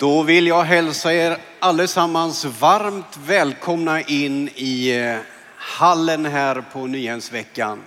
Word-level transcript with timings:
Då 0.00 0.22
vill 0.22 0.46
jag 0.46 0.62
hälsa 0.62 1.14
er 1.14 1.38
allesammans 1.58 2.44
varmt 2.44 3.16
välkomna 3.26 4.00
in 4.00 4.48
i 4.54 4.96
eh, 4.96 5.18
hallen 5.56 6.26
här 6.26 6.64
på 6.72 6.86
Nyhemsveckan. 6.86 7.82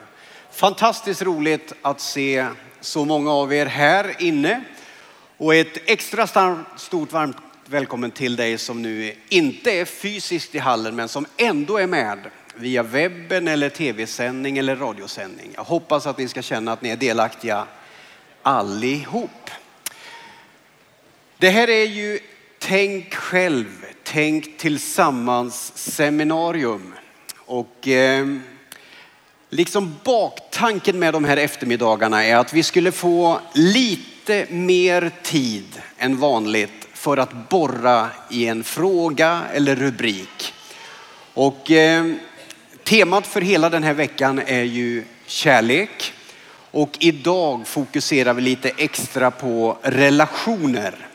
Fantastiskt 0.52 1.21
roligt 1.21 1.73
att 1.81 2.02
se 2.02 2.47
så 2.81 3.05
många 3.05 3.31
av 3.31 3.54
er 3.54 3.65
här 3.65 4.15
inne. 4.20 4.63
Och 5.38 5.55
ett 5.55 5.89
extra 5.89 6.28
stort 6.78 7.12
varmt 7.12 7.38
välkommen 7.65 8.12
till 8.12 8.36
dig 8.36 8.58
som 8.58 8.82
nu 8.82 9.16
inte 9.30 9.72
är 9.72 9.86
fysiskt 9.86 10.56
i 10.56 10.60
hallen 10.60 10.96
men 10.96 11.08
som 11.08 11.26
ändå 11.38 11.78
är 11.78 11.88
med 11.88 12.20
via 12.56 12.84
webben 12.84 13.48
eller 13.48 13.70
tv-sändning 13.70 14.58
eller 14.58 14.76
radiosändning. 14.76 15.52
Jag 15.56 15.64
hoppas 15.64 16.08
att 16.08 16.18
ni 16.18 16.27
ska 16.27 16.41
känna 16.41 16.73
att 16.73 16.82
ni 16.82 16.90
är 16.90 16.98
delaktiga 16.98 17.66
allihop. 18.44 19.50
Det 21.44 21.49
här 21.49 21.70
är 21.70 21.85
ju 21.85 22.20
Tänk 22.59 23.13
själv, 23.13 23.85
tänk 24.03 24.57
tillsammans 24.57 25.71
seminarium. 25.75 26.93
Och 27.35 27.88
eh, 27.88 28.27
liksom 29.49 29.95
baktanken 30.03 30.99
med 30.99 31.13
de 31.13 31.25
här 31.25 31.37
eftermiddagarna 31.37 32.25
är 32.25 32.35
att 32.35 32.53
vi 32.53 32.63
skulle 32.63 32.91
få 32.91 33.39
lite 33.53 34.45
mer 34.49 35.11
tid 35.23 35.81
än 35.98 36.17
vanligt 36.17 36.87
för 36.93 37.17
att 37.17 37.49
borra 37.49 38.09
i 38.29 38.48
en 38.48 38.63
fråga 38.63 39.41
eller 39.53 39.75
rubrik. 39.75 40.53
Och 41.34 41.71
eh, 41.71 42.13
temat 42.84 43.27
för 43.27 43.41
hela 43.41 43.70
den 43.70 43.84
här 43.84 43.93
veckan 43.93 44.41
är 44.45 44.63
ju 44.63 45.03
kärlek. 45.25 46.13
Och 46.71 46.98
idag 46.99 47.67
fokuserar 47.67 48.34
vi 48.34 48.41
lite 48.41 48.71
extra 48.77 49.31
på 49.31 49.77
relationer. 49.81 51.09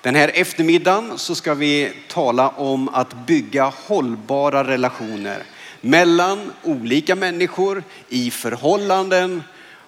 Den 0.00 0.14
här 0.14 0.30
eftermiddagen 0.34 1.18
så 1.18 1.34
ska 1.34 1.54
vi 1.54 1.92
tala 2.08 2.48
om 2.48 2.88
att 2.88 3.26
bygga 3.26 3.64
hållbara 3.64 4.64
relationer 4.64 5.42
mellan 5.80 6.52
olika 6.62 7.14
människor 7.14 7.82
i 8.08 8.30
förhållanden 8.30 9.42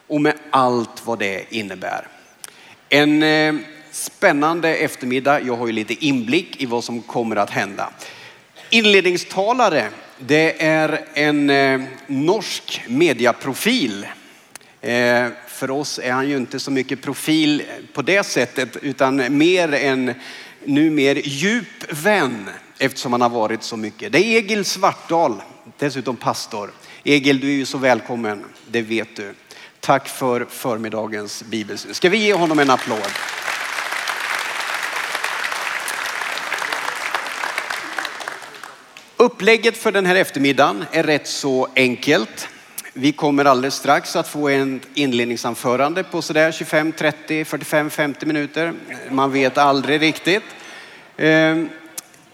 och 0.06 0.20
med 0.20 0.34
allt 0.50 1.06
vad 1.06 1.19
det 1.19 1.44
innebär. 1.55 2.06
En 2.88 3.22
eh, 3.22 3.55
spännande 3.91 4.74
eftermiddag. 4.74 5.41
Jag 5.41 5.56
har 5.56 5.66
ju 5.66 5.72
lite 5.72 6.06
inblick 6.06 6.62
i 6.62 6.66
vad 6.66 6.84
som 6.84 7.02
kommer 7.02 7.36
att 7.36 7.50
hända. 7.50 7.91
Inledningstalare, 8.70 9.88
det 10.19 10.62
är 10.62 11.04
en 11.14 11.50
eh, 11.50 11.80
norsk 12.06 12.82
mediaprofil 12.88 14.06
eh, 14.80 15.27
för 15.58 15.70
oss 15.70 16.00
är 16.02 16.12
han 16.12 16.28
ju 16.28 16.36
inte 16.36 16.60
så 16.60 16.70
mycket 16.70 17.02
profil 17.02 17.62
på 17.92 18.02
det 18.02 18.26
sättet 18.26 18.76
utan 18.82 19.38
mer 19.38 19.74
en 19.74 20.14
numer 20.64 21.14
djup 21.14 21.92
vän 21.92 22.50
eftersom 22.78 23.12
han 23.12 23.20
har 23.20 23.28
varit 23.28 23.62
så 23.62 23.76
mycket. 23.76 24.12
Det 24.12 24.18
är 24.18 24.36
Egil 24.36 24.64
Svartdal, 24.64 25.42
dessutom 25.78 26.16
pastor. 26.16 26.70
Egil, 27.04 27.40
du 27.40 27.48
är 27.48 27.52
ju 27.52 27.66
så 27.66 27.78
välkommen, 27.78 28.44
det 28.70 28.82
vet 28.82 29.16
du. 29.16 29.34
Tack 29.80 30.08
för 30.08 30.46
förmiddagens 30.50 31.42
bibelstund. 31.42 31.96
Ska 31.96 32.08
vi 32.08 32.18
ge 32.18 32.34
honom 32.34 32.58
en 32.58 32.70
applåd? 32.70 33.10
Upplägget 39.16 39.76
för 39.76 39.92
den 39.92 40.06
här 40.06 40.14
eftermiddagen 40.14 40.84
är 40.92 41.02
rätt 41.02 41.28
så 41.28 41.68
enkelt. 41.76 42.48
Vi 43.00 43.12
kommer 43.12 43.44
alldeles 43.44 43.74
strax 43.74 44.16
att 44.16 44.28
få 44.28 44.48
en 44.48 44.80
inledningsanförande 44.94 46.04
på 46.04 46.22
sådär 46.22 46.52
25, 46.52 46.92
30, 46.92 47.44
45, 47.44 47.91
50 47.91 48.27
minuter. 48.27 48.72
Man 49.10 49.32
vet 49.32 49.58
aldrig 49.58 50.00
riktigt. 50.00 50.42
Ehm, 51.16 51.69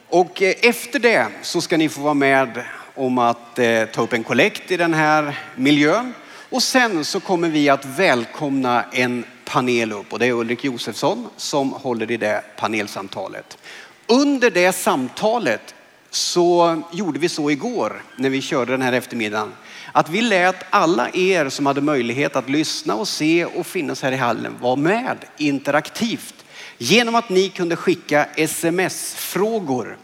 och 0.08 0.42
eh, 0.42 0.54
efter 0.62 0.98
det 0.98 1.26
så 1.42 1.60
ska 1.60 1.76
ni 1.76 1.88
få 1.88 2.00
vara 2.00 2.14
med 2.14 2.64
om 2.94 3.18
att 3.18 3.58
eh, 3.58 3.84
ta 3.84 4.02
upp 4.02 4.12
en 4.12 4.24
kollekt 4.24 4.70
i 4.70 4.76
den 4.76 4.94
här 4.94 5.38
miljön. 5.56 6.14
Och 6.50 6.62
sen 6.62 7.04
så 7.04 7.20
kommer 7.20 7.48
vi 7.48 7.68
att 7.68 7.84
välkomna 7.84 8.84
en 8.92 9.24
panel 9.44 9.92
upp 9.92 10.12
och 10.12 10.18
det 10.18 10.26
är 10.26 10.32
Ulrik 10.32 10.64
Josefsson 10.64 11.28
som 11.36 11.72
håller 11.72 12.10
i 12.10 12.16
det 12.16 12.42
panelsamtalet. 12.56 13.58
Under 14.06 14.50
det 14.50 14.72
samtalet 14.72 15.74
så 16.10 16.82
gjorde 16.92 17.18
vi 17.18 17.28
så 17.28 17.50
igår 17.50 18.02
när 18.16 18.30
vi 18.30 18.42
körde 18.42 18.72
den 18.72 18.82
här 18.82 18.92
eftermiddagen 18.92 19.52
att 19.96 20.08
vi 20.08 20.20
lät 20.20 20.64
alla 20.70 21.10
er 21.10 21.48
som 21.48 21.66
hade 21.66 21.80
möjlighet 21.80 22.36
att 22.36 22.48
lyssna 22.48 22.94
och 22.94 23.08
se 23.08 23.44
och 23.44 23.66
finnas 23.66 24.02
här 24.02 24.12
i 24.12 24.16
hallen 24.16 24.56
vara 24.60 24.76
med 24.76 25.16
interaktivt 25.36 26.44
genom 26.78 27.14
att 27.14 27.28
ni 27.28 27.48
kunde 27.48 27.76
skicka 27.76 28.24
sms-frågor 28.36 29.96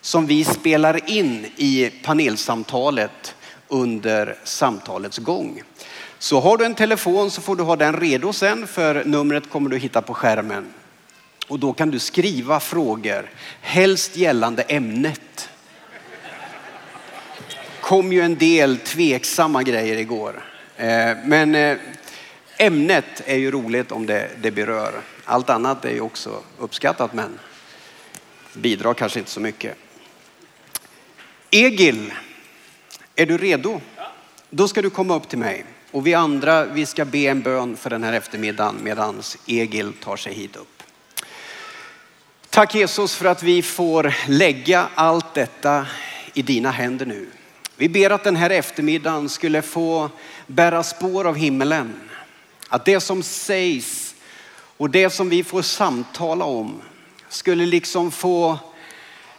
som 0.00 0.26
vi 0.26 0.44
spelar 0.44 1.10
in 1.10 1.46
i 1.56 1.90
panelsamtalet 2.04 3.34
under 3.68 4.36
samtalets 4.44 5.18
gång. 5.18 5.62
Så 6.18 6.40
har 6.40 6.56
du 6.56 6.64
en 6.64 6.74
telefon 6.74 7.30
så 7.30 7.40
får 7.40 7.56
du 7.56 7.62
ha 7.62 7.76
den 7.76 7.96
redo 7.96 8.32
sen 8.32 8.66
för 8.66 9.04
numret 9.04 9.50
kommer 9.50 9.70
du 9.70 9.78
hitta 9.78 10.02
på 10.02 10.14
skärmen. 10.14 10.72
Och 11.48 11.58
då 11.58 11.72
kan 11.72 11.90
du 11.90 11.98
skriva 11.98 12.60
frågor, 12.60 13.30
helst 13.60 14.16
gällande 14.16 14.62
ämnet 14.62 15.48
kom 17.86 18.12
ju 18.12 18.20
en 18.20 18.38
del 18.38 18.78
tveksamma 18.78 19.62
grejer 19.62 19.96
igår. 19.96 20.44
Eh, 20.76 21.16
men 21.24 21.54
eh, 21.54 21.78
ämnet 22.58 23.22
är 23.26 23.36
ju 23.36 23.50
roligt 23.50 23.92
om 23.92 24.06
det, 24.06 24.30
det 24.40 24.50
berör. 24.50 25.00
Allt 25.24 25.50
annat 25.50 25.84
är 25.84 25.90
ju 25.90 26.00
också 26.00 26.42
uppskattat 26.58 27.14
men 27.14 27.38
bidrar 28.52 28.94
kanske 28.94 29.18
inte 29.18 29.30
så 29.30 29.40
mycket. 29.40 29.76
Egil, 31.50 32.12
är 33.14 33.26
du 33.26 33.38
redo? 33.38 33.80
Då 34.50 34.68
ska 34.68 34.82
du 34.82 34.90
komma 34.90 35.16
upp 35.16 35.28
till 35.28 35.38
mig. 35.38 35.64
Och 35.90 36.06
vi 36.06 36.14
andra, 36.14 36.64
vi 36.64 36.86
ska 36.86 37.04
be 37.04 37.18
en 37.18 37.42
bön 37.42 37.76
för 37.76 37.90
den 37.90 38.02
här 38.02 38.12
eftermiddagen 38.12 38.76
medan 38.82 39.22
Egil 39.46 39.92
tar 39.92 40.16
sig 40.16 40.34
hit 40.34 40.56
upp. 40.56 40.82
Tack 42.50 42.74
Jesus 42.74 43.14
för 43.14 43.26
att 43.26 43.42
vi 43.42 43.62
får 43.62 44.14
lägga 44.28 44.88
allt 44.94 45.34
detta 45.34 45.86
i 46.34 46.42
dina 46.42 46.70
händer 46.70 47.06
nu. 47.06 47.26
Vi 47.76 47.88
ber 47.88 48.10
att 48.10 48.24
den 48.24 48.36
här 48.36 48.50
eftermiddagen 48.50 49.28
skulle 49.28 49.62
få 49.62 50.10
bära 50.46 50.82
spår 50.82 51.26
av 51.26 51.36
himmelen. 51.36 52.00
Att 52.68 52.84
det 52.84 53.00
som 53.00 53.22
sägs 53.22 54.14
och 54.76 54.90
det 54.90 55.10
som 55.10 55.28
vi 55.28 55.44
får 55.44 55.62
samtala 55.62 56.44
om 56.44 56.82
skulle 57.28 57.66
liksom 57.66 58.10
få 58.10 58.58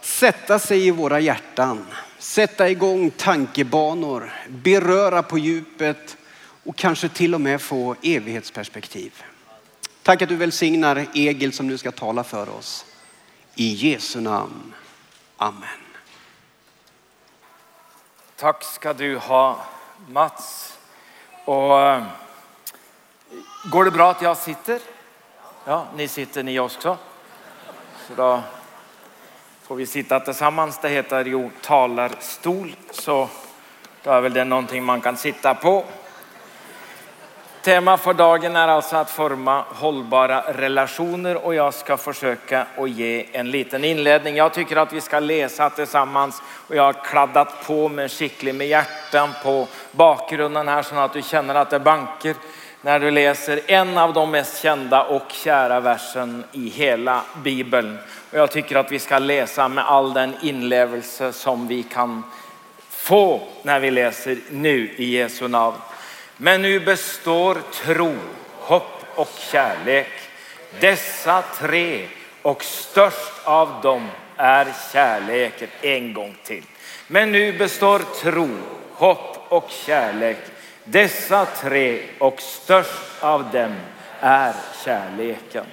sätta 0.02 0.60
sig 0.60 0.88
i 0.88 0.92
våra 0.92 1.20
hjärtan, 1.20 1.86
sätta 2.20 2.70
igång 2.70 3.12
tankebanor, 3.12 4.34
beröra 4.50 5.24
på 5.24 5.38
djupet 5.38 6.18
och 6.64 6.76
kanske 6.76 7.10
till 7.10 7.34
och 7.34 7.42
med 7.42 7.62
få 7.62 7.96
evighetsperspektiv. 8.04 9.24
Tack 10.04 10.22
att 10.22 10.30
du 10.30 10.36
välsignar 10.36 11.06
Egil 11.14 11.54
som 11.54 11.68
nu 11.68 11.78
ska 11.78 11.92
tala 11.92 12.24
för 12.24 12.50
oss. 12.50 12.86
I 13.56 13.74
Jesu 13.74 14.22
namn. 14.22 14.74
Amen. 15.38 15.87
Tack 18.40 18.64
ska 18.64 18.94
du 18.94 19.18
ha 19.18 19.58
Mats. 20.08 20.78
Och, 21.46 21.82
eh, 21.82 22.04
går 23.72 23.86
det 23.86 23.92
bra 23.92 24.12
att 24.12 24.22
jag 24.22 24.38
sitter? 24.38 24.80
Ja, 25.66 25.86
ni 25.96 26.08
sitter 26.08 26.44
ni 26.44 26.60
också. 26.60 26.98
Så 28.08 28.14
då 28.16 28.42
får 29.64 29.76
vi 29.76 29.86
sitta 29.86 30.20
tillsammans. 30.20 30.80
Det 30.82 30.90
heter 30.90 31.26
ju 31.26 31.50
talarstol, 31.62 32.76
så 32.92 33.30
då 34.04 34.12
är 34.12 34.22
väl 34.22 34.34
det 34.34 34.44
någonting 34.44 34.84
man 34.84 35.02
kan 35.02 35.18
sitta 35.18 35.56
på. 35.56 35.86
Tema 37.62 37.98
för 37.98 38.14
dagen 38.14 38.56
är 38.56 38.68
alltså 38.68 38.96
att 38.96 39.10
forma 39.10 39.66
hållbara 39.70 40.42
relationer 40.42 41.46
och 41.46 41.56
jag 41.56 41.74
ska 41.74 41.98
försöka 41.98 42.66
att 42.78 42.90
ge 42.90 43.26
en 43.32 43.52
liten 43.52 43.84
inledning. 43.84 44.36
Jag 44.36 44.54
tycker 44.54 44.76
att 44.76 44.94
vi 44.94 45.02
ska 45.02 45.20
läsa 45.20 45.70
tillsammans 45.70 46.42
och 46.68 46.76
jag 46.76 46.84
har 46.84 46.94
kladdat 46.94 47.68
på 47.68 47.90
med 47.90 48.12
skicklig 48.12 48.56
med 48.56 48.68
hjärtan 48.68 49.30
på 49.44 49.68
bakgrunden 49.92 50.68
här 50.68 50.82
så 50.82 50.96
att 50.96 51.14
du 51.14 51.22
känner 51.22 51.56
att 51.56 51.70
det 51.70 51.80
banker 51.80 52.36
när 52.82 53.00
du 53.00 53.12
läser 53.12 53.62
en 53.68 53.98
av 53.98 54.14
de 54.14 54.32
mest 54.32 54.62
kända 54.62 55.04
och 55.04 55.32
kära 55.32 55.80
versen 55.80 56.44
i 56.52 56.70
hela 56.70 57.22
Bibeln. 57.44 57.98
Och 58.32 58.38
jag 58.38 58.52
tycker 58.52 58.76
att 58.76 58.92
vi 58.92 59.00
ska 59.00 59.20
läsa 59.20 59.68
med 59.68 59.86
all 59.86 60.14
den 60.14 60.36
inlevelse 60.42 61.34
som 61.34 61.68
vi 61.68 61.84
kan 61.84 62.24
få 62.90 63.42
när 63.64 63.80
vi 63.80 63.92
läser 63.92 64.38
nu 64.50 64.94
i 64.96 65.18
Jesu 65.18 65.48
namn. 65.48 65.76
Men 66.38 66.62
nu 66.62 66.80
består 66.80 67.58
tro, 67.74 68.16
hopp 68.54 69.04
och 69.16 69.32
kärlek. 69.52 70.08
Dessa 70.80 71.42
tre 71.42 72.08
och 72.42 72.64
störst 72.64 73.34
av 73.44 73.82
dem 73.82 74.08
är 74.36 74.74
kärleken 74.94 75.70
en 75.82 76.14
gång 76.14 76.36
till. 76.44 76.64
Men 77.08 77.32
nu 77.32 77.58
består 77.58 78.00
tro, 78.22 78.50
hopp 78.94 79.46
och 79.50 79.70
kärlek. 79.70 80.38
Dessa 80.84 81.46
tre 81.46 82.02
och 82.20 82.42
störst 82.42 83.24
av 83.24 83.52
dem 83.52 83.76
är 84.20 84.54
kärleken. 84.86 85.66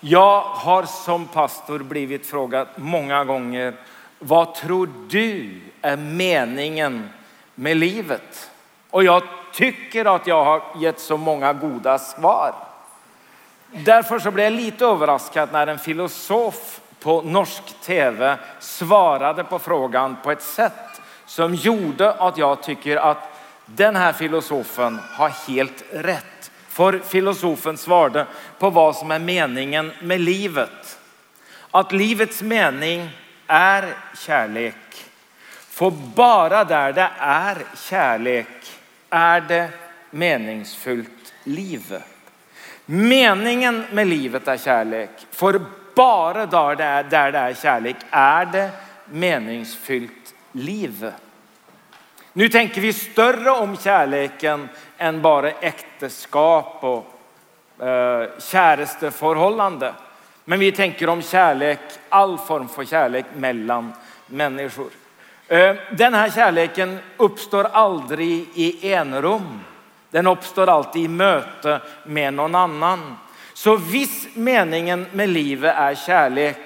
Jag 0.00 0.40
har 0.40 0.84
som 0.84 1.26
pastor 1.26 1.78
blivit 1.78 2.26
frågad 2.26 2.68
många 2.76 3.24
gånger, 3.24 3.74
vad 4.18 4.54
tror 4.54 4.88
du 5.08 5.60
är 5.82 5.96
meningen 5.96 7.08
med 7.54 7.76
livet? 7.76 8.50
Och 8.90 9.04
jag 9.04 9.22
tycker 9.52 10.14
att 10.14 10.26
jag 10.26 10.44
har 10.44 10.62
gett 10.76 11.00
så 11.00 11.16
många 11.16 11.52
goda 11.52 11.98
svar. 11.98 12.54
Därför 13.72 14.18
så 14.18 14.30
blev 14.30 14.44
jag 14.44 14.52
lite 14.52 14.84
överraskad 14.84 15.48
när 15.52 15.66
en 15.66 15.78
filosof 15.78 16.80
på 17.00 17.22
norsk 17.22 17.62
tv 17.82 18.38
svarade 18.58 19.44
på 19.44 19.58
frågan 19.58 20.16
på 20.22 20.30
ett 20.30 20.42
sätt 20.42 21.00
som 21.26 21.54
gjorde 21.54 22.12
att 22.12 22.38
jag 22.38 22.62
tycker 22.62 22.96
att 22.96 23.28
den 23.66 23.96
här 23.96 24.12
filosofen 24.12 25.00
har 25.12 25.28
helt 25.28 25.84
rätt. 25.92 26.50
För 26.68 26.98
filosofen 26.98 27.76
svarade 27.76 28.26
på 28.58 28.70
vad 28.70 28.96
som 28.96 29.10
är 29.10 29.18
meningen 29.18 29.92
med 30.02 30.20
livet. 30.20 30.98
Att 31.70 31.92
livets 31.92 32.42
mening 32.42 33.10
är 33.46 33.94
kärlek. 34.26 34.74
För 35.70 35.90
bara 35.90 36.64
där 36.64 36.92
det 36.92 37.10
är 37.18 37.58
kärlek 37.76 38.79
är 39.10 39.40
det 39.40 39.68
meningsfullt 40.10 41.34
liv. 41.44 42.02
Meningen 42.86 43.84
med 43.92 44.06
livet 44.06 44.48
är 44.48 44.56
kärlek. 44.56 45.10
För 45.30 45.60
bara 45.94 46.46
där 46.46 46.76
det 46.76 46.84
är, 46.84 47.02
där 47.02 47.32
det 47.32 47.38
är 47.38 47.54
kärlek 47.54 47.96
är 48.10 48.46
det 48.46 48.70
meningsfyllt 49.04 50.34
liv. 50.52 51.12
Nu 52.32 52.48
tänker 52.48 52.80
vi 52.80 52.92
större 52.92 53.50
om 53.50 53.76
kärleken 53.76 54.68
än 54.98 55.22
bara 55.22 55.50
äktenskap 55.50 56.78
och 56.80 57.86
eh, 57.86 58.28
käresteförhållande. 58.38 59.94
Men 60.44 60.58
vi 60.58 60.72
tänker 60.72 61.08
om 61.08 61.22
kärlek, 61.22 61.80
all 62.08 62.38
form 62.38 62.68
för 62.68 62.84
kärlek 62.84 63.24
mellan 63.34 63.92
människor. 64.26 64.90
Eh, 65.50 65.76
den 65.90 66.14
här 66.14 66.30
kärleken 66.30 66.98
uppstår 67.16 67.64
aldrig 67.64 68.46
i 68.54 68.92
enrum. 68.92 69.60
Den 70.10 70.26
uppstår 70.26 70.66
alltid 70.68 71.02
i 71.02 71.08
möte 71.08 71.80
med 72.04 72.34
någon 72.34 72.54
annan. 72.54 73.16
Så 73.52 73.76
viss 73.76 74.28
meningen 74.34 75.06
med 75.12 75.28
livet 75.28 75.76
är 75.76 75.94
kärlek 75.94 76.56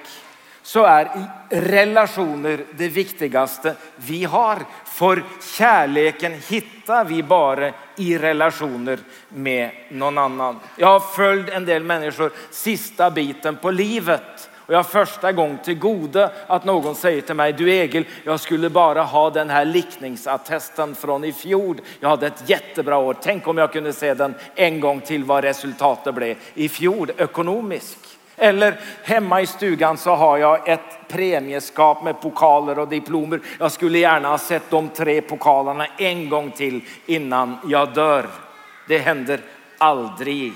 så 0.62 0.84
är 0.84 1.10
relationer 1.50 2.64
det 2.74 2.88
viktigaste 2.88 3.74
vi 3.96 4.24
har. 4.24 4.58
För 4.84 5.22
kärleken 5.56 6.32
hittar 6.48 7.04
vi 7.04 7.22
bara 7.22 7.72
i 7.96 8.18
relationer 8.18 8.98
med 9.28 9.70
någon 9.90 10.18
annan. 10.18 10.60
Jag 10.76 10.88
har 10.88 11.00
följt 11.00 11.48
en 11.48 11.64
del 11.64 11.82
människor 11.82 12.32
sista 12.50 13.10
biten 13.10 13.56
på 13.56 13.70
livet 13.70 14.50
och 14.66 14.74
jag 14.74 14.78
har 14.78 14.84
första 14.84 15.32
gången 15.32 15.58
till 15.58 15.78
goda 15.78 16.30
att 16.46 16.64
någon 16.64 16.94
säger 16.94 17.20
till 17.20 17.34
mig, 17.34 17.52
du 17.52 17.72
Egil, 17.72 18.04
jag 18.24 18.40
skulle 18.40 18.70
bara 18.70 19.02
ha 19.02 19.30
den 19.30 19.50
här 19.50 19.64
likningsattesten 19.64 20.94
från 20.94 21.24
i 21.24 21.32
fjol. 21.32 21.80
Jag 22.00 22.08
hade 22.08 22.26
ett 22.26 22.48
jättebra 22.50 22.98
år. 22.98 23.16
Tänk 23.22 23.48
om 23.48 23.58
jag 23.58 23.72
kunde 23.72 23.92
se 23.92 24.14
den 24.14 24.34
en 24.54 24.80
gång 24.80 25.00
till 25.00 25.24
vad 25.24 25.44
resultatet 25.44 26.14
blev 26.14 26.36
i 26.54 26.68
fjol 26.68 27.10
ekonomiskt. 27.16 28.18
Eller 28.36 28.80
hemma 29.02 29.40
i 29.40 29.46
stugan 29.46 29.96
så 29.96 30.14
har 30.14 30.38
jag 30.38 30.68
ett 30.68 31.08
premieskap 31.08 32.04
med 32.04 32.20
pokaler 32.20 32.78
och 32.78 32.88
diplomer. 32.88 33.40
Jag 33.58 33.72
skulle 33.72 33.98
gärna 33.98 34.28
ha 34.28 34.38
sett 34.38 34.70
de 34.70 34.88
tre 34.88 35.20
pokalerna 35.20 35.86
en 35.98 36.28
gång 36.28 36.50
till 36.50 36.80
innan 37.06 37.58
jag 37.68 37.94
dör. 37.94 38.26
Det 38.88 38.98
händer 38.98 39.40
aldrig. 39.78 40.52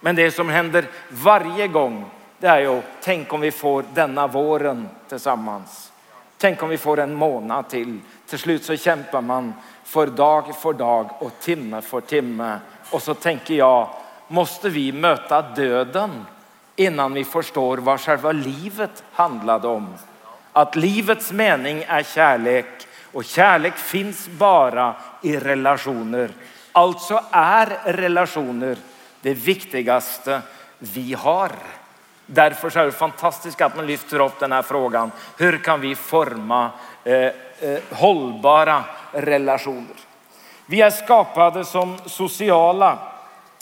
Men 0.00 0.16
det 0.16 0.30
som 0.30 0.48
händer 0.48 0.84
varje 1.08 1.68
gång 1.68 2.04
det 2.40 2.48
är 2.48 2.60
ju 2.60 2.82
tänk 3.00 3.32
om 3.32 3.40
vi 3.40 3.50
får 3.50 3.84
denna 3.94 4.26
våren 4.26 4.88
tillsammans. 5.08 5.92
Tänk 6.38 6.62
om 6.62 6.68
vi 6.68 6.78
får 6.78 6.98
en 7.00 7.14
månad 7.14 7.68
till. 7.68 8.00
Till 8.26 8.38
slut 8.38 8.64
så 8.64 8.76
kämpar 8.76 9.20
man 9.20 9.54
för 9.84 10.06
dag 10.06 10.56
för 10.56 10.72
dag 10.72 11.10
och 11.18 11.32
timme 11.40 11.82
för 11.82 12.00
timme. 12.00 12.58
Och 12.90 13.02
så 13.02 13.14
tänker 13.14 13.54
jag, 13.54 13.88
måste 14.28 14.68
vi 14.68 14.92
möta 14.92 15.42
döden 15.42 16.26
innan 16.76 17.14
vi 17.14 17.24
förstår 17.24 17.76
vad 17.76 18.00
själva 18.00 18.32
livet 18.32 19.04
handlade 19.12 19.68
om. 19.68 19.94
Att 20.52 20.76
livets 20.76 21.32
mening 21.32 21.84
är 21.88 22.02
kärlek 22.02 22.86
och 23.12 23.24
kärlek 23.24 23.76
finns 23.76 24.28
bara 24.28 24.94
i 25.22 25.36
relationer. 25.36 26.30
Alltså 26.72 27.24
är 27.30 27.66
relationer 27.84 28.76
det 29.20 29.34
viktigaste 29.34 30.42
vi 30.78 31.14
har. 31.14 31.50
Därför 32.32 32.78
är 32.78 32.86
det 32.86 32.92
fantastiskt 32.92 33.60
att 33.60 33.76
man 33.76 33.86
lyfter 33.86 34.20
upp 34.20 34.38
den 34.38 34.52
här 34.52 34.62
frågan. 34.62 35.12
Hur 35.38 35.58
kan 35.58 35.80
vi 35.80 35.94
forma 35.94 36.70
eh, 37.04 37.14
eh, 37.14 37.32
hållbara 37.90 38.84
relationer? 39.12 39.96
Vi 40.66 40.80
är 40.80 40.90
skapade 40.90 41.64
som 41.64 41.98
sociala 42.06 42.98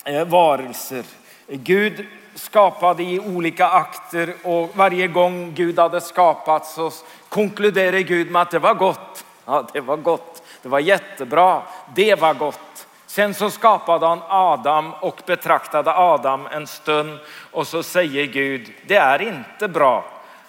eh, 0.04 0.24
varelser. 0.24 1.04
Gud 1.46 2.06
skapade 2.34 3.02
i 3.02 3.20
olika 3.20 3.68
akter 3.68 4.34
och 4.44 4.70
varje 4.76 5.06
gång 5.06 5.52
Gud 5.54 5.78
hade 5.78 6.00
skapat 6.00 6.66
så 6.66 6.90
konkluderade 7.28 8.02
Gud 8.02 8.30
med 8.30 8.42
att 8.42 8.50
det 8.50 8.58
var 8.58 8.74
gott. 8.74 9.24
Ja, 9.44 9.68
det 9.72 9.80
var 9.80 9.96
gott. 9.96 10.42
Det 10.62 10.68
var 10.68 10.80
jättebra. 10.80 11.62
Det 11.94 12.14
var 12.14 12.34
gott. 12.34 12.86
Sen 13.08 13.34
så 13.34 13.50
skapade 13.50 14.06
han 14.06 14.22
Adam 14.28 14.94
och 15.00 15.22
betraktade 15.26 15.94
Adam 15.94 16.46
en 16.46 16.66
stund 16.66 17.18
och 17.50 17.66
så 17.66 17.82
säger 17.82 18.26
Gud, 18.26 18.72
det 18.86 18.96
är 18.96 19.22
inte 19.22 19.68
bra 19.68 20.04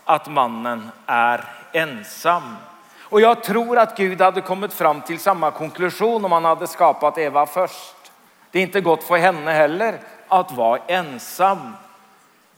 att 0.06 0.28
mannen 0.28 0.90
är 1.06 1.46
ensam. 1.72 2.56
Och 3.02 3.22
jag 3.22 3.44
tror 3.44 3.78
att 3.78 3.98
Gud 3.98 4.22
hade 4.22 4.42
kommit 4.42 4.74
fram 4.74 5.02
till 5.02 5.20
samma 5.20 5.52
konklusion 5.52 6.26
om 6.26 6.32
han 6.32 6.46
hade 6.46 6.68
skapat 6.68 7.18
Eva 7.18 7.46
först. 7.46 8.12
Det 8.52 8.60
är 8.60 8.64
inte 8.64 8.82
gott 8.82 9.04
för 9.04 9.18
henne 9.18 9.52
heller 9.52 10.00
att 10.28 10.52
vara 10.52 10.82
ensam. 10.88 11.74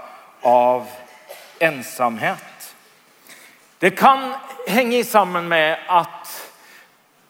av 0.42 0.87
ensamhet. 1.58 2.75
Det 3.78 3.90
kan 3.90 4.34
hänga 4.68 5.04
samman 5.04 5.49
med 5.49 5.78
att 5.88 6.52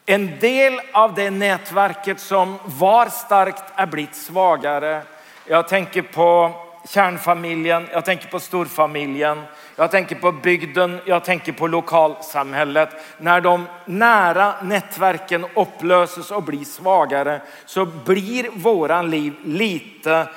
en 0.07 0.39
del 0.39 0.81
av 0.93 1.15
det 1.15 1.31
nätverket 1.31 2.21
som 2.21 2.59
var 2.65 3.09
starkt 3.09 3.65
är 3.75 3.87
blivit 3.87 4.15
svagare. 4.15 5.03
Jag 5.47 5.69
tänker 5.69 6.03
på 6.03 6.53
kärnfamiljen, 6.89 7.89
jag 7.93 8.05
tänker 8.05 8.29
på 8.29 8.41
storfamiljen, 8.41 9.43
jag 9.77 9.91
tänker 9.91 10.15
på 10.15 10.33
bygden, 10.33 11.01
jag 11.05 11.25
tänker 11.25 11.53
på 11.53 11.67
lokalsamhället. 11.67 12.89
När 13.19 13.41
de 13.41 13.67
nära 13.85 14.55
nätverken 14.63 15.47
upplöses 15.55 16.31
och 16.31 16.43
blir 16.43 16.65
svagare 16.65 17.41
så 17.67 17.87
blir 17.87 18.51
våran 18.53 19.11
liv 19.11 19.35
lite 19.45 20.29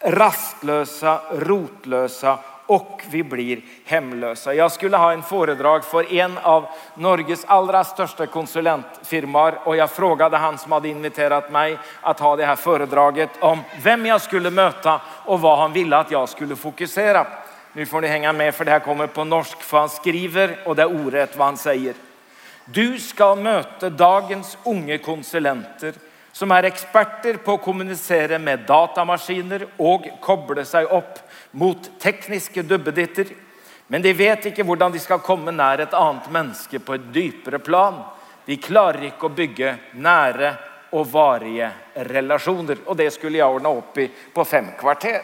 rastlösa, 0.00 1.20
rotlösa 1.32 2.38
och 2.66 3.02
vi 3.10 3.22
blir 3.22 3.60
hemlösa. 3.84 4.54
Jag 4.54 4.72
skulle 4.72 4.96
ha 4.96 5.12
en 5.12 5.22
föredrag 5.22 5.84
för 5.84 6.12
en 6.12 6.38
av 6.38 6.66
Norges 6.94 7.44
allra 7.44 7.84
största 7.84 8.26
konsulentfirmor 8.26 9.58
och 9.64 9.76
jag 9.76 9.90
frågade 9.90 10.36
han 10.36 10.58
som 10.58 10.72
hade 10.72 10.88
inviterat 10.88 11.52
mig 11.52 11.78
att 12.00 12.20
ha 12.20 12.36
det 12.36 12.46
här 12.46 12.56
föredraget 12.56 13.30
om 13.40 13.58
vem 13.82 14.06
jag 14.06 14.22
skulle 14.22 14.50
möta 14.50 15.00
och 15.24 15.40
vad 15.40 15.58
han 15.58 15.72
ville 15.72 15.96
att 15.96 16.10
jag 16.10 16.28
skulle 16.28 16.56
fokusera. 16.56 17.26
Nu 17.74 17.86
får 17.86 18.00
ni 18.00 18.08
hänga 18.08 18.32
med 18.32 18.54
för 18.54 18.64
det 18.64 18.70
här 18.70 18.80
kommer 18.80 19.06
på 19.06 19.24
norsk 19.24 19.62
för 19.62 19.78
han 19.78 19.88
skriver 19.88 20.58
och 20.64 20.76
det 20.76 20.82
är 20.82 21.06
orätt 21.06 21.36
vad 21.36 21.46
han 21.46 21.56
säger. 21.56 21.94
Du 22.64 22.98
ska 22.98 23.34
möta 23.34 23.90
dagens 23.90 24.58
unga 24.64 24.98
konsulenter 24.98 25.94
som 26.32 26.50
är 26.50 26.62
experter 26.62 27.34
på 27.34 27.54
att 27.54 27.62
kommunicera 27.62 28.38
med 28.38 28.60
datamaskiner 28.60 29.66
och 29.76 30.04
koppla 30.20 30.64
sig 30.64 30.84
upp 30.84 31.18
mot 31.50 32.00
tekniska 32.00 32.62
dubbeditter. 32.62 33.26
Men 33.86 34.02
de 34.02 34.12
vet 34.12 34.46
inte 34.46 34.62
hur 34.62 34.76
de 34.76 34.98
ska 34.98 35.18
komma 35.18 35.50
nära 35.50 35.82
ett 35.82 35.94
annat 35.94 36.30
människa 36.30 36.78
på 36.78 36.94
ett 36.94 37.00
djupare 37.12 37.58
plan. 37.58 38.02
De 38.44 38.56
klarar 38.56 39.04
inte 39.04 39.26
att 39.26 39.36
bygga 39.36 39.74
nära 39.92 40.54
och 40.90 41.06
variga 41.06 41.70
relationer. 41.94 42.76
Och 42.84 42.96
det 42.96 43.10
skulle 43.10 43.38
jag 43.38 43.54
ordna 43.54 43.74
upp 43.74 43.98
i 43.98 44.10
på 44.34 44.44
fem 44.44 44.66
kvarter. 44.78 45.22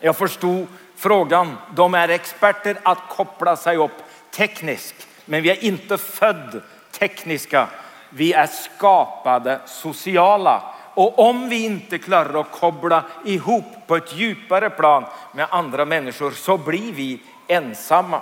Jag 0.00 0.16
förstod 0.16 0.66
frågan. 0.96 1.56
De 1.74 1.94
är 1.94 2.08
experter 2.08 2.76
att 2.82 3.08
koppla 3.08 3.56
sig 3.56 3.76
upp 3.76 4.02
tekniskt, 4.30 5.08
men 5.24 5.42
vi 5.42 5.50
är 5.50 5.64
inte 5.64 5.98
född 5.98 6.62
tekniska. 6.90 7.68
Vi 8.10 8.32
är 8.32 8.46
skapade 8.46 9.60
sociala. 9.66 10.62
Och 10.94 11.18
om 11.18 11.48
vi 11.48 11.64
inte 11.64 11.98
klarar 11.98 12.40
att 12.40 12.50
koppla 12.50 13.04
ihop 13.24 13.64
på 13.86 13.96
ett 13.96 14.16
djupare 14.16 14.70
plan 14.70 15.04
med 15.32 15.46
andra 15.50 15.84
människor 15.84 16.30
så 16.30 16.58
blir 16.58 16.92
vi 16.92 17.20
ensamma. 17.46 18.20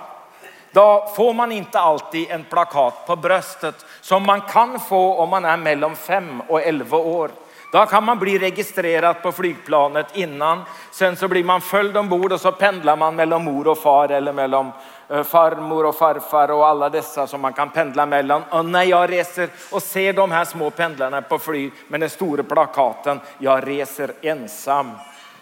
Då 0.71 1.11
får 1.15 1.33
man 1.33 1.51
inte 1.51 1.79
alltid 1.79 2.31
en 2.31 2.43
plakat 2.43 3.07
på 3.07 3.15
bröstet 3.15 3.85
som 4.01 4.23
man 4.23 4.41
kan 4.41 4.79
få 4.79 5.15
om 5.15 5.29
man 5.29 5.45
är 5.45 5.57
mellan 5.57 5.95
5 5.95 6.41
och 6.47 6.61
11 6.61 6.97
år. 6.97 7.31
Då 7.71 7.85
kan 7.85 8.03
man 8.03 8.19
bli 8.19 8.39
registrerad 8.39 9.21
på 9.21 9.31
flygplanet 9.31 10.07
innan. 10.13 10.61
Sen 10.91 11.15
så 11.15 11.27
blir 11.27 11.43
man 11.43 11.61
följd 11.61 11.97
ombord 11.97 12.31
och 12.31 12.41
så 12.41 12.51
pendlar 12.51 12.95
man 12.95 13.15
mellan 13.15 13.43
mor 13.43 13.67
och 13.67 13.77
far 13.77 14.09
eller 14.09 14.33
mellan 14.33 14.71
eh, 15.09 15.23
farmor 15.23 15.85
och 15.85 15.95
farfar 15.95 16.51
och 16.51 16.67
alla 16.67 16.89
dessa 16.89 17.27
som 17.27 17.41
man 17.41 17.53
kan 17.53 17.69
pendla 17.69 18.05
mellan. 18.05 18.43
Och 18.49 18.65
när 18.65 18.83
jag 18.83 19.11
reser 19.11 19.49
och 19.71 19.83
ser 19.83 20.13
de 20.13 20.31
här 20.31 20.45
små 20.45 20.69
pendlarna 20.69 21.21
på 21.21 21.39
flyg 21.39 21.71
med 21.87 21.99
den 21.99 22.09
stora 22.09 22.43
plakaten, 22.43 23.19
jag 23.37 23.67
reser 23.67 24.11
ensam. 24.21 24.91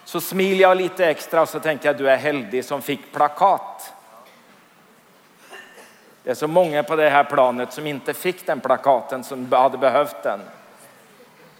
Så 0.03 0.21
smiler 0.21 0.61
jag 0.61 0.77
lite 0.77 1.05
extra 1.05 1.41
och 1.41 1.49
så 1.49 1.59
tänker 1.59 1.89
jag 1.89 1.97
du 1.97 2.09
är 2.09 2.17
heldig 2.17 2.65
som 2.65 2.81
fick 2.81 3.13
plakat. 3.13 3.93
Det 6.23 6.29
är 6.29 6.35
så 6.35 6.47
många 6.47 6.83
på 6.83 6.95
det 6.95 7.09
här 7.09 7.23
planet 7.23 7.73
som 7.73 7.87
inte 7.87 8.13
fick 8.13 8.45
den 8.45 8.59
plakaten 8.59 9.23
som 9.23 9.51
hade 9.51 9.77
behövt 9.77 10.23
den. 10.23 10.39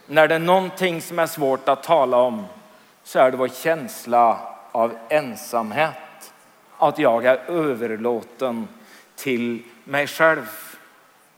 När 0.10 0.28
det 0.28 0.36
är 0.36 0.40
någonting 0.40 1.02
som 1.02 1.20
är 1.20 1.28
svårt 1.28 1.70
att 1.70 1.84
tala 1.84 2.18
om 2.18 2.46
så 3.04 3.20
är 3.20 3.32
det 3.32 3.38
vår 3.38 3.48
känsla 3.48 4.40
av 4.72 4.98
ensamhet. 5.10 5.94
Att 6.78 7.00
jag 7.00 7.26
är 7.26 7.40
överlåten 7.48 8.68
till 9.16 9.64
mig 9.84 10.08
själv. 10.08 10.46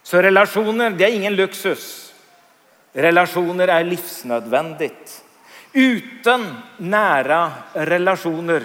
Så 0.04 0.22
relationer, 0.22 0.90
det 0.90 1.06
är 1.06 1.16
ingen 1.16 1.36
luxus. 1.36 2.14
Relationer 2.94 3.68
är 3.68 3.84
livsnödvändigt. 3.84 5.24
Utan 5.74 6.58
nära 6.78 7.52
relationer 7.74 8.64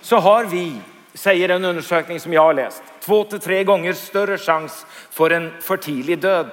så 0.00 0.16
har 0.16 0.44
vi 0.44 0.80
säger 1.14 1.48
en 1.48 1.64
undersökning 1.64 2.20
som 2.20 2.32
jag 2.32 2.42
har 2.42 2.54
läst, 2.54 2.82
två 3.00 3.24
till 3.24 3.40
tre 3.40 3.64
gånger 3.64 3.92
större 3.92 4.38
chans 4.38 4.86
för 5.10 5.30
en 5.30 5.52
för 5.60 5.76
tidig 5.76 6.18
död. 6.18 6.50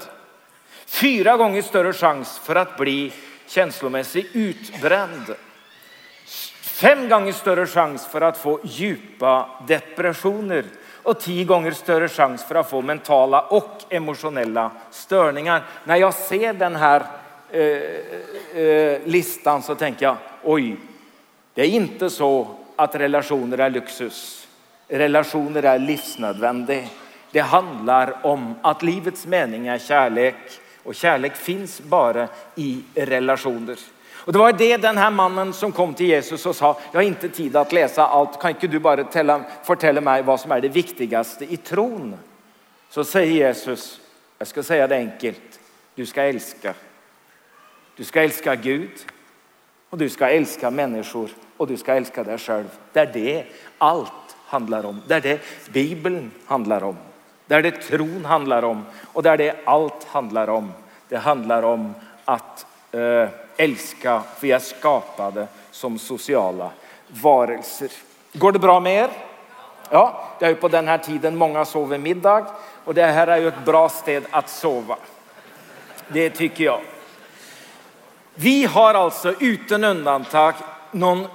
Fyra 0.91 1.37
gånger 1.37 1.61
större 1.61 1.93
chans 1.93 2.39
för 2.43 2.55
att 2.55 2.77
bli 2.77 3.13
känslomässigt 3.47 4.29
utbränd. 4.33 5.35
Fem 6.61 7.09
gånger 7.09 7.31
större 7.31 7.67
chans 7.67 8.07
för 8.07 8.21
att 8.21 8.37
få 8.37 8.59
djupa 8.63 9.49
depressioner 9.67 10.65
och 11.03 11.19
tio 11.19 11.45
gånger 11.45 11.71
större 11.71 12.07
chans 12.07 12.43
för 12.43 12.55
att 12.55 12.69
få 12.69 12.81
mentala 12.81 13.41
och 13.41 13.81
emotionella 13.89 14.71
störningar. 14.91 15.63
När 15.83 15.95
jag 15.95 16.13
ser 16.13 16.53
den 16.53 16.75
här 16.75 17.03
eh, 17.51 18.61
eh, 18.61 19.01
listan 19.05 19.61
så 19.61 19.75
tänker 19.75 20.05
jag, 20.05 20.17
oj, 20.43 20.77
det 21.53 21.61
är 21.61 21.69
inte 21.69 22.09
så 22.09 22.47
att 22.75 22.95
relationer 22.95 23.57
är 23.57 23.69
lyxus. 23.69 24.47
Relationer 24.87 25.63
är 25.63 25.79
livsnödvändiga. 25.79 26.87
Det 27.31 27.39
handlar 27.39 28.25
om 28.25 28.55
att 28.61 28.83
livets 28.83 29.25
mening 29.25 29.67
är 29.67 29.77
kärlek 29.77 30.60
och 30.83 30.95
kärlek 30.95 31.35
finns 31.35 31.81
bara 31.81 32.27
i 32.55 32.83
relationer. 32.95 33.77
Och 34.13 34.33
det 34.33 34.39
var 34.39 34.53
det 34.53 34.77
den 34.77 34.97
här 34.97 35.11
mannen 35.11 35.53
som 35.53 35.71
kom 35.71 35.93
till 35.93 36.05
Jesus 36.05 36.45
och 36.45 36.55
sa, 36.55 36.79
jag 36.91 36.99
har 36.99 37.07
inte 37.07 37.29
tid 37.29 37.55
att 37.55 37.71
läsa 37.71 38.07
allt, 38.07 38.41
kan 38.41 38.51
inte 38.51 38.67
du 38.67 38.79
bara 38.79 39.03
tälla, 39.03 39.43
fortälla 39.63 40.01
mig 40.01 40.23
vad 40.23 40.39
som 40.39 40.51
är 40.51 40.61
det 40.61 40.69
viktigaste 40.69 41.53
i 41.53 41.57
tron? 41.57 42.17
Så 42.89 43.03
säger 43.03 43.31
Jesus, 43.31 44.01
jag 44.37 44.47
ska 44.47 44.63
säga 44.63 44.87
det 44.87 44.95
enkelt, 44.95 45.59
du 45.95 46.05
ska 46.05 46.23
älska. 46.23 46.73
Du 47.95 48.03
ska 48.03 48.21
älska 48.21 48.55
Gud 48.55 48.91
och 49.89 49.97
du 49.97 50.09
ska 50.09 50.29
älska 50.29 50.71
människor 50.71 51.29
och 51.57 51.67
du 51.67 51.77
ska 51.77 51.93
älska 51.93 52.23
dig 52.23 52.37
själv. 52.37 52.69
Det 52.93 52.99
är 52.99 53.13
det 53.13 53.45
allt 53.77 54.35
handlar 54.45 54.85
om. 54.85 55.01
Det 55.07 55.15
är 55.15 55.21
det 55.21 55.39
Bibeln 55.71 56.31
handlar 56.45 56.83
om. 56.83 56.97
Där 57.51 57.61
det 57.61 57.71
tron 57.71 58.25
handlar 58.25 58.63
om 58.63 58.85
och 59.13 59.23
där 59.23 59.37
det 59.37 59.55
allt 59.65 60.03
handlar 60.03 60.49
om. 60.49 60.73
Det 61.09 61.17
handlar 61.17 61.63
om 61.63 61.95
att 62.25 62.65
eh, 62.91 63.29
älska, 63.57 64.21
för 64.35 64.41
vi 64.41 64.51
är 64.51 64.59
skapade 64.59 65.47
som 65.71 65.99
sociala 65.99 66.69
varelser. 67.07 67.91
Går 68.33 68.51
det 68.51 68.59
bra 68.59 68.79
med 68.79 69.03
er? 69.03 69.09
Ja, 69.89 70.23
det 70.39 70.45
är 70.45 70.49
ju 70.49 70.55
på 70.55 70.67
den 70.67 70.87
här 70.87 70.97
tiden 70.97 71.37
många 71.37 71.65
sover 71.65 71.97
middag 71.97 72.45
och 72.85 72.93
det 72.93 73.05
här 73.05 73.27
är 73.27 73.37
ju 73.37 73.47
ett 73.47 73.65
bra 73.65 73.89
sted 73.89 74.23
att 74.31 74.49
sova. 74.49 74.95
Det 76.07 76.29
tycker 76.29 76.63
jag. 76.63 76.81
Vi 78.35 78.65
har 78.65 78.93
alltså 78.93 79.33
utan 79.39 79.83
undantag 79.83 80.53
någon 80.91 81.27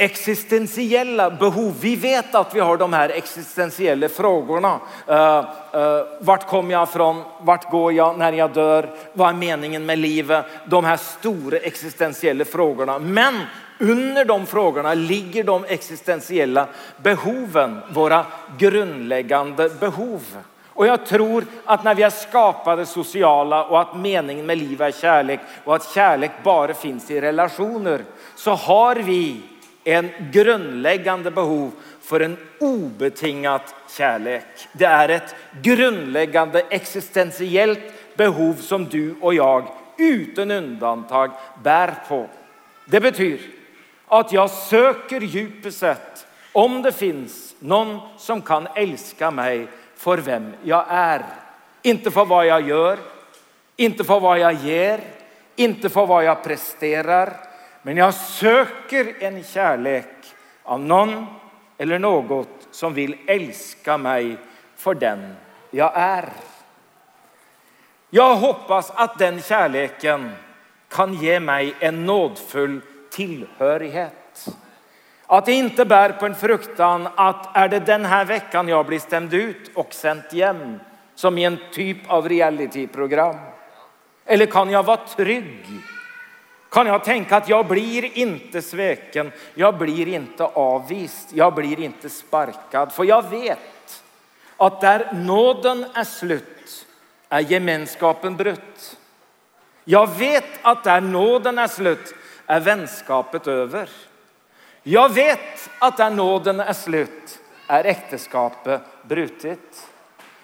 existentiella 0.00 1.30
behov. 1.30 1.74
Vi 1.80 1.96
vet 1.96 2.34
att 2.34 2.54
vi 2.54 2.60
har 2.60 2.76
de 2.76 2.92
här 2.92 3.08
existentiella 3.08 4.08
frågorna. 4.08 4.80
Uh, 5.08 5.16
uh, 5.16 6.02
vart 6.20 6.48
kommer 6.48 6.72
jag 6.72 6.88
ifrån? 6.88 7.22
Vart 7.40 7.70
går 7.70 7.92
jag 7.92 8.18
när 8.18 8.32
jag 8.32 8.52
dör? 8.52 8.90
Vad 9.12 9.28
är 9.28 9.34
meningen 9.34 9.86
med 9.86 9.98
livet? 9.98 10.44
De 10.66 10.84
här 10.84 10.96
stora 10.96 11.58
existentiella 11.58 12.44
frågorna. 12.44 12.98
Men 12.98 13.34
under 13.78 14.24
de 14.24 14.46
frågorna 14.46 14.94
ligger 14.94 15.44
de 15.44 15.64
existentiella 15.64 16.66
behoven, 16.96 17.80
våra 17.92 18.26
grundläggande 18.58 19.68
behov. 19.68 20.22
Och 20.68 20.86
jag 20.86 21.06
tror 21.06 21.44
att 21.64 21.84
när 21.84 21.94
vi 21.94 22.02
är 22.02 22.10
skapade 22.10 22.86
sociala 22.86 23.64
och 23.64 23.80
att 23.80 23.96
meningen 23.96 24.46
med 24.46 24.58
livet 24.58 24.94
är 24.94 25.00
kärlek 25.00 25.40
och 25.64 25.76
att 25.76 25.94
kärlek 25.94 26.30
bara 26.42 26.74
finns 26.74 27.10
i 27.10 27.20
relationer 27.20 28.04
så 28.36 28.50
har 28.50 28.96
vi 28.96 29.40
en 29.84 30.10
grundläggande 30.32 31.30
behov 31.30 31.72
för 32.00 32.20
en 32.20 32.36
obetingat 32.60 33.74
kärlek. 33.96 34.44
Det 34.72 34.84
är 34.84 35.08
ett 35.08 35.34
grundläggande 35.62 36.60
existentiellt 36.70 37.80
behov 38.16 38.54
som 38.54 38.84
du 38.84 39.14
och 39.20 39.34
jag 39.34 39.64
utan 39.98 40.50
undantag 40.50 41.30
bär 41.62 41.94
på. 42.08 42.28
Det 42.86 43.00
betyder 43.00 43.40
att 44.06 44.32
jag 44.32 44.50
söker 44.50 45.20
djupet 45.20 45.74
sett 45.74 46.26
om 46.52 46.82
det 46.82 46.92
finns 46.92 47.54
någon 47.58 47.98
som 48.18 48.42
kan 48.42 48.68
älska 48.74 49.30
mig 49.30 49.68
för 49.96 50.18
vem 50.18 50.52
jag 50.62 50.84
är. 50.88 51.24
Inte 51.82 52.10
för 52.10 52.24
vad 52.24 52.46
jag 52.46 52.68
gör, 52.68 52.98
inte 53.76 54.04
för 54.04 54.20
vad 54.20 54.38
jag 54.38 54.52
ger, 54.52 55.00
inte 55.56 55.88
för 55.88 56.06
vad 56.06 56.24
jag 56.24 56.44
presterar, 56.44 57.49
men 57.82 57.96
jag 57.96 58.14
söker 58.14 59.22
en 59.22 59.42
kärlek 59.42 60.06
av 60.62 60.80
någon 60.80 61.26
eller 61.78 61.98
något 61.98 62.68
som 62.70 62.94
vill 62.94 63.16
älska 63.26 63.98
mig 63.98 64.36
för 64.76 64.94
den 64.94 65.34
jag 65.70 65.92
är. 65.94 66.28
Jag 68.10 68.36
hoppas 68.36 68.90
att 68.90 69.18
den 69.18 69.42
kärleken 69.42 70.30
kan 70.88 71.14
ge 71.14 71.40
mig 71.40 71.74
en 71.80 72.06
nådfull 72.06 72.80
tillhörighet. 73.10 74.48
Att 75.26 75.46
det 75.46 75.52
inte 75.52 75.84
bär 75.84 76.10
på 76.10 76.26
en 76.26 76.34
fruktan 76.34 77.08
att 77.14 77.56
är 77.56 77.68
det 77.68 77.80
den 77.80 78.04
här 78.04 78.24
veckan 78.24 78.68
jag 78.68 78.86
blir 78.86 78.98
stämd 78.98 79.34
ut 79.34 79.70
och 79.74 79.94
sänt 79.94 80.32
hem 80.32 80.78
som 81.14 81.38
i 81.38 81.44
en 81.44 81.58
typ 81.72 82.10
av 82.10 82.28
realityprogram? 82.28 83.36
Eller 84.24 84.46
kan 84.46 84.70
jag 84.70 84.82
vara 84.82 84.96
trygg 84.96 85.66
kan 86.70 86.86
jag 86.86 87.04
tänka 87.04 87.36
att 87.36 87.48
jag 87.48 87.66
blir 87.66 88.18
inte 88.18 88.62
sveken, 88.62 89.32
jag 89.54 89.78
blir 89.78 90.08
inte 90.08 90.44
avvist, 90.44 91.28
jag 91.32 91.54
blir 91.54 91.80
inte 91.80 92.10
sparkad. 92.10 92.92
För 92.92 93.04
jag 93.04 93.30
vet 93.30 94.02
att 94.56 94.80
där 94.80 95.12
nåden 95.12 95.86
är 95.94 96.04
slut 96.04 96.86
är 97.28 97.40
gemenskapen 97.40 98.36
brutt. 98.36 98.96
Jag 99.84 100.18
vet 100.18 100.44
att 100.62 100.84
där 100.84 101.00
nåden 101.00 101.58
är 101.58 101.68
slut 101.68 102.14
är 102.46 102.60
vänskapet 102.60 103.46
över. 103.46 103.88
Jag 104.82 105.14
vet 105.14 105.70
att 105.78 105.96
där 105.96 106.10
nåden 106.10 106.60
är 106.60 106.72
slut 106.72 107.38
är 107.66 107.84
äktenskapet 107.84 108.80
brutet. 109.02 109.88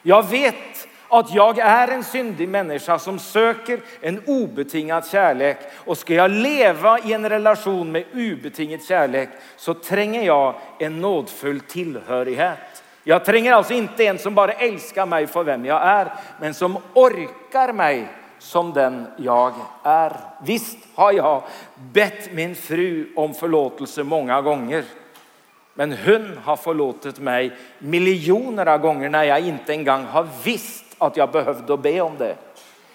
Jag 0.03 0.29
vet 0.29 0.86
att 1.09 1.35
jag 1.35 1.59
är 1.59 1.89
en 1.89 2.05
syndig 2.05 2.49
människa 2.49 2.99
som 2.99 3.19
söker 3.19 3.81
en 4.01 4.23
obetingad 4.27 5.07
kärlek. 5.07 5.59
Och 5.75 5.99
ska 5.99 6.15
jag 6.15 6.31
leva 6.31 6.99
i 6.99 7.13
en 7.13 7.29
relation 7.29 7.93
med 7.93 8.05
obetingad 8.15 8.85
kärlek 8.85 9.29
så 9.57 9.75
tränger 9.75 10.23
jag 10.23 10.55
en 10.79 11.01
nådfull 11.01 11.61
tillhörighet. 11.61 12.83
Jag 13.05 13.25
tränger 13.25 13.53
alltså 13.53 13.73
inte 13.73 14.07
en 14.07 14.19
som 14.19 14.35
bara 14.35 14.53
älskar 14.53 15.07
mig 15.07 15.27
för 15.27 15.45
vem 15.45 15.65
jag 15.65 15.83
är, 15.83 16.13
men 16.41 16.55
som 16.55 16.79
orkar 16.95 17.73
mig 17.73 18.09
som 18.39 18.73
den 18.73 19.07
jag 19.17 19.53
är. 19.83 20.13
Visst 20.45 20.79
har 20.95 21.13
jag 21.13 21.43
bett 21.93 22.33
min 22.33 22.55
fru 22.55 23.13
om 23.17 23.35
förlåtelse 23.35 24.03
många 24.03 24.43
gånger. 24.43 24.85
Men 25.75 25.93
hon 25.93 26.39
har 26.45 26.57
förlåtit 26.57 27.19
mig 27.19 27.53
miljoner 27.79 28.67
av 28.67 28.79
gånger 28.81 29.09
när 29.09 29.25
jag 29.25 29.41
inte 29.41 29.73
en 29.73 29.85
gång 29.85 30.05
har 30.05 30.29
visst 30.45 30.86
att 30.99 31.17
jag 31.17 31.31
behövde 31.31 31.77
be 31.77 32.01
om 32.01 32.19
det. 32.19 32.37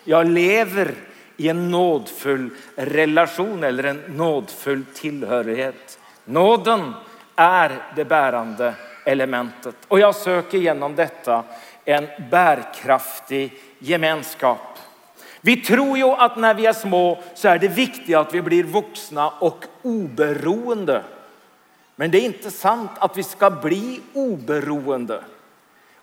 Jag 0.03 0.27
lever 0.27 0.93
i 1.37 1.49
en 1.49 1.71
nådfull 1.71 2.49
relation 2.75 3.63
eller 3.63 3.83
en 3.83 4.03
nådfull 4.07 4.85
tillhörighet. 4.93 5.99
Nåden 6.25 6.93
är 7.35 7.71
det 7.95 8.05
bärande 8.05 8.73
elementet 9.05 9.75
och 9.87 9.99
jag 9.99 10.15
söker 10.15 10.57
genom 10.57 10.95
detta 10.95 11.43
en 11.85 12.07
bärkraftig 12.31 13.53
gemenskap. 13.79 14.59
Vi 15.41 15.57
tror 15.57 15.97
ju 15.97 16.03
att 16.03 16.37
när 16.37 16.53
vi 16.53 16.65
är 16.65 16.73
små 16.73 17.23
så 17.35 17.47
är 17.47 17.59
det 17.59 17.67
viktigt 17.67 18.15
att 18.15 18.33
vi 18.33 18.41
blir 18.41 18.63
vuxna 18.63 19.29
och 19.29 19.65
oberoende. 19.81 21.03
Men 21.95 22.11
det 22.11 22.17
är 22.17 22.25
inte 22.25 22.51
sant 22.51 22.91
att 22.99 23.17
vi 23.17 23.23
ska 23.23 23.49
bli 23.49 24.01
oberoende. 24.13 25.23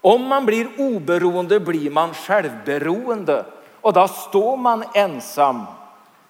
Om 0.00 0.24
man 0.24 0.46
blir 0.46 0.68
oberoende 0.78 1.60
blir 1.60 1.90
man 1.90 2.14
självberoende 2.14 3.44
och 3.80 3.92
då 3.92 4.08
står 4.08 4.56
man 4.56 4.84
ensam. 4.94 5.62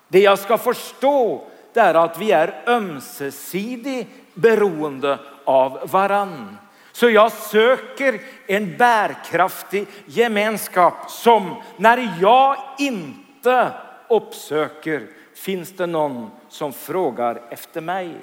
Det 0.09 0.21
jag 0.21 0.39
ska 0.39 0.59
förstå 0.59 1.45
det 1.73 1.81
är 1.81 1.95
att 1.95 2.19
vi 2.19 2.33
är 2.33 2.63
ömsesidigt 2.67 4.11
beroende 4.35 5.19
av 5.45 5.79
varann. 5.93 6.59
Så 6.93 7.11
jag 7.11 7.33
söker 7.33 8.21
en 8.47 8.77
bärkraftig 8.77 9.87
gemenskap 10.07 10.95
som 11.11 11.55
när 11.77 12.17
jag 12.21 12.57
inte 12.79 13.73
uppsöker 14.09 15.07
finns 15.35 15.73
det 15.77 15.87
någon 15.87 16.31
som 16.49 16.73
frågar 16.73 17.43
efter 17.51 17.81
mig. 17.81 18.15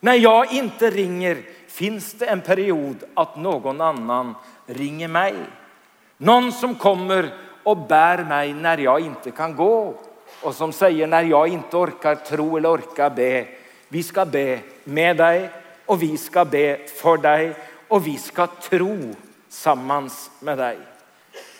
När 0.00 0.14
jag 0.14 0.52
inte 0.52 0.90
ringer 0.90 1.38
finns 1.68 2.12
det 2.12 2.26
en 2.26 2.40
period 2.40 3.04
att 3.14 3.36
någon 3.36 3.80
annan 3.80 4.34
ringer 4.74 5.08
mig. 5.08 5.34
Någon 6.16 6.52
som 6.52 6.74
kommer 6.74 7.34
och 7.62 7.76
bär 7.76 8.24
mig 8.24 8.54
när 8.54 8.78
jag 8.78 9.00
inte 9.00 9.30
kan 9.30 9.56
gå 9.56 9.94
och 10.42 10.54
som 10.54 10.72
säger 10.72 11.06
när 11.06 11.22
jag 11.22 11.48
inte 11.48 11.76
orkar 11.76 12.14
tro 12.14 12.56
eller 12.56 12.74
orkar 12.74 13.10
be. 13.10 13.46
Vi 13.88 14.02
ska 14.02 14.24
be 14.24 14.58
med 14.84 15.16
dig 15.16 15.50
och 15.86 16.02
vi 16.02 16.16
ska 16.16 16.44
be 16.44 16.78
för 16.86 17.16
dig 17.16 17.54
och 17.88 18.06
vi 18.06 18.16
ska 18.16 18.46
tro 18.46 19.14
sammans 19.48 20.30
med 20.40 20.58
dig. 20.58 20.78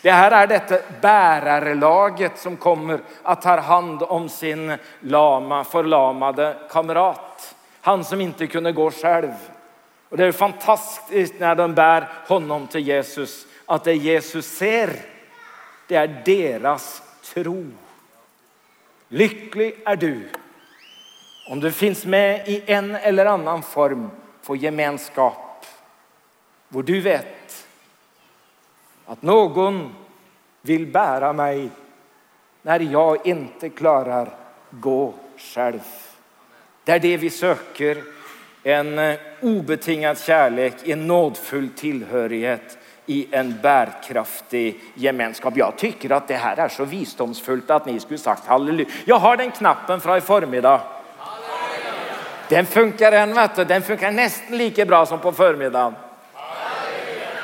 Det 0.02 0.10
här 0.10 0.30
är 0.30 0.46
detta 0.46 0.78
bärarlaget 1.00 2.38
som 2.38 2.56
kommer 2.56 3.00
att 3.22 3.42
ta 3.42 3.60
hand 3.60 4.02
om 4.02 4.28
sin 4.28 4.76
lama, 5.00 5.64
förlamade 5.64 6.56
kamrat. 6.70 7.54
Han 7.80 8.04
som 8.04 8.20
inte 8.20 8.46
kunde 8.46 8.72
gå 8.72 8.90
själv. 8.90 9.32
Och 10.10 10.16
det 10.16 10.26
är 10.26 10.32
fantastiskt 10.32 11.34
när 11.38 11.54
de 11.54 11.74
bär 11.74 12.08
honom 12.26 12.66
till 12.66 12.80
Jesus 12.80 13.46
att 13.66 13.84
det 13.84 13.94
Jesus 13.94 14.46
ser, 14.46 15.02
det 15.86 15.96
är 15.96 16.22
deras 16.24 17.02
tro. 17.22 17.66
Lycklig 19.08 19.74
är 19.84 19.96
du 19.96 20.28
om 21.48 21.60
du 21.60 21.72
finns 21.72 22.06
med 22.06 22.48
i 22.48 22.62
en 22.66 22.94
eller 22.94 23.26
annan 23.26 23.62
form 23.62 24.10
för 24.42 24.54
gemenskap. 24.54 25.66
Hvor 26.68 26.82
du 26.82 27.00
vet 27.00 27.66
att 29.06 29.22
någon 29.22 29.94
vill 30.62 30.86
bära 30.86 31.32
mig 31.32 31.70
när 32.62 32.80
jag 32.80 33.26
inte 33.26 33.68
klarar 33.68 34.36
gå 34.70 35.14
själv. 35.36 35.80
Det 36.84 36.92
är 36.92 36.98
det 36.98 37.16
vi 37.16 37.30
söker 37.30 38.02
en 38.62 38.98
eh, 38.98 39.16
obetingad 39.40 40.18
kärlek, 40.18 40.74
en 40.84 41.06
nådfull 41.06 41.68
tillhörighet 41.76 42.78
i 43.06 43.26
en 43.30 43.60
bärkraftig 43.62 44.80
gemenskap. 44.94 45.56
Jag 45.56 45.76
tycker 45.76 46.12
att 46.12 46.28
det 46.28 46.36
här 46.36 46.56
är 46.56 46.68
så 46.68 46.84
visdomsfullt 46.84 47.70
att 47.70 47.86
ni 47.86 48.00
skulle 48.00 48.18
sagt 48.18 48.46
halleluja. 48.46 48.88
Jag 49.04 49.18
har 49.18 49.36
den 49.36 49.50
knappen 49.50 50.00
från 50.00 50.18
i 50.18 50.20
förmiddag. 50.20 50.80
Den 52.48 52.66
funkar 52.66 53.12
än, 53.12 53.34
vet 53.34 53.56
du. 53.56 53.64
Den 53.64 53.82
funkar 53.82 54.10
nästan 54.10 54.58
lika 54.58 54.86
bra 54.86 55.06
som 55.06 55.18
på 55.18 55.32
förmiddagen. 55.32 55.94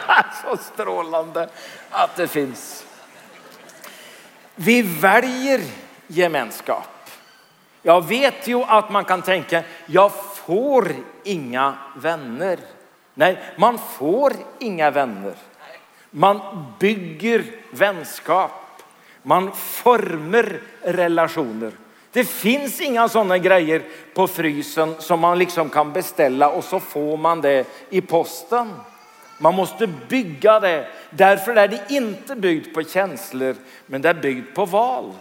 Så 0.43 0.57
strålande 0.57 1.49
att 1.91 2.17
det 2.17 2.29
finns. 2.29 2.85
Vi 4.55 4.83
väljer 4.83 5.61
gemenskap. 6.07 6.89
Jag 7.83 8.07
vet 8.07 8.49
ju 8.49 8.63
att 8.63 8.91
man 8.91 9.05
kan 9.05 9.23
tänka, 9.23 9.63
jag 9.87 10.13
får 10.47 10.93
inga 11.25 11.75
vänner. 11.97 12.59
Nej, 13.15 13.39
man 13.57 13.79
får 13.79 14.33
inga 14.59 14.91
vänner. 14.91 15.35
Man 16.11 16.41
bygger 16.79 17.45
vänskap. 17.71 18.51
Man 19.23 19.53
formar 19.53 20.61
relationer. 20.83 21.73
Det 22.13 22.25
finns 22.25 22.81
inga 22.81 23.09
sådana 23.09 23.39
grejer 23.39 23.83
på 24.15 24.27
frysen 24.27 24.95
som 24.99 25.21
man 25.21 25.39
liksom 25.39 25.69
kan 25.69 25.93
beställa 25.93 26.51
och 26.51 26.65
så 26.65 26.81
får 26.81 27.17
man 27.17 27.41
det 27.41 27.67
i 27.91 28.01
posten. 28.01 28.73
Man 29.39 29.55
måste 29.55 29.87
bygga 29.87 30.61
det. 30.61 30.87
Därför 31.11 31.57
är 31.57 31.69
det 31.69 31.81
inte 31.89 32.37
byggt 32.37 32.75
på 32.75 32.83
känslor, 32.83 33.57
men 33.87 34.03
det 34.03 34.09
är 34.09 34.15
byggt 34.15 34.55
på 34.55 34.65
val. 34.65 35.13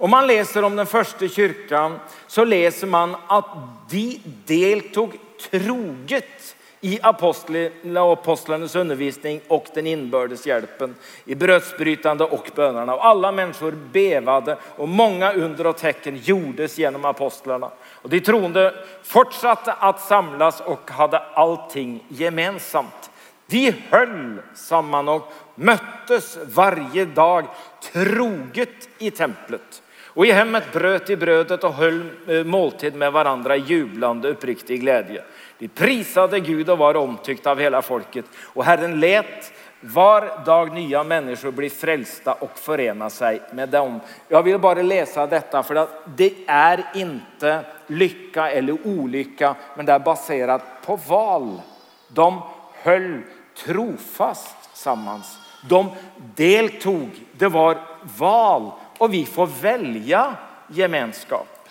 Om 0.00 0.10
man 0.10 0.26
läser 0.26 0.62
om 0.64 0.76
den 0.76 0.86
första 0.86 1.28
kyrkan 1.28 1.98
så 2.26 2.44
läser 2.44 2.86
man 2.86 3.16
att 3.26 3.46
de 3.90 4.20
deltog 4.46 5.12
troget 5.50 6.56
i 6.80 7.00
apostlarnas 7.02 8.74
undervisning 8.74 9.40
och 9.48 9.66
den 9.74 9.86
inbördes 9.86 10.46
hjälpen, 10.46 10.94
i 11.24 11.34
brödsbrytande 11.34 12.24
och 12.24 12.50
bönerna. 12.54 12.94
Och 12.94 13.06
alla 13.06 13.32
människor 13.32 13.72
bevade 13.92 14.56
och 14.76 14.88
många 14.88 15.32
under 15.32 15.66
och 15.66 15.76
tecken 15.76 16.16
gjordes 16.16 16.78
genom 16.78 17.04
apostlarna. 17.04 17.70
Och 17.80 18.08
de 18.08 18.20
troende 18.20 18.74
fortsatte 19.02 19.72
att 19.72 20.00
samlas 20.00 20.60
och 20.60 20.90
hade 20.90 21.18
allting 21.18 22.04
gemensamt. 22.08 23.10
De 23.46 23.74
höll 23.90 24.42
samman 24.54 25.08
och 25.08 25.32
möttes 25.54 26.38
varje 26.44 27.04
dag 27.04 27.46
troget 27.92 28.88
i 28.98 29.10
templet. 29.10 29.82
Och 30.18 30.26
i 30.26 30.32
hemmet 30.32 30.72
bröt 30.72 31.06
de 31.06 31.16
brödet 31.16 31.64
och 31.64 31.74
höll 31.74 32.10
eh, 32.28 32.44
måltid 32.44 32.94
med 32.94 33.12
varandra 33.12 33.56
i 33.56 33.60
jublande 33.60 34.28
uppriktig 34.28 34.80
glädje. 34.80 35.24
De 35.58 35.68
prisade 35.68 36.40
Gud 36.40 36.70
och 36.70 36.78
var 36.78 36.96
omtyckta 36.96 37.50
av 37.50 37.60
hela 37.60 37.82
folket. 37.82 38.24
Och 38.42 38.64
Herren 38.64 39.00
lät 39.00 39.52
var 39.80 40.44
dag 40.44 40.74
nya 40.74 41.04
människor 41.04 41.50
bli 41.50 41.70
frälsta 41.70 42.32
och 42.32 42.58
förena 42.58 43.10
sig 43.10 43.42
med 43.52 43.68
dem. 43.68 44.00
Jag 44.28 44.42
vill 44.42 44.58
bara 44.58 44.82
läsa 44.82 45.26
detta 45.26 45.62
för 45.62 45.74
att 45.74 46.02
det 46.16 46.32
är 46.46 46.84
inte 46.94 47.64
lycka 47.86 48.50
eller 48.50 48.86
olycka, 48.86 49.54
men 49.76 49.86
det 49.86 49.92
är 49.92 49.98
baserat 49.98 50.62
på 50.86 50.96
val. 50.96 51.60
De 52.08 52.42
höll 52.82 53.22
trofast 53.64 54.76
sammans. 54.76 55.38
De 55.68 55.90
deltog, 56.34 57.10
det 57.32 57.48
var 57.48 57.78
val 58.18 58.72
och 58.98 59.14
vi 59.14 59.26
får 59.26 59.46
välja 59.46 60.34
gemenskap. 60.68 61.68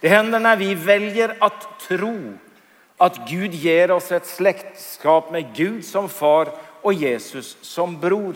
Det 0.00 0.08
händer 0.08 0.40
när 0.40 0.56
vi 0.56 0.74
väljer 0.74 1.36
att 1.38 1.80
tro 1.88 2.38
att 2.96 3.28
Gud 3.28 3.54
ger 3.54 3.90
oss 3.90 4.12
ett 4.12 4.26
släktskap 4.26 5.32
med 5.32 5.54
Gud 5.54 5.84
som 5.84 6.08
far 6.08 6.48
och 6.80 6.92
Jesus 6.92 7.56
som 7.60 8.00
bror. 8.00 8.34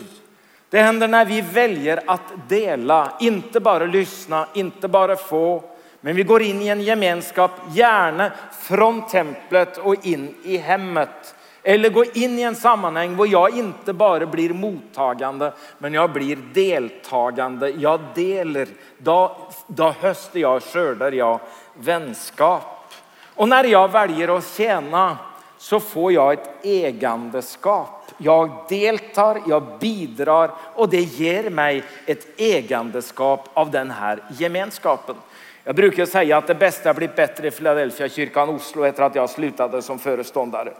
Det 0.69 0.81
händer 0.81 1.07
när 1.07 1.25
vi 1.25 1.41
väljer 1.41 2.03
att 2.07 2.49
dela, 2.49 3.17
inte 3.19 3.59
bara 3.59 3.85
lyssna, 3.85 4.47
inte 4.53 4.87
bara 4.87 5.15
få, 5.15 5.63
men 6.01 6.15
vi 6.15 6.23
går 6.23 6.41
in 6.41 6.61
i 6.61 6.67
en 6.67 6.81
gemenskap, 6.81 7.51
gärna 7.73 8.31
från 8.61 9.07
templet 9.07 9.77
och 9.77 10.05
in 10.05 10.35
i 10.43 10.57
hemmet. 10.57 11.34
Eller 11.67 11.89
gå 11.89 12.05
in 12.13 12.39
i 12.39 12.41
en 12.41 12.55
sammanhang 12.55 13.17
där 13.17 13.25
jag 13.25 13.57
inte 13.57 13.93
bara 13.93 14.25
blir 14.25 14.53
mottagande, 14.53 15.53
men 15.77 15.93
jag 15.93 16.11
blir 16.11 16.37
deltagande. 16.53 17.69
Jag 17.69 17.99
delar, 18.15 18.67
då, 18.97 19.37
då 19.67 19.93
höster 19.99 20.39
jag, 20.39 20.63
skördar 20.63 21.11
jag 21.11 21.39
vänskap. 21.73 22.93
Och 23.35 23.49
när 23.49 23.63
jag 23.63 23.91
väljer 23.91 24.37
att 24.37 24.47
tjäna 24.57 25.17
så 25.57 25.79
får 25.79 26.11
jag 26.11 26.33
ett 26.33 26.49
ägandeskap 26.63 28.11
Jag 28.17 28.65
deltar, 28.69 29.41
jag 29.47 29.63
bidrar 29.79 30.51
och 30.75 30.89
det 30.89 31.01
ger 31.01 31.49
mig 31.49 31.83
ett 32.05 32.27
ägandeskap 32.37 33.49
av 33.53 33.71
den 33.71 33.91
här 33.91 34.23
gemenskapen. 34.37 35.15
Jag 35.63 35.75
brukar 35.75 36.05
säga 36.05 36.37
att 36.37 36.47
det 36.47 36.55
bästa 36.55 36.89
har 36.89 36.93
blivit 36.93 37.15
bättre 37.15 37.47
i 37.47 37.51
Philadelphia 37.51 38.09
kyrkan 38.09 38.49
Oslo 38.49 38.83
efter 38.83 39.03
att 39.03 39.15
jag 39.15 39.29
slutade 39.29 39.81
som 39.81 39.99
föreståndare. 39.99 40.73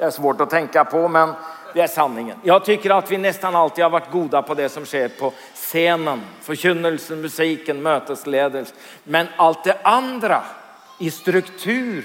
Det 0.00 0.06
är 0.06 0.10
svårt 0.10 0.40
att 0.40 0.50
tänka 0.50 0.84
på 0.84 1.08
men 1.08 1.32
det 1.74 1.80
är 1.80 1.86
sanningen. 1.86 2.38
Jag 2.42 2.64
tycker 2.64 2.90
att 2.90 3.10
vi 3.10 3.18
nästan 3.18 3.56
alltid 3.56 3.84
har 3.84 3.90
varit 3.90 4.10
goda 4.10 4.42
på 4.42 4.54
det 4.54 4.68
som 4.68 4.86
sker 4.86 5.08
på 5.08 5.32
scenen, 5.54 6.20
förkynnelsen, 6.40 7.20
musiken, 7.20 7.82
mötesledelsen. 7.82 8.76
Men 9.04 9.26
allt 9.36 9.64
det 9.64 9.76
andra 9.82 10.42
i 10.98 11.10
struktur 11.10 12.04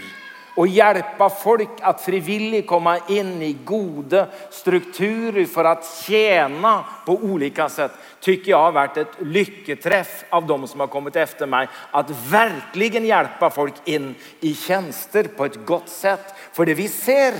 och 0.55 0.67
hjälpa 0.67 1.29
folk 1.29 1.69
att 1.81 2.01
frivilligt 2.01 2.67
komma 2.67 2.99
in 3.07 3.41
i 3.41 3.53
goda 3.53 4.27
strukturer 4.49 5.45
för 5.45 5.65
att 5.65 5.85
tjäna 6.03 6.83
på 7.05 7.13
olika 7.13 7.69
sätt 7.69 7.91
tycker 8.19 8.51
jag 8.51 8.63
har 8.63 8.71
varit 8.71 8.97
ett 8.97 9.15
lyckoträff 9.19 10.23
av 10.29 10.47
de 10.47 10.67
som 10.67 10.79
har 10.79 10.87
kommit 10.87 11.15
efter 11.15 11.45
mig. 11.45 11.67
Att 11.91 12.09
verkligen 12.31 13.05
hjälpa 13.05 13.49
folk 13.49 13.73
in 13.85 14.15
i 14.39 14.53
tjänster 14.53 15.23
på 15.23 15.45
ett 15.45 15.65
gott 15.65 15.89
sätt. 15.89 16.33
För 16.53 16.65
det 16.65 16.73
vi 16.73 16.87
ser 16.87 17.33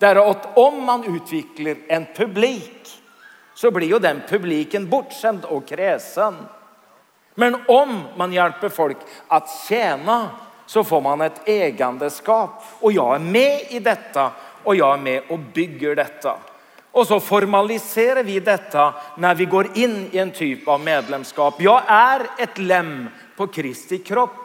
är 0.00 0.30
att 0.30 0.58
om 0.58 0.84
man 0.84 1.16
utvecklar 1.16 1.76
en 1.88 2.06
publik 2.16 3.02
så 3.54 3.70
blir 3.70 3.88
ju 3.88 3.98
den 3.98 4.20
publiken 4.28 4.90
bortskämd 4.90 5.44
och 5.44 5.68
kräsen. 5.68 6.34
Men 7.34 7.56
om 7.68 8.00
man 8.16 8.32
hjälper 8.32 8.68
folk 8.68 8.96
att 9.28 9.48
tjäna 9.68 10.28
så 10.66 10.84
får 10.84 11.00
man 11.00 11.20
ett 11.20 11.48
ägandeskap 11.48 12.64
och 12.80 12.92
jag 12.92 13.14
är 13.14 13.18
med 13.18 13.60
i 13.68 13.78
detta 13.78 14.30
och 14.62 14.76
jag 14.76 14.94
är 14.94 15.02
med 15.02 15.22
och 15.28 15.38
bygger 15.38 15.96
detta. 15.96 16.38
Och 16.90 17.06
så 17.06 17.20
formaliserar 17.20 18.22
vi 18.22 18.40
detta 18.40 18.94
när 19.18 19.34
vi 19.34 19.44
går 19.44 19.66
in 19.74 20.08
i 20.12 20.18
en 20.18 20.30
typ 20.30 20.68
av 20.68 20.80
medlemskap. 20.80 21.54
Jag 21.58 21.82
är 21.86 22.20
ett 22.38 22.58
lem 22.58 23.08
på 23.36 23.46
Kristi 23.46 23.98
kropp. 23.98 24.43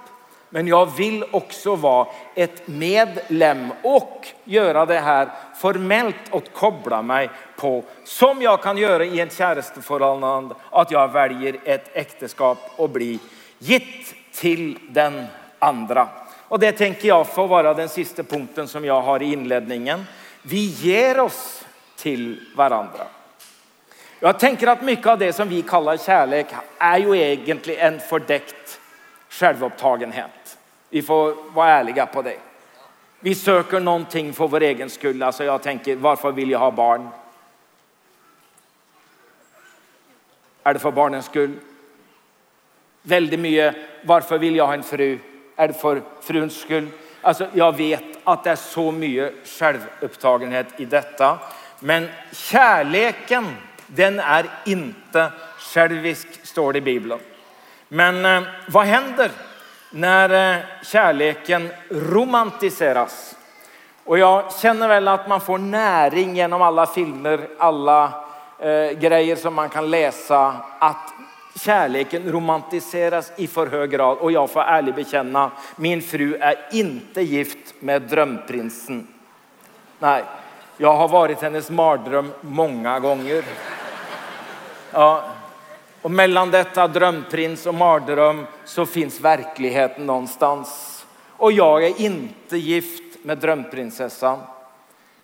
Men 0.50 0.68
jag 0.68 0.86
vill 0.98 1.24
också 1.32 1.76
vara 1.76 2.08
ett 2.36 2.68
medlem 2.68 3.72
och 3.84 4.28
göra 4.44 4.86
det 4.86 5.00
här 5.00 5.30
formellt 5.58 6.16
och 6.30 6.54
koppla 6.54 7.02
mig 7.02 7.30
på, 7.56 7.84
som 8.04 8.42
jag 8.42 8.62
kan 8.62 8.78
göra 8.78 9.06
i 9.06 9.20
ett 9.20 9.38
kärleksförhållande 9.38 10.56
att 10.70 10.92
jag 10.92 11.08
väljer 11.08 11.56
ett 11.64 11.90
äktenskap 11.94 12.58
och 12.76 12.90
blir 12.90 13.20
gitt 13.60 14.16
till 14.34 14.80
den 14.90 15.26
andra. 15.60 16.08
Och 16.48 16.60
det 16.60 16.72
tänker 16.72 17.08
jag 17.08 17.28
får 17.28 17.48
vara 17.48 17.74
den 17.74 17.90
sista 17.90 18.24
punkten 18.24 18.68
som 18.68 18.86
jag 18.86 19.02
har 19.02 19.22
i 19.22 19.34
inledningen. 19.34 20.06
Vi 20.42 20.66
ger 20.66 21.20
oss 21.20 21.66
till 21.96 22.40
varandra. 22.56 23.08
Jag 24.20 24.40
tänker 24.40 24.68
att 24.68 24.82
mycket 24.82 25.08
av 25.08 25.18
det 25.18 25.34
som 25.34 25.50
vi 25.50 25.62
kallar 25.62 25.98
kärlek 25.98 26.48
är 26.78 26.98
ju 26.98 27.18
egentligen 27.18 27.94
en 27.94 28.00
fördäckt 28.00 28.80
självupptagenhet. 29.30 30.39
Vi 30.90 31.02
får 31.02 31.36
vara 31.54 31.70
ärliga 31.70 32.06
på 32.06 32.22
det. 32.22 32.38
Vi 33.20 33.36
söker 33.36 33.80
någonting 33.80 34.34
för 34.34 34.48
vår 34.48 34.62
egen 34.62 34.90
skull. 34.90 35.24
Alltså 35.24 35.44
jag 35.44 35.64
tänker, 35.64 35.96
varför 35.96 36.32
vill 36.32 36.52
jag 36.52 36.60
ha 36.60 36.72
barn? 36.72 37.10
Är 40.64 40.74
det 40.74 40.80
för 40.80 40.92
barnens 40.92 41.26
skull? 41.26 41.60
Väldigt 43.02 43.40
mycket, 43.40 43.76
varför 44.04 44.38
vill 44.38 44.56
jag 44.56 44.68
ha 44.68 44.74
en 44.74 44.84
fru? 44.84 45.20
Är 45.56 45.68
det 45.68 45.74
för 45.74 46.02
fruns 46.22 46.62
skull? 46.62 46.88
Alltså 47.22 47.48
jag 47.54 47.78
vet 47.78 48.04
att 48.24 48.44
det 48.44 48.50
är 48.50 48.56
så 48.56 48.92
mycket 48.92 49.48
självupptagenhet 49.48 50.68
i 50.78 50.86
detta. 50.86 51.40
Men 51.80 52.08
kärleken, 52.32 53.56
den 53.88 54.20
är 54.20 54.46
inte 54.66 55.32
självisk, 55.58 56.28
står 56.44 56.74
det 56.74 56.78
i 56.78 56.82
Bibeln. 56.82 57.20
Men 57.88 58.26
eh, 58.26 58.44
vad 58.68 58.86
händer 58.86 59.32
när 59.92 60.56
eh, 60.56 60.64
kärleken 60.84 61.70
romantiseras? 61.90 63.36
Och 64.04 64.20
jag 64.20 64.54
känner 64.54 64.88
väl 64.88 65.08
att 65.08 65.28
man 65.28 65.42
får 65.42 65.58
näring 65.58 66.36
genom 66.36 66.62
alla 66.62 66.86
filmer, 66.86 67.48
alla 67.58 68.04
eh, 68.60 68.92
grejer 68.92 69.36
som 69.36 69.54
man 69.54 69.70
kan 69.70 69.90
läsa, 69.90 70.56
att 70.80 71.14
kärleken 71.56 72.32
romantiseras 72.32 73.32
i 73.36 73.48
för 73.48 73.68
hög 73.68 73.90
grad. 73.90 74.18
Och 74.18 74.32
jag 74.32 74.50
får 74.50 74.62
ärligt 74.62 74.96
bekänna, 74.96 75.52
min 75.76 76.02
fru 76.02 76.36
är 76.36 76.56
inte 76.72 77.22
gift 77.22 77.74
med 77.80 78.02
drömprinsen. 78.02 79.08
Nej, 80.00 80.24
jag 80.78 80.94
har 80.94 81.08
varit 81.08 81.42
hennes 81.42 81.70
mardröm 81.70 82.32
många 82.42 83.00
gånger. 83.00 83.44
Ja, 84.92 85.24
och 86.02 86.12
mellan 86.12 86.52
detta 86.52 86.88
drömprins 86.88 87.66
och 87.66 87.74
mardröm 87.74 88.46
så 88.66 88.86
finns 88.86 89.22
verkligheten 89.22 90.06
någonstans. 90.06 90.96
Och 91.38 91.52
jag 91.52 91.84
är 91.84 92.02
inte 92.02 92.58
gift 92.58 93.26
med 93.26 93.38
drömprinsessan. 93.38 94.40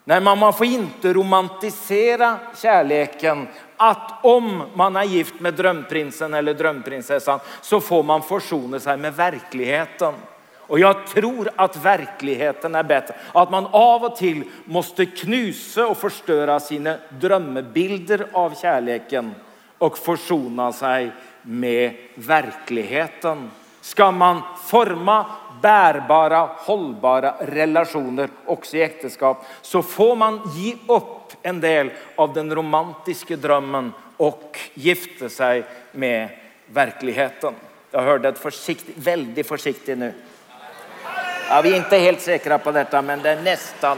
Nej, 0.04 0.22
man 0.22 0.54
får 0.54 0.66
inte 0.66 1.14
romantisera 1.14 2.38
kärleken. 2.62 3.48
Att 3.78 4.26
om 4.26 4.64
man 4.74 4.96
är 4.96 5.04
gift 5.04 5.40
med 5.40 5.54
drömprinsen 5.54 6.34
eller 6.34 6.54
drömprinsessan 6.54 7.40
så 7.62 7.82
får 7.82 8.04
man 8.04 8.22
försona 8.22 8.80
sig 8.80 8.98
med 8.98 9.16
verkligheten. 9.16 10.14
Och 10.68 10.80
jag 10.80 11.08
tror 11.08 11.50
att 11.56 11.86
verkligheten 11.86 12.76
är 12.76 12.84
bättre. 12.84 13.16
Att 13.34 13.52
man 13.52 13.68
av 13.72 14.04
och 14.04 14.16
till 14.16 14.44
måste 14.66 15.06
knusa 15.06 15.88
och 15.88 15.98
förstöra 15.98 16.60
sina 16.60 16.98
drömbilder 17.10 18.28
av 18.34 18.54
kärleken 18.62 19.36
och 19.86 19.98
försona 19.98 20.74
sig 20.74 21.12
med 21.42 21.94
verkligheten. 22.16 23.52
Ska 23.82 24.12
man 24.12 24.42
forma 24.66 25.26
bärbara, 25.62 26.50
hållbara 26.58 27.36
relationer 27.40 28.30
också 28.46 28.78
i 28.78 28.82
äktenskap 28.82 29.46
så 29.62 29.82
får 29.82 30.16
man 30.16 30.42
ge 30.56 30.76
upp 30.88 31.34
en 31.42 31.62
del 31.62 31.92
av 32.16 32.34
den 32.34 32.56
romantiska 32.56 33.36
drömmen 33.36 33.94
och 34.18 34.60
gifta 34.74 35.30
sig 35.30 35.64
med 35.92 36.30
verkligheten. 36.66 37.54
Jag 37.92 38.02
hörde 38.02 38.30
ett 38.30 38.40
försiktigt, 38.40 38.98
väldigt 38.98 39.48
försiktigt 39.48 39.98
nu. 39.98 40.14
Ja, 41.50 41.62
vi 41.62 41.74
är 41.74 41.78
inte 41.78 41.98
helt 41.98 42.22
säkra 42.22 42.58
på 42.58 42.72
detta, 42.72 43.02
men 43.02 43.22
det 43.22 43.30
är 43.30 43.42
nästan. 43.42 43.98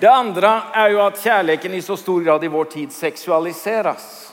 Det 0.00 0.10
andra 0.10 0.62
är 0.72 0.88
ju 0.88 1.00
att 1.00 1.22
kärleken 1.22 1.74
i 1.74 1.82
så 1.82 1.96
stor 1.96 2.22
grad 2.22 2.44
i 2.44 2.48
vår 2.48 2.64
tid 2.64 2.92
sexualiseras. 2.92 4.32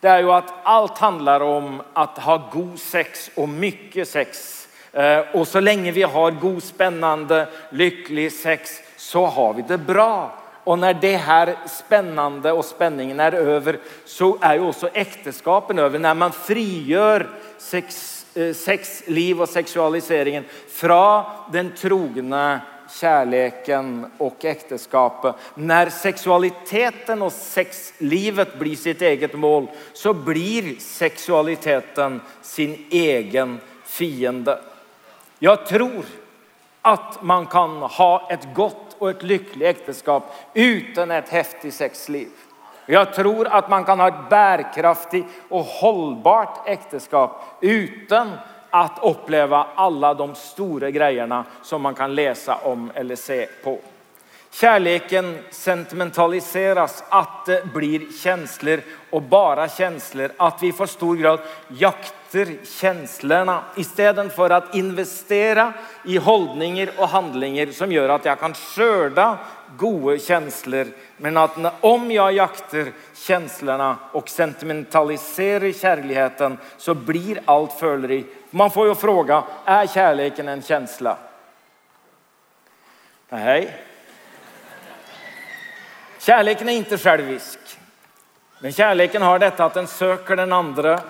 Det 0.00 0.08
är 0.08 0.18
ju 0.18 0.32
att 0.32 0.52
allt 0.62 0.98
handlar 0.98 1.40
om 1.40 1.82
att 1.92 2.18
ha 2.18 2.50
god 2.52 2.78
sex 2.78 3.30
och 3.34 3.48
mycket 3.48 4.08
sex. 4.08 4.60
Eh, 4.92 5.18
och 5.32 5.48
så 5.48 5.60
länge 5.60 5.92
vi 5.92 6.02
har 6.02 6.30
god, 6.30 6.62
spännande, 6.62 7.48
lycklig 7.70 8.32
sex 8.32 8.70
så 8.96 9.26
har 9.26 9.54
vi 9.54 9.62
det 9.62 9.78
bra. 9.78 10.34
Och 10.64 10.78
när 10.78 10.94
det 10.94 11.16
här 11.16 11.56
spännande 11.66 12.52
och 12.52 12.64
spänningen 12.64 13.20
är 13.20 13.32
över 13.32 13.78
så 14.04 14.38
är 14.40 14.54
ju 14.54 14.60
också 14.60 14.88
äktenskapen 14.92 15.78
över. 15.78 15.98
När 15.98 16.14
man 16.14 16.32
frigör 16.32 17.30
sex 17.58 18.20
eh, 18.34 18.54
sexliv 18.54 19.42
och 19.42 19.48
sexualiseringen 19.48 20.44
från 20.68 21.24
den 21.52 21.72
trogna 21.76 22.60
kärleken 22.90 24.10
och 24.18 24.44
äktenskapet. 24.44 25.34
När 25.54 25.90
sexualiteten 25.90 27.22
och 27.22 27.32
sexlivet 27.32 28.58
blir 28.58 28.76
sitt 28.76 29.02
eget 29.02 29.34
mål 29.34 29.66
så 29.92 30.14
blir 30.14 30.80
sexualiteten 30.80 32.20
sin 32.42 32.86
egen 32.90 33.60
fiende. 33.84 34.60
Jag 35.38 35.66
tror 35.66 36.04
att 36.82 37.22
man 37.22 37.46
kan 37.46 37.82
ha 37.82 38.28
ett 38.30 38.54
gott 38.54 38.96
och 38.98 39.10
ett 39.10 39.22
lyckligt 39.22 39.76
äktenskap 39.76 40.34
utan 40.54 41.10
ett 41.10 41.28
häftigt 41.28 41.74
sexliv. 41.74 42.28
Jag 42.86 43.14
tror 43.14 43.46
att 43.46 43.70
man 43.70 43.84
kan 43.84 44.00
ha 44.00 44.08
ett 44.08 44.28
bärkraftigt 44.30 45.28
och 45.48 45.64
hållbart 45.64 46.68
äktenskap 46.68 47.44
utan 47.60 48.30
att 48.74 48.98
uppleva 49.02 49.66
alla 49.74 50.14
de 50.14 50.34
stora 50.34 50.90
grejerna 50.90 51.44
som 51.62 51.82
man 51.82 51.94
kan 51.94 52.14
läsa 52.14 52.54
om 52.54 52.90
eller 52.94 53.16
se 53.16 53.46
på. 53.64 53.78
Kärleken 54.50 55.38
sentimentaliseras, 55.50 57.04
att 57.08 57.46
det 57.46 57.72
blir 57.74 58.22
känslor 58.22 58.80
och 59.10 59.22
bara 59.22 59.68
känslor. 59.68 60.30
Att 60.36 60.62
vi 60.62 60.72
för 60.72 60.86
stor 60.86 61.16
grad 61.16 61.38
jakter 61.68 62.48
känslorna 62.80 63.62
istället 63.76 64.36
för 64.36 64.50
att 64.50 64.74
investera 64.74 65.72
i 66.04 66.16
hållningar 66.16 66.90
och 66.98 67.08
handlingar 67.08 67.66
som 67.66 67.92
gör 67.92 68.08
att 68.08 68.24
jag 68.24 68.40
kan 68.40 68.54
skörda 68.54 69.38
goda 69.78 70.18
känslor. 70.18 70.86
Men 71.16 71.36
att 71.36 71.56
om 71.80 72.10
jag 72.10 72.32
jaktar 72.32 72.92
känslorna 73.14 73.96
och 74.12 74.28
sentimentaliserar 74.28 75.72
kärleken 75.72 76.58
så 76.76 76.94
blir 76.94 77.40
allt 77.44 77.72
följer. 77.72 78.24
Man 78.50 78.70
får 78.70 78.88
ju 78.88 78.94
fråga, 78.94 79.44
är 79.64 79.86
kärleken 79.86 80.48
en 80.48 80.62
känsla? 80.62 81.16
Nej. 83.28 83.76
Kärleken 86.18 86.68
är 86.68 86.72
inte 86.72 86.98
självisk. 86.98 87.58
Men 88.58 88.72
kärleken 88.72 89.22
har 89.22 89.38
detta 89.38 89.64
att 89.64 89.74
den 89.74 89.86
söker 89.86 90.36
den 90.36 90.52
andra. 90.52 91.00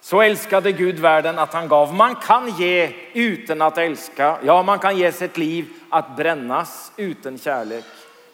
Så 0.00 0.20
älskade 0.20 0.72
Gud 0.72 0.98
världen 0.98 1.38
att 1.38 1.52
han 1.52 1.68
gav. 1.68 1.94
Man 1.94 2.14
kan 2.14 2.50
ge 2.58 2.92
utan 3.12 3.62
att 3.62 3.78
älska. 3.78 4.38
Ja, 4.44 4.62
man 4.62 4.78
kan 4.78 4.96
ge 4.96 5.12
sitt 5.12 5.36
liv 5.36 5.66
att 5.90 6.16
brännas 6.16 6.92
utan 6.96 7.38
kärlek. 7.38 7.84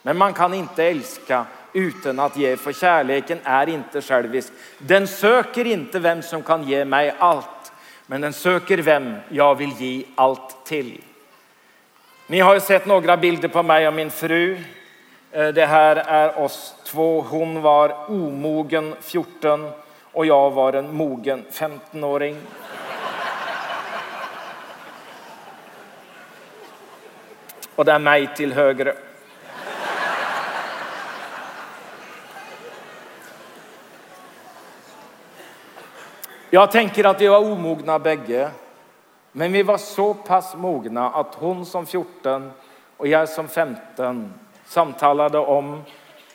Men 0.06 0.18
man 0.18 0.34
kan 0.34 0.54
inte 0.54 0.84
älska 0.84 1.44
utan 1.72 2.18
att 2.18 2.36
ge, 2.36 2.56
för 2.56 2.72
kärleken 2.72 3.38
är 3.44 3.68
inte 3.68 4.02
självisk. 4.02 4.52
Den 4.78 5.08
söker 5.08 5.66
inte 5.66 5.98
vem 5.98 6.22
som 6.22 6.42
kan 6.42 6.68
ge 6.68 6.84
mig 6.84 7.14
allt, 7.18 7.72
men 8.06 8.20
den 8.20 8.32
söker 8.32 8.78
vem 8.78 9.16
jag 9.28 9.54
vill 9.54 9.72
ge 9.78 10.04
allt 10.14 10.64
till. 10.64 11.00
Ni 12.26 12.40
har 12.40 12.54
ju 12.54 12.60
sett 12.60 12.86
några 12.86 13.16
bilder 13.16 13.48
på 13.48 13.62
mig 13.62 13.88
och 13.88 13.94
min 13.94 14.10
fru. 14.10 14.58
Eh, 15.32 15.48
det 15.48 15.66
här 15.66 15.96
är 15.96 16.38
oss 16.38 16.74
två. 16.84 17.20
Hon 17.20 17.62
var 17.62 18.10
omogen 18.10 18.94
14 19.00 19.70
och 20.12 20.26
jag 20.26 20.50
var 20.50 20.72
en 20.72 20.94
mogen 20.94 21.44
15-åring. 21.52 22.36
Och 27.74 27.84
det 27.84 27.92
är 27.92 27.98
mig 27.98 28.28
till 28.36 28.52
höger. 28.52 29.05
Jag 36.50 36.72
tänker 36.72 37.04
att 37.04 37.20
vi 37.20 37.28
var 37.28 37.38
omogna 37.38 37.98
bägge. 37.98 38.50
Men 39.32 39.52
vi 39.52 39.62
var 39.62 39.78
så 39.78 40.14
pass 40.14 40.54
mogna 40.56 41.10
att 41.10 41.34
hon 41.34 41.66
som 41.66 41.86
14 41.86 42.52
och 42.96 43.08
jag 43.08 43.28
som 43.28 43.48
15 43.48 44.34
samtalade 44.66 45.38
om 45.38 45.82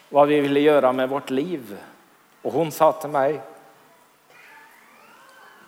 vad 0.10 0.28
vi 0.28 0.42
ville 0.42 0.60
göra 0.60 0.92
med 0.92 1.10
vårt 1.10 1.30
liv. 1.30 1.78
Och 2.42 2.54
hon 2.54 2.72
sa 2.72 2.92
till 2.92 3.10
mig, 3.10 3.42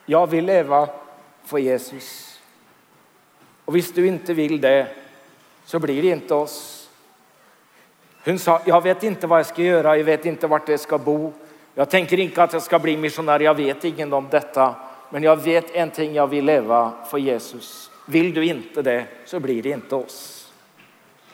jag 0.05 0.27
vill 0.27 0.45
leva 0.45 0.89
för 1.45 1.57
Jesus. 1.57 2.39
Och 3.65 3.75
visst 3.75 3.95
du 3.95 4.07
inte 4.07 4.33
vill 4.33 4.61
det 4.61 4.87
så 5.65 5.79
blir 5.79 6.01
det 6.01 6.07
inte 6.07 6.33
oss. 6.33 6.89
Hon 8.25 8.39
sa, 8.39 8.61
jag 8.65 8.81
vet 8.81 9.03
inte 9.03 9.27
vad 9.27 9.39
jag 9.39 9.45
ska 9.45 9.61
göra, 9.61 9.97
jag 9.97 10.05
vet 10.05 10.25
inte 10.25 10.47
vart 10.47 10.69
jag 10.69 10.79
ska 10.79 10.97
bo. 10.97 11.33
Jag 11.75 11.89
tänker 11.89 12.19
inte 12.19 12.43
att 12.43 12.53
jag 12.53 12.61
ska 12.61 12.79
bli 12.79 12.97
missionär, 12.97 13.39
jag 13.39 13.55
vet 13.55 13.83
ingen 13.83 14.13
om 14.13 14.27
detta. 14.31 14.75
Men 15.09 15.23
jag 15.23 15.35
vet 15.35 15.75
en 15.75 15.91
ting, 15.91 16.13
jag 16.13 16.27
vill 16.27 16.45
leva 16.45 16.91
för 17.09 17.17
Jesus. 17.17 17.91
Vill 18.05 18.33
du 18.33 18.45
inte 18.45 18.81
det 18.81 19.05
så 19.25 19.39
blir 19.39 19.63
det 19.63 19.69
inte 19.69 19.95
oss. 19.95 20.51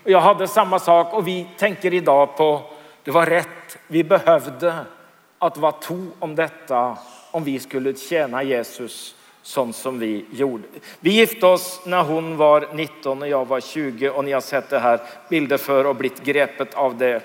Och 0.04 0.12
jag 0.12 0.19
hade 0.19 0.47
samma 0.47 0.80
sak 0.80 1.13
och 1.13 1.28
vi 1.28 1.47
tänker 1.58 1.93
idag 1.93 2.38
på, 2.38 2.62
det 3.04 3.12
var 3.12 3.25
rätt, 3.25 3.78
vi 3.88 4.04
behövde 4.04 4.75
att 5.39 5.58
vara 5.58 5.71
två 5.71 6.06
om 6.19 6.36
detta 6.36 6.97
om 7.32 7.43
vi 7.43 7.60
skulle 7.60 7.93
tjäna 7.93 8.43
Jesus 8.43 9.15
sånt 9.41 9.75
som 9.75 9.99
vi 9.99 10.25
gjorde. 10.32 10.63
Vi 10.99 11.12
gifte 11.12 11.45
oss 11.45 11.82
när 11.86 12.04
hon 12.04 12.38
var 12.38 12.67
19 12.73 13.21
och 13.21 13.28
jag 13.28 13.47
var 13.47 13.60
20 13.60 14.10
och 14.10 14.25
ni 14.25 14.32
har 14.32 14.41
sett 14.41 14.69
det 14.69 14.80
här 14.80 14.99
bilder 15.30 15.58
för 15.58 15.86
och 15.86 15.95
blivit 15.95 16.23
grepet 16.23 16.73
av 16.73 16.97
det. 16.97 17.21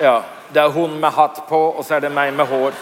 Ja, 0.00 0.24
det 0.52 0.60
är 0.60 0.68
hon 0.68 1.00
med 1.00 1.10
hatt 1.10 1.48
på 1.48 1.64
och 1.64 1.86
så 1.86 1.94
är 1.94 2.00
det 2.00 2.10
mig 2.10 2.32
med 2.32 2.46
hår. 2.46 2.72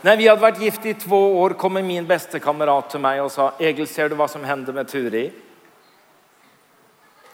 När 0.00 0.16
vi 0.16 0.28
hade 0.28 0.40
varit 0.40 0.60
gift 0.60 0.86
i 0.86 0.94
två 0.94 1.40
år 1.40 1.50
kom 1.50 1.74
min 1.74 2.06
bästa 2.06 2.38
kamrat 2.38 2.90
till 2.90 3.00
mig 3.00 3.20
och 3.20 3.32
sa 3.32 3.52
Egil, 3.58 3.86
ser 3.86 4.08
du 4.08 4.14
vad 4.14 4.30
som 4.30 4.44
hände 4.44 4.72
med 4.72 4.88
Turi? 4.88 5.32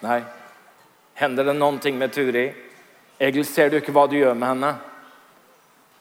Nej. 0.00 0.22
Händer 1.14 1.44
det 1.44 1.52
någonting 1.52 1.98
med 1.98 2.12
Turi? 2.12 2.54
Egil, 3.18 3.46
ser 3.46 3.70
du 3.70 3.76
inte 3.76 3.92
vad 3.92 4.10
du 4.10 4.18
gör 4.18 4.34
med 4.34 4.48
henne? 4.48 4.74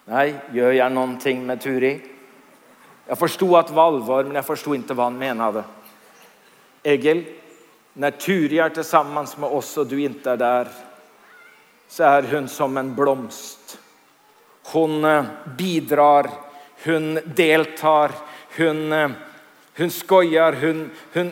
Nej, 0.06 0.36
gör 0.54 0.72
jag 0.72 0.92
någonting 0.92 1.46
med 1.46 1.62
Turi? 1.62 2.02
Jag 3.08 3.20
förstod 3.20 3.56
att 3.56 3.68
det 3.68 3.74
var 3.74 3.88
allvar, 3.88 4.24
men 4.24 4.36
jag 4.36 4.46
förstod 4.46 4.76
inte 4.76 4.94
vad 4.94 5.06
han 5.06 5.18
menade. 5.18 5.64
Egil, 6.84 7.26
när 7.94 8.12
Turi 8.12 8.60
är 8.60 8.70
tillsammans 8.70 9.38
med 9.38 9.50
oss 9.50 9.78
och 9.78 9.88
du 9.88 10.02
inte 10.02 10.32
är 10.32 10.38
där 10.38 10.68
så 11.88 12.04
är 12.04 12.24
hon 12.24 12.48
som 12.48 12.78
en 12.78 12.96
blomst. 12.96 13.80
Hon 14.72 15.06
eh, 15.06 15.24
bidrar, 15.58 16.30
hon 16.86 17.20
deltar, 17.26 18.12
hon, 18.58 18.94
eh, 18.94 19.10
hon 19.78 19.92
skojar, 19.92 20.54
hon, 20.62 20.92
hon, 21.14 21.32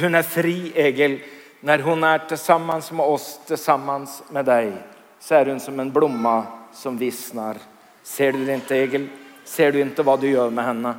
hon 0.00 0.14
är 0.14 0.22
fri, 0.22 0.72
Egil. 0.74 1.20
När 1.60 1.78
hon 1.78 2.04
är 2.04 2.18
tillsammans 2.18 2.92
med 2.92 3.06
oss, 3.06 3.40
tillsammans 3.46 4.22
med 4.30 4.44
dig, 4.44 4.72
så 5.20 5.34
är 5.34 5.46
hon 5.46 5.60
som 5.60 5.80
en 5.80 5.90
blomma 5.90 6.46
som 6.72 6.98
vissnar. 6.98 7.56
Ser 8.02 8.32
du 8.32 8.44
det 8.44 8.54
inte, 8.54 8.76
Egil? 8.76 9.08
Ser 9.44 9.72
du 9.72 9.80
inte 9.80 10.02
vad 10.02 10.20
du 10.20 10.30
gör 10.30 10.50
med 10.50 10.64
henne? 10.64 10.94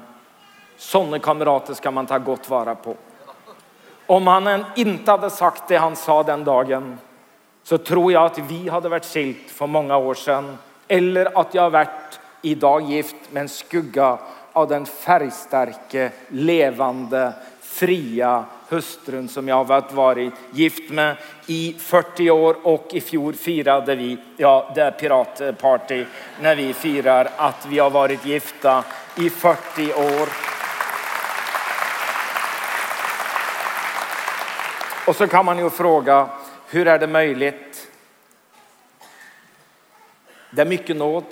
Sådana 0.78 1.20
kamrater 1.20 1.74
ska 1.74 1.92
man 1.92 2.06
ta 2.06 2.18
gott 2.18 2.50
vara 2.50 2.76
på. 2.76 2.96
Om 4.06 4.28
han 4.28 4.66
inte 4.76 5.12
hade 5.12 5.30
sagt 5.30 5.68
det 5.68 5.78
han 5.78 5.96
sa 5.96 6.24
den 6.24 6.44
dagen 6.44 6.98
så 7.72 7.78
tror 7.78 8.12
jag 8.12 8.26
att 8.26 8.38
vi 8.38 8.70
hade 8.70 8.90
varit 8.90 9.06
skilt 9.06 9.52
för 9.52 9.68
många 9.68 9.98
år 9.98 10.14
sedan 10.14 10.58
eller 10.88 11.40
att 11.40 11.54
jag 11.54 11.70
varit 11.70 12.20
idag 12.42 12.82
gift 12.82 13.16
med 13.32 13.42
en 13.42 13.50
skugga 13.50 14.18
av 14.54 14.68
den 14.68 14.86
färgstarke, 14.86 16.12
levande, 16.28 17.34
fria 17.62 18.46
hustrun 18.70 19.28
som 19.28 19.48
jag 19.48 19.56
har 19.64 19.94
varit 19.96 20.34
gift 20.54 20.92
med 20.92 21.16
i 21.46 21.76
40 21.80 22.32
år 22.32 22.56
och 22.64 22.88
i 22.92 23.02
fjol 23.02 23.34
firade 23.34 23.96
vi, 23.96 24.18
ja 24.38 24.72
det 24.76 24.82
är 24.82 24.92
piratparty, 24.92 26.06
när 26.42 26.56
vi 26.56 26.74
firar 26.74 27.30
att 27.38 27.66
vi 27.70 27.80
har 27.80 27.90
varit 27.90 28.26
gifta 28.26 28.84
i 29.18 29.30
40 29.30 29.94
år. 29.94 30.30
Och 35.08 35.16
så 35.16 35.28
kan 35.28 35.46
man 35.46 35.58
ju 35.58 35.70
fråga, 35.70 36.30
hur 36.72 36.88
är 36.88 37.00
det 37.00 37.08
möjligt? 37.08 37.92
Det 40.52 40.62
är 40.62 40.66
mycket 40.66 40.96
nåd. 40.96 41.26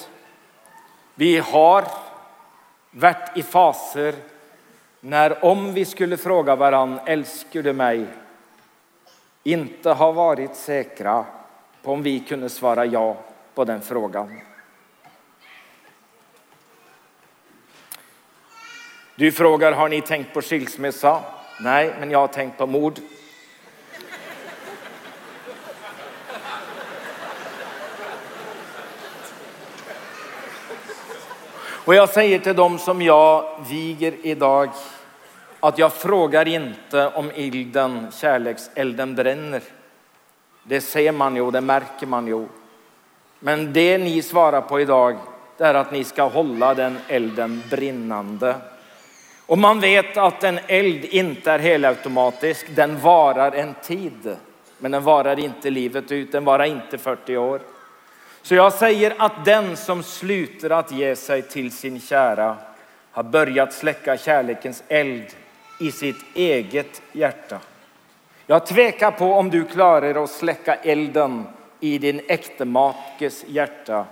Vi 1.16 1.38
har 1.38 1.86
varit 2.92 3.38
i 3.38 3.44
faser 3.44 4.16
när 5.00 5.46
om 5.46 5.74
vi 5.74 5.86
skulle 5.86 6.18
fråga 6.18 6.56
varann, 6.56 7.00
älskar 7.06 7.62
du 7.62 7.74
mig? 7.74 8.06
Inte 9.44 9.90
har 9.90 10.14
varit 10.14 10.56
säkra 10.56 11.26
på 11.84 11.94
om 11.94 12.04
vi 12.04 12.20
kunde 12.20 12.50
svara 12.50 12.86
ja 12.86 13.18
på 13.54 13.66
den 13.66 13.82
frågan. 13.82 14.42
Du 19.16 19.32
frågar, 19.32 19.72
har 19.72 19.90
ni 19.90 20.02
tänkt 20.02 20.34
på 20.34 20.42
skilsmässa? 20.42 21.24
Nej, 21.60 21.94
men 22.00 22.12
jag 22.12 22.20
har 22.20 22.28
tänkt 22.28 22.58
på 22.58 22.68
mord. 22.68 23.00
Och 31.90 31.96
jag 31.96 32.10
säger 32.10 32.40
till 32.40 32.56
dem 32.56 32.80
som 32.80 33.02
jag 33.02 33.46
viger 33.70 34.14
idag 34.22 34.70
att 35.60 35.78
jag 35.78 35.94
frågar 35.94 36.48
inte 36.48 37.08
om 37.08 37.32
ilden, 37.36 38.08
kärlekselden 38.12 39.16
bränner. 39.16 39.62
Det 40.64 40.82
ser 40.82 41.12
man 41.12 41.36
ju, 41.36 41.52
det 41.52 41.62
märker 41.62 42.08
man 42.08 42.28
ju. 42.28 42.46
Men 43.40 43.74
det 43.74 43.98
ni 43.98 44.22
svarar 44.22 44.62
på 44.62 44.80
idag, 44.80 45.18
det 45.58 45.64
är 45.64 45.74
att 45.74 45.92
ni 45.92 46.04
ska 46.04 46.24
hålla 46.24 46.74
den 46.74 46.98
elden 47.08 47.64
brinnande. 47.70 48.56
Och 49.46 49.58
man 49.58 49.80
vet 49.80 50.18
att 50.18 50.44
en 50.44 50.60
eld 50.68 51.06
inte 51.06 51.52
är 51.52 51.60
helautomatisk, 51.60 52.76
den 52.76 53.00
varar 53.00 53.52
en 53.52 53.74
tid. 53.84 54.36
Men 54.78 54.92
den 54.92 55.04
varar 55.04 55.40
inte 55.40 55.70
livet 55.70 56.12
ut, 56.12 56.32
den 56.32 56.46
varar 56.46 56.66
inte 56.66 56.98
40 56.98 57.38
år. 57.38 57.62
Så 58.42 58.56
jag 58.56 58.74
säger 58.74 59.16
att 59.18 59.46
den 59.46 59.78
som 59.78 60.04
slutar 60.04 60.70
att 60.70 60.92
ge 60.92 61.16
sig 61.16 61.42
till 61.42 61.72
sin 61.72 62.02
kära 62.02 62.58
har 63.12 63.24
börjat 63.24 63.74
släcka 63.74 64.18
kärlekens 64.18 64.84
eld 64.88 65.26
i 65.80 65.92
sitt 65.92 66.36
eget 66.36 67.02
hjärta. 67.12 67.60
Jag 68.46 68.66
tvekar 68.66 69.12
på 69.12 69.34
om 69.34 69.50
du 69.50 69.66
klarar 69.66 70.24
att 70.24 70.30
släcka 70.30 70.76
elden 70.76 71.46
i 71.80 71.98
din 71.98 72.22
äktemakes 72.28 73.46
hjärta. 73.48 74.06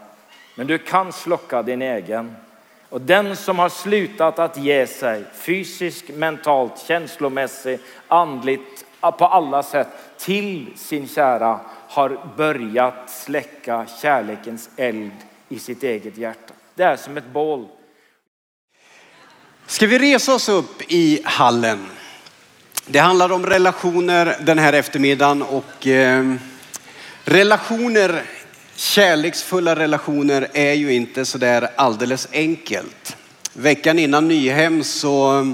Men 0.55 0.67
du 0.67 0.77
kan 0.77 1.13
slocka 1.13 1.63
din 1.63 1.81
egen. 1.81 2.35
Och 2.89 3.01
den 3.01 3.35
som 3.35 3.59
har 3.59 3.69
slutat 3.69 4.39
att 4.39 4.57
ge 4.57 4.87
sig 4.87 5.23
fysiskt, 5.33 6.09
mentalt, 6.09 6.79
känslomässigt, 6.79 7.81
andligt, 8.07 8.85
på 8.99 9.25
alla 9.25 9.63
sätt 9.63 9.87
till 10.17 10.67
sin 10.75 11.07
kära 11.07 11.59
har 11.87 12.33
börjat 12.37 13.09
släcka 13.09 13.85
kärlekens 14.01 14.69
eld 14.75 15.11
i 15.49 15.59
sitt 15.59 15.83
eget 15.83 16.17
hjärta. 16.17 16.53
Det 16.75 16.83
är 16.83 16.97
som 16.97 17.17
ett 17.17 17.33
bål. 17.33 17.67
Ska 19.67 19.87
vi 19.87 19.99
resa 19.99 20.33
oss 20.33 20.49
upp 20.49 20.81
i 20.87 21.21
hallen? 21.23 21.85
Det 22.85 22.99
handlar 22.99 23.31
om 23.31 23.45
relationer 23.45 24.35
den 24.45 24.59
här 24.59 24.73
eftermiddagen 24.73 25.41
och 25.41 25.87
eh, 25.87 26.35
Relationer, 27.29 28.23
kärleksfulla 28.75 29.75
relationer 29.75 30.47
är 30.53 30.73
ju 30.73 30.93
inte 30.93 31.25
så 31.25 31.37
där 31.37 31.69
alldeles 31.75 32.27
enkelt. 32.31 33.17
Veckan 33.53 33.99
innan 33.99 34.27
Nyhem 34.27 34.83
så 34.83 35.39
eh, 35.39 35.45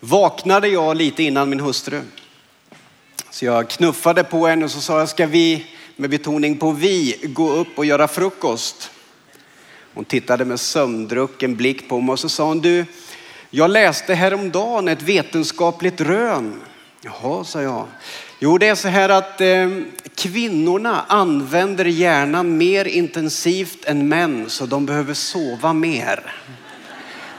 vaknade 0.00 0.68
jag 0.68 0.96
lite 0.96 1.22
innan 1.22 1.48
min 1.48 1.60
hustru. 1.60 2.00
Så 3.36 3.44
jag 3.44 3.70
knuffade 3.70 4.24
på 4.24 4.46
henne 4.46 4.64
och 4.64 4.70
så 4.70 4.80
sa 4.80 4.98
jag, 4.98 5.08
ska 5.08 5.26
vi, 5.26 5.66
med 5.96 6.10
betoning 6.10 6.58
på 6.58 6.70
vi, 6.70 7.20
gå 7.22 7.52
upp 7.52 7.78
och 7.78 7.84
göra 7.84 8.08
frukost? 8.08 8.90
Hon 9.94 10.04
tittade 10.04 10.44
med 10.44 10.60
sömndrucken 10.60 11.56
blick 11.56 11.88
på 11.88 12.00
mig 12.00 12.12
och 12.12 12.18
så 12.18 12.28
sa 12.28 12.44
hon, 12.44 12.60
du, 12.60 12.84
jag 13.50 13.70
läste 13.70 14.14
häromdagen 14.14 14.88
ett 14.88 15.02
vetenskapligt 15.02 16.00
rön. 16.00 16.60
Jaha, 17.00 17.44
sa 17.44 17.62
jag. 17.62 17.86
Jo, 18.38 18.58
det 18.58 18.68
är 18.68 18.74
så 18.74 18.88
här 18.88 19.08
att 19.08 19.40
eh, 19.40 19.68
kvinnorna 20.14 21.04
använder 21.08 21.84
hjärnan 21.84 22.56
mer 22.56 22.84
intensivt 22.84 23.84
än 23.84 24.08
män, 24.08 24.50
så 24.50 24.66
de 24.66 24.86
behöver 24.86 25.14
sova 25.14 25.72
mer. 25.72 26.34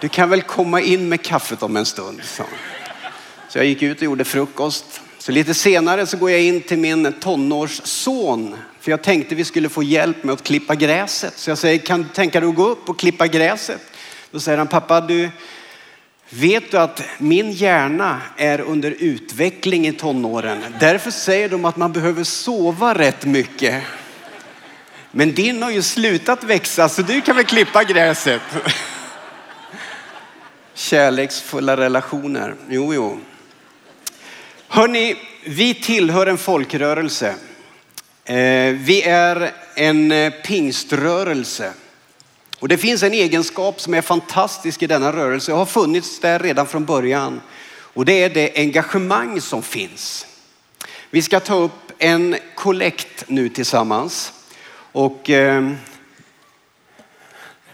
Du 0.02 0.10
kan 0.10 0.30
väl 0.30 0.42
komma 0.42 0.82
in 0.82 1.10
med 1.10 1.22
kaffet 1.22 1.64
om 1.64 1.78
en 1.78 1.86
stund, 1.86 2.22
sa 2.24 2.44
Så 3.50 3.58
jag 3.58 3.66
gick 3.66 3.82
ut 3.82 3.98
och 3.98 4.04
gjorde 4.04 4.26
frukost. 4.26 5.02
Så 5.28 5.34
lite 5.34 5.54
senare 5.54 6.06
så 6.06 6.18
går 6.18 6.32
jag 6.32 6.42
in 6.42 6.62
till 6.62 6.78
min 6.78 7.14
tonårsson, 7.14 8.56
för 8.80 8.92
jag 8.92 9.02
tänkte 9.02 9.36
vi 9.36 9.44
skulle 9.44 9.70
få 9.70 9.84
hjälp 9.84 10.24
med 10.24 10.34
att 10.34 10.44
klippa 10.44 10.76
gräset. 10.76 11.34
Så 11.38 11.52
jag 11.52 11.58
säger, 11.58 11.80
kan 11.80 12.04
du 12.04 12.10
tänka 12.10 12.40
dig 12.40 12.50
att 12.50 12.56
gå 12.56 12.68
upp 12.68 12.90
och 12.90 13.00
klippa 13.00 13.28
gräset? 13.28 13.82
Då 14.32 14.40
säger 14.40 14.58
han, 14.58 14.68
pappa 14.68 15.02
du, 15.02 15.30
Vet 16.30 16.72
du 16.72 16.78
att 16.78 17.02
min 17.18 17.52
hjärna 17.52 18.22
är 18.38 18.62
under 18.62 18.96
utveckling 19.00 19.88
i 19.88 19.94
tonåren? 19.94 20.76
Därför 20.80 21.12
säger 21.12 21.50
de 21.50 21.66
att 21.66 21.78
man 21.78 21.92
behöver 21.92 22.24
sova 22.24 22.94
rätt 22.94 23.26
mycket. 23.26 23.84
Men 25.12 25.34
din 25.34 25.64
har 25.64 25.72
ju 25.72 25.82
slutat 25.82 26.44
växa 26.44 26.90
så 26.90 27.02
du 27.02 27.22
kan 27.22 27.36
väl 27.36 27.46
klippa 27.46 27.84
gräset. 27.84 28.42
Kärleksfulla 30.74 31.78
relationer. 31.78 32.56
Jo, 32.70 32.94
jo. 32.94 33.20
Hörni, 34.70 35.16
vi 35.44 35.74
tillhör 35.74 36.28
en 36.28 36.38
folkrörelse. 36.38 37.36
Eh, 38.26 38.74
vi 38.74 39.02
är 39.02 39.52
en 39.76 40.12
eh, 40.12 40.34
pingströrelse. 40.34 41.74
Och 42.60 42.68
det 42.68 42.78
finns 42.78 43.04
en 43.04 43.14
egenskap 43.14 43.82
som 43.82 43.94
är 43.94 44.02
fantastisk 44.02 44.84
i 44.84 44.88
denna 44.88 45.14
rörelse 45.14 45.52
och 45.52 45.58
har 45.58 45.66
funnits 45.66 46.20
där 46.20 46.40
redan 46.40 46.68
från 46.68 46.86
början. 46.86 47.42
Och 47.70 48.06
det 48.06 48.24
är 48.24 48.30
det 48.30 48.52
engagemang 48.56 49.42
som 49.42 49.64
finns. 49.64 50.28
Vi 51.10 51.22
ska 51.22 51.40
ta 51.40 51.56
upp 51.56 51.92
en 51.98 52.36
kollekt 52.56 53.24
nu 53.28 53.50
tillsammans. 53.50 54.34
Och 54.92 55.30
eh, 55.30 55.72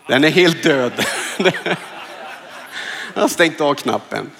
den 0.07 0.23
är 0.23 0.29
helt 0.29 0.63
död. 0.63 1.05
Jag 3.13 3.21
har 3.21 3.27
stängt 3.27 3.61
av 3.61 3.73
knappen. 3.73 4.31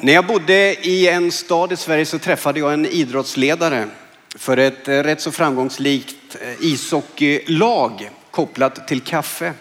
När 0.00 0.12
jag 0.12 0.26
bodde 0.26 0.86
i 0.86 1.08
en 1.08 1.32
stad 1.32 1.72
i 1.72 1.76
Sverige 1.76 2.06
så 2.06 2.18
träffade 2.18 2.60
jag 2.60 2.72
en 2.72 2.86
idrottsledare 2.86 3.88
för 4.36 4.56
ett 4.56 4.88
eh, 4.88 4.92
rätt 4.92 5.20
så 5.20 5.32
framgångsrikt 5.32 6.36
eh, 6.40 6.66
ishockeylag 6.66 8.10
kopplat 8.30 8.88
till 8.88 9.00
kaffe. 9.00 9.52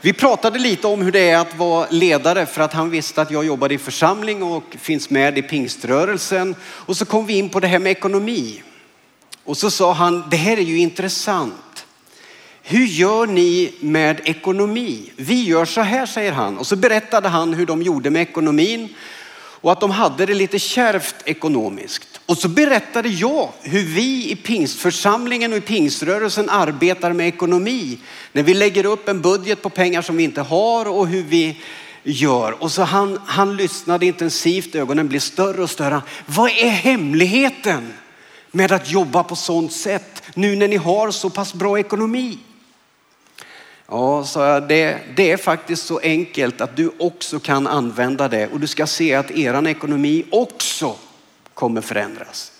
Vi 0.00 0.12
pratade 0.12 0.58
lite 0.58 0.86
om 0.86 1.02
hur 1.02 1.12
det 1.12 1.30
är 1.30 1.38
att 1.38 1.56
vara 1.56 1.86
ledare 1.90 2.46
för 2.46 2.62
att 2.62 2.72
han 2.72 2.90
visste 2.90 3.22
att 3.22 3.30
jag 3.30 3.44
jobbade 3.44 3.74
i 3.74 3.78
församling 3.78 4.42
och 4.42 4.76
finns 4.78 5.10
med 5.10 5.38
i 5.38 5.42
pingströrelsen. 5.42 6.54
Och 6.62 6.96
så 6.96 7.04
kom 7.04 7.26
vi 7.26 7.38
in 7.38 7.48
på 7.48 7.60
det 7.60 7.68
här 7.68 7.78
med 7.78 7.92
ekonomi. 7.92 8.62
Och 9.44 9.56
så 9.56 9.70
sa 9.70 9.92
han, 9.92 10.24
det 10.30 10.36
här 10.36 10.56
är 10.56 10.62
ju 10.62 10.78
intressant. 10.78 11.86
Hur 12.62 12.86
gör 12.86 13.26
ni 13.26 13.72
med 13.80 14.20
ekonomi? 14.24 15.10
Vi 15.16 15.44
gör 15.44 15.64
så 15.64 15.80
här, 15.80 16.06
säger 16.06 16.32
han. 16.32 16.58
Och 16.58 16.66
så 16.66 16.76
berättade 16.76 17.28
han 17.28 17.54
hur 17.54 17.66
de 17.66 17.82
gjorde 17.82 18.10
med 18.10 18.22
ekonomin 18.22 18.88
och 19.62 19.72
att 19.72 19.80
de 19.80 19.90
hade 19.90 20.26
det 20.26 20.34
lite 20.34 20.58
kärvt 20.58 21.14
ekonomiskt. 21.24 22.20
Och 22.26 22.38
så 22.38 22.48
berättade 22.48 23.08
jag 23.08 23.48
hur 23.62 23.82
vi 23.82 24.30
i 24.30 24.36
pingstförsamlingen 24.36 25.52
och 25.52 25.58
i 25.58 25.60
pingströrelsen 25.60 26.50
arbetar 26.50 27.12
med 27.12 27.28
ekonomi. 27.28 27.98
När 28.32 28.42
vi 28.42 28.54
lägger 28.54 28.86
upp 28.86 29.08
en 29.08 29.20
budget 29.20 29.62
på 29.62 29.70
pengar 29.70 30.02
som 30.02 30.16
vi 30.16 30.24
inte 30.24 30.40
har 30.40 30.88
och 30.88 31.06
hur 31.08 31.22
vi 31.22 31.56
gör. 32.02 32.62
Och 32.62 32.72
så 32.72 32.82
han, 32.82 33.20
han 33.26 33.56
lyssnade 33.56 34.06
intensivt, 34.06 34.74
ögonen 34.74 35.08
blev 35.08 35.20
större 35.20 35.62
och 35.62 35.70
större. 35.70 36.02
Vad 36.26 36.50
är 36.50 36.68
hemligheten 36.68 37.92
med 38.50 38.72
att 38.72 38.90
jobba 38.90 39.24
på 39.24 39.36
sånt 39.36 39.72
sätt 39.72 40.22
nu 40.34 40.56
när 40.56 40.68
ni 40.68 40.76
har 40.76 41.10
så 41.10 41.30
pass 41.30 41.54
bra 41.54 41.78
ekonomi? 41.78 42.38
Ja, 43.90 44.24
sa 44.24 44.46
jag, 44.46 44.68
det, 44.68 44.98
det 45.16 45.32
är 45.32 45.36
faktiskt 45.36 45.86
så 45.86 45.98
enkelt 45.98 46.60
att 46.60 46.76
du 46.76 46.90
också 46.98 47.38
kan 47.38 47.66
använda 47.66 48.28
det 48.28 48.46
och 48.46 48.60
du 48.60 48.66
ska 48.66 48.86
se 48.86 49.14
att 49.14 49.30
eran 49.30 49.66
ekonomi 49.66 50.24
också 50.30 50.96
kommer 51.54 51.80
förändras. 51.80 52.52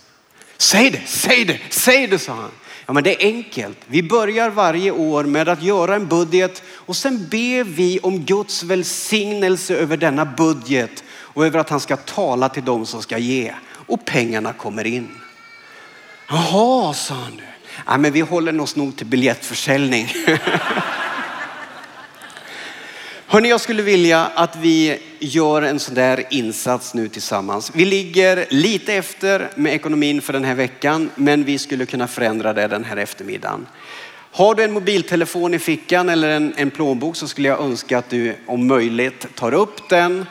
Säg 0.58 0.90
det, 0.90 1.02
säg 1.06 1.44
det, 1.44 1.60
säg 1.70 2.06
det, 2.06 2.18
sa 2.18 2.32
han. 2.32 2.50
Ja, 2.86 2.92
men 2.92 3.04
det 3.04 3.22
är 3.22 3.26
enkelt. 3.26 3.78
Vi 3.86 4.02
börjar 4.02 4.50
varje 4.50 4.90
år 4.90 5.24
med 5.24 5.48
att 5.48 5.62
göra 5.62 5.94
en 5.94 6.08
budget 6.08 6.62
och 6.72 6.96
sen 6.96 7.28
ber 7.30 7.64
vi 7.64 7.98
om 7.98 8.24
Guds 8.24 8.62
välsignelse 8.62 9.74
över 9.74 9.96
denna 9.96 10.24
budget 10.24 11.04
och 11.10 11.46
över 11.46 11.58
att 11.58 11.70
han 11.70 11.80
ska 11.80 11.96
tala 11.96 12.48
till 12.48 12.64
dem 12.64 12.86
som 12.86 13.02
ska 13.02 13.18
ge. 13.18 13.54
Och 13.86 14.04
pengarna 14.04 14.52
kommer 14.52 14.86
in. 14.86 15.08
Jaha, 16.28 16.94
sa 16.94 17.14
han 17.14 17.32
nu. 17.36 17.42
Ja, 17.86 17.98
men 17.98 18.12
vi 18.12 18.20
håller 18.20 18.60
oss 18.60 18.76
nog 18.76 18.96
till 18.96 19.06
biljettförsäljning. 19.06 20.08
Hörni, 23.32 23.48
jag 23.48 23.60
skulle 23.60 23.82
vilja 23.82 24.26
att 24.34 24.56
vi 24.56 24.98
gör 25.18 25.62
en 25.62 25.78
sån 25.78 25.94
där 25.94 26.24
insats 26.30 26.94
nu 26.94 27.08
tillsammans. 27.08 27.70
Vi 27.74 27.84
ligger 27.84 28.46
lite 28.48 28.94
efter 28.94 29.50
med 29.54 29.74
ekonomin 29.74 30.22
för 30.22 30.32
den 30.32 30.44
här 30.44 30.54
veckan, 30.54 31.10
men 31.14 31.44
vi 31.44 31.58
skulle 31.58 31.86
kunna 31.86 32.08
förändra 32.08 32.52
det 32.52 32.66
den 32.66 32.84
här 32.84 32.96
eftermiddagen. 32.96 33.66
Har 34.32 34.54
du 34.54 34.62
en 34.62 34.72
mobiltelefon 34.72 35.54
i 35.54 35.58
fickan 35.58 36.08
eller 36.08 36.28
en, 36.28 36.54
en 36.56 36.70
plånbok 36.70 37.16
så 37.16 37.28
skulle 37.28 37.48
jag 37.48 37.60
önska 37.60 37.98
att 37.98 38.10
du 38.10 38.34
om 38.46 38.66
möjligt 38.66 39.26
tar 39.34 39.54
upp 39.54 39.88
den. 39.88 40.26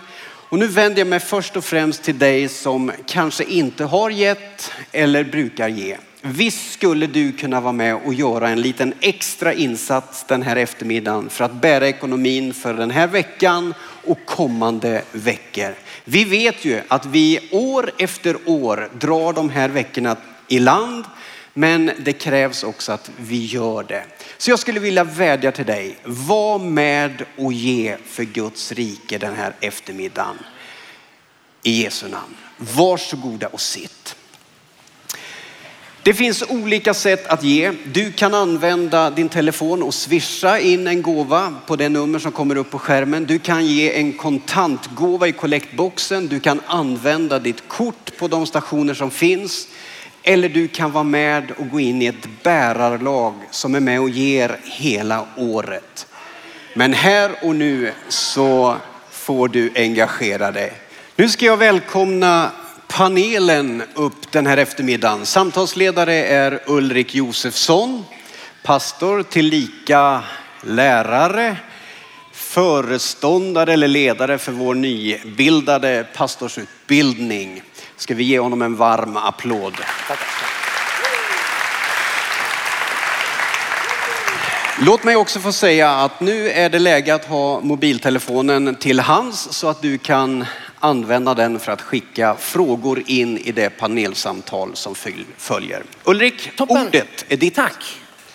Och 0.49 0.59
nu 0.59 0.67
vänder 0.67 0.99
jag 0.99 1.07
mig 1.07 1.19
först 1.19 1.57
och 1.57 1.65
främst 1.65 2.03
till 2.03 2.17
dig 2.19 2.47
som 2.47 2.91
kanske 3.07 3.43
inte 3.43 3.83
har 3.85 4.09
gett 4.09 4.71
eller 4.91 5.23
brukar 5.23 5.67
ge. 5.67 5.97
Visst 6.21 6.73
skulle 6.73 7.07
du 7.07 7.31
kunna 7.31 7.61
vara 7.61 7.73
med 7.73 7.95
och 7.95 8.13
göra 8.13 8.49
en 8.49 8.61
liten 8.61 8.93
extra 8.99 9.53
insats 9.53 10.25
den 10.27 10.41
här 10.41 10.55
eftermiddagen 10.55 11.29
för 11.29 11.43
att 11.43 11.61
bära 11.61 11.87
ekonomin 11.87 12.53
för 12.53 12.73
den 12.73 12.91
här 12.91 13.07
veckan 13.07 13.73
och 14.05 14.25
kommande 14.25 15.03
veckor. 15.11 15.75
Vi 16.03 16.23
vet 16.23 16.65
ju 16.65 16.81
att 16.87 17.05
vi 17.05 17.49
år 17.51 17.91
efter 17.97 18.37
år 18.45 18.89
drar 18.99 19.33
de 19.33 19.49
här 19.49 19.69
veckorna 19.69 20.17
i 20.47 20.59
land, 20.59 21.05
men 21.53 21.91
det 21.99 22.13
krävs 22.13 22.63
också 22.63 22.91
att 22.91 23.11
vi 23.17 23.45
gör 23.45 23.83
det. 23.83 24.03
Så 24.37 24.51
jag 24.51 24.59
skulle 24.59 24.79
vilja 24.79 25.03
vädja 25.03 25.51
till 25.51 25.65
dig, 25.65 25.97
var 26.03 26.59
med 26.59 27.25
och 27.37 27.53
ge 27.53 27.97
för 28.05 28.23
Guds 28.23 28.71
rike 28.71 29.17
den 29.17 29.35
här 29.35 29.53
eftermiddagen. 29.59 30.37
I 31.63 31.83
Jesu 31.83 32.07
namn. 32.07 32.35
Varsågoda 32.57 33.47
och 33.47 33.61
sitt. 33.61 34.15
Det 36.09 36.13
finns 36.13 36.43
olika 36.49 36.93
sätt 36.93 37.27
att 37.27 37.43
ge. 37.43 37.71
Du 37.93 38.11
kan 38.11 38.33
använda 38.33 39.09
din 39.09 39.29
telefon 39.29 39.83
och 39.83 39.93
swisha 39.93 40.59
in 40.59 40.87
en 40.87 41.01
gåva 41.01 41.53
på 41.67 41.75
det 41.75 41.89
nummer 41.89 42.19
som 42.19 42.31
kommer 42.31 42.55
upp 42.55 42.71
på 42.71 42.79
skärmen. 42.79 43.25
Du 43.25 43.39
kan 43.39 43.65
ge 43.65 43.99
en 43.99 44.13
kontantgåva 44.13 45.27
i 45.27 45.31
kollektboxen. 45.31 46.27
Du 46.27 46.39
kan 46.39 46.61
använda 46.65 47.39
ditt 47.39 47.67
kort 47.67 48.17
på 48.17 48.27
de 48.27 48.45
stationer 48.45 48.93
som 48.93 49.11
finns. 49.11 49.67
Eller 50.23 50.49
du 50.49 50.67
kan 50.67 50.91
vara 50.91 51.03
med 51.03 51.51
och 51.51 51.69
gå 51.69 51.79
in 51.79 52.01
i 52.01 52.05
ett 52.05 52.43
bärarlag 52.43 53.33
som 53.51 53.75
är 53.75 53.79
med 53.79 54.01
och 54.01 54.09
ger 54.09 54.57
hela 54.63 55.25
året. 55.37 56.07
Men 56.73 56.93
här 56.93 57.31
och 57.41 57.55
nu 57.55 57.91
så 58.07 58.75
får 59.11 59.47
du 59.47 59.71
engagera 59.75 60.51
dig. 60.51 60.73
Nu 61.15 61.29
ska 61.29 61.45
jag 61.45 61.57
välkomna 61.57 62.51
panelen 62.89 63.83
upp 63.93 64.31
den 64.31 64.47
här 64.47 64.57
eftermiddagen. 64.57 65.25
Samtalsledare 65.25 66.13
är 66.13 66.59
Ulrik 66.65 67.15
Josefsson, 67.15 68.05
pastor 68.63 69.23
tillika 69.23 70.23
lärare, 70.61 71.57
föreståndare 72.33 73.73
eller 73.73 73.87
ledare 73.87 74.37
för 74.37 74.51
vår 74.51 74.75
nybildade 74.75 76.07
pastorsutbildning. 76.15 77.61
Ska 77.97 78.15
vi 78.15 78.23
ge 78.23 78.39
honom 78.39 78.61
en 78.61 78.75
varm 78.75 79.17
applåd. 79.17 79.73
Tack. 80.07 80.19
Låt 84.81 85.03
mig 85.03 85.15
också 85.15 85.39
få 85.39 85.51
säga 85.51 85.91
att 85.91 86.19
nu 86.19 86.49
är 86.49 86.69
det 86.69 86.79
läge 86.79 87.15
att 87.15 87.25
ha 87.25 87.61
mobiltelefonen 87.61 88.75
till 88.75 88.99
hands 88.99 89.47
så 89.51 89.67
att 89.67 89.81
du 89.81 89.97
kan 89.97 90.45
använda 90.79 91.33
den 91.33 91.59
för 91.59 91.71
att 91.71 91.81
skicka 91.81 92.35
frågor 92.35 93.03
in 93.07 93.37
i 93.37 93.51
det 93.51 93.69
panelsamtal 93.69 94.75
som 94.75 94.95
följer. 95.37 95.83
Ulrik, 96.03 96.55
Toppen. 96.57 96.87
ordet 96.87 97.25
är 97.27 97.37
ditt. 97.37 97.55
Tack. 97.55 97.83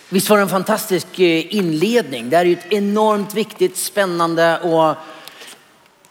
Visst 0.09 0.29
var 0.29 0.37
det 0.37 0.43
en 0.43 0.49
fantastisk 0.49 1.19
eh, 1.19 1.55
inledning? 1.55 2.29
Det 2.29 2.37
här 2.37 2.45
är 2.45 2.49
ju 2.49 2.53
ett 2.53 2.73
enormt 2.73 3.33
viktigt, 3.33 3.77
spännande 3.77 4.59
och 4.59 4.95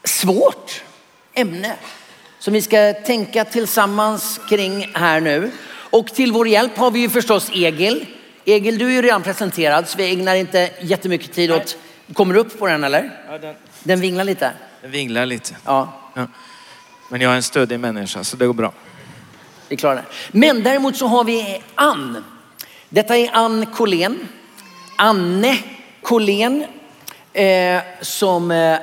svårt 0.03 0.81
ämne 1.33 1.75
som 2.39 2.53
vi 2.53 2.61
ska 2.61 2.93
tänka 2.93 3.45
tillsammans 3.45 4.39
kring 4.49 4.91
här 4.93 5.19
nu. 5.21 5.51
Och 5.67 6.07
till 6.07 6.31
vår 6.31 6.47
hjälp 6.47 6.77
har 6.77 6.91
vi 6.91 6.99
ju 6.99 7.09
förstås 7.09 7.49
Egil. 7.53 8.05
Egil, 8.45 8.77
du 8.77 8.85
är 8.85 8.91
ju 8.91 9.01
redan 9.01 9.23
presenterad 9.23 9.89
så 9.89 9.97
vi 9.97 10.11
ägnar 10.13 10.35
inte 10.35 10.69
jättemycket 10.81 11.33
tid 11.33 11.51
åt... 11.51 11.77
Kommer 12.13 12.33
du 12.33 12.39
upp 12.39 12.59
på 12.59 12.67
den 12.67 12.83
eller? 12.83 13.19
Ja, 13.29 13.37
den, 13.37 13.55
Den 13.83 13.99
vinglar 13.99 14.23
lite. 14.23 14.51
den 14.81 14.91
vinglar 14.91 15.25
lite. 15.25 15.55
Ja, 15.65 16.01
Ja. 16.15 16.27
Men 17.09 17.21
jag 17.21 17.31
är 17.31 17.35
en 17.35 17.43
stödig 17.43 17.79
människa 17.79 18.23
så 18.23 18.37
det 18.37 18.45
går 18.47 18.53
bra. 18.53 18.73
vi 19.69 19.77
klarar 19.77 19.95
det. 19.95 20.03
Men 20.31 20.63
däremot 20.63 20.97
så 20.97 21.07
har 21.07 21.23
vi 21.23 21.61
Ann. 21.75 22.23
Detta 22.89 23.17
är 23.17 23.29
Ann 23.33 23.65
Collén. 23.65 24.27
Anne 24.97 25.57
Collén 26.01 26.65
eh, 27.33 27.81
som 28.01 28.51
eh, 28.51 28.79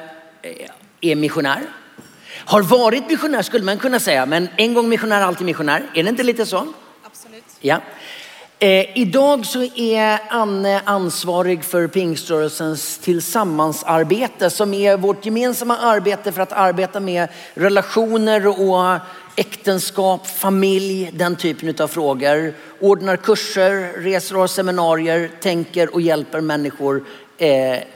är 1.01 1.15
missionär. 1.17 1.63
Har 2.45 2.63
varit 2.63 3.09
missionär 3.09 3.43
skulle 3.43 3.65
man 3.65 3.79
kunna 3.79 4.01
säga, 4.01 4.27
men 4.27 4.49
en 4.57 4.75
gång 4.75 4.89
missionär, 4.89 5.21
alltid 5.21 5.47
missionär. 5.47 5.91
Är 5.95 6.03
det 6.03 6.09
inte 6.09 6.23
lite 6.23 6.47
så? 6.47 6.67
Absolut. 7.03 7.45
Ja. 7.61 7.81
Eh, 8.63 8.99
idag 8.99 9.47
så 9.47 9.63
är 9.75 10.19
Anne 10.29 10.81
ansvarig 10.85 11.65
för 11.65 11.89
pingströrelsens 11.89 12.99
tillsammansarbete 12.99 14.51
som 14.51 14.75
är 14.75 14.97
vårt 14.97 15.27
gemensamma 15.27 15.79
arbete 15.79 16.33
för 16.33 16.43
att 16.43 16.53
arbeta 16.53 17.01
med 17.01 17.29
relationer 17.55 18.47
och 18.47 18.99
äktenskap, 19.37 20.27
familj, 20.27 21.11
den 21.13 21.37
typen 21.37 21.75
av 21.81 21.89
frågor. 21.89 22.55
Ordnar 22.81 23.17
kurser, 23.17 24.03
reser 24.03 24.35
och 24.35 24.41
har 24.41 24.49
seminarier, 24.49 25.31
tänker 25.41 25.95
och 25.95 26.01
hjälper 26.01 26.41
människor 26.41 27.05
eh, 27.39 27.49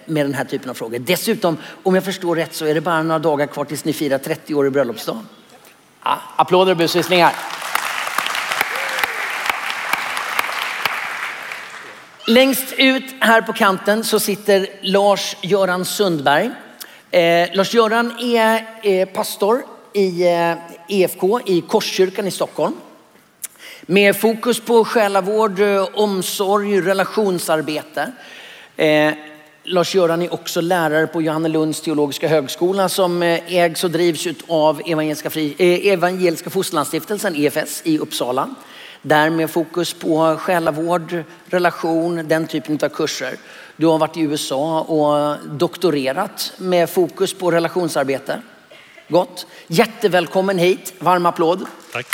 med 0.06 0.26
den 0.26 0.34
här 0.34 0.44
typen 0.44 0.70
av 0.70 0.74
frågor. 0.74 0.98
Dessutom, 0.98 1.56
om 1.82 1.94
jag 1.94 2.04
förstår 2.04 2.36
rätt 2.36 2.54
så 2.54 2.66
är 2.66 2.74
det 2.74 2.80
bara 2.80 3.02
några 3.02 3.18
dagar 3.18 3.46
kvar 3.46 3.64
tills 3.64 3.84
ni 3.84 3.92
firar 3.92 4.18
30 4.18 4.54
år 4.54 4.66
i 4.66 4.70
bröllopsdagen. 4.70 5.28
Ja, 6.04 6.18
applåder 6.36 6.72
och 6.72 6.78
busvisslingar. 6.78 7.32
Längst 12.28 12.72
ut 12.76 13.04
här 13.20 13.42
på 13.42 13.52
kanten 13.52 14.04
så 14.04 14.20
sitter 14.20 14.66
Lars-Göran 14.80 15.84
Sundberg. 15.84 16.50
Eh, 17.10 17.48
Lars-Göran 17.52 18.12
är 18.20 18.66
eh, 18.82 19.08
pastor 19.08 19.64
i 19.92 20.22
eh, 20.22 20.54
EFK 20.88 21.40
i 21.46 21.60
Korskyrkan 21.60 22.26
i 22.26 22.30
Stockholm. 22.30 22.74
Med 23.82 24.16
fokus 24.16 24.60
på 24.60 24.84
själavård, 24.84 25.60
eh, 25.60 25.88
omsorg, 25.94 26.80
relationsarbete. 26.80 28.12
Eh, 28.76 29.12
Lars-Göran 29.64 30.22
är 30.22 30.34
också 30.34 30.60
lärare 30.60 31.06
på 31.06 31.22
Johannelunds 31.22 31.80
teologiska 31.80 32.28
högskola 32.28 32.88
som 32.88 33.22
eh, 33.22 33.54
ägs 33.54 33.84
och 33.84 33.90
drivs 33.90 34.26
av 34.48 34.82
Evangeliska, 34.86 35.30
Fri, 35.30 35.54
eh, 35.58 35.92
Evangeliska 35.92 36.50
Fosterlandsstiftelsen, 36.50 37.36
EFS, 37.36 37.82
i 37.84 37.98
Uppsala. 37.98 38.54
Där 39.02 39.30
med 39.30 39.50
fokus 39.50 39.94
på 39.94 40.36
själavård, 40.36 41.24
relation, 41.46 42.28
den 42.28 42.46
typen 42.46 42.78
av 42.82 42.88
kurser. 42.88 43.36
Du 43.76 43.86
har 43.86 43.98
varit 43.98 44.16
i 44.16 44.20
USA 44.20 44.80
och 44.80 45.36
doktorerat 45.46 46.52
med 46.56 46.90
fokus 46.90 47.34
på 47.34 47.50
relationsarbete. 47.50 48.42
Gott. 49.08 49.46
Jättevälkommen 49.66 50.58
hit. 50.58 50.94
Varm 50.98 51.26
applåd. 51.26 51.66
Tack. 51.92 52.06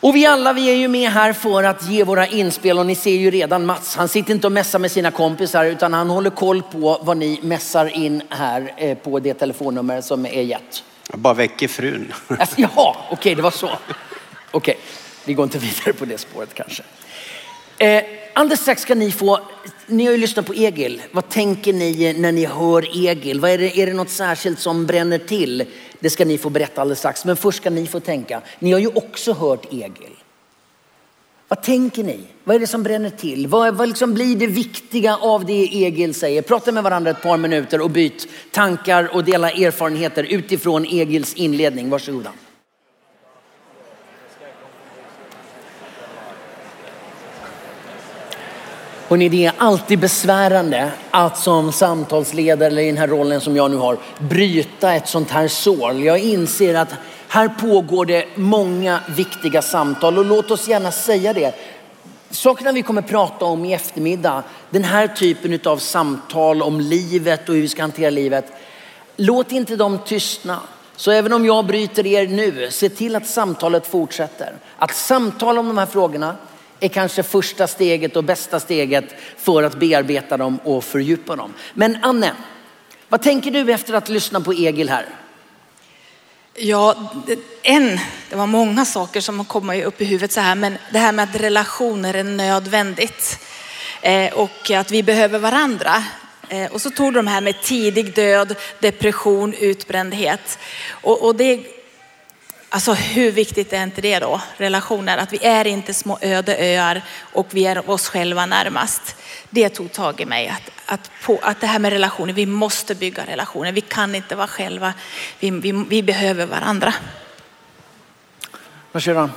Och 0.00 0.16
vi 0.16 0.26
alla 0.26 0.52
vi 0.52 0.70
är 0.70 0.74
ju 0.74 0.88
med 0.88 1.10
här 1.10 1.32
för 1.32 1.64
att 1.64 1.88
ge 1.88 2.04
våra 2.04 2.26
inspel 2.26 2.78
och 2.78 2.86
ni 2.86 2.94
ser 2.94 3.16
ju 3.16 3.30
redan 3.30 3.66
Mats, 3.66 3.96
han 3.96 4.08
sitter 4.08 4.34
inte 4.34 4.46
och 4.46 4.52
mässar 4.52 4.78
med 4.78 4.90
sina 4.90 5.10
kompisar 5.10 5.64
utan 5.64 5.94
han 5.94 6.10
håller 6.10 6.30
koll 6.30 6.62
på 6.62 6.98
vad 7.02 7.16
ni 7.16 7.40
mässar 7.42 7.96
in 7.96 8.22
här 8.28 8.74
eh, 8.76 8.98
på 8.98 9.18
det 9.18 9.34
telefonnummer 9.34 10.00
som 10.00 10.26
är 10.26 10.42
gett. 10.42 10.84
Jag 11.10 11.20
bara 11.20 11.34
väcker 11.34 11.68
frun. 11.68 12.12
Alltså, 12.38 12.60
jaha, 12.60 12.96
okej 13.10 13.34
det 13.34 13.42
var 13.42 13.50
så. 13.50 13.70
Okej, 14.50 14.78
vi 15.24 15.34
går 15.34 15.44
inte 15.44 15.58
vidare 15.58 15.92
på 15.92 16.04
det 16.04 16.18
spåret 16.18 16.54
kanske. 16.54 16.82
Eh, 17.78 18.04
alldeles 18.32 18.60
strax 18.60 18.82
ska 18.82 18.94
ni 18.94 19.12
få, 19.12 19.40
ni 19.86 20.04
har 20.04 20.12
ju 20.12 20.18
lyssnat 20.18 20.46
på 20.46 20.54
Egil. 20.54 21.02
Vad 21.12 21.28
tänker 21.28 21.72
ni 21.72 22.12
när 22.12 22.32
ni 22.32 22.44
hör 22.44 23.08
Egil? 23.08 23.40
Vad 23.40 23.50
är, 23.50 23.58
det, 23.58 23.78
är 23.78 23.86
det 23.86 23.92
något 23.92 24.10
särskilt 24.10 24.58
som 24.58 24.86
bränner 24.86 25.18
till? 25.18 25.64
Det 26.00 26.10
ska 26.10 26.24
ni 26.24 26.38
få 26.38 26.50
berätta 26.50 26.80
alldeles 26.80 26.98
strax. 26.98 27.24
Men 27.24 27.36
först 27.36 27.58
ska 27.58 27.70
ni 27.70 27.86
få 27.86 28.00
tänka. 28.00 28.42
Ni 28.58 28.72
har 28.72 28.78
ju 28.78 28.88
också 28.88 29.32
hört 29.32 29.72
Egil. 29.72 30.17
Vad 31.48 31.62
tänker 31.62 32.04
ni? 32.04 32.20
Vad 32.44 32.56
är 32.56 32.60
det 32.60 32.66
som 32.66 32.82
bränner 32.82 33.10
till? 33.10 33.46
Vad, 33.46 33.74
vad 33.74 33.88
liksom 33.88 34.14
blir 34.14 34.36
det 34.36 34.46
viktiga 34.46 35.16
av 35.16 35.44
det 35.44 35.68
Egil 35.84 36.14
säger? 36.14 36.42
Prata 36.42 36.72
med 36.72 36.82
varandra 36.82 37.10
ett 37.10 37.22
par 37.22 37.36
minuter 37.36 37.80
och 37.80 37.90
byt 37.90 38.28
tankar 38.52 39.14
och 39.14 39.24
dela 39.24 39.50
erfarenheter 39.50 40.24
utifrån 40.24 40.86
Egils 40.86 41.34
inledning. 41.34 41.90
Varsågoda. 41.90 42.32
Hörrni, 49.08 49.28
det 49.28 49.44
är 49.44 49.52
alltid 49.58 49.98
besvärande 49.98 50.92
att 51.10 51.38
som 51.38 51.72
samtalsledare 51.72 52.66
eller 52.66 52.82
i 52.82 52.86
den 52.86 52.96
här 52.96 53.08
rollen 53.08 53.40
som 53.40 53.56
jag 53.56 53.70
nu 53.70 53.76
har 53.76 53.98
bryta 54.18 54.94
ett 54.94 55.08
sånt 55.08 55.30
här 55.30 55.48
sål. 55.48 56.04
Jag 56.04 56.18
inser 56.18 56.74
att 56.74 56.94
här 57.28 57.48
pågår 57.48 58.06
det 58.06 58.26
många 58.34 59.00
viktiga 59.08 59.62
samtal 59.62 60.18
och 60.18 60.24
låt 60.24 60.50
oss 60.50 60.68
gärna 60.68 60.92
säga 60.92 61.32
det. 61.32 61.54
Sakerna 62.30 62.72
vi 62.72 62.82
kommer 62.82 63.02
prata 63.02 63.44
om 63.44 63.64
i 63.64 63.72
eftermiddag, 63.74 64.42
den 64.70 64.84
här 64.84 65.08
typen 65.08 65.60
av 65.64 65.76
samtal 65.76 66.62
om 66.62 66.80
livet 66.80 67.48
och 67.48 67.54
hur 67.54 67.62
vi 67.62 67.68
ska 67.68 67.82
hantera 67.82 68.10
livet. 68.10 68.52
Låt 69.16 69.52
inte 69.52 69.76
dem 69.76 69.98
tystna. 70.06 70.60
Så 70.96 71.10
även 71.10 71.32
om 71.32 71.46
jag 71.46 71.66
bryter 71.66 72.06
er 72.06 72.28
nu, 72.28 72.70
se 72.70 72.88
till 72.88 73.16
att 73.16 73.26
samtalet 73.26 73.86
fortsätter. 73.86 74.52
Att 74.76 74.94
samtala 74.94 75.60
om 75.60 75.68
de 75.68 75.78
här 75.78 75.86
frågorna 75.86 76.36
är 76.80 76.88
kanske 76.88 77.22
första 77.22 77.66
steget 77.66 78.16
och 78.16 78.24
bästa 78.24 78.60
steget 78.60 79.04
för 79.36 79.62
att 79.62 79.74
bearbeta 79.74 80.36
dem 80.36 80.58
och 80.64 80.84
fördjupa 80.84 81.36
dem. 81.36 81.54
Men 81.74 81.98
Anne, 82.02 82.32
vad 83.08 83.22
tänker 83.22 83.50
du 83.50 83.72
efter 83.72 83.94
att 83.94 84.08
lyssna 84.08 84.40
på 84.40 84.52
Egil 84.52 84.88
här? 84.88 85.06
Ja, 86.60 87.12
en, 87.62 88.00
det 88.30 88.36
var 88.36 88.46
många 88.46 88.84
saker 88.84 89.20
som 89.20 89.44
kom 89.44 89.70
upp 89.70 90.00
i 90.00 90.04
huvudet 90.04 90.32
så 90.32 90.40
här, 90.40 90.54
men 90.54 90.78
det 90.92 90.98
här 90.98 91.12
med 91.12 91.22
att 91.22 91.40
relationer 91.40 92.14
är 92.14 92.24
nödvändigt 92.24 93.38
eh, 94.02 94.32
och 94.32 94.70
att 94.70 94.90
vi 94.90 95.02
behöver 95.02 95.38
varandra. 95.38 96.04
Eh, 96.48 96.72
och 96.72 96.80
så 96.80 96.90
tog 96.90 97.14
de 97.14 97.26
här 97.26 97.40
med 97.40 97.62
tidig 97.62 98.14
död, 98.14 98.54
depression, 98.80 99.54
utbrändhet. 99.54 100.58
Och, 100.90 101.24
och 101.24 101.36
det, 101.36 101.60
alltså 102.68 102.92
hur 102.92 103.32
viktigt 103.32 103.72
är 103.72 103.82
inte 103.82 104.00
det 104.00 104.18
då? 104.18 104.40
Relationer, 104.56 105.18
att 105.18 105.32
vi 105.32 105.44
är 105.46 105.66
inte 105.66 105.94
små 105.94 106.18
öde 106.20 106.56
öar 106.58 107.02
och 107.20 107.46
vi 107.50 107.66
är 107.66 107.90
oss 107.90 108.08
själva 108.08 108.46
närmast. 108.46 109.16
Det 109.50 109.68
tog 109.68 109.92
tag 109.92 110.20
i 110.20 110.24
mig, 110.24 110.48
att, 110.48 110.70
att, 110.86 111.10
på, 111.22 111.38
att 111.42 111.60
det 111.60 111.66
här 111.66 111.78
med 111.78 111.92
relationer, 111.92 112.32
vi 112.32 112.46
måste 112.46 112.94
bygga 112.94 113.26
relationer. 113.26 113.72
Vi 113.72 113.80
kan 113.80 114.14
inte 114.14 114.36
vara 114.36 114.46
själva, 114.48 114.94
vi, 115.40 115.50
vi, 115.50 115.84
vi 115.88 116.02
behöver 116.02 116.46
varandra. 116.46 116.94
Varsågod. 118.92 119.30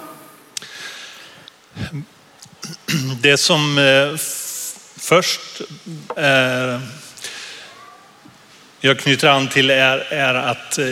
Det 3.22 3.38
som 3.38 3.78
eh, 3.78 4.18
först 4.98 5.62
eh, 6.18 6.80
jag 8.84 9.00
knyter 9.00 9.28
an 9.28 9.48
till 9.48 9.70
är, 9.70 9.98
är 10.14 10.34
att 10.34 10.78
eh, 10.78 10.86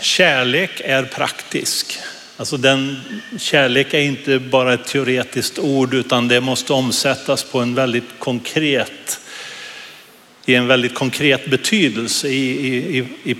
kärlek 0.00 0.80
är 0.84 1.02
praktisk. 1.02 1.98
Alltså 2.36 2.56
den, 2.56 3.00
kärlek 3.38 3.94
är 3.94 4.00
inte 4.00 4.38
bara 4.38 4.74
ett 4.74 4.86
teoretiskt 4.86 5.58
ord 5.58 5.94
utan 5.94 6.28
det 6.28 6.40
måste 6.40 6.72
omsättas 6.72 7.44
på 7.44 7.60
en 7.60 7.74
väldigt 7.74 8.18
konkret, 8.18 9.20
i 10.46 10.54
en 10.54 10.66
väldigt 10.66 10.94
konkret 10.94 11.50
betydelse 11.50 12.28
i, 12.28 12.66
i, 12.66 12.98
i, 12.98 13.06
i 13.30 13.36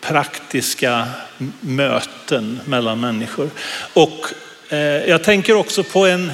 praktiska 0.00 1.08
möten 1.60 2.60
mellan 2.64 3.00
människor. 3.00 3.50
Och 3.92 4.26
eh, 4.68 4.78
jag 4.78 5.24
tänker 5.24 5.54
också 5.54 5.82
på 5.82 6.06
en 6.06 6.32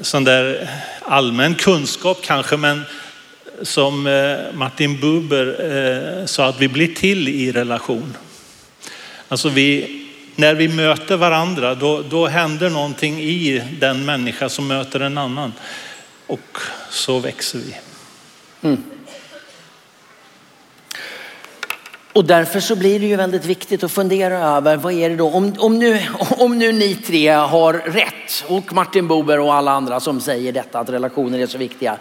sån 0.00 0.24
där 0.24 0.68
allmän 1.02 1.54
kunskap 1.54 2.18
kanske, 2.22 2.56
men 2.56 2.82
som 3.62 4.06
eh, 4.06 4.54
Martin 4.54 5.00
Buber 5.00 5.46
eh, 6.20 6.26
sa 6.26 6.46
att 6.46 6.60
vi 6.60 6.68
blir 6.68 6.94
till 6.94 7.28
i 7.28 7.52
relation. 7.52 8.16
Alltså 9.28 9.48
vi, 9.48 10.00
när 10.36 10.54
vi 10.54 10.68
möter 10.68 11.16
varandra 11.16 11.74
då, 11.74 12.02
då 12.02 12.26
händer 12.26 12.70
någonting 12.70 13.20
i 13.20 13.62
den 13.80 14.04
människa 14.04 14.48
som 14.48 14.66
möter 14.66 15.00
en 15.00 15.18
annan 15.18 15.52
och 16.26 16.58
så 16.90 17.18
växer 17.18 17.58
vi. 17.58 17.76
Mm. 18.62 18.82
Och 22.14 22.24
därför 22.24 22.60
så 22.60 22.76
blir 22.76 23.00
det 23.00 23.06
ju 23.06 23.16
väldigt 23.16 23.44
viktigt 23.44 23.84
att 23.84 23.92
fundera 23.92 24.38
över 24.38 24.76
vad 24.76 24.92
är 24.92 25.10
det 25.10 25.16
då, 25.16 25.30
om, 25.30 25.54
om, 25.58 25.78
nu, 25.78 26.00
om 26.38 26.58
nu 26.58 26.72
ni 26.72 26.94
tre 26.94 27.28
har 27.28 27.72
rätt 27.72 28.44
och 28.46 28.72
Martin 28.72 29.08
Buber 29.08 29.40
och 29.40 29.54
alla 29.54 29.72
andra 29.72 30.00
som 30.00 30.20
säger 30.20 30.52
detta 30.52 30.78
att 30.78 30.88
relationer 30.88 31.38
är 31.38 31.46
så 31.46 31.58
viktiga. 31.58 31.98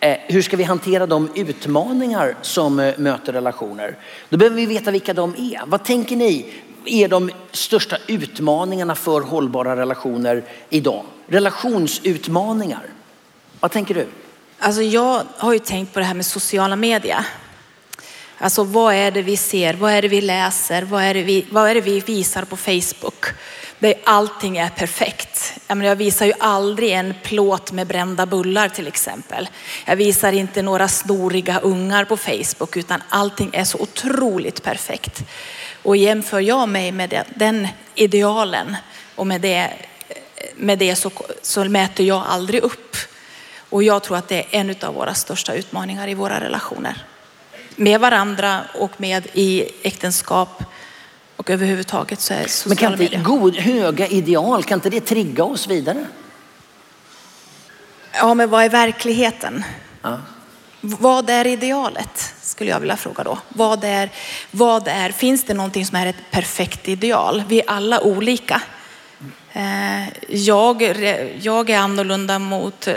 Eh, 0.00 0.16
hur 0.26 0.42
ska 0.42 0.56
vi 0.56 0.64
hantera 0.64 1.06
de 1.06 1.28
utmaningar 1.34 2.36
som 2.42 2.80
eh, 2.80 2.98
möter 2.98 3.32
relationer? 3.32 3.96
Då 4.28 4.36
behöver 4.36 4.56
vi 4.56 4.66
veta 4.66 4.90
vilka 4.90 5.14
de 5.14 5.34
är. 5.38 5.60
Vad 5.66 5.84
tänker 5.84 6.16
ni 6.16 6.52
är 6.84 7.08
de 7.08 7.30
största 7.52 7.96
utmaningarna 8.06 8.94
för 8.94 9.20
hållbara 9.20 9.76
relationer 9.76 10.42
idag? 10.68 11.04
Relationsutmaningar. 11.26 12.82
Vad 13.60 13.70
tänker 13.70 13.94
du? 13.94 14.06
Alltså 14.58 14.82
jag 14.82 15.22
har 15.36 15.52
ju 15.52 15.58
tänkt 15.58 15.94
på 15.94 16.00
det 16.00 16.06
här 16.06 16.14
med 16.14 16.26
sociala 16.26 16.76
medier. 16.76 17.26
Alltså 18.42 18.64
vad 18.64 18.94
är 18.94 19.10
det 19.10 19.22
vi 19.22 19.36
ser, 19.36 19.74
vad 19.74 19.92
är 19.92 20.02
det 20.02 20.08
vi 20.08 20.20
läser, 20.20 20.82
vad 20.82 21.02
är 21.02 21.14
det 21.14 21.22
vi, 21.22 21.46
vad 21.50 21.70
är 21.70 21.74
det 21.74 21.80
vi 21.80 22.00
visar 22.00 22.44
på 22.44 22.56
Facebook? 22.56 23.26
Där 23.78 23.94
allting 24.04 24.56
är 24.56 24.68
perfekt. 24.68 25.52
Jag, 25.66 25.78
menar, 25.78 25.88
jag 25.88 25.96
visar 25.96 26.26
ju 26.26 26.32
aldrig 26.40 26.92
en 26.92 27.14
plåt 27.22 27.72
med 27.72 27.86
brända 27.86 28.26
bullar 28.26 28.68
till 28.68 28.86
exempel. 28.86 29.48
Jag 29.86 29.96
visar 29.96 30.32
inte 30.32 30.62
några 30.62 30.88
snoriga 30.88 31.58
ungar 31.58 32.04
på 32.04 32.16
Facebook 32.16 32.76
utan 32.76 33.02
allting 33.08 33.50
är 33.52 33.64
så 33.64 33.78
otroligt 33.78 34.62
perfekt. 34.62 35.22
Och 35.82 35.96
jämför 35.96 36.40
jag 36.40 36.68
mig 36.68 36.92
med 36.92 37.24
den 37.34 37.68
idealen 37.94 38.76
och 39.14 39.26
med 39.26 39.40
det, 39.40 39.70
med 40.56 40.78
det 40.78 40.96
så, 40.96 41.10
så 41.42 41.64
mäter 41.64 42.06
jag 42.06 42.22
aldrig 42.28 42.62
upp. 42.62 42.96
Och 43.70 43.82
jag 43.82 44.02
tror 44.02 44.16
att 44.16 44.28
det 44.28 44.38
är 44.38 44.46
en 44.50 44.74
av 44.82 44.94
våra 44.94 45.14
största 45.14 45.54
utmaningar 45.54 46.08
i 46.08 46.14
våra 46.14 46.40
relationer. 46.40 47.04
Med 47.80 48.00
varandra 48.00 48.60
och 48.74 49.00
med 49.00 49.26
i 49.32 49.68
äktenskap 49.82 50.62
och 51.36 51.50
överhuvudtaget 51.50 52.20
så 52.20 52.34
är 52.34 52.36
Men 52.38 52.46
kan 52.46 52.48
sociala 52.50 52.92
inte 52.92 53.02
medier. 53.04 53.22
god, 53.24 53.56
höga 53.56 54.06
ideal, 54.06 54.64
kan 54.64 54.78
inte 54.78 54.90
det 54.90 55.00
trigga 55.00 55.44
oss 55.44 55.66
vidare? 55.66 56.06
Ja, 58.12 58.34
men 58.34 58.50
vad 58.50 58.64
är 58.64 58.68
verkligheten? 58.68 59.64
Ja. 60.02 60.18
Vad 60.80 61.30
är 61.30 61.46
idealet? 61.46 62.34
Skulle 62.42 62.70
jag 62.70 62.80
vilja 62.80 62.96
fråga 62.96 63.24
då. 63.24 63.38
Vad 63.48 63.84
är, 63.84 64.10
vad 64.50 64.88
är, 64.88 65.10
finns 65.12 65.44
det 65.44 65.54
någonting 65.54 65.86
som 65.86 65.96
är 65.96 66.06
ett 66.06 66.30
perfekt 66.30 66.88
ideal? 66.88 67.42
Vi 67.48 67.60
är 67.60 67.70
alla 67.70 68.00
olika. 68.00 68.62
Eh, 69.52 70.08
Jag, 70.28 70.82
jag 71.40 71.70
är 71.70 71.78
annorlunda 71.78 72.38
mot, 72.38 72.86
eh, 72.88 72.94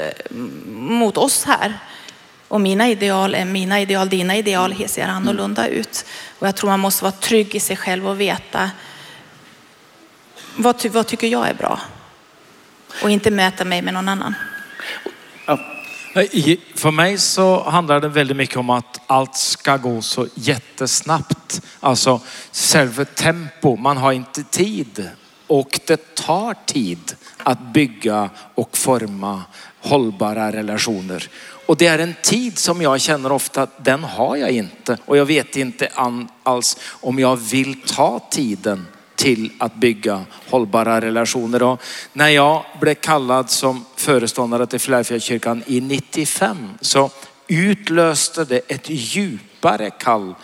mot 0.70 1.18
oss 1.18 1.44
här. 1.46 1.74
Och 2.54 2.62
mina 2.62 2.90
ideal 2.90 3.36
är 3.36 3.46
mina 3.46 3.82
ideal, 3.82 4.10
dina 4.10 4.38
ideal 4.38 4.76
ser 4.88 5.08
annorlunda 5.08 5.68
ut. 5.68 6.06
Och 6.40 6.48
jag 6.48 6.56
tror 6.56 6.70
man 6.70 6.80
måste 6.80 7.04
vara 7.04 7.12
trygg 7.12 7.56
i 7.56 7.60
sig 7.60 7.78
själv 7.78 8.08
och 8.08 8.22
veta 8.22 8.72
vad, 10.56 10.78
ty, 10.78 10.90
vad 10.90 11.08
tycker 11.08 11.28
jag 11.28 11.50
är 11.50 11.54
bra? 11.54 11.80
Och 13.04 13.10
inte 13.10 13.32
mäta 13.32 13.66
mig 13.66 13.82
med 13.82 13.94
någon 13.94 14.10
annan. 14.10 14.36
För 16.76 16.92
mig 16.92 17.18
så 17.18 17.70
handlar 17.70 18.00
det 18.00 18.08
väldigt 18.08 18.38
mycket 18.38 18.58
om 18.58 18.70
att 18.70 19.02
allt 19.08 19.36
ska 19.36 19.78
gå 19.78 20.02
så 20.02 20.28
jättesnabbt. 20.36 21.62
Alltså 21.80 22.22
själva 22.52 23.06
tempo, 23.06 23.76
man 23.76 23.98
har 23.98 24.12
inte 24.12 24.44
tid. 24.44 25.10
Och 25.48 25.80
det 25.88 26.16
tar 26.16 26.56
tid 26.66 27.16
att 27.38 27.60
bygga 27.60 28.30
och 28.56 28.78
forma 28.78 29.44
hållbara 29.82 30.52
relationer. 30.52 31.30
Och 31.66 31.78
det 31.78 31.88
är 31.88 32.00
en 32.00 32.16
tid 32.22 32.58
som 32.58 32.82
jag 32.82 33.02
känner 33.02 33.32
ofta 33.32 33.62
att 33.62 33.86
den 33.86 34.04
har 34.04 34.36
jag 34.36 34.52
inte. 34.52 34.98
Och 35.06 35.18
jag 35.18 35.26
vet 35.26 35.56
inte 35.56 35.90
alls 36.44 36.78
om 36.90 37.20
jag 37.20 37.36
vill 37.36 37.82
ta 37.82 38.20
tiden 38.32 38.88
till 39.16 39.52
att 39.58 39.76
bygga 39.76 40.26
hållbara 40.50 41.02
relationer. 41.02 41.64
Och 41.64 41.82
när 42.14 42.28
jag 42.28 42.66
blev 42.80 42.94
kallad 42.94 43.50
som 43.50 43.86
föreståndare 43.96 44.66
till 44.66 44.80
Filadelfiakyrkan 44.80 45.64
i 45.68 45.82
95 45.82 46.58
så 46.82 47.10
utlöste 47.48 48.46
det 48.46 48.62
ett 48.68 48.90
djupare 48.90 49.90
kall 49.90 50.36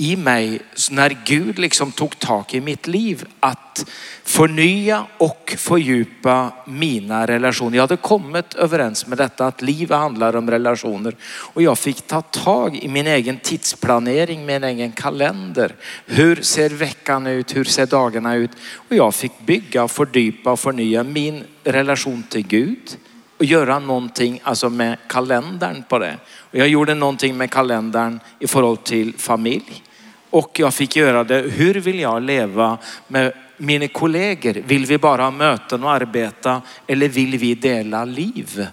i 0.00 0.16
mig 0.16 0.60
när 0.90 1.16
Gud 1.24 1.58
liksom 1.58 1.92
tog 1.92 2.18
tag 2.18 2.44
i 2.50 2.60
mitt 2.60 2.86
liv 2.86 3.24
att 3.40 3.90
förnya 4.24 5.06
och 5.18 5.54
fördjupa 5.58 6.52
mina 6.66 7.26
relationer. 7.26 7.76
Jag 7.76 7.82
hade 7.82 7.96
kommit 7.96 8.54
överens 8.54 9.06
med 9.06 9.18
detta 9.18 9.46
att 9.46 9.62
livet 9.62 9.98
handlar 9.98 10.36
om 10.36 10.50
relationer 10.50 11.16
och 11.24 11.62
jag 11.62 11.78
fick 11.78 12.06
ta 12.06 12.22
tag 12.22 12.76
i 12.76 12.88
min 12.88 13.06
egen 13.06 13.38
tidsplanering, 13.38 14.46
min 14.46 14.64
egen 14.64 14.92
kalender. 14.92 15.74
Hur 16.06 16.36
ser 16.36 16.70
veckan 16.70 17.26
ut? 17.26 17.56
Hur 17.56 17.64
ser 17.64 17.86
dagarna 17.86 18.34
ut? 18.34 18.50
Och 18.74 18.96
jag 18.96 19.14
fick 19.14 19.40
bygga, 19.40 19.88
fördjupa 19.88 20.52
och 20.52 20.60
förnya 20.60 21.02
min 21.02 21.44
relation 21.64 22.22
till 22.30 22.46
Gud 22.46 22.96
och 23.38 23.44
göra 23.44 23.78
någonting 23.78 24.40
alltså 24.42 24.70
med 24.70 24.96
kalendern 25.06 25.84
på 25.88 25.98
det. 25.98 26.18
Och 26.50 26.58
jag 26.58 26.68
gjorde 26.68 26.94
någonting 26.94 27.36
med 27.36 27.50
kalendern 27.50 28.20
i 28.38 28.46
förhållande 28.46 28.82
till 28.82 29.14
familj. 29.18 29.82
Och 30.30 30.58
jag 30.58 30.74
fick 30.74 30.96
göra 30.96 31.24
det, 31.24 31.40
hur 31.40 31.74
vill 31.74 32.00
jag 32.00 32.22
leva 32.22 32.78
med 33.08 33.32
mina 33.56 33.88
kollegor? 33.88 34.52
Vill 34.66 34.86
vi 34.86 34.98
bara 34.98 35.22
ha 35.22 35.30
möten 35.30 35.84
och 35.84 35.90
arbeta 35.90 36.62
eller 36.86 37.08
vill 37.08 37.38
vi 37.38 37.54
dela 37.54 38.04
liv? 38.04 38.66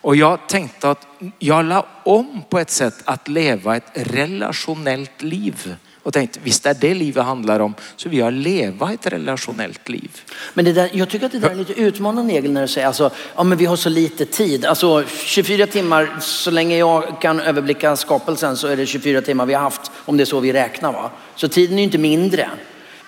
Och 0.00 0.16
jag 0.16 0.48
tänkte 0.48 0.90
att 0.90 1.06
jag 1.38 1.64
la 1.64 1.86
om 2.04 2.42
på 2.48 2.58
ett 2.58 2.70
sätt 2.70 2.94
att 3.04 3.28
leva 3.28 3.76
ett 3.76 3.90
relationellt 3.94 5.22
liv. 5.22 5.76
Och 6.02 6.12
tänkt 6.12 6.40
visst 6.42 6.66
är 6.66 6.74
det 6.74 6.94
livet 6.94 7.24
handlar 7.24 7.60
om, 7.60 7.74
så 7.96 8.08
vi 8.08 8.20
har 8.20 8.30
leva 8.30 8.92
ett 8.92 9.06
relationellt 9.06 9.88
liv. 9.88 10.10
Men 10.54 10.64
det 10.64 10.72
där, 10.72 10.90
jag 10.92 11.08
tycker 11.08 11.26
att 11.26 11.32
det 11.32 11.38
där 11.38 11.50
är 11.50 11.54
lite 11.54 11.80
utmanande 11.80 12.32
Egil 12.32 12.52
när 12.52 12.62
du 12.62 12.68
säger 12.68 12.86
alltså, 12.86 13.10
ja 13.36 13.42
men 13.42 13.58
vi 13.58 13.64
har 13.64 13.76
så 13.76 13.88
lite 13.88 14.26
tid. 14.26 14.64
Alltså 14.64 15.04
24 15.24 15.66
timmar, 15.66 16.16
så 16.20 16.50
länge 16.50 16.76
jag 16.76 17.20
kan 17.20 17.40
överblicka 17.40 17.96
skapelsen 17.96 18.56
så 18.56 18.66
är 18.66 18.76
det 18.76 18.86
24 18.86 19.22
timmar 19.22 19.46
vi 19.46 19.54
har 19.54 19.62
haft, 19.62 19.90
om 19.94 20.16
det 20.16 20.22
är 20.22 20.24
så 20.24 20.40
vi 20.40 20.52
räknar 20.52 20.92
va. 20.92 21.10
Så 21.36 21.48
tiden 21.48 21.74
är 21.74 21.78
ju 21.78 21.84
inte 21.84 21.98
mindre. 21.98 22.50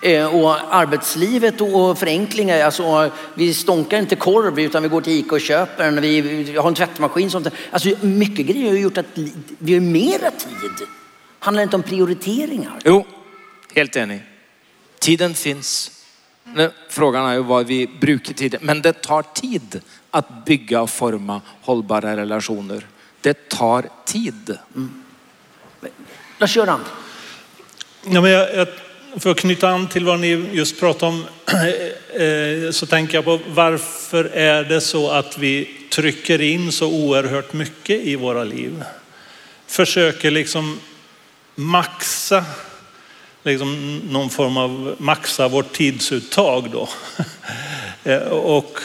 Eh, 0.01 0.35
och 0.35 0.75
arbetslivet 0.75 1.61
och 1.61 1.97
förenklingar, 1.97 2.63
alltså 2.63 3.11
vi 3.33 3.53
stånkar 3.53 3.99
inte 3.99 4.15
korv 4.15 4.59
utan 4.59 4.83
vi 4.83 4.89
går 4.89 5.01
till 5.01 5.13
Ica 5.13 5.35
och 5.35 5.41
köper 5.41 5.83
den. 5.83 6.01
Vi 6.01 6.57
har 6.57 6.67
en 6.67 6.75
tvättmaskin. 6.75 7.31
Sånt. 7.31 7.47
Alltså 7.71 7.89
mycket 8.01 8.45
grejer 8.45 8.69
har 8.69 8.77
gjort 8.77 8.97
att 8.97 9.05
vi 9.57 9.73
har 9.73 9.81
mera 9.81 10.31
tid. 10.31 10.87
Handlar 11.43 11.61
det 11.61 11.63
inte 11.63 11.75
om 11.75 11.83
prioriteringar? 11.83 12.79
Jo, 12.85 13.05
helt 13.75 13.95
enig. 13.95 14.21
Tiden 14.99 15.33
finns. 15.33 15.91
Nu, 16.43 16.71
Frågan 16.89 17.25
är 17.25 17.33
ju 17.33 17.43
vad 17.43 17.67
vi 17.67 17.87
brukar 17.87 18.33
tiden. 18.33 18.59
Men 18.63 18.81
det 18.81 18.93
tar 18.93 19.21
tid 19.21 19.81
att 20.11 20.45
bygga 20.45 20.81
och 20.81 20.89
forma 20.89 21.41
hållbara 21.61 22.17
relationer. 22.17 22.87
Det 23.21 23.49
tar 23.49 23.85
tid. 24.05 24.57
Lars-Göran? 26.39 26.79
Ja, 28.05 28.21
men 28.21 28.31
jag, 28.31 28.55
jag, 28.55 28.67
för 29.17 29.31
att 29.31 29.37
knyta 29.37 29.69
an 29.69 29.87
till 29.87 30.05
vad 30.05 30.19
ni 30.19 30.49
just 30.51 30.79
pratade 30.79 31.11
om 31.11 31.25
eh, 32.65 32.71
så 32.71 32.85
tänker 32.85 33.17
jag 33.17 33.25
på 33.25 33.39
varför 33.47 34.25
är 34.25 34.63
det 34.63 34.81
så 34.81 35.09
att 35.09 35.37
vi 35.37 35.69
trycker 35.89 36.41
in 36.41 36.71
så 36.71 36.87
oerhört 36.87 37.53
mycket 37.53 38.01
i 38.01 38.15
våra 38.15 38.43
liv? 38.43 38.83
Försöker 39.67 40.31
liksom 40.31 40.79
maxa 41.55 42.45
liksom 43.43 43.97
någon 44.09 44.29
form 44.29 44.57
av 44.57 44.95
maxa 44.97 45.47
vårt 45.47 45.73
tidsuttag 45.73 46.69
då. 46.71 46.89
Eh, 48.05 48.17
och 48.27 48.79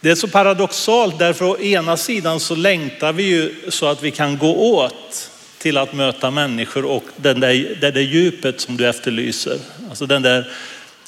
det 0.00 0.10
är 0.10 0.14
så 0.14 0.28
paradoxalt 0.28 1.18
därför 1.18 1.44
å 1.44 1.58
ena 1.58 1.96
sidan 1.96 2.40
så 2.40 2.54
längtar 2.54 3.12
vi 3.12 3.22
ju 3.22 3.54
så 3.68 3.86
att 3.86 4.02
vi 4.02 4.10
kan 4.10 4.38
gå 4.38 4.56
åt 4.56 5.30
till 5.58 5.78
att 5.78 5.92
möta 5.92 6.30
människor 6.30 6.84
och 6.84 7.04
den 7.16 7.40
där, 7.40 7.76
det 7.80 7.90
där 7.90 8.00
djupet 8.00 8.60
som 8.60 8.76
du 8.76 8.88
efterlyser. 8.88 9.58
Alltså 9.88 10.06
den 10.06 10.22
där 10.22 10.50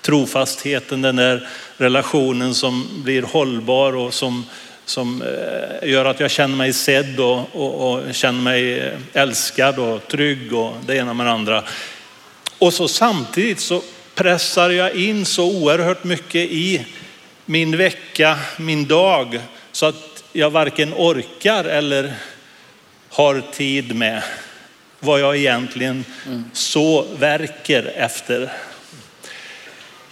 trofastheten, 0.01 1.03
den 1.03 1.17
där 1.17 1.49
relationen 1.77 2.55
som 2.55 3.03
blir 3.05 3.23
hållbar 3.23 3.97
och 3.97 4.15
som, 4.15 4.45
som 4.87 5.23
eh, 5.23 5.89
gör 5.89 6.05
att 6.05 6.21
jag 6.21 6.31
känner 6.31 6.57
mig 6.57 6.73
sedd 6.73 7.21
och, 7.21 7.41
och, 7.53 7.93
och 7.93 8.15
känner 8.15 8.41
mig 8.41 8.79
eh, 8.79 8.93
älskad 9.13 9.79
och 9.79 10.09
trygg 10.09 10.53
och 10.53 10.75
det 10.87 10.97
ena 10.97 11.15
med 11.15 11.27
det 11.27 11.33
andra. 11.33 11.65
Och 12.59 12.75
så 12.75 12.89
samtidigt 12.89 13.61
så 13.61 13.83
pressar 14.15 14.71
jag 14.71 14.95
in 14.95 15.25
så 15.25 15.45
oerhört 15.45 16.05
mycket 16.05 16.51
i 16.51 16.87
min 17.45 17.77
vecka, 17.77 18.39
min 18.59 18.87
dag, 18.87 19.41
så 19.73 19.87
att 19.87 20.25
jag 20.33 20.51
varken 20.51 20.95
orkar 20.95 21.65
eller 21.65 22.15
har 23.09 23.43
tid 23.53 23.95
med 23.95 24.23
vad 25.01 25.21
jag 25.21 25.37
egentligen 25.37 26.05
så 26.53 27.07
verkar 27.19 27.83
efter. 27.97 28.53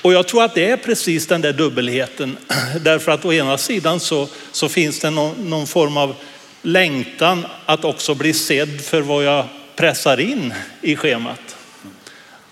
Och 0.04 0.12
jag 0.12 0.28
tror 0.28 0.44
att 0.44 0.54
det 0.54 0.70
är 0.70 0.76
precis 0.76 1.26
den 1.26 1.40
där 1.40 1.52
dubbelheten. 1.52 2.36
Därför 2.80 3.12
att 3.12 3.24
å 3.24 3.32
ena 3.32 3.58
sidan 3.58 4.00
så, 4.00 4.28
så 4.52 4.68
finns 4.68 5.00
det 5.00 5.10
någon, 5.10 5.50
någon 5.50 5.66
form 5.66 5.96
av 5.96 6.14
längtan 6.62 7.46
att 7.66 7.84
också 7.84 8.14
bli 8.14 8.32
sedd 8.32 8.80
för 8.80 9.00
vad 9.00 9.24
jag 9.24 9.46
pressar 9.76 10.20
in 10.20 10.54
i 10.80 10.96
schemat. 10.96 11.56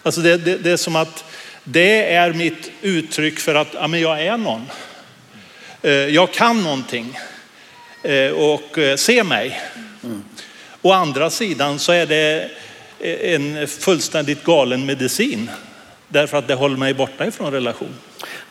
Alltså 0.02 0.20
det, 0.20 0.36
det, 0.36 0.56
det 0.56 0.70
är 0.70 0.76
som 0.76 0.96
att 0.96 1.24
det 1.64 2.12
är 2.14 2.32
mitt 2.32 2.70
uttryck 2.82 3.38
för 3.38 3.54
att 3.54 3.68
ja, 3.74 3.86
men 3.86 4.00
jag 4.00 4.22
är 4.22 4.36
någon. 4.36 4.66
Eh, 5.82 5.92
jag 5.92 6.32
kan 6.32 6.62
någonting 6.62 7.18
eh, 8.02 8.30
och 8.30 8.78
eh, 8.78 8.96
se 8.96 9.24
mig. 9.24 9.60
Å 10.82 10.92
andra 10.92 11.30
sidan 11.30 11.78
så 11.78 11.92
är 11.92 12.06
det 12.06 12.50
en 13.00 13.68
fullständigt 13.68 14.44
galen 14.44 14.86
medicin. 14.86 15.50
Därför 16.12 16.36
att 16.36 16.48
det 16.48 16.54
håller 16.54 16.76
mig 16.76 16.94
borta 16.94 17.26
ifrån 17.26 17.52
relation. 17.52 17.94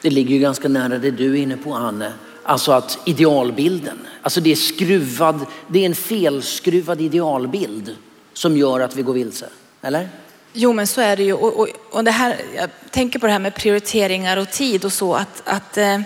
Det 0.02 0.10
ligger 0.10 0.36
ju 0.36 0.40
ganska 0.40 0.68
nära 0.68 0.98
det 0.98 1.12
du 1.12 1.34
är 1.34 1.42
inne 1.42 1.58
på 1.58 1.74
Anne. 1.74 2.14
Alltså 2.44 2.72
att 2.72 3.00
idealbilden, 3.06 4.08
alltså 4.22 4.42
det 4.42 4.52
är 4.52 4.56
skruvad, 4.56 5.46
det 5.68 5.80
är 5.80 5.86
en 5.86 5.96
felskruvad 5.96 7.02
idealbild 7.02 7.96
som 8.34 8.58
gör 8.58 8.80
att 8.80 8.96
vi 8.96 9.02
går 9.02 9.14
vilse. 9.14 9.50
Eller? 9.82 10.10
Jo, 10.54 10.74
men 10.74 10.88
så 10.88 11.02
är 11.02 11.18
det 11.18 11.24
ju. 11.24 11.34
Och, 11.34 11.60
och, 11.60 11.68
och 11.92 12.04
det 12.04 12.12
här, 12.12 12.36
jag 12.56 12.70
tänker 12.90 13.20
på 13.20 13.26
det 13.26 13.32
här 13.32 13.40
med 13.40 13.56
prioriteringar 13.56 14.38
och 14.38 14.52
tid 14.52 14.86
och 14.86 14.94
så. 14.94 15.14
Att, 15.14 15.42
att 15.46 15.78
eh, 15.78 16.02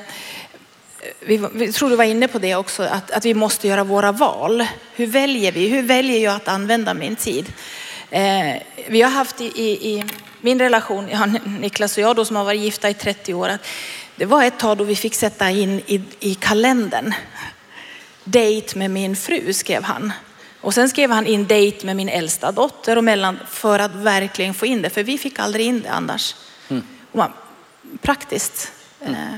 vi, 1.19 1.47
vi 1.53 1.71
tror 1.71 1.89
du 1.89 1.95
var 1.95 2.03
inne 2.03 2.27
på 2.27 2.39
det 2.39 2.55
också, 2.55 2.83
att, 2.83 3.11
att 3.11 3.25
vi 3.25 3.33
måste 3.33 3.67
göra 3.67 3.83
våra 3.83 4.11
val. 4.11 4.65
Hur 4.95 5.07
väljer 5.07 5.51
vi? 5.51 5.67
Hur 5.67 5.83
väljer 5.83 6.23
jag 6.23 6.35
att 6.35 6.47
använda 6.47 6.93
min 6.93 7.15
tid? 7.15 7.53
Eh, 8.09 8.61
vi 8.87 9.01
har 9.01 9.11
haft 9.11 9.41
i, 9.41 9.45
i, 9.45 9.89
i 9.91 10.03
min 10.45 10.59
relation, 10.59 11.09
ja, 11.09 11.25
Niklas 11.59 11.97
och 11.97 12.03
jag 12.03 12.15
då 12.15 12.25
som 12.25 12.35
har 12.35 12.43
varit 12.43 12.61
gifta 12.61 12.89
i 12.89 12.93
30 12.93 13.33
år, 13.33 13.49
att 13.49 13.65
det 14.15 14.25
var 14.25 14.43
ett 14.43 14.59
tag 14.59 14.77
då 14.77 14.83
vi 14.83 14.95
fick 14.95 15.15
sätta 15.15 15.49
in 15.49 15.81
i, 15.85 16.01
i 16.19 16.35
kalendern. 16.35 17.13
Date 18.23 18.77
med 18.77 18.91
min 18.91 19.15
fru 19.15 19.53
skrev 19.53 19.83
han. 19.83 20.13
Och 20.61 20.73
sen 20.73 20.89
skrev 20.89 21.11
han 21.11 21.27
in 21.27 21.47
date 21.47 21.85
med 21.85 21.95
min 21.95 22.09
äldsta 22.09 22.51
dotter 22.51 22.97
och 22.97 23.03
mellan 23.03 23.39
för 23.49 23.79
att 23.79 23.95
verkligen 23.95 24.53
få 24.53 24.65
in 24.65 24.81
det. 24.81 24.89
För 24.89 25.03
vi 25.03 25.17
fick 25.17 25.39
aldrig 25.39 25.65
in 25.65 25.81
det 25.81 25.89
annars. 25.89 26.35
Mm. 26.67 26.83
Man, 27.11 27.31
praktiskt. 28.01 28.71
Mm. 29.01 29.37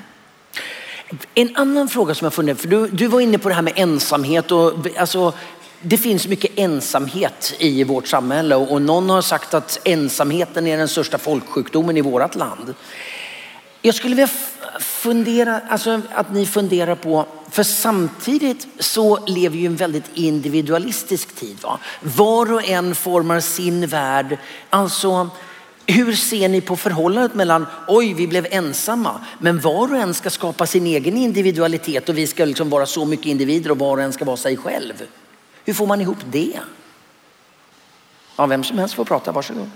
En 1.34 1.56
annan 1.56 1.88
fråga 1.88 2.16
som 2.16 2.26
jag 2.26 2.34
funderar 2.34 2.58
för 2.58 2.68
du, 2.68 2.88
du 2.88 3.08
var 3.08 3.20
inne 3.20 3.38
på 3.38 3.50
det 3.50 3.56
här 3.56 3.62
med 3.62 3.74
ensamhet 3.76 4.52
och 4.52 4.74
alltså, 4.98 5.34
det 5.82 5.98
finns 5.98 6.28
mycket 6.28 6.52
ensamhet 6.56 7.54
i 7.60 7.84
vårt 7.84 8.08
samhälle 8.08 8.56
och 8.56 8.82
någon 8.82 9.10
har 9.10 9.22
sagt 9.22 9.54
att 9.54 9.80
ensamheten 9.84 10.68
är 10.68 10.78
den 10.78 10.88
största 10.88 11.18
folksjukdomen 11.18 11.98
i 11.98 12.02
vårt 12.02 12.36
land. 12.36 12.74
Jag 13.82 13.96
skulle 13.96 14.16
vilja 14.16 14.30
fundera, 14.80 15.62
alltså 15.70 16.02
att 16.14 16.34
ni 16.34 16.46
funderar 16.46 16.96
på, 16.96 17.26
för 17.52 17.64
samtidigt 17.64 18.68
så 18.80 19.26
lever 19.26 19.58
ju 19.58 19.66
en 19.66 19.76
väldigt 19.76 20.12
individualistisk 20.14 21.36
tid. 21.36 21.58
Va? 21.62 21.80
Var 22.02 22.54
och 22.54 22.70
en 22.70 22.96
formar 22.96 23.40
sin 23.40 23.88
värld. 23.88 24.38
Alltså, 24.70 25.30
hur 25.86 26.14
ser 26.14 26.50
ni 26.50 26.62
på 26.62 26.76
förhållandet 26.76 27.36
mellan, 27.36 27.66
oj 27.88 28.14
vi 28.14 28.28
blev 28.28 28.48
ensamma, 28.52 29.20
men 29.40 29.60
var 29.60 29.94
och 29.94 29.98
en 29.98 30.14
ska 30.14 30.30
skapa 30.30 30.68
sin 30.68 30.88
egen 30.88 31.18
individualitet 31.18 32.10
och 32.10 32.18
vi 32.18 32.28
ska 32.28 32.46
liksom 32.46 32.70
vara 32.70 32.86
så 32.86 33.06
mycket 33.06 33.26
individer 33.26 33.72
och 33.72 33.80
var 33.80 33.98
och 33.98 34.04
en 34.04 34.14
ska 34.14 34.26
vara 34.26 34.38
sig 34.38 34.58
själv. 34.58 34.94
Hur 35.68 35.74
får 35.74 35.88
man 35.88 36.02
ihop 36.02 36.18
det? 36.32 36.60
Ja, 38.36 38.46
vem 38.46 38.64
som 38.64 38.78
helst 38.78 38.96
får 38.96 39.06
prata, 39.06 39.32
varsågod. 39.32 39.70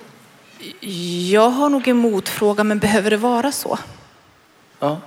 Jag 1.30 1.50
har 1.50 1.70
nog 1.70 1.88
en 1.88 1.98
motfråga, 1.98 2.64
men 2.64 2.80
behöver 2.80 3.10
det 3.10 3.18
vara 3.18 3.52
så? 3.52 3.80
Ja. 4.80 5.02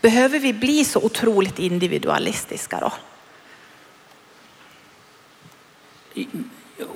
Behöver 0.00 0.38
vi 0.38 0.52
bli 0.52 0.84
så 0.84 1.00
otroligt 1.00 1.58
individualistiska 1.58 2.80
då? 2.80 2.92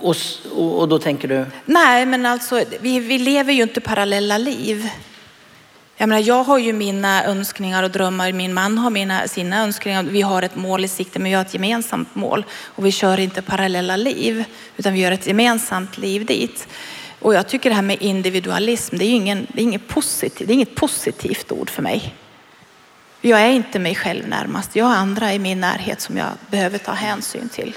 Och, 0.01 0.16
och, 0.53 0.89
då 0.89 0.99
tänker 0.99 1.28
du? 1.28 1.47
Nej, 1.64 2.07
men 2.07 2.26
alltså 2.26 2.64
vi, 2.81 3.01
vi 3.01 3.18
lever 3.18 3.53
ju 3.53 3.62
inte 3.62 3.81
parallella 3.81 4.39
liv. 4.39 4.91
Jag, 6.01 6.09
menar, 6.09 6.22
jag 6.22 6.44
har 6.44 6.59
ju 6.59 6.72
mina 6.72 7.24
önskningar 7.24 7.82
och 7.82 7.90
drömmar, 7.90 8.32
min 8.32 8.55
man 8.55 8.78
har 8.78 8.90
mina, 8.90 9.28
sina 9.28 9.62
önskningar. 9.62 10.03
Vi 10.03 10.22
har 10.22 10.42
ett 10.42 10.57
mål 10.57 10.84
i 10.84 10.88
sikte, 10.88 11.18
men 11.18 11.30
vi 11.30 11.34
har 11.34 11.42
ett 11.42 11.55
gemensamt 11.55 12.14
mål. 12.14 12.44
Och 12.64 12.86
vi 12.86 12.92
kör 12.92 13.20
inte 13.20 13.42
parallella 13.42 13.96
liv, 13.96 14.44
utan 14.76 14.92
vi 14.92 15.01
gör 15.01 15.12
ett 15.12 15.26
gemensamt 15.26 15.98
liv 15.98 16.26
dit. 16.26 16.68
Och 17.18 17.34
jag 17.34 17.48
tycker 17.48 17.70
det 17.70 17.76
här 17.76 17.82
med 17.82 18.03
individualism, 18.03 18.96
det 18.96 19.05
är, 19.05 19.11
ingen, 19.11 19.46
det 19.53 19.61
är, 19.61 19.62
inget, 19.62 19.88
positivt, 19.88 20.48
det 20.48 20.53
är 20.53 20.55
inget 20.55 20.74
positivt 20.74 21.53
ord 21.53 21.70
för 21.70 21.82
mig. 21.82 22.14
Jag 23.20 23.40
är 23.40 23.51
inte 23.51 23.78
mig 23.78 23.94
själv 23.94 24.28
närmast. 24.28 24.76
Jag 24.76 24.84
har 24.84 24.94
andra 24.94 25.34
i 25.34 25.38
min 25.38 25.61
närhet 25.61 26.01
som 26.01 26.16
jag 26.16 26.28
behöver 26.51 26.78
ta 26.78 26.92
hänsyn 26.92 27.48
till. 27.48 27.76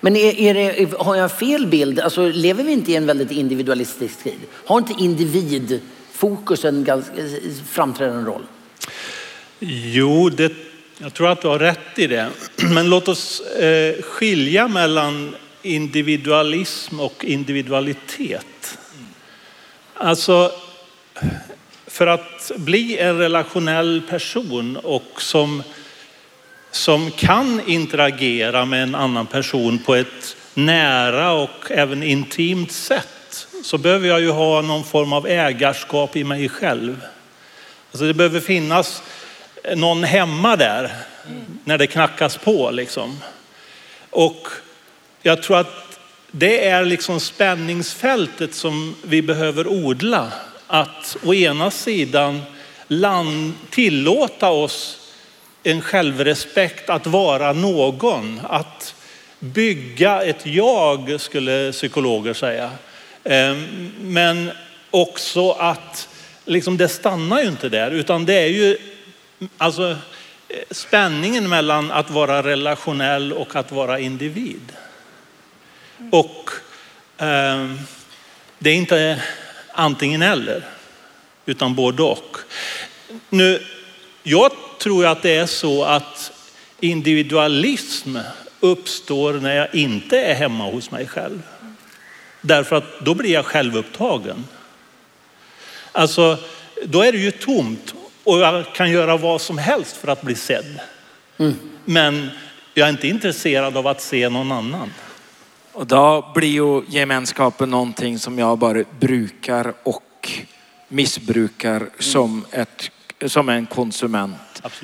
Men 0.00 0.16
är, 0.16 0.40
är 0.40 0.54
det, 0.54 0.98
har 0.98 1.16
jag 1.16 1.32
fel 1.38 1.66
bild? 1.66 2.00
Alltså, 2.00 2.28
lever 2.28 2.64
vi 2.64 2.72
inte 2.72 2.92
i 2.92 2.96
en 2.96 3.06
väldigt 3.06 3.30
individualistisk 3.30 4.22
tid? 4.22 4.40
Har 4.66 4.78
inte 4.78 4.94
individ 4.98 5.80
fokus 6.18 6.64
en 6.64 6.84
ganska 6.84 7.12
framträdande 7.70 8.30
roll? 8.30 8.42
Jo, 9.92 10.28
det, 10.28 10.52
jag 10.98 11.14
tror 11.14 11.28
att 11.28 11.42
du 11.42 11.48
har 11.48 11.58
rätt 11.58 11.98
i 11.98 12.06
det. 12.06 12.28
Men 12.74 12.90
låt 12.90 13.08
oss 13.08 13.40
eh, 13.40 14.02
skilja 14.02 14.68
mellan 14.68 15.34
individualism 15.62 17.00
och 17.00 17.24
individualitet. 17.24 18.78
Alltså, 19.94 20.52
för 21.86 22.06
att 22.06 22.52
bli 22.56 22.98
en 22.98 23.18
relationell 23.18 24.02
person 24.08 24.76
och 24.76 25.22
som, 25.22 25.62
som 26.70 27.10
kan 27.10 27.60
interagera 27.66 28.64
med 28.64 28.82
en 28.82 28.94
annan 28.94 29.26
person 29.26 29.78
på 29.78 29.94
ett 29.94 30.36
nära 30.54 31.32
och 31.32 31.70
även 31.70 32.02
intimt 32.02 32.72
sätt 32.72 33.08
så 33.64 33.78
behöver 33.78 34.08
jag 34.08 34.20
ju 34.20 34.30
ha 34.30 34.62
någon 34.62 34.84
form 34.84 35.12
av 35.12 35.26
ägarskap 35.26 36.16
i 36.16 36.24
mig 36.24 36.48
själv. 36.48 37.04
Alltså 37.90 38.06
det 38.06 38.14
behöver 38.14 38.40
finnas 38.40 39.02
någon 39.74 40.04
hemma 40.04 40.56
där 40.56 40.92
när 41.64 41.78
det 41.78 41.86
knackas 41.86 42.36
på 42.36 42.70
liksom. 42.70 43.20
Och 44.10 44.48
jag 45.22 45.42
tror 45.42 45.58
att 45.58 46.00
det 46.30 46.68
är 46.68 46.84
liksom 46.84 47.20
spänningsfältet 47.20 48.54
som 48.54 48.94
vi 49.02 49.22
behöver 49.22 49.66
odla. 49.66 50.32
Att 50.66 51.16
å 51.24 51.34
ena 51.34 51.70
sidan 51.70 52.42
land, 52.88 53.52
tillåta 53.70 54.50
oss 54.50 54.98
en 55.62 55.80
självrespekt 55.80 56.90
att 56.90 57.06
vara 57.06 57.52
någon, 57.52 58.40
att 58.48 58.94
bygga 59.38 60.22
ett 60.22 60.46
jag 60.46 61.20
skulle 61.20 61.72
psykologer 61.72 62.34
säga. 62.34 62.70
Ehm, 63.28 63.92
men 64.00 64.50
också 64.90 65.50
att 65.50 66.08
liksom 66.44 66.76
det 66.76 66.88
stannar 66.88 67.40
ju 67.42 67.48
inte 67.48 67.68
där 67.68 67.90
utan 67.90 68.24
det 68.24 68.34
är 68.34 68.46
ju 68.46 68.76
alltså 69.58 69.96
spänningen 70.70 71.48
mellan 71.48 71.90
att 71.90 72.10
vara 72.10 72.42
relationell 72.42 73.32
och 73.32 73.56
att 73.56 73.72
vara 73.72 73.98
individ. 73.98 74.72
Och 76.10 76.50
eh, 77.18 77.72
det 78.58 78.70
är 78.70 78.74
inte 78.74 79.22
antingen 79.72 80.22
eller, 80.22 80.64
utan 81.46 81.74
både 81.74 82.02
och. 82.02 82.36
Nu, 83.28 83.62
jag 84.22 84.52
tror 84.78 85.06
att 85.06 85.22
det 85.22 85.36
är 85.36 85.46
så 85.46 85.84
att 85.84 86.32
individualism 86.80 88.16
uppstår 88.60 89.32
när 89.32 89.56
jag 89.56 89.74
inte 89.74 90.20
är 90.20 90.34
hemma 90.34 90.64
hos 90.64 90.90
mig 90.90 91.06
själv. 91.06 91.42
Därför 92.48 92.76
att 92.76 93.00
då 93.00 93.14
blir 93.14 93.32
jag 93.32 93.44
självupptagen. 93.44 94.44
Alltså, 95.92 96.38
då 96.84 97.02
är 97.02 97.12
det 97.12 97.18
ju 97.18 97.30
tomt 97.30 97.94
och 98.24 98.38
jag 98.38 98.74
kan 98.74 98.90
göra 98.90 99.16
vad 99.16 99.40
som 99.40 99.58
helst 99.58 99.96
för 99.96 100.08
att 100.08 100.22
bli 100.22 100.34
sedd. 100.34 100.80
Mm. 101.38 101.54
Men 101.84 102.30
jag 102.74 102.88
är 102.88 102.92
inte 102.92 103.08
intresserad 103.08 103.76
av 103.76 103.86
att 103.86 104.00
se 104.00 104.28
någon 104.28 104.52
annan. 104.52 104.92
Och 105.72 105.86
då 105.86 106.32
blir 106.34 106.48
ju 106.48 106.82
gemenskapen 106.88 107.70
någonting 107.70 108.18
som 108.18 108.38
jag 108.38 108.58
bara 108.58 108.84
brukar 109.00 109.72
och 109.82 110.30
missbrukar 110.88 111.76
mm. 111.76 111.90
som, 111.98 112.44
ett, 112.50 112.90
som 113.26 113.48
en 113.48 113.66
konsument. 113.66 114.36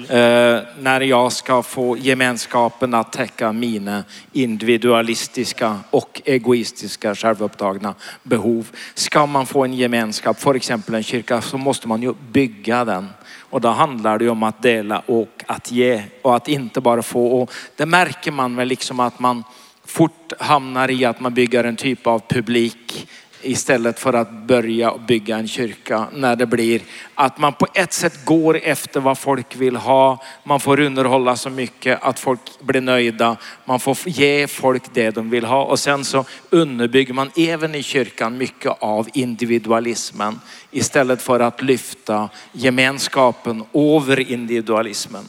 Eh, 0.08 0.60
när 0.78 1.00
jag 1.00 1.32
ska 1.32 1.62
få 1.62 1.96
gemenskapen 1.96 2.94
att 2.94 3.12
täcka 3.12 3.52
mina 3.52 4.04
individualistiska 4.32 5.78
och 5.90 6.22
egoistiska 6.24 7.14
självupptagna 7.14 7.94
behov. 8.22 8.70
Ska 8.94 9.26
man 9.26 9.46
få 9.46 9.64
en 9.64 9.74
gemenskap, 9.74 10.40
för 10.40 10.54
exempel 10.54 10.94
en 10.94 11.02
kyrka, 11.02 11.40
så 11.40 11.58
måste 11.58 11.88
man 11.88 12.02
ju 12.02 12.14
bygga 12.32 12.84
den. 12.84 13.08
Och 13.38 13.60
då 13.60 13.68
handlar 13.68 14.18
det 14.18 14.28
om 14.28 14.42
att 14.42 14.62
dela 14.62 15.02
och 15.06 15.44
att 15.46 15.72
ge 15.72 16.02
och 16.22 16.36
att 16.36 16.48
inte 16.48 16.80
bara 16.80 17.02
få. 17.02 17.26
Och 17.26 17.52
det 17.76 17.86
märker 17.86 18.30
man 18.30 18.56
väl 18.56 18.68
liksom 18.68 19.00
att 19.00 19.18
man 19.18 19.44
fort 19.84 20.32
hamnar 20.38 20.90
i 20.90 21.04
att 21.04 21.20
man 21.20 21.34
bygger 21.34 21.64
en 21.64 21.76
typ 21.76 22.06
av 22.06 22.22
publik 22.28 23.08
istället 23.45 24.01
för 24.01 24.12
att 24.12 24.32
börja 24.32 24.95
bygga 25.09 25.36
en 25.36 25.49
kyrka 25.49 26.07
när 26.12 26.36
det 26.36 26.47
blir 26.47 26.80
att 27.14 27.38
man 27.38 27.53
på 27.53 27.66
ett 27.74 27.92
sätt 27.92 28.24
går 28.24 28.61
efter 28.62 29.01
vad 29.01 29.18
folk 29.18 29.57
vill 29.57 29.76
ha. 29.76 30.22
Man 30.45 30.61
får 30.61 30.80
underhålla 30.80 31.36
så 31.36 31.51
mycket 31.51 32.03
att 32.03 32.18
folk 32.18 32.40
blir 32.61 32.80
nöjda. 32.80 33.36
Man 33.64 33.80
får 33.80 33.97
ge 34.05 34.47
folk 34.47 34.82
det 34.95 35.11
de 35.11 35.30
vill 35.30 35.45
ha 35.45 35.64
och 35.64 35.78
sen 35.78 36.05
så 36.05 36.24
underbygger 36.51 37.14
man 37.14 37.30
även 37.36 37.74
i 37.74 37.82
kyrkan 37.82 38.38
mycket 38.38 38.72
av 38.78 39.09
individualismen 39.14 40.40
istället 40.70 41.22
för 41.22 41.40
att 41.40 41.62
lyfta 41.62 42.28
gemenskapen 42.53 43.64
över 43.74 44.30
individualismen. 44.30 45.24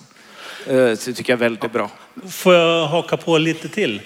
Eh, 0.67 0.75
det 0.75 0.97
tycker 0.97 1.33
jag 1.33 1.37
är 1.37 1.49
väldigt 1.49 1.71
bra. 1.71 1.89
Får 2.29 2.53
jag 2.53 2.87
haka 2.87 3.17
på 3.17 3.37
lite 3.37 3.69
till? 3.69 4.01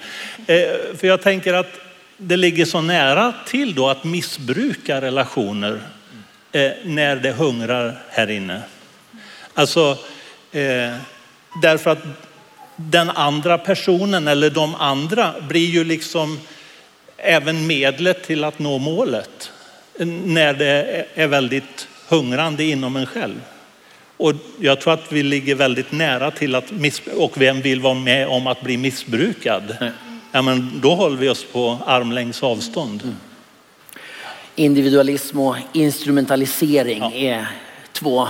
Eh, 0.47 0.97
för 0.97 1.07
jag 1.07 1.21
tänker 1.21 1.53
att 1.53 1.88
det 2.21 2.37
ligger 2.37 2.65
så 2.65 2.81
nära 2.81 3.33
till 3.47 3.75
då 3.75 3.89
att 3.89 4.03
missbruka 4.03 5.01
relationer 5.01 5.81
eh, 6.51 6.71
när 6.83 7.15
det 7.15 7.31
hungrar 7.31 8.01
här 8.09 8.29
inne. 8.29 8.61
Alltså, 9.53 9.97
eh, 10.51 10.95
därför 11.61 11.89
att 11.89 12.03
den 12.75 13.09
andra 13.09 13.57
personen 13.57 14.27
eller 14.27 14.49
de 14.49 14.75
andra 14.75 15.33
blir 15.47 15.69
ju 15.69 15.83
liksom 15.83 16.39
även 17.17 17.67
medlet 17.67 18.23
till 18.23 18.43
att 18.43 18.59
nå 18.59 18.77
målet 18.77 19.51
när 20.23 20.53
det 20.53 21.05
är 21.13 21.27
väldigt 21.27 21.87
hungrande 22.07 22.63
inom 22.63 22.95
en 22.95 23.05
själv. 23.05 23.41
Och 24.17 24.33
jag 24.59 24.81
tror 24.81 24.93
att 24.93 25.11
vi 25.11 25.23
ligger 25.23 25.55
väldigt 25.55 25.91
nära 25.91 26.31
till 26.31 26.55
att 26.55 26.71
missbruka. 26.71 27.19
Och 27.19 27.41
vem 27.41 27.61
vill 27.61 27.81
vara 27.81 27.93
med 27.93 28.27
om 28.27 28.47
att 28.47 28.61
bli 28.61 28.77
missbrukad? 28.77 29.91
Ja, 30.31 30.41
men 30.41 30.81
då 30.81 30.95
håller 30.95 31.17
vi 31.17 31.29
oss 31.29 31.43
på 31.43 31.77
armlängds 31.85 32.43
avstånd. 32.43 33.01
Mm. 33.03 33.15
Individualism 34.55 35.39
och 35.39 35.55
instrumentalisering 35.73 36.99
ja. 36.99 37.11
är 37.11 37.47
två 37.91 38.27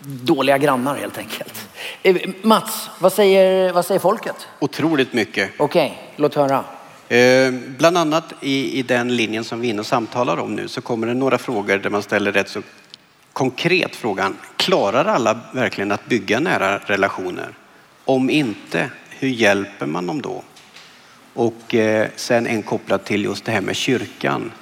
dåliga 0.00 0.58
grannar 0.58 0.96
helt 0.96 1.18
enkelt. 1.18 1.68
Eh, 2.02 2.16
Mats, 2.42 2.90
vad 2.98 3.12
säger, 3.12 3.72
vad 3.72 3.86
säger 3.86 4.00
folket? 4.00 4.48
Otroligt 4.58 5.12
mycket. 5.12 5.50
Okej, 5.58 5.86
okay, 5.86 6.16
låt 6.16 6.34
höra. 6.34 6.64
Eh, 7.08 7.52
bland 7.78 7.98
annat 7.98 8.34
i, 8.40 8.78
i 8.78 8.82
den 8.82 9.16
linjen 9.16 9.44
som 9.44 9.60
vi 9.60 9.68
är 9.68 9.70
inne 9.70 9.80
och 9.80 9.86
samtalar 9.86 10.36
om 10.36 10.54
nu 10.54 10.68
så 10.68 10.80
kommer 10.80 11.06
det 11.06 11.14
några 11.14 11.38
frågor 11.38 11.78
där 11.78 11.90
man 11.90 12.02
ställer 12.02 12.32
rätt 12.32 12.48
så 12.48 12.62
konkret 13.32 13.96
frågan. 13.96 14.36
Klarar 14.56 15.04
alla 15.04 15.38
verkligen 15.52 15.92
att 15.92 16.06
bygga 16.06 16.40
nära 16.40 16.78
relationer? 16.78 17.54
Om 18.04 18.30
inte, 18.30 18.90
hur 19.08 19.28
hjälper 19.28 19.86
man 19.86 20.06
dem 20.06 20.22
då? 20.22 20.42
Och 21.34 21.74
eh, 21.74 22.08
sen 22.16 22.46
en 22.46 22.62
kopplat 22.62 23.04
till 23.04 23.24
just 23.24 23.44
det 23.44 23.52
här 23.52 23.60
med 23.60 23.76
kyrkan. 23.76 24.52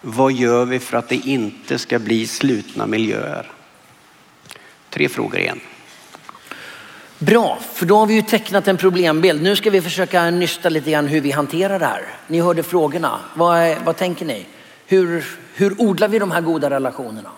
Vad 0.00 0.32
gör 0.32 0.64
vi 0.64 0.78
för 0.78 0.96
att 0.96 1.08
det 1.08 1.16
inte 1.16 1.78
ska 1.78 1.98
bli 1.98 2.26
slutna 2.26 2.86
miljöer? 2.86 3.50
Tre 4.90 5.08
frågor 5.08 5.38
igen. 5.38 5.60
Bra, 7.18 7.58
för 7.72 7.86
då 7.86 7.96
har 7.96 8.06
vi 8.06 8.14
ju 8.14 8.22
tecknat 8.22 8.68
en 8.68 8.76
problembild. 8.76 9.42
Nu 9.42 9.56
ska 9.56 9.70
vi 9.70 9.80
försöka 9.80 10.30
nysta 10.30 10.68
lite 10.68 10.90
grann 10.90 11.06
hur 11.06 11.20
vi 11.20 11.30
hanterar 11.30 11.78
det 11.78 11.86
här. 11.86 12.02
Ni 12.26 12.40
hörde 12.40 12.62
frågorna. 12.62 13.20
Vad, 13.34 13.76
vad 13.84 13.96
tänker 13.96 14.24
ni? 14.26 14.46
Hur, 14.86 15.24
hur 15.54 15.80
odlar 15.80 16.08
vi 16.08 16.18
de 16.18 16.30
här 16.30 16.40
goda 16.40 16.70
relationerna? 16.70 17.30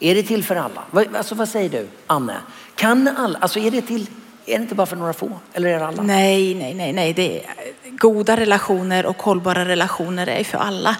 Är 0.00 0.14
det 0.14 0.22
till 0.22 0.44
för 0.44 0.56
alla? 0.56 1.06
Alltså, 1.16 1.34
vad 1.34 1.48
säger 1.48 1.70
du, 1.70 1.88
Anne? 2.06 2.36
Kan 2.74 3.08
alla? 3.08 3.38
Alltså, 3.38 3.58
är 3.58 3.70
det 3.70 3.82
till 3.82 4.06
är 4.46 4.56
det 4.58 4.62
inte 4.62 4.74
bara 4.74 4.86
för 4.86 4.96
några 4.96 5.12
få? 5.12 5.38
Eller 5.52 5.70
är 5.70 5.78
det 5.78 5.86
alla? 5.86 6.02
Nej, 6.02 6.54
nej, 6.54 6.74
nej, 6.74 6.92
nej. 6.92 7.12
Det 7.12 7.44
är, 7.44 7.54
goda 7.84 8.36
relationer 8.36 9.06
och 9.06 9.22
hållbara 9.22 9.64
relationer 9.64 10.26
är 10.26 10.44
för 10.44 10.58
alla. 10.58 10.96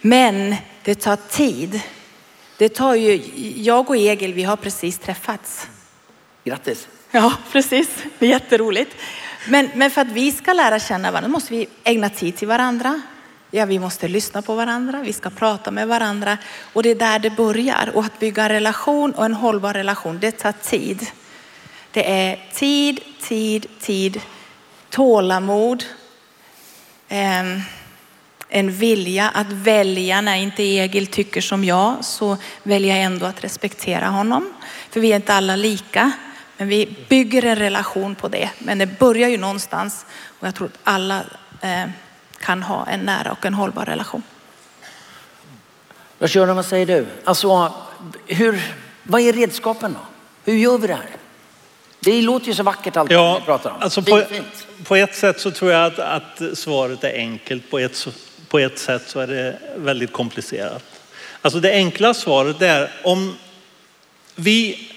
Men 0.00 0.56
det 0.82 0.94
tar 0.94 1.16
tid. 1.16 1.80
Det 2.56 2.68
tar 2.68 2.94
ju, 2.94 3.22
jag 3.56 3.90
och 3.90 3.96
Egil, 3.96 4.34
vi 4.34 4.42
har 4.42 4.56
precis 4.56 4.98
träffats. 4.98 5.68
Grattis. 6.44 6.88
Ja, 7.10 7.32
precis. 7.52 7.88
Det 8.18 8.26
är 8.26 8.30
jätteroligt. 8.30 8.96
Men, 9.48 9.70
men 9.74 9.90
för 9.90 10.00
att 10.00 10.08
vi 10.08 10.32
ska 10.32 10.52
lära 10.52 10.78
känna 10.78 11.10
varandra 11.10 11.28
måste 11.28 11.54
vi 11.54 11.66
ägna 11.84 12.08
tid 12.08 12.36
till 12.36 12.48
varandra. 12.48 13.00
Ja, 13.50 13.64
vi 13.64 13.78
måste 13.78 14.08
lyssna 14.08 14.42
på 14.42 14.54
varandra, 14.54 15.02
vi 15.04 15.12
ska 15.12 15.30
prata 15.30 15.70
med 15.70 15.88
varandra 15.88 16.38
och 16.72 16.82
det 16.82 16.90
är 16.90 16.94
där 16.94 17.18
det 17.18 17.30
börjar. 17.30 17.90
Och 17.94 18.04
att 18.04 18.18
bygga 18.18 18.42
en 18.42 18.48
relation 18.48 19.12
och 19.12 19.24
en 19.24 19.34
hållbar 19.34 19.74
relation, 19.74 20.18
det 20.20 20.30
tar 20.30 20.52
tid. 20.52 21.06
Det 21.98 22.10
är 22.10 22.38
tid, 22.52 23.00
tid, 23.20 23.66
tid, 23.80 24.20
tålamod, 24.90 25.84
ehm, 27.08 27.60
en 28.48 28.72
vilja 28.72 29.28
att 29.28 29.52
välja 29.52 30.20
när 30.20 30.36
inte 30.36 30.62
Egil 30.62 31.06
tycker 31.06 31.40
som 31.40 31.64
jag 31.64 32.04
så 32.04 32.36
väljer 32.62 32.96
jag 32.96 33.04
ändå 33.04 33.26
att 33.26 33.44
respektera 33.44 34.06
honom. 34.06 34.52
För 34.90 35.00
vi 35.00 35.12
är 35.12 35.16
inte 35.16 35.34
alla 35.34 35.56
lika. 35.56 36.12
Men 36.56 36.68
vi 36.68 36.96
bygger 37.08 37.44
en 37.44 37.56
relation 37.56 38.14
på 38.14 38.28
det. 38.28 38.50
Men 38.58 38.78
det 38.78 38.98
börjar 38.98 39.28
ju 39.28 39.38
någonstans 39.38 40.06
och 40.40 40.46
jag 40.46 40.54
tror 40.54 40.66
att 40.66 40.78
alla 40.82 41.22
eh, 41.60 41.90
kan 42.40 42.62
ha 42.62 42.86
en 42.86 43.00
nära 43.00 43.32
och 43.32 43.46
en 43.46 43.54
hållbar 43.54 43.84
relation. 43.84 44.22
Lars-Göran, 46.18 46.56
vad 46.56 46.66
säger 46.66 46.86
du? 46.86 47.06
Alltså, 47.24 47.72
hur, 48.26 48.62
vad 49.02 49.20
är 49.20 49.32
redskapen 49.32 49.92
då? 49.92 50.00
Hur 50.52 50.58
gör 50.58 50.78
vi 50.78 50.86
det 50.86 50.94
här? 50.94 51.18
Det 52.00 52.22
låter 52.22 52.46
ju 52.46 52.54
så 52.54 52.62
vackert 52.62 52.96
allt 52.96 53.10
ja, 53.10 53.38
vi 53.38 53.44
pratar 53.44 53.70
om. 53.70 53.82
Alltså 53.82 54.02
på, 54.02 54.22
på, 54.84 54.96
ett 54.96 55.14
sätt 55.14 55.40
så 55.40 55.50
tror 55.50 55.72
jag 55.72 55.84
att, 55.86 55.98
att, 55.98 56.58
svaret 56.58 57.04
är 57.04 57.12
enkelt. 57.12 57.70
På 57.70 57.78
ett, 57.78 58.08
på 58.48 58.58
ett 58.58 58.78
sätt 58.78 59.02
så 59.06 59.20
är 59.20 59.26
det 59.26 59.58
väldigt 59.76 60.12
komplicerat. 60.12 60.84
Alltså 61.42 61.60
det 61.60 61.72
enkla 61.72 62.14
svaret 62.14 62.62
är 62.62 62.90
om 63.04 63.36
vi 64.34 64.90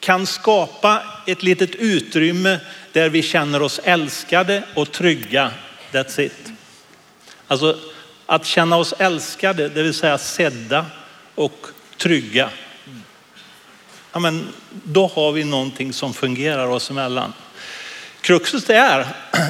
kan 0.00 0.26
skapa 0.26 1.02
ett 1.26 1.42
litet 1.42 1.74
utrymme 1.74 2.58
där 2.92 3.08
vi 3.08 3.22
känner 3.22 3.62
oss 3.62 3.80
älskade 3.84 4.62
och 4.74 4.92
trygga. 4.92 5.50
That's 5.92 6.20
it. 6.20 6.52
Alltså 7.46 7.78
att 8.26 8.46
känna 8.46 8.76
oss 8.76 8.94
älskade, 8.98 9.68
det 9.68 9.82
vill 9.82 9.94
säga 9.94 10.18
sedda 10.18 10.86
och 11.34 11.66
trygga 11.96 12.50
ja, 14.18 14.22
men 14.22 14.48
då 14.70 15.06
har 15.06 15.32
vi 15.32 15.44
någonting 15.44 15.92
som 15.92 16.14
fungerar 16.14 16.66
oss 16.66 16.90
emellan. 16.90 17.32
Kruxet 18.20 18.70
är 18.70 19.06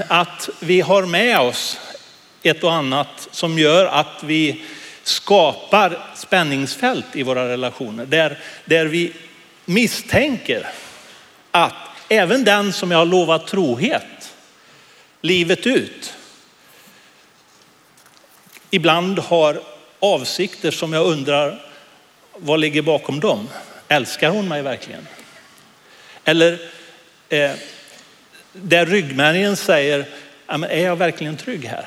att 0.09 0.49
vi 0.61 0.81
har 0.81 1.07
med 1.07 1.41
oss 1.41 1.81
ett 2.43 2.65
och 2.65 2.73
annat 2.73 3.29
som 3.31 3.59
gör 3.59 3.87
att 3.87 4.23
vi 4.23 4.65
skapar 5.03 5.99
spänningsfält 6.17 7.07
i 7.13 7.23
våra 7.23 7.49
relationer. 7.49 8.07
Där, 8.07 8.39
där 8.65 8.87
vi 8.87 9.13
misstänker 9.65 10.69
att 11.51 11.75
även 12.09 12.45
den 12.45 12.73
som 12.73 12.91
jag 12.91 12.99
har 12.99 13.07
lovat 13.07 13.47
trohet 13.47 14.35
livet 15.21 15.67
ut 15.67 16.15
ibland 18.71 19.19
har 19.19 19.61
avsikter 19.99 20.71
som 20.71 20.93
jag 20.93 21.07
undrar 21.07 21.65
vad 22.37 22.61
ligger 22.61 22.83
bakom 22.83 23.21
dem. 23.21 23.49
Älskar 23.89 24.31
hon 24.31 24.49
mig 24.49 24.63
verkligen? 24.63 25.07
Eller 26.25 26.59
eh, 27.29 27.51
där 28.53 28.87
ryggmärgen 28.87 29.57
säger, 29.57 30.05
är 30.47 30.85
jag 30.85 30.97
verkligen 30.97 31.37
trygg 31.37 31.65
här? 31.65 31.85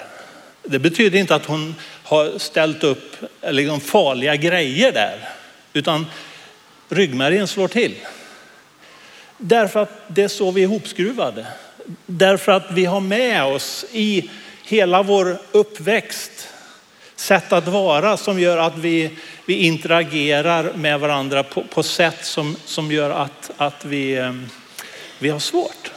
Det 0.63 0.79
betyder 0.79 1.19
inte 1.19 1.35
att 1.35 1.45
hon 1.45 1.75
har 2.03 2.39
ställt 2.39 2.83
upp 2.83 3.15
liksom, 3.41 3.81
farliga 3.81 4.35
grejer 4.35 4.91
där, 4.91 5.29
utan 5.73 6.05
ryggmärgen 6.89 7.47
slår 7.47 7.67
till. 7.67 7.95
Därför 9.37 9.79
att 9.79 10.01
det 10.07 10.23
är 10.23 10.27
så 10.27 10.51
vi 10.51 10.61
är 10.61 10.65
ihopskruvade. 10.65 11.47
Därför 12.05 12.51
att 12.51 12.71
vi 12.71 12.85
har 12.85 12.99
med 12.99 13.43
oss 13.43 13.85
i 13.91 14.29
hela 14.63 15.03
vår 15.03 15.37
uppväxt 15.51 16.47
sätt 17.22 17.53
att 17.53 17.67
vara 17.67 18.17
som 18.17 18.39
gör 18.39 18.57
att 18.57 18.78
vi, 18.78 19.17
vi 19.45 19.53
interagerar 19.53 20.74
med 20.74 20.99
varandra 20.99 21.43
på, 21.43 21.63
på 21.63 21.84
sätt 21.84 22.26
som, 22.26 22.55
som 22.65 22.91
gör 22.91 23.09
att, 23.09 23.51
att 23.57 23.86
vi, 23.86 24.17
eh, 24.17 24.34
vi 25.19 25.30
har 25.30 25.39
svårt. 25.39 25.91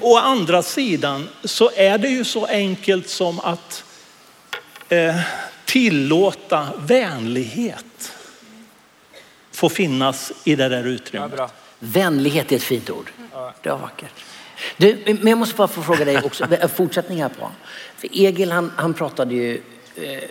Å 0.00 0.16
andra 0.16 0.62
sidan 0.62 1.28
så 1.44 1.70
är 1.76 1.98
det 1.98 2.08
ju 2.08 2.24
så 2.24 2.46
enkelt 2.46 3.08
som 3.08 3.40
att 3.40 3.84
eh, 4.88 5.16
tillåta 5.64 6.68
vänlighet 6.78 8.12
få 9.52 9.68
finnas 9.68 10.32
i 10.44 10.56
det 10.56 10.68
där 10.68 10.84
utrymmet. 10.84 11.32
Ja, 11.36 11.50
Vänlighet 11.78 12.52
är 12.52 12.56
ett 12.56 12.62
fint 12.62 12.90
ord. 12.90 13.10
Det 13.62 13.70
var 13.70 13.78
vackert. 13.78 14.24
Du, 14.76 15.02
men 15.06 15.26
jag 15.26 15.38
måste 15.38 15.54
bara 15.54 15.68
få 15.68 15.82
fråga 15.82 16.04
dig 16.04 16.22
också, 16.22 16.46
fortsättning 16.74 17.22
här 17.22 17.28
på. 17.28 17.50
För 17.96 18.08
Egil 18.12 18.52
han, 18.52 18.72
han 18.76 18.94
pratade 18.94 19.34
ju 19.34 19.62
Eh, 19.96 20.24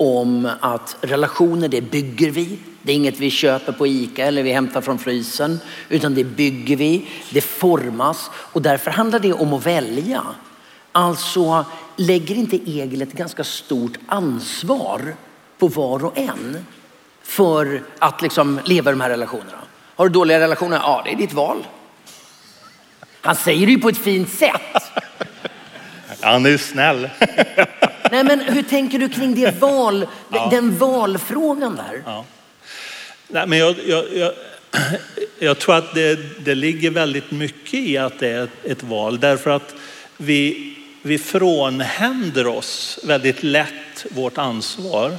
om 0.00 0.50
att 0.60 0.96
relationer 1.00 1.68
det 1.68 1.80
bygger 1.80 2.30
vi. 2.30 2.58
Det 2.82 2.92
är 2.92 2.96
inget 2.96 3.18
vi 3.18 3.30
köper 3.30 3.72
på 3.72 3.86
Ica 3.86 4.24
eller 4.24 4.42
vi 4.42 4.52
hämtar 4.52 4.80
från 4.80 4.98
frysen. 4.98 5.60
Utan 5.88 6.14
det 6.14 6.24
bygger 6.24 6.76
vi, 6.76 7.08
det 7.30 7.40
formas 7.40 8.30
och 8.34 8.62
därför 8.62 8.90
handlar 8.90 9.18
det 9.18 9.32
om 9.32 9.52
att 9.52 9.66
välja. 9.66 10.22
Alltså 10.92 11.64
lägger 11.96 12.34
inte 12.34 12.56
Egil 12.56 13.02
ett 13.02 13.12
ganska 13.12 13.44
stort 13.44 13.98
ansvar 14.06 15.14
på 15.58 15.68
var 15.68 16.04
och 16.04 16.18
en 16.18 16.66
för 17.22 17.82
att 17.98 18.22
liksom 18.22 18.60
leva 18.64 18.90
i 18.90 18.94
de 18.94 19.00
här 19.00 19.10
relationerna. 19.10 19.58
Har 19.96 20.08
du 20.08 20.12
dåliga 20.12 20.40
relationer? 20.40 20.76
Ja, 20.76 21.02
det 21.04 21.12
är 21.12 21.16
ditt 21.16 21.32
val. 21.32 21.66
Han 23.20 23.36
säger 23.36 23.66
det 23.66 23.72
ju 23.72 23.78
på 23.78 23.88
ett 23.88 23.98
fint 23.98 24.32
sätt. 24.32 24.82
Han 26.20 26.46
är 26.46 26.50
ju 26.50 26.58
snäll. 26.58 27.08
Nej, 28.10 28.24
men 28.24 28.40
hur 28.40 28.62
tänker 28.62 28.98
du 28.98 29.08
kring 29.08 29.34
det 29.34 29.60
val, 29.60 30.06
den 30.50 30.78
valfrågan 30.78 31.76
där? 31.76 32.02
Ja. 32.04 32.24
Nej, 33.28 33.46
men 33.46 33.58
jag, 33.58 33.76
jag, 33.86 34.04
jag, 34.16 34.32
jag 35.38 35.58
tror 35.58 35.74
att 35.76 35.94
det, 35.94 36.44
det 36.44 36.54
ligger 36.54 36.90
väldigt 36.90 37.30
mycket 37.30 37.74
i 37.74 37.98
att 37.98 38.18
det 38.18 38.28
är 38.28 38.44
ett, 38.44 38.64
ett 38.64 38.82
val. 38.82 39.20
Därför 39.20 39.50
att 39.50 39.74
vi, 40.16 40.74
vi 41.02 41.18
frånhänder 41.18 42.46
oss 42.46 42.98
väldigt 43.04 43.42
lätt 43.42 44.06
vårt 44.10 44.38
ansvar. 44.38 45.12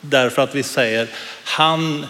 Därför 0.00 0.42
att 0.42 0.54
vi 0.54 0.62
säger 0.62 1.08
han 1.44 2.06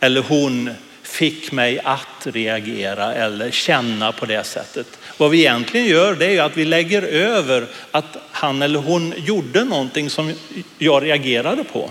eller 0.00 0.22
hon 0.22 0.70
fick 1.02 1.52
mig 1.52 1.80
att 1.84 2.26
reagera 2.26 3.14
eller 3.14 3.50
känna 3.50 4.12
på 4.12 4.26
det 4.26 4.44
sättet. 4.44 4.98
Vad 5.20 5.30
vi 5.30 5.38
egentligen 5.38 5.86
gör 5.86 6.14
det 6.14 6.36
är 6.36 6.42
att 6.42 6.56
vi 6.56 6.64
lägger 6.64 7.02
över 7.02 7.66
att 7.90 8.16
han 8.30 8.62
eller 8.62 8.78
hon 8.78 9.14
gjorde 9.16 9.64
någonting 9.64 10.10
som 10.10 10.32
jag 10.78 11.02
reagerade 11.02 11.64
på. 11.64 11.90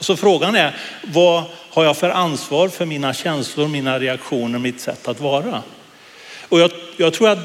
Så 0.00 0.16
frågan 0.16 0.54
är, 0.54 0.76
vad 1.02 1.44
har 1.70 1.84
jag 1.84 1.96
för 1.96 2.10
ansvar 2.10 2.68
för 2.68 2.86
mina 2.86 3.14
känslor, 3.14 3.68
mina 3.68 3.98
reaktioner, 3.98 4.58
mitt 4.58 4.80
sätt 4.80 5.08
att 5.08 5.20
vara? 5.20 5.62
Och 6.48 6.60
jag, 6.60 6.70
jag 6.96 7.12
tror 7.12 7.28
att 7.28 7.38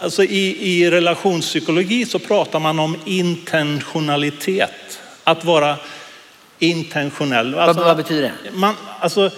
alltså 0.00 0.24
i, 0.24 0.72
i 0.72 0.90
relationspsykologi 0.90 2.06
så 2.06 2.18
pratar 2.18 2.60
man 2.60 2.78
om 2.78 2.96
intentionalitet. 3.04 5.00
Att 5.24 5.44
vara 5.44 5.76
intentionell. 6.58 7.54
Alltså, 7.54 7.78
vad, 7.78 7.86
vad 7.86 7.96
betyder 7.96 8.22
det? 8.22 8.50
Man, 8.52 8.74
alltså, 9.00 9.30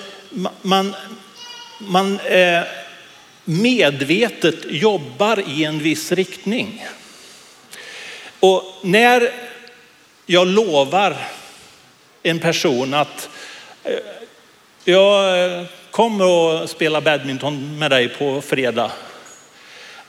man, 0.63 0.95
man 1.79 2.21
eh, 2.21 2.63
medvetet 3.45 4.55
jobbar 4.71 5.43
i 5.49 5.65
en 5.65 5.79
viss 5.79 6.13
riktning. 6.13 6.85
Och 8.41 8.65
när 8.83 9.33
jag 10.27 10.47
lovar 10.47 11.17
en 12.23 12.39
person 12.39 12.95
att 12.95 13.29
eh, 13.85 13.93
jag 14.85 15.67
kommer 15.91 16.63
att 16.63 16.71
spela 16.71 17.01
badminton 17.01 17.79
med 17.79 17.91
dig 17.91 18.09
på 18.09 18.41
fredag. 18.41 18.91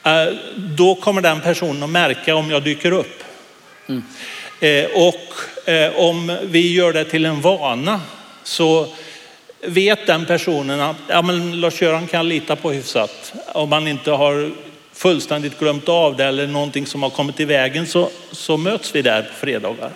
Eh, 0.04 0.28
då 0.56 0.96
kommer 0.96 1.22
den 1.22 1.42
personen 1.42 1.84
att 1.84 1.90
märka 1.90 2.36
om 2.36 2.52
jag 2.52 2.64
dyker 2.64 2.92
upp. 2.92 3.24
Mm. 3.90 4.04
Och 4.94 5.34
om 5.96 6.38
vi 6.44 6.74
gör 6.74 6.94
det 6.94 7.06
till 7.06 7.26
en 7.26 7.42
vana 7.42 8.02
så 8.44 8.88
vet 9.66 10.08
den 10.08 10.26
personen 10.26 10.82
att 10.82 10.96
ja, 11.08 11.22
men 11.22 11.62
Lars-Göran 11.62 12.08
kan 12.08 12.30
lita 12.30 12.56
på 12.56 12.72
hyfsat. 12.72 13.34
Om 13.54 13.70
man 13.70 13.88
inte 13.88 14.12
har 14.12 14.52
fullständigt 14.94 15.60
glömt 15.60 15.90
av 15.90 16.18
det 16.18 16.26
eller 16.26 16.48
någonting 16.48 16.86
som 16.86 17.04
har 17.04 17.10
kommit 17.10 17.40
i 17.40 17.46
vägen 17.46 17.88
så, 17.88 18.10
så 18.32 18.58
möts 18.58 18.96
vi 18.96 19.02
där 19.02 19.22
på 19.22 19.34
fredagar. 19.46 19.92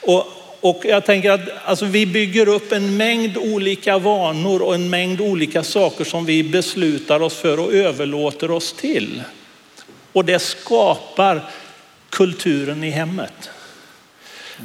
Och, 0.00 0.26
och 0.60 0.82
jag 0.84 1.04
tänker 1.04 1.30
att 1.30 1.40
alltså, 1.64 1.84
vi 1.84 2.06
bygger 2.06 2.48
upp 2.48 2.72
en 2.72 2.96
mängd 2.96 3.36
olika 3.36 3.98
vanor 3.98 4.62
och 4.62 4.74
en 4.74 4.90
mängd 4.90 5.20
olika 5.20 5.62
saker 5.62 6.04
som 6.04 6.24
vi 6.24 6.42
beslutar 6.42 7.22
oss 7.22 7.34
för 7.34 7.60
och 7.60 7.72
överlåter 7.72 8.50
oss 8.50 8.72
till. 8.72 9.22
Och 10.12 10.24
det 10.24 10.38
skapar 10.38 11.40
kulturen 12.10 12.84
i 12.84 12.90
hemmet. 12.90 13.50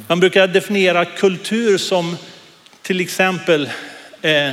Man 0.06 0.20
brukar 0.20 0.46
definiera 0.46 1.04
kultur 1.04 1.78
som 1.78 2.16
till 2.82 3.00
exempel 3.00 3.70
eh, 4.24 4.52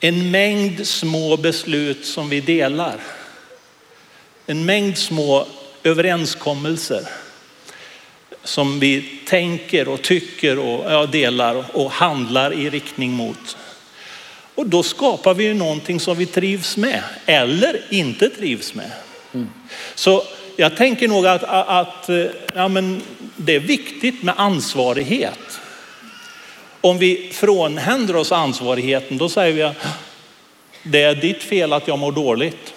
en 0.00 0.30
mängd 0.30 0.86
små 0.86 1.36
beslut 1.36 2.06
som 2.06 2.28
vi 2.28 2.40
delar. 2.40 2.96
En 4.46 4.64
mängd 4.64 4.98
små 4.98 5.46
överenskommelser 5.84 7.08
som 8.44 8.80
vi 8.80 9.20
tänker 9.26 9.88
och 9.88 10.02
tycker 10.02 10.58
och 10.58 11.08
delar 11.08 11.64
och 11.72 11.90
handlar 11.90 12.52
i 12.52 12.70
riktning 12.70 13.12
mot. 13.12 13.56
Och 14.54 14.66
då 14.66 14.82
skapar 14.82 15.34
vi 15.34 15.44
ju 15.44 15.54
någonting 15.54 16.00
som 16.00 16.16
vi 16.16 16.26
trivs 16.26 16.76
med 16.76 17.02
eller 17.26 17.80
inte 17.90 18.30
trivs 18.30 18.74
med. 18.74 18.90
Mm. 19.34 19.48
Så 19.94 20.24
jag 20.56 20.76
tänker 20.76 21.08
nog 21.08 21.26
att, 21.26 21.42
att 21.44 22.08
ja, 22.54 22.68
men 22.68 23.02
det 23.36 23.54
är 23.54 23.60
viktigt 23.60 24.22
med 24.22 24.34
ansvarighet. 24.36 25.60
Om 26.80 26.98
vi 26.98 27.30
frånhänder 27.32 28.16
oss 28.16 28.32
ansvarigheten 28.32 29.18
då 29.18 29.28
säger 29.28 29.52
vi 29.52 29.62
att 29.62 29.86
det 30.82 31.02
är 31.02 31.14
ditt 31.14 31.42
fel 31.42 31.72
att 31.72 31.88
jag 31.88 31.98
mår 31.98 32.12
dåligt. 32.12 32.74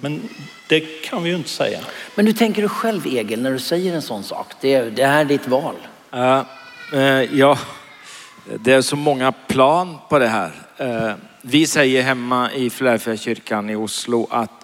Men 0.00 0.28
det 0.68 0.80
kan 0.80 1.22
vi 1.22 1.30
ju 1.30 1.36
inte 1.36 1.48
säga. 1.48 1.78
Men 2.14 2.26
hur 2.26 2.32
tänker 2.32 2.62
du 2.62 2.68
själv 2.68 3.06
Egil 3.06 3.42
när 3.42 3.50
du 3.50 3.58
säger 3.58 3.94
en 3.94 4.02
sån 4.02 4.24
sak? 4.24 4.46
Det, 4.60 4.82
det 4.82 5.06
här 5.06 5.20
är 5.20 5.24
ditt 5.24 5.48
val. 5.48 5.74
Uh, 6.14 6.42
uh, 6.94 7.38
ja, 7.38 7.58
det 8.58 8.72
är 8.72 8.82
så 8.82 8.96
många 8.96 9.32
plan 9.32 9.98
på 10.08 10.18
det 10.18 10.28
här. 10.28 10.52
Uh, 10.80 11.12
vi 11.42 11.66
säger 11.66 12.02
hemma 12.02 12.52
i 12.52 12.70
Philadelphia 12.70 13.16
kyrkan 13.16 13.70
i 13.70 13.76
Oslo 13.76 14.28
att 14.30 14.59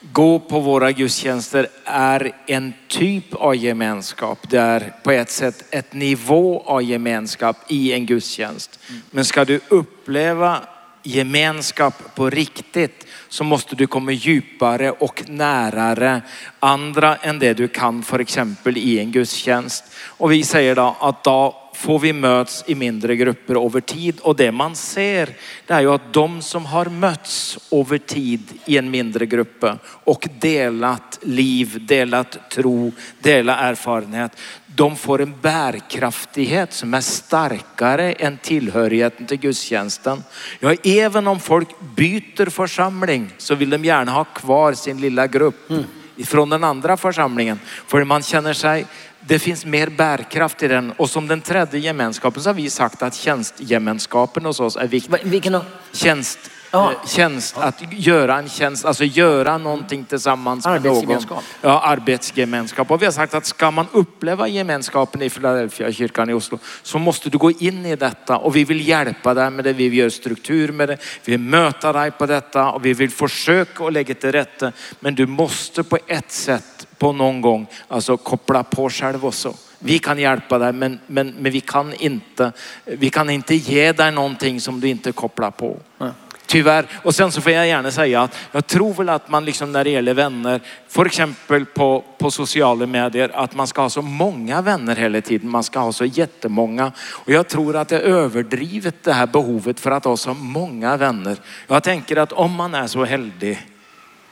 gå 0.00 0.38
på 0.38 0.60
våra 0.60 0.92
gudstjänster 0.92 1.68
är 1.84 2.32
en 2.46 2.72
typ 2.88 3.34
av 3.34 3.56
gemenskap. 3.56 4.38
Det 4.50 4.58
är 4.58 4.94
på 5.02 5.10
ett 5.10 5.30
sätt 5.30 5.64
ett 5.70 5.92
nivå 5.92 6.62
av 6.66 6.82
gemenskap 6.82 7.56
i 7.68 7.92
en 7.92 8.06
gudstjänst. 8.06 8.80
Men 9.10 9.24
ska 9.24 9.44
du 9.44 9.60
uppleva 9.68 10.60
gemenskap 11.02 11.94
på 12.14 12.30
riktigt 12.30 13.06
så 13.28 13.44
måste 13.44 13.76
du 13.76 13.86
komma 13.86 14.12
djupare 14.12 14.90
och 14.90 15.22
närare 15.28 16.22
andra 16.60 17.16
än 17.16 17.38
det 17.38 17.54
du 17.54 17.68
kan 17.68 18.02
för 18.02 18.18
exempel 18.18 18.76
i 18.76 18.98
en 18.98 19.12
gudstjänst. 19.12 19.84
Och 19.96 20.32
vi 20.32 20.42
säger 20.42 20.74
då 20.74 20.96
att 21.00 21.24
då 21.24 21.69
får 21.80 21.98
vi 21.98 22.12
möts 22.12 22.64
i 22.66 22.74
mindre 22.74 23.16
grupper 23.16 23.66
över 23.66 23.80
tid. 23.80 24.20
Och 24.20 24.36
det 24.36 24.52
man 24.52 24.76
ser 24.76 25.28
det 25.66 25.74
är 25.74 25.80
ju 25.80 25.92
att 25.92 26.12
de 26.12 26.42
som 26.42 26.66
har 26.66 26.86
mötts 26.86 27.58
över 27.70 27.98
tid 27.98 28.42
i 28.64 28.78
en 28.78 28.90
mindre 28.90 29.26
grupp 29.26 29.64
och 29.84 30.28
delat 30.40 31.18
liv, 31.22 31.86
delat 31.86 32.50
tro, 32.50 32.92
delat 33.20 33.60
erfarenhet. 33.60 34.32
De 34.66 34.96
får 34.96 35.20
en 35.20 35.34
bärkraftighet 35.40 36.72
som 36.72 36.94
är 36.94 37.00
starkare 37.00 38.12
än 38.12 38.38
tillhörigheten 38.38 39.26
till 39.26 39.38
gudstjänsten. 39.38 40.22
Ja, 40.60 40.74
även 40.84 41.26
om 41.26 41.40
folk 41.40 41.68
byter 41.96 42.50
församling 42.50 43.32
så 43.38 43.54
vill 43.54 43.70
de 43.70 43.84
gärna 43.84 44.12
ha 44.12 44.24
kvar 44.24 44.72
sin 44.72 45.00
lilla 45.00 45.26
grupp 45.26 45.70
mm. 45.70 45.84
från 46.24 46.50
den 46.50 46.64
andra 46.64 46.96
församlingen. 46.96 47.60
För 47.86 48.04
man 48.04 48.22
känner 48.22 48.52
sig 48.52 48.86
det 49.26 49.38
finns 49.38 49.64
mer 49.64 49.88
bärkraft 49.88 50.62
i 50.62 50.68
den 50.68 50.92
och 50.92 51.10
som 51.10 51.28
den 51.28 51.40
tredje 51.40 51.80
gemenskapen 51.80 52.42
så 52.42 52.48
har 52.48 52.54
vi 52.54 52.70
sagt 52.70 53.02
att 53.02 53.14
tjänstgemenskapen 53.14 54.44
hos 54.44 54.60
oss 54.60 54.76
är 54.76 54.86
viktig. 54.86 55.16
Vilken 55.24 55.52
då? 55.52 55.64
Tjänst. 55.92 56.38
Ja. 56.70 56.92
Eh, 56.92 57.08
tjänst, 57.08 57.58
att 57.58 57.82
göra 57.92 58.38
en 58.38 58.48
tjänst, 58.48 58.84
alltså 58.84 59.04
göra 59.04 59.58
någonting 59.58 60.04
tillsammans 60.04 60.66
med 60.66 60.84
någon. 60.84 61.24
Ja, 61.60 61.80
arbetsgemenskap. 61.80 62.90
Och 62.90 63.02
vi 63.02 63.04
har 63.04 63.12
sagt 63.12 63.34
att 63.34 63.46
ska 63.46 63.70
man 63.70 63.86
uppleva 63.92 64.48
gemenskapen 64.48 65.22
i 65.22 65.30
Philadelphia 65.30 65.92
kyrkan 65.92 66.30
i 66.30 66.32
Oslo 66.32 66.58
så 66.82 66.98
måste 66.98 67.30
du 67.30 67.38
gå 67.38 67.50
in 67.50 67.86
i 67.86 67.96
detta 67.96 68.36
och 68.36 68.56
vi 68.56 68.64
vill 68.64 68.88
hjälpa 68.88 69.34
dig 69.34 69.50
med 69.50 69.64
det. 69.64 69.72
Vi 69.72 69.88
göra 69.94 70.10
struktur 70.10 70.72
med 70.72 70.88
det. 70.88 70.96
Vi 71.24 71.32
vill 71.32 71.40
möta 71.40 71.92
dig 71.92 72.10
på 72.10 72.26
detta 72.26 72.70
och 72.70 72.86
vi 72.86 72.92
vill 72.92 73.10
försöka 73.10 73.84
att 73.84 73.92
lägga 73.92 74.14
till 74.14 74.32
rätta. 74.32 74.72
Men 75.00 75.14
du 75.14 75.26
måste 75.26 75.82
på 75.82 75.98
ett 76.06 76.32
sätt 76.32 76.86
på 76.98 77.12
någon 77.12 77.40
gång 77.40 77.66
alltså 77.88 78.16
koppla 78.16 78.62
på 78.62 78.90
själv 78.90 79.26
också. 79.26 79.54
Vi 79.78 79.98
kan 79.98 80.18
hjälpa 80.18 80.58
dig 80.58 80.72
men, 80.72 80.98
men, 81.06 81.34
men 81.38 81.52
vi, 81.52 81.60
kan 81.60 81.94
inte, 81.94 82.52
vi 82.84 83.10
kan 83.10 83.30
inte 83.30 83.54
ge 83.54 83.92
dig 83.92 84.12
någonting 84.12 84.60
som 84.60 84.80
du 84.80 84.88
inte 84.88 85.12
kopplar 85.12 85.50
på. 85.50 85.76
Mm. 86.00 86.12
Tyvärr. 86.50 86.86
Och 87.02 87.14
sen 87.14 87.32
så 87.32 87.40
får 87.40 87.52
jag 87.52 87.66
gärna 87.66 87.90
säga 87.90 88.22
att 88.22 88.36
jag 88.52 88.66
tror 88.66 88.94
väl 88.94 89.08
att 89.08 89.28
man 89.28 89.44
liksom 89.44 89.72
när 89.72 89.84
det 89.84 89.90
gäller 89.90 90.14
vänner, 90.14 90.60
för 90.88 91.06
exempel 91.06 91.66
på, 91.66 92.04
på 92.18 92.30
sociala 92.30 92.86
medier, 92.86 93.30
att 93.34 93.54
man 93.54 93.66
ska 93.66 93.82
ha 93.82 93.90
så 93.90 94.02
många 94.02 94.62
vänner 94.62 94.96
hela 94.96 95.20
tiden. 95.20 95.50
Man 95.50 95.64
ska 95.64 95.80
ha 95.80 95.92
så 95.92 96.04
jättemånga. 96.04 96.92
Och 96.98 97.32
jag 97.32 97.48
tror 97.48 97.76
att 97.76 97.88
det 97.88 97.96
är 97.96 98.00
överdrivet 98.00 98.94
det 99.02 99.12
här 99.12 99.26
behovet 99.26 99.80
för 99.80 99.90
att 99.90 100.04
ha 100.04 100.16
så 100.16 100.34
många 100.34 100.96
vänner. 100.96 101.36
Jag 101.66 101.82
tänker 101.82 102.16
att 102.16 102.32
om 102.32 102.52
man 102.52 102.74
är 102.74 102.86
så 102.86 103.04
heldig 103.04 103.66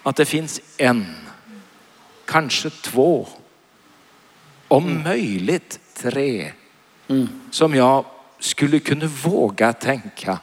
att 0.02 0.16
det 0.16 0.24
finns 0.24 0.60
en, 0.76 1.06
kanske 2.24 2.70
två, 2.70 3.28
om 4.68 4.86
mm. 4.86 5.02
möjligt 5.02 5.80
tre, 5.96 6.52
mm. 7.08 7.28
som 7.50 7.74
jag 7.74 8.04
skulle 8.38 8.78
kunna 8.78 9.06
våga 9.06 9.72
tänka 9.72 10.38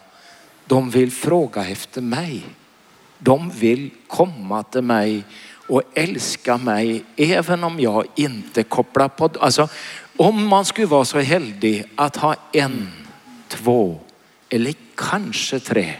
de 0.67 0.89
vill 0.89 1.11
fråga 1.11 1.65
efter 1.65 2.01
mig. 2.01 2.43
De 3.17 3.49
vill 3.49 3.89
komma 4.07 4.63
till 4.63 4.81
mig 4.81 5.23
och 5.67 5.81
älska 5.93 6.57
mig 6.57 7.03
även 7.15 7.63
om 7.63 7.79
jag 7.79 8.05
inte 8.15 8.63
kopplar 8.63 9.07
på. 9.07 9.29
Alltså, 9.39 9.67
Om 10.17 10.47
man 10.47 10.65
skulle 10.65 10.87
vara 10.87 11.05
så 11.05 11.19
heldig 11.19 11.83
att 11.95 12.15
ha 12.15 12.35
en, 12.51 12.91
två 13.47 13.99
eller 14.49 14.73
kanske 14.95 15.59
tre, 15.59 15.93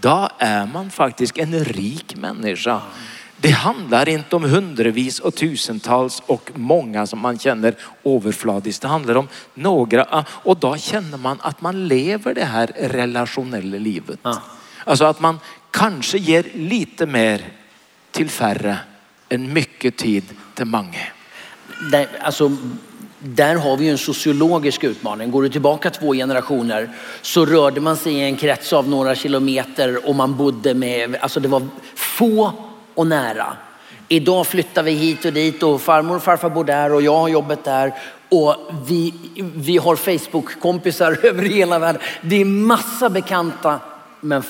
då 0.00 0.28
är 0.38 0.66
man 0.66 0.90
faktiskt 0.90 1.38
en 1.38 1.64
rik 1.64 2.16
människa. 2.16 2.82
Det 3.42 3.50
handlar 3.50 4.08
inte 4.08 4.36
om 4.36 4.44
hundrevis 4.44 5.18
och 5.18 5.34
tusentals 5.34 6.22
och 6.26 6.50
många 6.54 7.06
som 7.06 7.18
man 7.18 7.38
känner 7.38 7.74
överflödigt. 8.04 8.80
Det 8.80 8.88
handlar 8.88 9.14
om 9.14 9.28
några 9.54 10.24
och 10.26 10.56
då 10.56 10.76
känner 10.76 11.18
man 11.18 11.38
att 11.40 11.60
man 11.60 11.88
lever 11.88 12.34
det 12.34 12.44
här 12.44 12.70
relationella 12.80 13.78
livet. 13.78 14.18
Ja. 14.22 14.42
Alltså 14.84 15.04
att 15.04 15.20
man 15.20 15.38
kanske 15.70 16.18
ger 16.18 16.44
lite 16.54 17.06
mer 17.06 17.48
till 18.10 18.30
färre 18.30 18.78
än 19.28 19.52
mycket 19.52 19.96
tid 19.96 20.24
till 20.54 20.66
många. 20.66 21.00
Där, 21.90 22.08
alltså, 22.20 22.56
där 23.18 23.54
har 23.54 23.76
vi 23.76 23.84
ju 23.84 23.90
en 23.90 23.98
sociologisk 23.98 24.84
utmaning. 24.84 25.30
Går 25.30 25.42
du 25.42 25.48
tillbaka 25.48 25.90
två 25.90 26.12
generationer 26.14 26.90
så 27.22 27.46
rörde 27.46 27.80
man 27.80 27.96
sig 27.96 28.14
i 28.14 28.20
en 28.20 28.36
krets 28.36 28.72
av 28.72 28.88
några 28.88 29.14
kilometer 29.14 30.08
och 30.08 30.14
man 30.14 30.36
bodde 30.36 30.74
med, 30.74 31.16
alltså 31.16 31.40
det 31.40 31.48
var 31.48 31.68
få 31.94 32.52
och 32.94 33.06
nära. 33.06 33.56
Idag 34.08 34.46
flyttar 34.46 34.82
vi 34.82 34.92
hit 34.92 35.24
och 35.24 35.32
dit 35.32 35.62
och 35.62 35.80
farmor 35.80 36.16
och 36.16 36.22
farfar 36.22 36.50
bor 36.50 36.64
där 36.64 36.92
och 36.92 37.02
jag 37.02 37.16
har 37.16 37.28
jobbet 37.28 37.64
där 37.64 37.94
och 38.28 38.56
vi, 38.86 39.14
vi 39.54 39.76
har 39.76 39.96
Facebook-kompisar 39.96 41.18
över 41.26 41.42
hela 41.42 41.78
världen. 41.78 42.02
Det 42.20 42.40
är 42.40 42.44
massa 42.44 43.10
bekanta 43.10 43.80
men, 44.20 44.42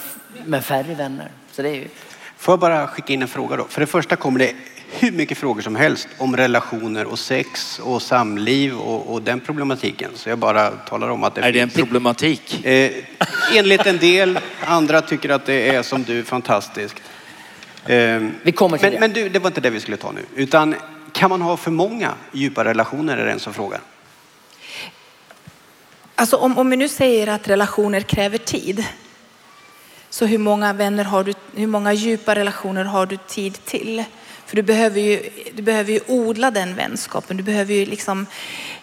men 0.45 0.63
färre 0.63 0.95
vänner. 0.95 1.31
Så 1.53 1.63
det 1.63 1.69
är 1.69 1.75
ju... 1.75 1.89
Får 2.37 2.53
jag 2.53 2.59
bara 2.61 2.87
skicka 2.87 3.13
in 3.13 3.23
en 3.23 3.29
fråga 3.29 3.57
då? 3.57 3.65
För 3.69 3.81
det 3.81 3.87
första 3.87 4.17
kommer 4.17 4.39
det 4.39 4.55
hur 4.91 5.13
mycket 5.13 5.39
frågor 5.39 5.63
som 5.63 5.77
helst 5.77 6.09
om 6.19 6.37
relationer 6.37 7.05
och 7.05 7.19
sex 7.19 7.79
och 7.79 8.03
samliv 8.03 8.79
och, 8.79 9.13
och 9.15 9.23
den 9.23 9.41
problematiken. 9.41 10.11
Så 10.15 10.29
jag 10.29 10.39
bara 10.39 10.71
talar 10.71 11.09
om 11.09 11.25
att 11.25 11.35
det 11.35 11.41
Är 11.41 11.53
det 11.53 11.61
en 11.61 11.71
finns. 11.71 11.85
problematik? 11.85 12.65
Eh, 12.67 12.91
enligt 13.55 13.87
en 13.87 13.99
del, 13.99 14.39
andra 14.67 15.01
tycker 15.01 15.29
att 15.29 15.47
det 15.47 15.69
är 15.69 15.83
som 15.83 16.03
du, 16.03 16.25
fantastiskt. 16.25 16.97
Eh, 17.87 18.23
Vi 18.43 18.53
kommer 18.53 18.79
till 18.79 18.87
men, 18.87 18.93
det. 18.93 19.01
Men 19.01 19.13
du, 19.13 19.29
det 19.29 19.39
var 19.39 19.51
inte 19.51 19.61
det 19.61 19.71
vi 19.71 19.81
skulle 19.81 19.97
ta 19.97 20.13
nu. 20.13 20.25
Utan 20.35 20.75
kan 21.13 21.31
man 21.31 21.43
ha 21.43 21.57
för 21.57 21.71
många 21.71 22.15
djupa 22.33 22.65
relationer 22.65 23.17
är 23.17 23.25
det 23.25 23.33
en 23.33 23.41
som 23.41 23.55
frågar. 23.55 23.81
Alltså 26.15 26.37
om, 26.37 26.59
om 26.59 26.71
vi 26.71 26.77
nu 26.77 26.89
säger 26.89 27.27
att 27.27 27.49
relationer 27.49 28.01
kräver 28.01 28.39
tid. 28.39 28.85
Så 30.11 30.27
hur 30.27 30.39
många 30.39 30.73
vänner 30.73 31.05
har 31.05 31.25
du, 31.25 31.35
hur 31.57 31.67
många 31.67 31.93
djupa 31.93 32.35
relationer 32.35 32.85
har 32.85 33.07
du 33.07 33.17
tid 33.17 33.65
till? 33.65 34.05
För 34.47 34.57
du 34.57 34.63
behöver 34.63 35.01
ju, 35.01 35.31
du 35.55 35.63
behöver 35.63 35.93
ju 35.93 36.01
odla 36.07 36.51
den 36.51 36.75
vänskapen. 36.75 37.37
Du 37.37 37.43
behöver 37.43 37.75
ju 37.75 37.87
liksom 37.87 38.27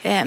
eh, 0.01 0.23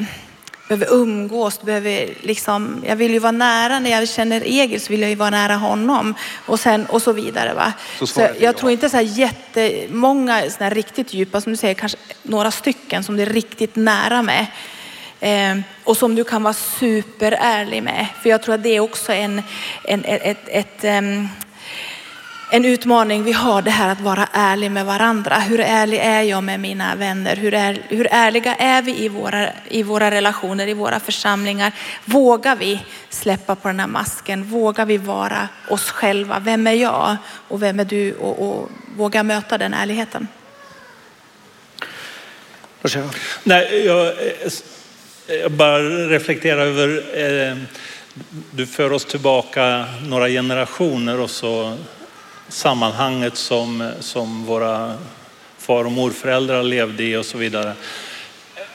behöver 0.68 0.94
umgås. 0.94 1.62
Behöver 1.62 2.14
liksom, 2.20 2.84
jag 2.86 2.96
vill 2.96 3.12
ju 3.12 3.18
vara 3.18 3.32
nära 3.32 3.78
när 3.78 3.90
jag 3.90 4.08
känner 4.08 4.40
Egil 4.40 4.80
så 4.80 4.92
vill 4.92 5.00
jag 5.00 5.10
ju 5.10 5.16
vara 5.16 5.30
nära 5.30 5.54
honom. 5.54 6.14
Och, 6.46 6.60
sen, 6.60 6.86
och 6.86 7.02
så 7.02 7.12
vidare. 7.12 7.54
Va? 7.54 7.72
Så 7.98 8.06
Så, 8.06 8.12
svaret 8.12 8.30
är 8.30 8.34
ja. 8.34 8.44
jag 8.44 8.56
tror 8.56 8.72
inte 8.72 8.90
så 8.90 8.96
här 8.96 9.04
jättemånga 9.04 10.50
såna 10.50 10.64
här 10.68 10.74
riktigt 10.74 11.14
djupa, 11.14 11.40
som 11.40 11.52
du 11.52 11.56
säger, 11.56 11.74
kanske 11.74 11.98
några 12.22 12.50
stycken 12.50 13.04
som 13.04 13.16
du 13.16 13.22
är 13.22 13.26
riktigt 13.26 13.76
nära 13.76 14.22
med. 14.22 14.46
Eh, 15.20 15.58
och 15.84 15.96
som 15.96 16.14
du 16.14 16.24
kan 16.24 16.42
vara 16.42 16.54
superärlig 16.54 17.82
med. 17.82 18.06
För 18.22 18.30
jag 18.30 18.42
tror 18.42 18.54
att 18.54 18.62
det 18.62 18.76
är 18.76 18.80
också 18.80 19.12
en, 19.12 19.42
en, 19.84 20.04
ett, 20.04 20.22
ett, 20.24 20.48
ett, 20.48 20.84
ehm, 20.84 21.28
en 22.54 22.64
utmaning 22.64 23.24
vi 23.24 23.32
har, 23.32 23.62
det 23.62 23.70
här 23.70 23.92
att 23.92 24.00
vara 24.00 24.28
ärlig 24.32 24.70
med 24.70 24.86
varandra. 24.86 25.38
Hur 25.38 25.60
ärlig 25.60 25.98
är 25.98 26.22
jag 26.22 26.44
med 26.44 26.60
mina 26.60 26.94
vänner? 26.94 27.36
Hur, 27.36 27.54
är, 27.54 27.82
hur 27.88 28.08
ärliga 28.10 28.54
är 28.54 28.82
vi 28.82 29.04
i 29.04 29.08
våra, 29.08 29.48
i 29.68 29.82
våra 29.82 30.10
relationer, 30.10 30.68
i 30.68 30.74
våra 30.74 31.00
församlingar? 31.00 31.72
Vågar 32.04 32.56
vi 32.56 32.80
släppa 33.08 33.56
på 33.56 33.68
den 33.68 33.80
här 33.80 33.86
masken? 33.86 34.44
Vågar 34.44 34.86
vi 34.86 34.96
vara 34.98 35.48
oss 35.68 35.90
själva? 35.90 36.38
Vem 36.38 36.66
är 36.66 36.72
jag 36.72 37.16
och 37.48 37.62
vem 37.62 37.80
är 37.80 37.84
du? 37.84 38.14
Och, 38.14 38.48
och 38.48 38.70
våga 38.96 39.22
möta 39.22 39.58
den 39.58 39.74
ärligheten. 39.74 40.28
Nej, 43.44 43.86
jag, 43.86 44.14
jag 45.26 45.52
bara 45.52 45.78
reflekterar 46.08 46.66
över, 46.66 47.02
eh, 47.50 47.56
du 48.50 48.66
för 48.66 48.92
oss 48.92 49.04
tillbaka 49.04 49.84
några 50.02 50.28
generationer 50.28 51.20
och 51.20 51.30
så 51.30 51.78
sammanhanget 52.52 53.36
som, 53.36 53.92
som 54.00 54.44
våra 54.44 54.94
far 55.58 55.84
och 55.84 55.92
morföräldrar 55.92 56.62
levde 56.62 57.02
i 57.02 57.16
och 57.16 57.26
så 57.26 57.38
vidare. 57.38 57.72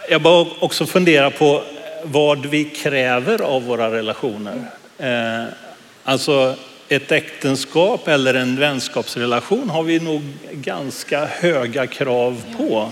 Jag 0.09 0.21
bara 0.21 0.47
också 0.59 0.85
fundera 0.85 1.31
på 1.31 1.63
vad 2.03 2.45
vi 2.45 2.65
kräver 2.65 3.41
av 3.41 3.63
våra 3.63 3.91
relationer. 3.91 4.61
Eh, 4.97 5.43
alltså 6.03 6.55
ett 6.87 7.11
äktenskap 7.11 8.07
eller 8.07 8.33
en 8.33 8.55
vänskapsrelation 8.55 9.69
har 9.69 9.83
vi 9.83 9.99
nog 9.99 10.21
ganska 10.51 11.25
höga 11.25 11.87
krav 11.87 12.41
på 12.57 12.91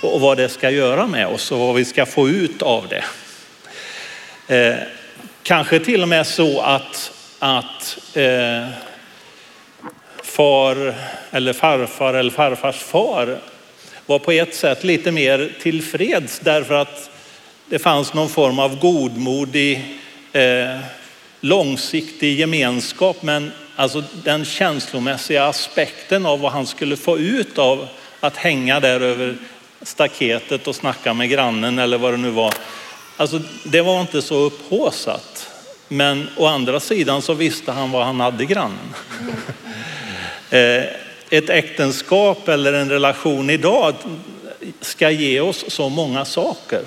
och 0.00 0.20
vad 0.20 0.36
det 0.36 0.48
ska 0.48 0.70
göra 0.70 1.06
med 1.06 1.26
oss 1.26 1.52
och 1.52 1.58
vad 1.58 1.74
vi 1.74 1.84
ska 1.84 2.06
få 2.06 2.28
ut 2.28 2.62
av 2.62 2.88
det. 2.88 3.04
Eh, 4.56 4.76
kanske 5.42 5.78
till 5.78 6.02
och 6.02 6.08
med 6.08 6.26
så 6.26 6.60
att, 6.60 7.12
att 7.38 7.98
eh, 8.14 8.68
far 10.34 10.94
eller 11.30 11.52
farfar 11.52 12.14
eller 12.14 12.30
farfars 12.30 12.76
far 12.76 13.38
var 14.06 14.18
på 14.18 14.32
ett 14.32 14.54
sätt 14.54 14.84
lite 14.84 15.12
mer 15.12 15.52
tillfreds 15.60 16.38
därför 16.38 16.74
att 16.74 17.10
det 17.68 17.78
fanns 17.78 18.14
någon 18.14 18.28
form 18.28 18.58
av 18.58 18.78
godmodig, 18.80 20.00
eh, 20.32 20.78
långsiktig 21.40 22.38
gemenskap. 22.38 23.22
Men 23.22 23.52
alltså 23.76 24.02
den 24.24 24.44
känslomässiga 24.44 25.44
aspekten 25.44 26.26
av 26.26 26.40
vad 26.40 26.52
han 26.52 26.66
skulle 26.66 26.96
få 26.96 27.18
ut 27.18 27.58
av 27.58 27.88
att 28.20 28.36
hänga 28.36 28.80
där 28.80 29.00
över 29.00 29.36
staketet 29.82 30.66
och 30.66 30.76
snacka 30.76 31.14
med 31.14 31.30
grannen 31.30 31.78
eller 31.78 31.98
vad 31.98 32.12
det 32.12 32.16
nu 32.16 32.30
var. 32.30 32.54
Alltså 33.16 33.40
det 33.64 33.82
var 33.82 34.00
inte 34.00 34.22
så 34.22 34.34
upphåsat. 34.34 35.50
Men 35.88 36.28
å 36.36 36.46
andra 36.46 36.80
sidan 36.80 37.22
så 37.22 37.34
visste 37.34 37.72
han 37.72 37.90
vad 37.90 38.06
han 38.06 38.20
hade 38.20 38.44
grannen. 38.44 38.94
Eh, 40.54 40.84
ett 41.30 41.50
äktenskap 41.50 42.48
eller 42.48 42.72
en 42.72 42.90
relation 42.90 43.50
idag 43.50 43.94
ska 44.80 45.10
ge 45.10 45.40
oss 45.40 45.64
så 45.68 45.88
många 45.88 46.24
saker. 46.24 46.82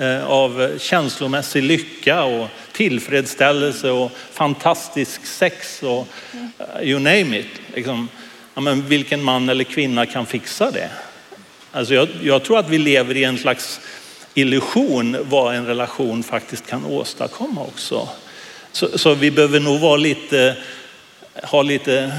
Eh, 0.00 0.26
av 0.26 0.78
känslomässig 0.78 1.62
lycka 1.62 2.22
och 2.24 2.48
tillfredsställelse 2.72 3.90
och 3.90 4.12
fantastisk 4.32 5.26
sex 5.26 5.82
och 5.82 6.08
eh, 6.32 6.88
you 6.88 6.98
name 6.98 7.38
it. 7.38 7.60
Liksom, 7.74 8.08
ja, 8.54 8.60
men 8.60 8.88
vilken 8.88 9.22
man 9.22 9.48
eller 9.48 9.64
kvinna 9.64 10.06
kan 10.06 10.26
fixa 10.26 10.70
det? 10.70 10.90
Alltså 11.72 11.94
jag, 11.94 12.08
jag 12.22 12.42
tror 12.42 12.58
att 12.58 12.68
vi 12.68 12.78
lever 12.78 13.16
i 13.16 13.24
en 13.24 13.38
slags 13.38 13.80
illusion 14.34 15.16
vad 15.22 15.54
en 15.54 15.66
relation 15.66 16.22
faktiskt 16.22 16.66
kan 16.66 16.84
åstadkomma 16.84 17.60
också. 17.60 18.08
Så, 18.72 18.98
så 18.98 19.14
vi 19.14 19.30
behöver 19.30 19.60
nog 19.60 19.80
vara 19.80 19.96
lite, 19.96 20.56
ha 21.42 21.62
lite 21.62 22.12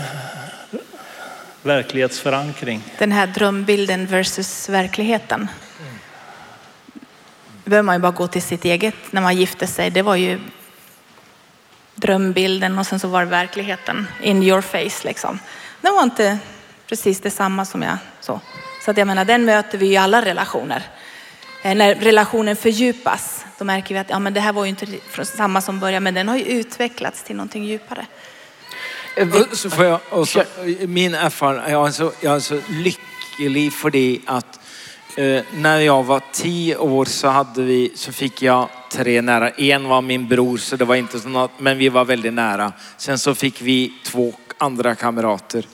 verklighetsförankring. 1.63 2.83
Den 2.97 3.11
här 3.11 3.27
drömbilden 3.27 4.05
versus 4.05 4.69
verkligheten. 4.69 5.47
Då 7.63 7.69
behöver 7.69 7.85
man 7.85 7.95
ju 7.95 7.99
bara 7.99 8.11
gå 8.11 8.27
till 8.27 8.41
sitt 8.41 8.65
eget 8.65 8.95
när 9.11 9.21
man 9.21 9.35
gifte 9.35 9.67
sig. 9.67 9.89
Det 9.89 10.01
var 10.01 10.15
ju 10.15 10.39
drömbilden 11.95 12.79
och 12.79 12.87
sen 12.87 12.99
så 12.99 13.07
var 13.07 13.19
det 13.19 13.29
verkligheten 13.29 14.07
in 14.21 14.43
your 14.43 14.61
face 14.61 15.07
liksom. 15.07 15.39
Det 15.81 15.89
var 15.89 16.03
inte 16.03 16.37
precis 16.87 17.21
detsamma 17.21 17.65
som 17.65 17.81
jag 17.81 17.97
så. 18.19 18.41
Så 18.85 18.91
att 18.91 18.97
jag 18.97 19.07
menar, 19.07 19.25
den 19.25 19.45
möter 19.45 19.77
vi 19.77 19.87
i 19.87 19.97
alla 19.97 20.25
relationer. 20.25 20.83
Eh, 21.63 21.75
när 21.75 21.95
relationen 21.95 22.55
fördjupas, 22.55 23.45
då 23.57 23.65
märker 23.65 23.95
vi 23.95 23.99
att 23.99 24.09
ja, 24.09 24.19
men 24.19 24.33
det 24.33 24.39
här 24.39 24.53
var 24.53 24.63
ju 24.63 24.69
inte 24.69 24.87
samma 25.25 25.61
som 25.61 25.79
början, 25.79 26.03
men 26.03 26.13
den 26.13 26.27
har 26.27 26.37
ju 26.37 26.43
utvecklats 26.43 27.23
till 27.23 27.35
någonting 27.35 27.65
djupare. 27.65 28.05
Och 29.19 29.57
så 29.57 29.69
får 29.69 29.85
jag 29.85 29.99
också, 30.09 30.43
min 30.87 31.13
erfarenhet, 31.13 31.71
jag 31.71 31.87
är 31.87 31.91
så, 31.91 32.11
jag 32.21 32.35
är 32.35 32.39
så 32.39 32.59
lycklig 32.69 33.73
för 33.73 33.89
det 33.89 34.19
att 34.25 34.59
eh, 35.17 35.41
när 35.53 35.79
jag 35.79 36.03
var 36.03 36.21
tio 36.31 36.77
år 36.77 37.05
så 37.05 37.27
hade 37.27 37.63
vi, 37.63 37.91
så 37.95 38.11
fick 38.11 38.41
jag 38.41 38.69
tre 38.91 39.21
nära. 39.21 39.49
En 39.49 39.87
var 39.87 40.01
min 40.01 40.27
bror 40.27 40.57
så 40.57 40.75
det 40.75 40.85
var 40.85 40.95
inte 40.95 41.19
så 41.19 41.29
något, 41.29 41.51
men 41.57 41.77
vi 41.77 41.89
var 41.89 42.05
väldigt 42.05 42.33
nära. 42.33 42.73
Sen 42.97 43.19
så 43.19 43.35
fick 43.35 43.61
vi 43.61 43.93
två 44.05 44.33
andra 44.57 44.95
kamrater. 44.95 45.65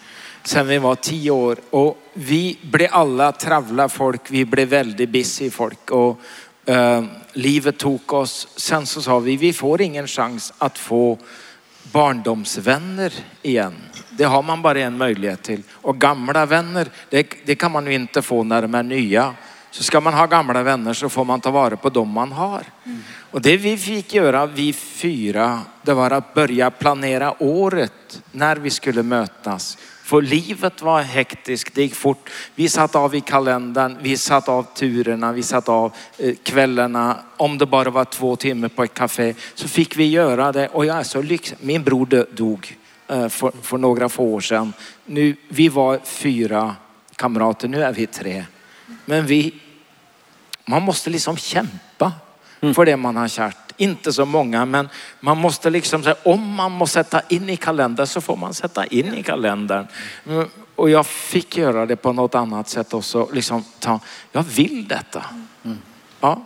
Sen 0.44 0.68
vi 0.68 0.78
var 0.78 0.96
tio 0.96 1.32
år 1.32 1.58
och 1.70 1.98
vi 2.14 2.58
blev 2.62 2.90
alla 2.92 3.32
travla 3.32 3.90
folk. 3.90 4.22
Vi 4.28 4.46
blev 4.46 4.68
väldigt 4.68 5.10
busy 5.10 5.50
folk 5.50 5.92
och 5.92 6.20
eh, 6.66 7.04
livet 7.34 7.78
tog 7.78 8.14
oss. 8.14 8.48
Sen 8.56 8.86
så 8.86 9.02
sa 9.02 9.20
vi, 9.20 9.38
vi 9.38 9.54
får 9.54 9.82
ingen 9.82 10.08
chans 10.08 10.54
att 10.58 10.78
få 10.78 11.18
barndomsvänner 11.92 13.14
igen. 13.42 13.74
Det 14.10 14.24
har 14.24 14.44
man 14.44 14.62
bara 14.62 14.80
en 14.80 14.98
möjlighet 14.98 15.44
till. 15.44 15.64
Och 15.72 15.98
gamla 15.98 16.46
vänner, 16.46 16.88
det, 17.10 17.34
det 17.46 17.56
kan 17.56 17.72
man 17.72 17.86
ju 17.86 17.94
inte 17.94 18.22
få 18.22 18.44
när 18.44 18.62
de 18.62 18.76
är 18.76 18.84
nya. 18.84 19.34
Så 19.72 19.84
ska 19.84 20.02
man 20.02 20.14
ha 20.14 20.26
gamla 20.26 20.64
vänner 20.64 20.94
så 20.94 21.10
får 21.10 21.26
man 21.26 21.42
ta 21.42 21.52
vara 21.52 21.78
på 21.78 21.90
dem 21.90 22.10
man 22.10 22.32
har. 22.32 22.64
Och 23.32 23.42
det 23.42 23.58
vi 23.58 23.78
fick 23.78 24.14
göra, 24.14 24.46
vi 24.46 24.74
fyra, 24.74 25.62
det 25.82 25.94
var 25.94 26.12
att 26.12 26.34
börja 26.34 26.72
planera 26.72 27.44
året 27.44 28.22
när 28.32 28.56
vi 28.56 28.70
skulle 28.70 29.04
mötas. 29.04 29.78
För 30.06 30.22
livet 30.22 30.82
var 30.82 31.02
hektiskt, 31.02 31.76
det 31.76 31.82
gick 31.82 31.96
fort. 31.96 32.30
Vi 32.56 32.70
satt 32.70 32.96
av 32.96 33.16
i 33.16 33.22
kalendern, 33.22 33.98
vi 34.02 34.18
satt 34.18 34.50
av 34.50 34.64
turerna, 34.64 35.32
vi 35.32 35.44
satt 35.44 35.70
av 35.70 35.94
eh, 36.18 36.36
kvällarna. 36.44 37.18
Om 37.38 37.58
det 37.58 37.66
bara 37.66 37.90
var 37.90 38.06
två 38.06 38.36
timmar 38.36 38.68
på 38.68 38.84
ett 38.84 38.94
café 38.94 39.34
så 39.56 39.68
fick 39.68 39.98
vi 39.98 40.06
göra 40.06 40.52
det. 40.52 40.68
Och 40.68 40.86
jag 40.86 40.98
är 40.98 41.04
så 41.04 41.22
lycklig. 41.22 41.58
Min 41.62 41.84
bror 41.84 42.26
dog 42.36 42.78
eh, 43.08 43.30
för, 43.30 43.52
för 43.62 43.78
några 43.78 44.10
få 44.10 44.24
år 44.24 44.42
sedan. 44.42 44.74
Nu, 45.06 45.36
vi 45.48 45.70
var 45.70 46.00
fyra 46.04 46.76
kamrater, 47.16 47.68
nu 47.68 47.84
är 47.84 47.94
vi 47.94 48.08
tre. 48.08 48.46
Men 49.06 49.26
vi, 49.26 49.54
man 50.66 50.84
måste 50.84 51.10
liksom 51.10 51.38
kämpa 51.38 52.12
för 52.76 52.86
det 52.86 52.98
man 52.98 53.16
har 53.16 53.28
kärt. 53.28 53.65
Inte 53.78 54.14
så 54.14 54.26
många, 54.26 54.66
men 54.66 54.90
man 55.20 55.38
måste 55.38 55.70
liksom 55.70 56.04
säga 56.04 56.16
om 56.24 56.54
man 56.56 56.72
måste 56.72 56.94
sätta 56.94 57.22
in 57.30 57.50
i 57.50 57.58
kalendern 57.58 58.08
så 58.08 58.22
får 58.22 58.36
man 58.38 58.54
sätta 58.54 58.86
in 58.86 59.14
i 59.14 59.24
kalendern. 59.24 59.88
Mm, 60.28 60.48
Och 60.76 60.90
jag 60.90 61.06
fick 61.06 61.58
göra 61.58 61.86
det 61.86 61.96
på 61.96 62.14
något 62.14 62.36
annat 62.36 62.70
sätt 62.70 62.94
också. 62.94 63.30
Liksom 63.34 63.64
ta, 63.80 64.00
jag 64.32 64.44
vill 64.44 64.88
detta. 64.88 65.26
Ja. 66.20 66.42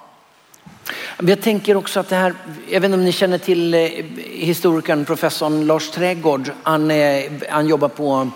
Men 1.18 1.28
Jag 1.28 1.42
tänker 1.42 1.78
också 1.78 2.00
att 2.00 2.10
det 2.10 2.16
här, 2.16 2.34
jag 2.70 2.82
vet 2.82 2.88
inte 2.88 2.98
om 2.98 3.06
ni 3.06 3.12
känner 3.12 3.38
till 3.38 3.74
eh, 3.74 3.82
historikern 4.26 5.06
professorn 5.06 5.68
Lars 5.68 5.90
Trädgård. 5.90 6.52
Han, 6.64 6.92
eh, 6.92 7.32
han 7.50 7.68
jobbar 7.68 7.88
på 7.88 8.30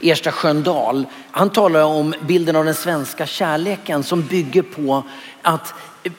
Ersta 0.00 0.32
Sköndal. 0.32 1.06
Han 1.30 1.50
talar 1.50 1.82
om 1.82 2.14
bilden 2.20 2.56
av 2.56 2.64
den 2.64 2.74
svenska 2.74 3.26
kärleken 3.26 4.02
som 4.02 4.22
bygger 4.22 4.62
på 4.62 5.02
att 5.42 5.74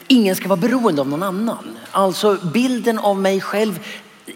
ingen 0.08 0.36
ska 0.36 0.48
vara 0.48 0.60
beroende 0.60 1.02
av 1.02 1.10
någon 1.10 1.24
annan. 1.24 1.78
Alltså 1.92 2.38
bilden 2.54 3.00
av 3.00 3.20
mig 3.20 3.42
själv, 3.42 3.80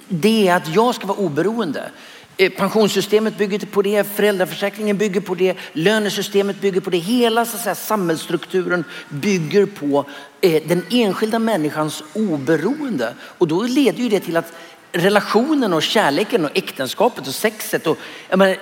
det 0.07 0.47
är 0.47 0.55
att 0.55 0.75
jag 0.75 0.95
ska 0.95 1.07
vara 1.07 1.17
oberoende. 1.17 1.91
Eh, 2.37 2.51
pensionssystemet 2.51 3.37
bygger 3.37 3.59
på 3.59 3.81
det, 3.81 4.03
föräldraförsäkringen 4.03 4.97
bygger 4.97 5.21
på 5.21 5.35
det, 5.35 5.57
lönesystemet 5.73 6.61
bygger 6.61 6.81
på 6.81 6.89
det. 6.89 6.97
Hela 6.97 7.45
så 7.45 7.57
att 7.57 7.63
säga, 7.63 7.75
samhällsstrukturen 7.75 8.83
bygger 9.09 9.65
på 9.65 10.05
eh, 10.41 10.63
den 10.67 10.85
enskilda 10.89 11.39
människans 11.39 12.03
oberoende. 12.13 13.13
Och 13.21 13.47
då 13.47 13.63
leder 13.63 13.99
ju 13.99 14.09
det 14.09 14.19
till 14.19 14.37
att 14.37 14.53
relationen 14.91 15.73
och 15.73 15.83
kärleken 15.83 16.45
och 16.45 16.51
äktenskapet 16.57 17.27
och 17.27 17.33
sexet 17.33 17.87
och 17.87 17.97
jag 18.29 18.39
menar, 18.39 18.57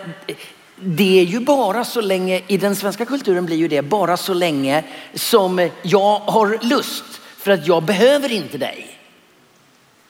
det 0.82 1.20
är 1.20 1.24
ju 1.24 1.40
bara 1.40 1.86
så 1.86 2.02
länge, 2.02 2.42
i 2.48 2.58
den 2.58 2.76
svenska 2.76 3.06
kulturen 3.06 3.46
blir 3.46 3.58
ju 3.58 3.68
det 3.68 3.82
bara 3.82 4.18
så 4.18 4.34
länge 4.34 4.84
som 5.14 5.70
jag 5.82 6.20
har 6.20 6.60
lust. 6.62 7.04
För 7.38 7.52
att 7.52 7.68
jag 7.68 7.84
behöver 7.84 8.32
inte 8.32 8.58
dig. 8.58 9.00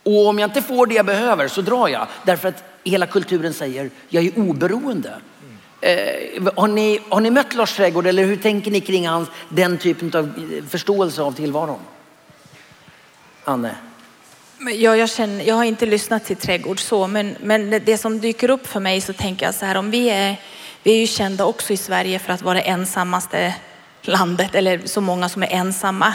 Och 0.03 0.27
om 0.27 0.39
jag 0.39 0.47
inte 0.47 0.61
får 0.61 0.87
det 0.87 0.95
jag 0.95 1.05
behöver 1.05 1.47
så 1.47 1.61
drar 1.61 1.87
jag. 1.87 2.07
Därför 2.25 2.47
att 2.49 2.63
hela 2.83 3.05
kulturen 3.05 3.53
säger 3.53 3.89
jag 4.09 4.25
är 4.25 4.39
oberoende. 4.39 5.13
Eh, 5.81 6.53
har, 6.55 6.67
ni, 6.67 6.99
har 7.09 7.21
ni 7.21 7.29
mött 7.29 7.55
Lars 7.55 7.75
Trädgård 7.75 8.07
eller 8.07 8.23
hur 8.23 8.35
tänker 8.35 8.71
ni 8.71 8.81
kring 8.81 9.07
hans, 9.07 9.29
den 9.49 9.77
typen 9.77 10.11
av 10.13 10.25
eh, 10.25 10.65
förståelse 10.65 11.21
av 11.21 11.31
tillvaron? 11.31 11.79
Anne? 13.43 13.75
Men 14.57 14.81
Jag, 14.81 14.97
jag, 14.97 15.09
känner, 15.09 15.45
jag 15.45 15.55
har 15.55 15.63
inte 15.63 15.85
lyssnat 15.85 16.25
till 16.25 16.35
Trädgård 16.35 16.79
så, 16.79 17.07
men, 17.07 17.35
men 17.43 17.69
det 17.85 17.97
som 17.97 18.19
dyker 18.19 18.49
upp 18.49 18.67
för 18.67 18.79
mig 18.79 19.01
så 19.01 19.13
tänker 19.13 19.45
jag 19.45 19.55
så 19.55 19.65
här, 19.65 19.77
om 19.77 19.91
vi 19.91 20.09
är, 20.09 20.35
vi 20.83 20.91
är 20.91 20.97
ju 20.97 21.07
kända 21.07 21.45
också 21.45 21.73
i 21.73 21.77
Sverige 21.77 22.19
för 22.19 22.33
att 22.33 22.41
vara 22.41 22.55
det 22.55 22.61
ensammaste 22.61 23.55
landet, 24.01 24.55
eller 24.55 24.81
så 24.85 25.01
många 25.01 25.29
som 25.29 25.43
är 25.43 25.47
ensamma, 25.47 26.13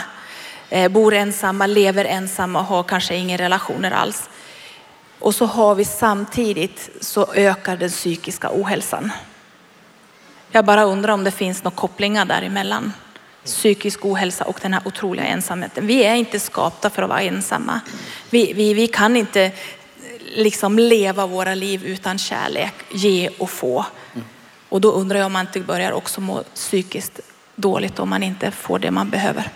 eh, 0.69 0.91
bor 0.91 1.13
ensamma, 1.13 1.67
lever 1.67 2.05
ensamma 2.05 2.59
och 2.59 2.65
har 2.65 2.83
kanske 2.83 3.15
inga 3.15 3.37
relationer 3.37 3.91
alls. 3.91 4.29
Och 5.19 5.35
så 5.35 5.45
har 5.45 5.75
vi 5.75 5.85
samtidigt 5.85 6.89
så 7.01 7.33
ökar 7.33 7.77
den 7.77 7.89
psykiska 7.89 8.49
ohälsan. 8.53 9.11
Jag 10.51 10.65
bara 10.65 10.83
undrar 10.83 11.13
om 11.13 11.23
det 11.23 11.31
finns 11.31 11.63
några 11.63 11.75
kopplingar 11.75 12.25
däremellan. 12.25 12.93
Psykisk 13.45 14.05
ohälsa 14.05 14.45
och 14.45 14.59
den 14.61 14.73
här 14.73 14.81
otroliga 14.85 15.25
ensamheten. 15.25 15.87
Vi 15.87 16.03
är 16.03 16.15
inte 16.15 16.39
skapta 16.39 16.89
för 16.89 17.03
att 17.03 17.09
vara 17.09 17.21
ensamma. 17.21 17.81
Vi, 18.29 18.53
vi, 18.53 18.73
vi 18.73 18.87
kan 18.87 19.15
inte 19.15 19.51
liksom 20.35 20.79
leva 20.79 21.25
våra 21.25 21.55
liv 21.55 21.85
utan 21.85 22.17
kärlek, 22.17 22.73
ge 22.91 23.29
och 23.37 23.49
få. 23.49 23.85
Och 24.69 24.81
då 24.81 24.91
undrar 24.91 25.19
jag 25.19 25.25
om 25.25 25.33
man 25.33 25.45
inte 25.45 25.59
börjar 25.59 25.91
också 25.91 26.21
må 26.21 26.43
psykiskt 26.53 27.19
dåligt 27.55 27.99
om 27.99 28.09
man 28.09 28.23
inte 28.23 28.51
får 28.51 28.79
det 28.79 28.91
man 28.91 29.09
behöver. 29.09 29.49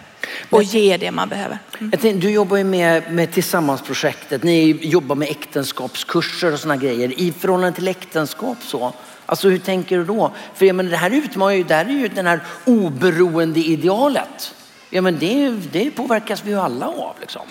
Och 0.50 0.64
ger 0.64 0.98
det 0.98 1.12
man 1.12 1.30
behöver. 1.30 1.60
Jag 1.80 2.00
tänkte, 2.02 2.28
du 2.28 2.30
jobbar 2.30 2.58
ju 2.58 2.64
med, 2.64 3.14
med 3.14 3.32
Tillsammansprojektet. 3.32 4.44
Ni 4.44 4.80
jobbar 4.82 5.16
med 5.16 5.30
äktenskapskurser 5.30 6.54
och 6.54 6.60
sådana 6.60 6.78
grejer. 6.82 7.20
I 7.20 7.32
förhållande 7.32 7.76
till 7.76 7.88
äktenskap 7.88 8.58
så. 8.64 8.94
Alltså 9.26 9.50
hur 9.50 9.60
tänker 9.60 9.98
du 9.98 10.06
då? 10.06 10.32
För 10.56 10.66
jag 10.66 10.76
menar, 10.76 10.92
det 10.92 10.98
här 10.98 11.12
utmanar 11.12 11.52
ju, 11.52 11.64
det 11.64 11.76
här 11.76 11.86
är 11.86 11.90
ju 11.90 12.08
den 12.08 12.28
här 12.28 12.40
oberoende 12.66 13.60
idealet. 13.60 14.56
Ja 14.90 15.02
men 15.02 15.20
det, 15.20 15.50
det 15.72 15.92
påverkas 15.92 16.44
vi 16.46 16.52
ju 16.52 16.60
alla 16.60 16.88
av 16.88 17.16
liksom. 17.20 17.42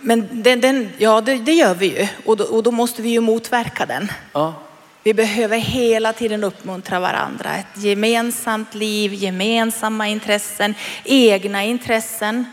Men 0.00 0.28
den, 0.30 0.60
den, 0.60 0.88
ja, 0.98 1.20
det, 1.20 1.34
det 1.34 1.52
gör 1.52 1.74
vi 1.74 1.86
ju. 1.86 2.08
Och 2.24 2.36
då, 2.36 2.44
och 2.44 2.62
då 2.62 2.70
måste 2.70 3.02
vi 3.02 3.08
ju 3.08 3.20
motverka 3.20 3.86
den. 3.86 4.12
Ja. 4.32 4.54
Vi 5.02 5.14
behöver 5.14 5.58
hela 5.58 6.12
tiden 6.12 6.44
uppmuntra 6.44 7.00
varandra. 7.00 7.56
Ett 7.56 7.82
gemensamt 7.82 8.74
liv, 8.74 9.14
gemensamma 9.14 10.08
intressen, 10.08 10.74
egna 11.04 11.64
intressen. 11.64 12.44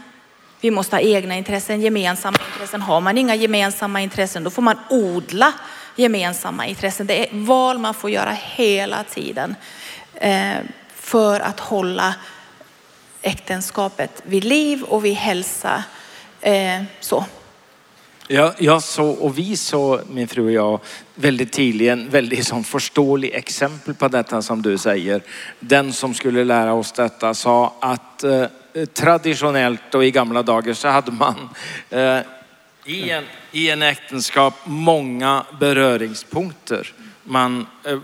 Vi 0.62 0.72
måste 0.72 0.96
ha 0.96 1.02
egna 1.02 1.36
intressen, 1.36 1.82
gemensamma 1.82 2.38
intressen. 2.54 2.82
Har 2.82 3.02
man 3.02 3.18
inga 3.18 3.36
gemensamma 3.36 4.02
intressen 4.02 4.44
då 4.44 4.50
får 4.50 4.62
man 4.62 4.78
odla 4.90 5.54
gemensamma 5.96 6.66
intressen. 6.66 7.08
Det 7.08 7.30
är 7.30 7.46
val 7.46 7.78
man 7.78 7.94
får 7.94 8.10
göra 8.10 8.32
hela 8.32 9.04
tiden 9.04 9.56
eh, 10.14 10.56
för 10.96 11.40
att 11.40 11.60
hålla 11.60 12.16
äktenskapet 13.22 14.22
vid 14.24 14.44
liv 14.44 14.84
och 14.84 15.06
vid 15.06 15.16
hälsa. 15.16 15.84
Eh, 16.42 16.84
så. 17.00 17.26
Jag, 18.28 18.54
jag 18.58 18.84
såg, 18.84 19.20
och 19.20 19.38
vi 19.38 19.58
såg, 19.58 20.00
min 20.10 20.28
fru 20.28 20.46
och 20.46 20.52
jag, 20.52 20.80
väldigt 21.16 21.52
tidigt 21.52 21.90
en 21.90 22.10
väldigt 22.10 22.48
sån 22.48 22.64
förståelig 22.64 23.34
exempel 23.34 23.94
på 23.94 24.08
detta 24.08 24.42
som 24.42 24.62
du 24.62 24.78
säger. 24.78 25.22
Den 25.60 25.94
som 25.94 26.14
skulle 26.14 26.44
lära 26.44 26.74
oss 26.74 26.92
detta 26.92 27.34
sa 27.34 27.76
att 27.80 28.24
eh, 28.24 28.46
traditionellt 28.94 29.96
och 29.96 30.06
i 30.06 30.12
gamla 30.12 30.44
dagar 30.44 30.74
så 30.74 30.88
hade 30.88 31.12
man 31.12 31.50
eh, 31.90 32.20
i, 32.86 33.10
en, 33.10 33.24
i 33.52 33.70
en 33.70 33.82
äktenskap 33.82 34.54
många 34.66 35.46
beröringspunkter. 35.60 36.94
Man 37.24 37.68
eh, 37.84 38.00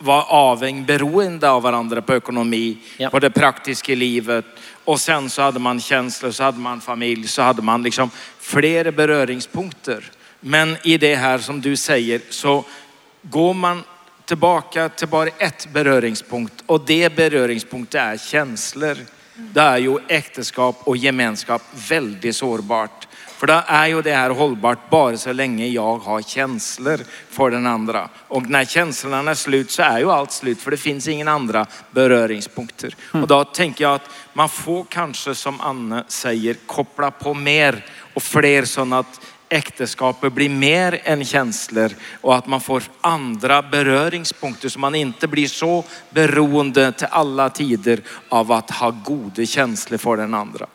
var 0.00 0.24
avhängd, 0.28 0.86
beroende 0.86 1.50
av 1.50 1.62
varandra 1.62 2.02
på 2.02 2.14
ekonomi, 2.16 2.76
Ja. 2.96 3.10
på 3.10 3.18
det 3.18 3.30
praktiska 3.30 3.94
livet. 3.94 4.44
Och 4.84 5.00
sen 5.00 5.30
så 5.30 5.42
hade 5.42 5.58
man 5.58 5.80
känslor, 5.80 6.30
så 6.30 6.42
hade 6.42 6.58
man 6.58 6.80
familj, 6.80 7.28
så 7.28 7.42
hade 7.42 7.62
man 7.62 7.82
liksom 7.82 8.10
flera 8.40 8.92
beröringspunkter. 8.92 10.04
Men 10.40 10.76
i 10.84 10.98
det 10.98 11.14
här 11.14 11.38
som 11.38 11.60
du 11.60 11.76
säger 11.76 12.20
så 12.30 12.64
går 13.22 13.54
man 13.54 13.82
tillbaka 14.24 14.88
till 14.88 15.08
bara 15.08 15.28
ett 15.28 15.68
beröringspunkt 15.72 16.54
och 16.66 16.80
det 16.86 17.16
beröringspunkt 17.16 17.94
är 17.94 18.16
känslor. 18.16 18.96
Det 19.34 19.60
är 19.60 19.78
ju 19.78 19.98
äktenskap 20.08 20.76
och 20.84 20.96
gemenskap 20.96 21.62
väldigt 21.88 22.36
sårbart. 22.36 23.08
För 23.40 23.46
då 23.46 23.62
är 23.66 23.86
ju 23.86 24.02
det 24.02 24.14
här 24.14 24.30
hållbart 24.30 24.90
bara 24.90 25.16
så 25.16 25.32
länge 25.32 25.66
jag 25.66 25.98
har 25.98 26.22
känslor 26.22 26.98
för 27.30 27.50
den 27.50 27.66
andra. 27.66 28.08
Och 28.28 28.50
när 28.50 28.64
känslorna 28.64 29.30
är 29.30 29.34
slut 29.34 29.70
så 29.70 29.82
är 29.82 29.98
ju 29.98 30.10
allt 30.10 30.32
slut 30.32 30.60
för 30.62 30.70
det 30.70 30.76
finns 30.76 31.08
ingen 31.08 31.28
andra 31.28 31.66
beröringspunkter. 31.90 32.96
Och 33.12 33.26
då 33.26 33.44
tänker 33.44 33.84
jag 33.84 33.94
att 33.94 34.10
man 34.32 34.48
får 34.48 34.84
kanske 34.88 35.34
som 35.34 35.60
Anne 35.60 36.04
säger 36.08 36.56
koppla 36.66 37.10
på 37.10 37.34
mer 37.34 37.84
och 38.14 38.22
fler 38.22 38.64
sådana 38.64 38.98
att 38.98 39.20
äktenskapet 39.48 40.32
blir 40.32 40.48
mer 40.48 41.00
än 41.04 41.24
känslor 41.24 41.90
och 42.20 42.36
att 42.36 42.46
man 42.46 42.60
får 42.60 42.82
andra 43.00 43.62
beröringspunkter 43.62 44.68
så 44.68 44.78
man 44.78 44.94
inte 44.94 45.28
blir 45.28 45.48
så 45.48 45.84
beroende 46.10 46.92
till 46.92 47.08
alla 47.10 47.50
tider 47.50 48.00
av 48.28 48.52
att 48.52 48.70
ha 48.70 48.90
goda 48.90 49.46
känslor 49.46 49.98
för 49.98 50.16
den 50.16 50.34
andra. 50.34 50.66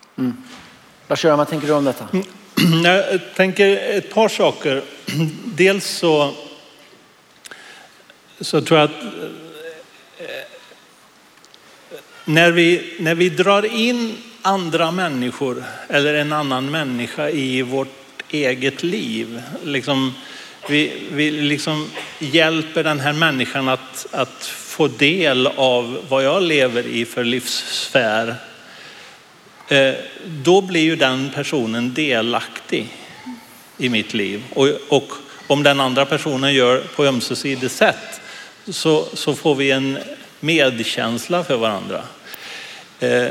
Lars-Göran, 1.08 1.38
vad 1.38 1.48
tänker 1.48 1.66
du 1.66 1.72
om 1.72 1.84
detta? 1.84 2.08
Jag 2.84 3.20
tänker 3.34 3.76
ett 3.98 4.14
par 4.14 4.28
saker. 4.28 4.82
Dels 5.44 5.86
så, 5.86 6.34
så 8.40 8.60
tror 8.60 8.80
jag 8.80 8.90
att 8.90 9.02
eh, 10.18 10.26
när 12.24 12.50
vi, 12.50 12.94
när 12.98 13.14
vi 13.14 13.28
drar 13.28 13.74
in 13.74 14.16
andra 14.42 14.90
människor 14.90 15.64
eller 15.88 16.14
en 16.14 16.32
annan 16.32 16.70
människa 16.70 17.30
i 17.30 17.62
vårt 17.62 18.22
eget 18.30 18.82
liv, 18.82 19.42
liksom, 19.64 20.14
vi, 20.68 20.92
vi 21.12 21.30
liksom 21.30 21.90
hjälper 22.18 22.84
den 22.84 23.00
här 23.00 23.12
människan 23.12 23.68
att, 23.68 24.06
att 24.10 24.46
få 24.46 24.88
del 24.88 25.46
av 25.46 25.98
vad 26.08 26.24
jag 26.24 26.42
lever 26.42 26.86
i 26.86 27.04
för 27.04 27.24
livssfär 27.24 28.34
Eh, 29.68 29.94
då 30.26 30.60
blir 30.60 30.80
ju 30.80 30.96
den 30.96 31.30
personen 31.34 31.94
delaktig 31.94 32.88
i 33.78 33.88
mitt 33.88 34.14
liv. 34.14 34.42
Och, 34.54 34.68
och 34.88 35.12
om 35.46 35.62
den 35.62 35.80
andra 35.80 36.06
personen 36.06 36.54
gör 36.54 36.82
på 36.96 37.04
ömsesidigt 37.04 37.72
sätt 37.72 38.20
så, 38.68 39.06
så 39.14 39.34
får 39.34 39.54
vi 39.54 39.70
en 39.70 39.98
medkänsla 40.40 41.44
för 41.44 41.56
varandra. 41.56 42.02
Eh, 43.00 43.28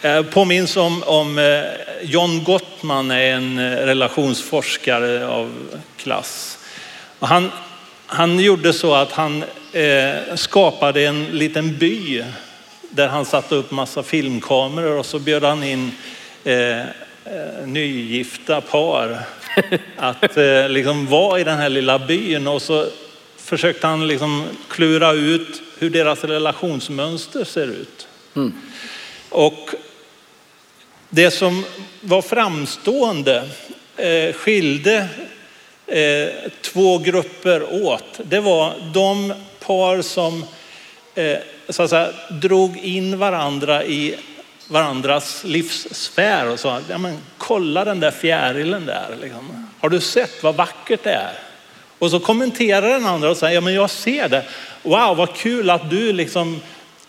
jag 0.00 0.30
påminns 0.30 0.76
om, 0.76 1.02
om 1.02 1.38
eh, 1.38 1.62
John 2.02 2.44
Gottman 2.44 3.10
är 3.10 3.32
en 3.32 3.58
eh, 3.58 3.70
relationsforskare 3.70 5.26
av 5.26 5.52
klass. 5.96 6.58
Och 7.18 7.28
han, 7.28 7.50
han 8.06 8.38
gjorde 8.38 8.72
så 8.72 8.94
att 8.94 9.12
han 9.12 9.44
eh, 9.72 10.34
skapade 10.34 11.06
en 11.06 11.24
liten 11.24 11.78
by 11.78 12.24
där 12.94 13.08
han 13.08 13.24
satte 13.24 13.54
upp 13.54 13.70
massa 13.70 14.02
filmkameror 14.02 14.98
och 14.98 15.06
så 15.06 15.18
bjöd 15.18 15.44
han 15.44 15.62
in 15.62 15.92
eh, 16.44 16.82
nygifta 17.66 18.60
par 18.60 19.18
att 19.96 20.36
eh, 20.36 20.68
liksom 20.68 21.06
vara 21.06 21.40
i 21.40 21.44
den 21.44 21.58
här 21.58 21.68
lilla 21.68 21.98
byn 21.98 22.46
och 22.46 22.62
så 22.62 22.86
försökte 23.36 23.86
han 23.86 24.08
liksom 24.08 24.44
klura 24.68 25.12
ut 25.12 25.62
hur 25.78 25.90
deras 25.90 26.24
relationsmönster 26.24 27.44
ser 27.44 27.66
ut. 27.66 28.08
Mm. 28.36 28.52
Och 29.28 29.70
det 31.10 31.30
som 31.30 31.64
var 32.00 32.22
framstående 32.22 33.48
eh, 33.96 34.32
skilde 34.32 35.08
eh, 35.86 36.28
två 36.60 36.98
grupper 36.98 37.84
åt. 37.86 38.20
Det 38.22 38.40
var 38.40 38.74
de 38.94 39.34
par 39.60 40.02
som 40.02 40.44
eh, 41.14 41.38
så 41.68 41.82
att 41.82 41.90
säga, 41.90 42.12
drog 42.28 42.76
in 42.76 43.18
varandra 43.18 43.84
i 43.84 44.16
varandras 44.68 45.44
livssfär 45.44 46.48
och 46.48 46.60
sa, 46.60 46.80
ja, 46.88 46.98
men, 46.98 47.18
kolla 47.38 47.84
den 47.84 48.00
där 48.00 48.10
fjärilen 48.10 48.86
där. 48.86 49.16
Liksom. 49.22 49.68
Har 49.80 49.88
du 49.88 50.00
sett 50.00 50.42
vad 50.42 50.54
vackert 50.54 51.00
det 51.02 51.10
är? 51.10 51.38
Och 51.98 52.10
så 52.10 52.20
kommenterar 52.20 52.88
den 52.88 53.06
andra 53.06 53.30
och 53.30 53.36
säger, 53.36 53.54
ja 53.54 53.60
men 53.60 53.74
jag 53.74 53.90
ser 53.90 54.28
det. 54.28 54.44
Wow, 54.82 55.16
vad 55.16 55.34
kul 55.34 55.70
att 55.70 55.90
du 55.90 56.12
liksom 56.12 56.60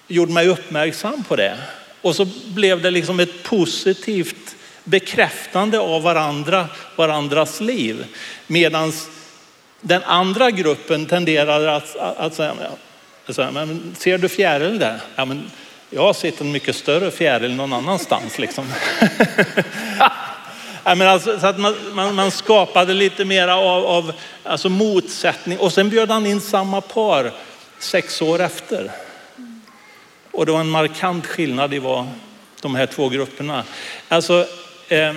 gjorde 0.07 0.31
mig 0.31 0.47
uppmärksam 0.47 1.23
på 1.23 1.35
det. 1.35 1.57
Och 2.01 2.15
så 2.15 2.27
blev 2.45 2.81
det 2.81 2.91
liksom 2.91 3.19
ett 3.19 3.43
positivt 3.43 4.55
bekräftande 4.83 5.79
av 5.79 6.01
varandra, 6.01 6.67
varandras 6.95 7.61
liv. 7.61 8.05
Medan 8.47 8.93
den 9.81 10.03
andra 10.03 10.51
gruppen 10.51 11.05
tenderade 11.05 11.75
att, 11.75 11.95
att 11.95 12.33
säga, 12.33 12.53
så, 13.29 13.51
men 13.51 13.95
ser 13.97 14.17
du 14.17 14.29
fjärilen 14.29 14.79
där? 14.79 14.99
Ja, 15.15 15.25
men 15.25 15.51
jag 15.89 16.01
har 16.01 16.13
sett 16.13 16.41
en 16.41 16.51
mycket 16.51 16.75
större 16.75 17.11
fjäril 17.11 17.55
någon 17.55 17.73
annanstans. 17.73 18.39
Liksom. 18.39 18.65
ja, 20.83 20.95
men 20.95 21.07
alltså, 21.07 21.39
så 21.39 21.47
att 21.47 21.59
man, 21.59 21.75
man, 21.93 22.15
man, 22.15 22.31
skapade 22.31 22.93
lite 22.93 23.25
mera 23.25 23.55
av, 23.55 23.85
av 23.85 24.13
alltså 24.43 24.69
motsättning 24.69 25.59
och 25.59 25.73
sen 25.73 25.89
bjöd 25.89 26.09
han 26.11 26.25
in 26.25 26.41
samma 26.41 26.81
par 26.81 27.31
sex 27.79 28.21
år 28.21 28.41
efter. 28.41 28.91
Och 30.31 30.45
det 30.45 30.51
var 30.51 30.59
en 30.59 30.69
markant 30.69 31.27
skillnad 31.27 31.73
i 31.73 31.79
vad 31.79 32.07
de 32.61 32.75
här 32.75 32.85
två 32.85 33.09
grupperna. 33.09 33.63
Alltså, 34.07 34.47
eh, 34.87 35.13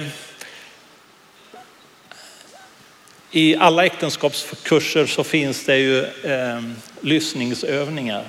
I 3.31 3.57
alla 3.57 3.87
äktenskapskurser 3.87 5.07
så 5.07 5.25
finns 5.25 5.65
det 5.65 5.79
ju 5.79 6.05
eh, 6.05 6.61
lyssningsövningar. 7.01 8.25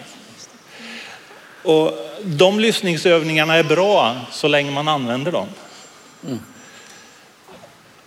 Och 1.63 1.93
de 2.23 2.59
lyssningsövningarna 2.59 3.55
är 3.55 3.63
bra 3.63 4.15
så 4.31 4.47
länge 4.47 4.71
man 4.71 4.87
använder 4.87 5.31
dem. 5.31 5.47
Mm. 6.25 6.39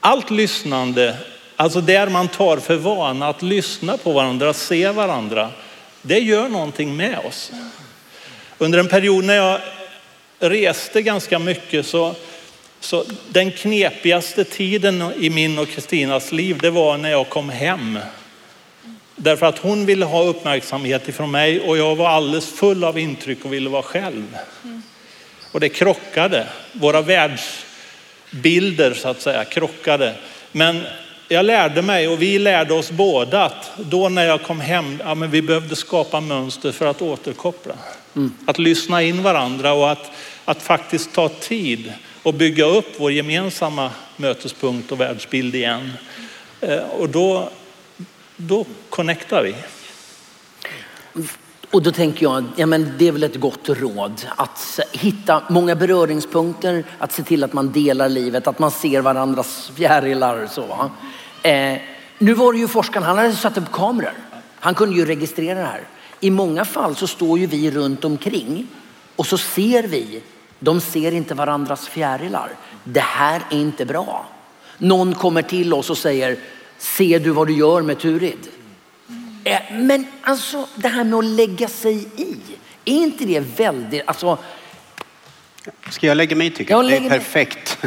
Allt 0.01 0.31
lyssnande, 0.31 1.17
alltså 1.57 1.81
där 1.81 2.09
man 2.09 2.29
tar 2.29 2.57
för 2.57 2.77
vana 2.77 3.29
att 3.29 3.43
lyssna 3.43 3.97
på 3.97 4.13
varandra, 4.13 4.53
se 4.53 4.89
varandra, 4.89 5.51
det 6.03 6.19
gör 6.19 6.49
någonting 6.49 6.97
med 6.97 7.19
oss. 7.19 7.53
Under 8.59 8.79
en 8.79 8.89
period 8.89 9.25
när 9.25 9.35
jag 9.35 9.61
reste 10.39 11.03
ganska 11.03 11.39
mycket 11.39 11.87
så, 11.87 12.15
så 12.81 13.05
den 13.29 13.53
knepigaste 13.53 14.45
tiden 14.45 15.13
i 15.21 15.31
min 15.31 15.59
och 15.59 15.69
Kristinas 15.69 16.33
liv, 16.33 16.59
det 16.59 16.71
var 16.71 16.99
när 16.99 17.11
jag 17.11 17.29
kom 17.29 17.51
hem. 17.51 17.99
Därför 19.23 19.47
att 19.47 19.59
hon 19.59 19.87
ville 19.87 20.05
ha 20.05 20.23
uppmärksamhet 20.23 21.09
ifrån 21.09 21.31
mig 21.31 21.61
och 21.61 21.79
jag 21.79 21.97
var 21.97 22.09
alldeles 22.09 22.53
full 22.53 22.85
av 22.85 22.99
intryck 22.99 23.45
och 23.45 23.53
ville 23.53 23.71
vara 23.71 23.83
själv. 23.83 24.37
Och 25.53 25.61
det 25.61 25.69
krockade. 25.69 26.47
Våra 26.73 27.01
världsbilder 27.01 28.95
så 28.95 29.09
att 29.09 29.23
säga 29.23 29.45
krockade. 29.45 30.15
Men 30.53 30.83
jag 31.29 31.45
lärde 31.45 31.83
mig 31.83 32.09
och 32.09 32.23
vi 32.23 32.39
lärde 32.39 32.75
oss 32.75 32.91
båda 32.91 33.45
att 33.45 33.73
då 33.77 34.09
när 34.09 34.27
jag 34.27 34.43
kom 34.43 34.61
hem, 34.61 34.99
ja, 35.05 35.15
men 35.15 35.31
vi 35.31 35.43
behövde 35.43 35.77
skapa 35.77 36.21
mönster 36.21 36.73
för 36.73 36.87
att 36.87 37.03
återkoppla. 37.03 37.75
Mm. 38.17 38.33
Att 38.47 38.59
lyssna 38.59 39.03
in 39.03 39.23
varandra 39.23 39.73
och 39.73 39.91
att, 39.91 40.11
att 40.45 40.63
faktiskt 40.63 41.13
ta 41.13 41.29
tid 41.29 41.93
och 42.23 42.35
bygga 42.35 42.65
upp 42.65 42.95
vår 42.99 43.13
gemensamma 43.13 43.91
mötespunkt 44.17 44.93
och 44.93 45.01
världsbild 45.01 45.55
igen. 45.55 45.93
Eh, 46.61 46.79
och 46.79 47.09
då, 47.09 47.51
då 48.37 48.67
connectar 48.91 49.43
vi. 49.43 49.55
Och 51.71 51.83
då 51.83 51.93
tänker 51.93 52.23
jag, 52.23 52.45
ja 52.57 52.67
men 52.67 52.93
det 52.99 53.09
är 53.09 53.13
väl 53.13 53.23
ett 53.23 53.41
gott 53.41 53.69
råd 53.69 54.27
att 54.37 54.81
hitta 54.93 55.43
många 55.49 55.75
beröringspunkter, 55.75 56.85
att 56.99 57.13
se 57.13 57.23
till 57.23 57.45
att 57.45 57.53
man 57.53 57.73
delar 57.73 58.09
livet, 58.09 58.47
att 58.47 58.59
man 58.59 58.71
ser 58.71 59.01
varandras 59.01 59.71
fjärilar. 59.75 60.43
och 60.45 60.51
Så. 60.51 60.91
Eh, 61.49 61.79
nu 62.19 62.35
var 62.35 62.53
det 62.53 62.59
ju 62.59 62.69
forskaren, 62.69 63.07
han 63.07 63.19
hade 63.19 63.33
satt 63.33 63.59
upp 63.59 63.73
kameror. 63.73 64.13
Han 64.61 64.75
kunde 64.75 64.97
ju 64.97 65.05
registrera 65.07 65.59
det 65.59 65.65
här. 65.65 65.83
I 66.21 66.31
många 66.31 66.65
fall 66.65 66.97
så 66.97 67.07
står 67.07 67.39
ju 67.39 67.47
vi 67.47 67.71
runt 67.71 68.05
omkring 68.05 68.67
och 69.17 69.27
så 69.27 69.39
ser 69.39 69.83
vi, 69.83 70.23
de 70.59 70.81
ser 70.81 71.13
inte 71.13 71.35
varandras 71.35 71.89
fjärilar. 71.89 72.51
Det 72.85 73.01
här 73.01 73.43
är 73.51 73.57
inte 73.57 73.85
bra. 73.85 74.27
Någon 74.79 75.15
kommer 75.15 75.43
till 75.43 75.75
oss 75.75 75.91
och 75.91 75.99
säger, 75.99 76.37
ser 76.83 77.21
du 77.21 77.31
vad 77.31 77.47
du 77.47 77.53
gör 77.53 77.83
med 77.83 77.99
Turid? 77.99 78.49
Eh, 79.45 79.61
men 79.73 80.07
alltså 80.23 80.69
det 80.75 80.89
här 80.89 81.05
med 81.05 81.19
att 81.19 81.25
lägga 81.25 81.69
sig 81.69 82.07
i, 82.17 82.37
är 82.85 82.95
inte 82.95 83.25
det 83.25 83.41
väldigt, 83.41 84.03
alltså. 84.07 84.39
Ska 85.91 86.07
jag 86.07 86.17
lägga 86.17 86.37
mig 86.37 86.47
i 86.47 86.51
tycker 86.51 86.75
jag? 86.75 86.85
Det 86.85 86.97
är 86.97 87.09
perfekt. 87.09 87.79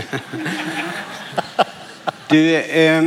du, 2.27 2.55
eh, 2.55 3.03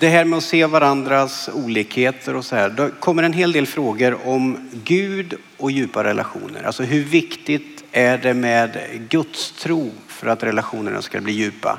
det 0.00 0.08
här 0.08 0.24
med 0.24 0.36
att 0.36 0.44
se 0.44 0.66
varandras 0.66 1.50
olikheter 1.52 2.36
och 2.36 2.44
så 2.44 2.56
här. 2.56 2.70
Då 2.70 2.88
kommer 3.00 3.22
en 3.22 3.32
hel 3.32 3.52
del 3.52 3.66
frågor 3.66 4.28
om 4.28 4.70
Gud 4.84 5.34
och 5.56 5.70
djupa 5.70 6.04
relationer. 6.04 6.62
Alltså 6.62 6.82
hur 6.82 7.04
viktigt 7.04 7.84
är 7.92 8.18
det 8.18 8.34
med 8.34 8.78
gudstro 9.08 9.90
för 10.08 10.26
att 10.26 10.42
relationerna 10.42 11.02
ska 11.02 11.20
bli 11.20 11.32
djupa? 11.32 11.78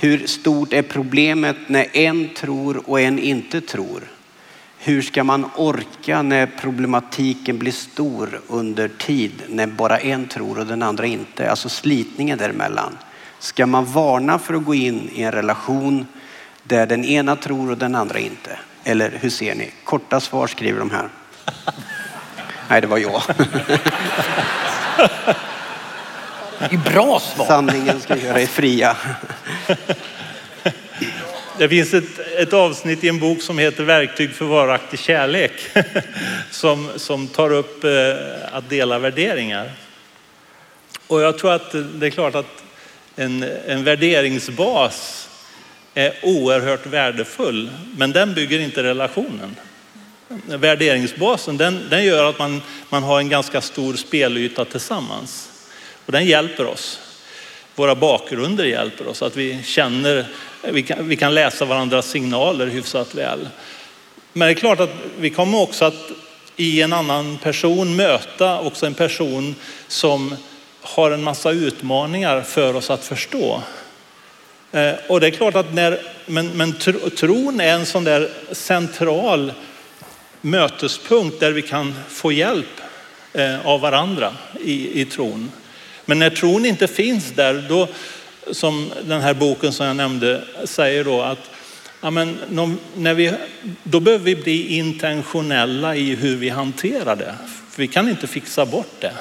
Hur 0.00 0.26
stort 0.26 0.72
är 0.72 0.82
problemet 0.82 1.56
när 1.66 1.96
en 1.96 2.28
tror 2.34 2.90
och 2.90 3.00
en 3.00 3.18
inte 3.18 3.60
tror? 3.60 4.02
Hur 4.78 5.02
ska 5.02 5.24
man 5.24 5.50
orka 5.56 6.22
när 6.22 6.46
problematiken 6.46 7.58
blir 7.58 7.72
stor 7.72 8.40
under 8.46 8.88
tid 8.88 9.42
när 9.48 9.66
bara 9.66 9.98
en 9.98 10.28
tror 10.28 10.58
och 10.58 10.66
den 10.66 10.82
andra 10.82 11.06
inte? 11.06 11.50
Alltså 11.50 11.68
slitningen 11.68 12.38
däremellan. 12.38 12.98
Ska 13.38 13.66
man 13.66 13.84
varna 13.84 14.38
för 14.38 14.54
att 14.54 14.64
gå 14.64 14.74
in 14.74 15.10
i 15.12 15.22
en 15.22 15.32
relation 15.32 16.06
där 16.62 16.86
den 16.86 17.04
ena 17.04 17.36
tror 17.36 17.70
och 17.70 17.78
den 17.78 17.94
andra 17.94 18.18
inte? 18.18 18.58
Eller 18.84 19.18
hur 19.20 19.30
ser 19.30 19.54
ni? 19.54 19.70
Korta 19.84 20.20
svar 20.20 20.46
skriver 20.46 20.78
de 20.78 20.90
här. 20.90 21.08
Nej, 22.68 22.80
det 22.80 22.86
var 22.86 22.98
jag. 22.98 23.22
Det 26.58 26.72
är 26.72 26.92
bra 26.92 27.20
svar. 27.20 27.46
Sanningen 27.46 28.00
ska 28.00 28.16
göra 28.16 28.40
er 28.40 28.46
fria. 28.46 28.96
Det 31.58 31.68
finns 31.68 31.94
ett, 31.94 32.18
ett 32.36 32.52
avsnitt 32.52 33.04
i 33.04 33.08
en 33.08 33.18
bok 33.18 33.42
som 33.42 33.58
heter 33.58 33.84
Verktyg 33.84 34.34
för 34.34 34.44
varaktig 34.44 34.98
kärlek 34.98 35.52
som, 36.50 36.88
som 36.96 37.28
tar 37.28 37.52
upp 37.52 37.84
eh, 37.84 37.90
att 38.52 38.70
dela 38.70 38.98
värderingar. 38.98 39.72
Och 41.06 41.20
jag 41.20 41.38
tror 41.38 41.52
att 41.52 41.72
det 41.94 42.06
är 42.06 42.10
klart 42.10 42.34
att 42.34 42.62
en, 43.16 43.42
en 43.66 43.84
värderingsbas 43.84 45.28
är 45.94 46.12
oerhört 46.22 46.86
värdefull, 46.86 47.70
men 47.96 48.12
den 48.12 48.34
bygger 48.34 48.60
inte 48.60 48.82
relationen. 48.82 49.56
Värderingsbasen 50.46 51.56
den, 51.56 51.86
den 51.90 52.04
gör 52.04 52.30
att 52.30 52.38
man, 52.38 52.62
man 52.88 53.02
har 53.02 53.18
en 53.18 53.28
ganska 53.28 53.60
stor 53.60 53.94
spelyta 53.94 54.64
tillsammans 54.64 55.57
och 56.08 56.12
den 56.12 56.26
hjälper 56.26 56.66
oss. 56.66 57.00
Våra 57.74 57.94
bakgrunder 57.94 58.64
hjälper 58.64 59.06
oss, 59.06 59.22
att 59.22 59.36
vi 59.36 59.62
känner, 59.62 60.26
vi 60.62 60.82
kan, 60.82 61.08
vi 61.08 61.16
kan 61.16 61.34
läsa 61.34 61.64
varandras 61.64 62.10
signaler 62.10 62.66
hyfsat 62.66 63.14
väl. 63.14 63.48
Men 64.32 64.46
det 64.46 64.52
är 64.52 64.54
klart 64.54 64.80
att 64.80 64.90
vi 65.18 65.30
kommer 65.30 65.60
också 65.60 65.84
att 65.84 66.10
i 66.56 66.82
en 66.82 66.92
annan 66.92 67.38
person 67.38 67.96
möta 67.96 68.60
också 68.60 68.86
en 68.86 68.94
person 68.94 69.54
som 69.88 70.36
har 70.80 71.10
en 71.10 71.22
massa 71.22 71.50
utmaningar 71.50 72.42
för 72.42 72.76
oss 72.76 72.90
att 72.90 73.04
förstå. 73.04 73.62
Eh, 74.72 74.94
och 75.08 75.20
det 75.20 75.26
är 75.26 75.30
klart 75.30 75.54
att 75.54 75.74
när, 75.74 76.00
men, 76.26 76.48
men 76.48 76.72
tron 77.16 77.60
är 77.60 77.72
en 77.72 77.86
sån 77.86 78.04
där 78.04 78.30
central 78.52 79.52
mötespunkt 80.40 81.40
där 81.40 81.52
vi 81.52 81.62
kan 81.62 81.94
få 82.08 82.32
hjälp 82.32 82.80
eh, 83.32 83.66
av 83.66 83.80
varandra 83.80 84.32
i, 84.64 85.00
i 85.00 85.04
tron. 85.04 85.50
Men 86.08 86.18
när 86.18 86.30
tron 86.30 86.66
inte 86.66 86.86
finns 86.86 87.30
där, 87.30 87.64
då, 87.68 87.88
som 88.50 88.92
den 89.04 89.20
här 89.20 89.34
boken 89.34 89.72
som 89.72 89.86
jag 89.86 89.96
nämnde 89.96 90.44
säger 90.64 91.04
då 91.04 91.22
att 91.22 91.50
ja, 92.00 92.10
men, 92.10 92.38
när 92.96 93.14
vi, 93.14 93.32
då 93.82 94.00
behöver 94.00 94.24
vi 94.24 94.36
bli 94.36 94.76
intentionella 94.76 95.96
i 95.96 96.14
hur 96.14 96.36
vi 96.36 96.48
hanterar 96.48 97.16
det. 97.16 97.34
För 97.70 97.82
vi 97.82 97.88
kan 97.88 98.08
inte 98.08 98.26
fixa 98.26 98.66
bort 98.66 99.00
det. 99.00 99.12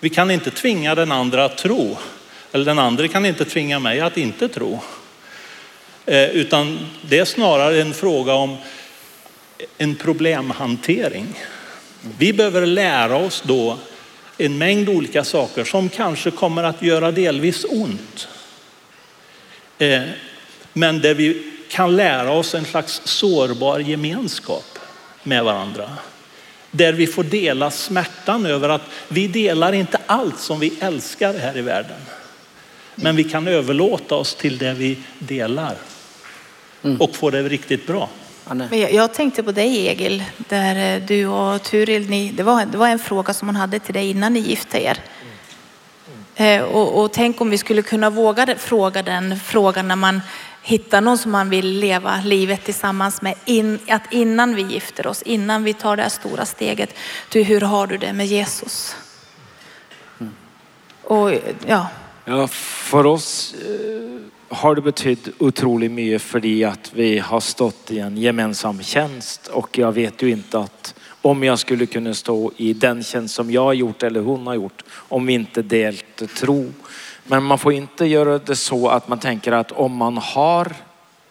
Vi 0.00 0.08
kan 0.08 0.30
inte 0.30 0.50
tvinga 0.50 0.94
den 0.94 1.12
andra 1.12 1.44
att 1.44 1.58
tro. 1.58 1.98
Eller 2.52 2.64
den 2.64 2.78
andra 2.78 3.08
kan 3.08 3.26
inte 3.26 3.44
tvinga 3.44 3.78
mig 3.78 4.00
att 4.00 4.16
inte 4.16 4.48
tro. 4.48 4.80
Eh, 6.06 6.30
utan 6.30 6.78
det 7.02 7.18
är 7.18 7.24
snarare 7.24 7.80
en 7.80 7.94
fråga 7.94 8.34
om 8.34 8.56
en 9.78 9.94
problemhantering. 9.94 11.26
Vi 12.18 12.32
behöver 12.32 12.66
lära 12.66 13.16
oss 13.16 13.42
då 13.46 13.78
en 14.36 14.58
mängd 14.58 14.88
olika 14.88 15.24
saker 15.24 15.64
som 15.64 15.88
kanske 15.88 16.30
kommer 16.30 16.62
att 16.62 16.82
göra 16.82 17.10
delvis 17.10 17.64
ont. 17.68 18.28
Eh, 19.78 20.02
men 20.72 21.00
där 21.00 21.14
vi 21.14 21.52
kan 21.68 21.96
lära 21.96 22.32
oss 22.32 22.54
en 22.54 22.64
slags 22.64 23.00
sårbar 23.04 23.78
gemenskap 23.78 24.78
med 25.22 25.44
varandra. 25.44 25.90
Där 26.70 26.92
vi 26.92 27.06
får 27.06 27.24
dela 27.24 27.70
smärtan 27.70 28.46
över 28.46 28.68
att 28.68 28.82
vi 29.08 29.28
delar 29.28 29.72
inte 29.72 29.98
allt 30.06 30.40
som 30.40 30.60
vi 30.60 30.72
älskar 30.80 31.34
här 31.34 31.58
i 31.58 31.62
världen. 31.62 32.00
Men 32.94 33.16
vi 33.16 33.24
kan 33.24 33.48
överlåta 33.48 34.14
oss 34.14 34.34
till 34.34 34.58
det 34.58 34.74
vi 34.74 34.98
delar 35.18 35.76
och 36.98 37.16
få 37.16 37.30
det 37.30 37.42
riktigt 37.42 37.86
bra. 37.86 38.08
Jag, 38.70 38.92
jag 38.92 39.14
tänkte 39.14 39.42
på 39.42 39.52
dig 39.52 39.86
Egil, 39.88 40.24
där 40.48 40.96
eh, 40.96 41.06
du 41.06 41.26
och 41.26 41.62
Turil, 41.62 42.10
ni, 42.10 42.32
det, 42.32 42.42
var, 42.42 42.66
det 42.66 42.78
var 42.78 42.88
en 42.88 42.98
fråga 42.98 43.34
som 43.34 43.48
hon 43.48 43.56
hade 43.56 43.78
till 43.78 43.94
dig 43.94 44.10
innan 44.10 44.32
ni 44.32 44.40
gifte 44.40 44.82
er. 44.82 44.98
Eh, 46.34 46.62
och, 46.62 47.02
och, 47.02 47.12
tänk 47.12 47.40
om 47.40 47.50
vi 47.50 47.58
skulle 47.58 47.82
kunna 47.82 48.10
våga 48.10 48.56
fråga 48.58 49.02
den 49.02 49.40
frågan 49.40 49.88
när 49.88 49.96
man 49.96 50.20
hittar 50.62 51.00
någon 51.00 51.18
som 51.18 51.32
man 51.32 51.50
vill 51.50 51.78
leva 51.78 52.20
livet 52.24 52.64
tillsammans 52.64 53.22
med. 53.22 53.34
In, 53.44 53.78
att 53.88 54.02
innan 54.12 54.54
vi 54.54 54.62
gifter 54.62 55.06
oss, 55.06 55.22
innan 55.22 55.64
vi 55.64 55.74
tar 55.74 55.96
det 55.96 56.02
här 56.02 56.10
stora 56.10 56.44
steget. 56.44 56.94
Du, 57.28 57.42
hur 57.42 57.60
har 57.60 57.86
du 57.86 57.96
det 57.96 58.12
med 58.12 58.26
Jesus? 58.26 58.96
Mm. 60.20 60.32
Och 61.02 61.32
ja. 61.66 61.86
Ja, 62.24 62.48
för 62.48 63.06
oss 63.06 63.54
eh, 63.54 64.20
har 64.52 64.74
det 64.74 64.80
betytt 64.80 65.28
otroligt 65.38 65.90
mycket 65.90 66.22
för 66.22 66.66
att 66.66 66.92
vi 66.94 67.18
har 67.18 67.40
stått 67.40 67.90
i 67.90 67.98
en 67.98 68.16
gemensam 68.16 68.82
tjänst 68.82 69.46
och 69.46 69.78
jag 69.78 69.92
vet 69.92 70.22
ju 70.22 70.30
inte 70.30 70.58
att 70.58 70.94
om 71.22 71.42
jag 71.42 71.58
skulle 71.58 71.86
kunna 71.86 72.14
stå 72.14 72.52
i 72.56 72.72
den 72.72 73.02
tjänst 73.02 73.34
som 73.34 73.50
jag 73.50 73.64
har 73.64 73.72
gjort 73.72 74.02
eller 74.02 74.20
hon 74.20 74.46
har 74.46 74.54
gjort 74.54 74.82
om 74.92 75.26
vi 75.26 75.32
inte 75.32 75.62
delt 75.62 76.34
tro. 76.36 76.72
Men 77.26 77.42
man 77.42 77.58
får 77.58 77.72
inte 77.72 78.06
göra 78.06 78.38
det 78.38 78.56
så 78.56 78.88
att 78.88 79.08
man 79.08 79.18
tänker 79.18 79.52
att 79.52 79.72
om 79.72 79.96
man 79.96 80.16
har 80.16 80.72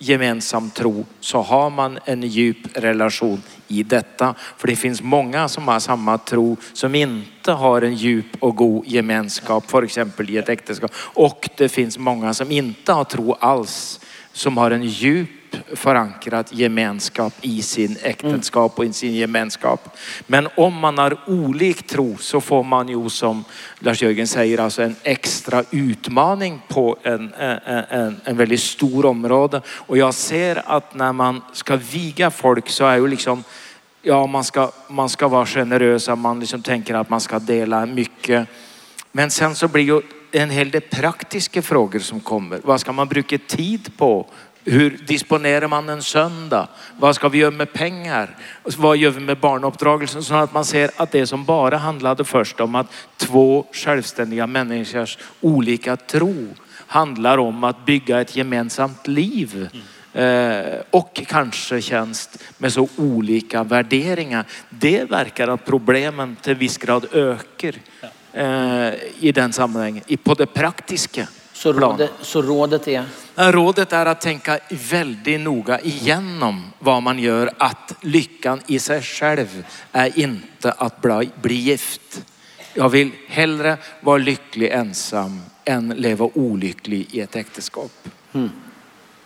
gemensam 0.02 0.70
tro 0.70 1.06
så 1.20 1.42
har 1.42 1.70
man 1.70 2.00
en 2.06 2.24
djup 2.24 2.58
relation 2.74 3.42
i 3.68 3.84
detta. 3.84 4.36
För 4.58 4.68
det 4.68 4.76
finns 4.76 5.02
många 5.02 5.48
som 5.48 5.68
har 5.68 5.80
samma 5.80 6.18
tro 6.18 6.58
som 6.74 6.96
inte 6.96 7.52
har 7.52 7.82
en 7.82 7.96
djup 7.96 8.26
och 8.40 8.56
god 8.56 8.88
gemenskap, 8.88 9.72
för 9.72 9.84
exempel 9.84 10.30
i 10.30 10.38
ett 10.38 10.50
äktenskap. 10.50 10.92
Och 10.96 11.50
det 11.58 11.70
finns 11.70 11.98
många 11.98 12.34
som 12.34 12.52
inte 12.52 12.94
har 12.94 13.04
tro 13.04 13.34
alls, 13.34 14.00
som 14.34 14.58
har 14.58 14.72
en 14.72 14.84
djup 14.84 15.30
förankrad 15.76 16.48
gemenskap 16.52 17.34
i 17.42 17.62
sin 17.62 17.98
äktenskap 18.04 18.80
och 18.80 18.86
i 18.86 18.94
sin 18.94 19.14
gemenskap. 19.14 19.98
Men 20.28 20.48
om 20.58 20.74
man 20.74 20.98
har 20.98 21.18
olik 21.28 21.88
tro 21.88 22.18
så 22.18 22.42
får 22.42 22.64
man 22.64 22.88
ju 22.88 23.10
som 23.10 23.44
Lars-Jörgen 23.80 24.28
säger 24.28 24.58
alltså 24.58 24.84
en 24.84 24.96
extra 25.04 25.64
utmaning 25.72 26.62
på 26.68 26.98
en, 27.04 27.34
en, 27.34 27.84
en, 27.90 28.22
en 28.24 28.38
väldigt 28.38 28.62
stor 28.62 29.06
område. 29.06 29.62
Och 29.68 29.98
jag 29.98 30.14
ser 30.14 30.64
att 30.66 30.94
när 30.96 31.14
man 31.14 31.42
ska 31.54 31.76
viga 31.76 32.32
folk 32.32 32.70
så 32.70 32.86
är 32.86 32.96
ju 32.96 33.08
liksom 33.08 33.44
ja, 34.02 34.28
man 34.28 34.44
ska, 34.44 34.72
man 34.88 35.10
ska 35.10 35.28
vara 35.28 35.46
generös, 35.46 36.10
man 36.10 36.40
liksom 36.40 36.62
tänker 36.62 36.94
att 36.94 37.10
man 37.10 37.22
ska 37.22 37.40
dela 37.40 37.86
mycket. 37.86 38.48
Men 39.12 39.32
sen 39.32 39.56
så 39.56 39.68
blir 39.68 39.84
ju 39.84 40.02
en 40.32 40.50
hel 40.50 40.72
del 40.72 40.82
praktiska 40.82 41.62
frågor 41.62 42.00
som 42.00 42.20
kommer. 42.20 42.60
Vad 42.64 42.82
ska 42.82 42.92
man 42.92 43.08
bruka 43.08 43.38
tid 43.38 43.98
på? 43.98 44.28
Hur 44.64 44.98
disponerar 45.08 45.68
man 45.68 45.90
en 45.90 46.04
söndag? 46.04 46.68
Vad 46.98 47.16
ska 47.16 47.30
vi 47.30 47.38
göra 47.38 47.52
med 47.52 47.74
pengar? 47.74 48.38
Vad 48.78 48.98
gör 48.98 49.12
vi 49.12 49.20
med 49.20 49.38
barnuppdragelsen? 49.38 50.24
Så 50.24 50.34
att 50.34 50.54
man 50.54 50.66
ser 50.66 50.92
att 50.96 51.12
det 51.12 51.28
som 51.28 51.46
bara 51.46 51.78
handlade 51.78 52.24
först 52.24 52.60
om 52.60 52.76
att 52.76 52.88
två 53.18 53.66
självständiga 53.72 54.48
människors 54.48 55.18
olika 55.42 55.96
tro 55.96 56.48
handlar 56.88 57.38
om 57.38 57.64
att 57.64 57.86
bygga 57.86 58.22
ett 58.22 58.36
gemensamt 58.36 59.08
liv. 59.08 59.70
Eh, 60.14 60.62
och 60.90 61.22
kanske 61.28 61.82
tjänst 61.82 62.44
med 62.58 62.74
så 62.74 62.88
olika 62.98 63.64
värderingar. 63.64 64.46
Det 64.70 65.12
verkar 65.12 65.48
att 65.48 65.66
problemen 65.66 66.36
till 66.36 66.56
viss 66.56 66.78
grad 66.78 67.06
ökar 67.14 67.76
eh, 68.34 68.94
i 69.20 69.32
den 69.32 69.54
sammanhangen, 69.54 70.04
på 70.24 70.34
det 70.34 70.46
praktiska. 70.46 71.28
Så 71.62 71.74
rådet, 71.74 72.12
så 72.22 72.42
rådet 72.42 72.88
är? 72.88 73.06
Rådet 73.36 73.94
är 73.94 74.06
att 74.06 74.22
tänka 74.22 74.60
väldigt 74.70 75.40
noga 75.40 75.80
igenom 75.80 76.64
vad 76.80 77.04
man 77.04 77.20
gör. 77.20 77.52
Att 77.58 77.94
lyckan 78.02 78.62
i 78.68 78.80
sig 78.80 79.02
själv 79.02 79.66
är 79.92 80.20
inte 80.20 80.72
att 80.72 81.02
bli 81.42 81.56
gift. 81.56 82.24
Jag 82.74 82.90
vill 82.90 83.12
hellre 83.28 83.78
vara 84.02 84.18
lycklig 84.18 84.70
ensam 84.70 85.42
än 85.66 85.90
leva 85.90 86.30
olycklig 86.34 87.08
i 87.12 87.20
ett 87.20 87.36
äktenskap. 87.36 87.92
Mm. 88.34 88.50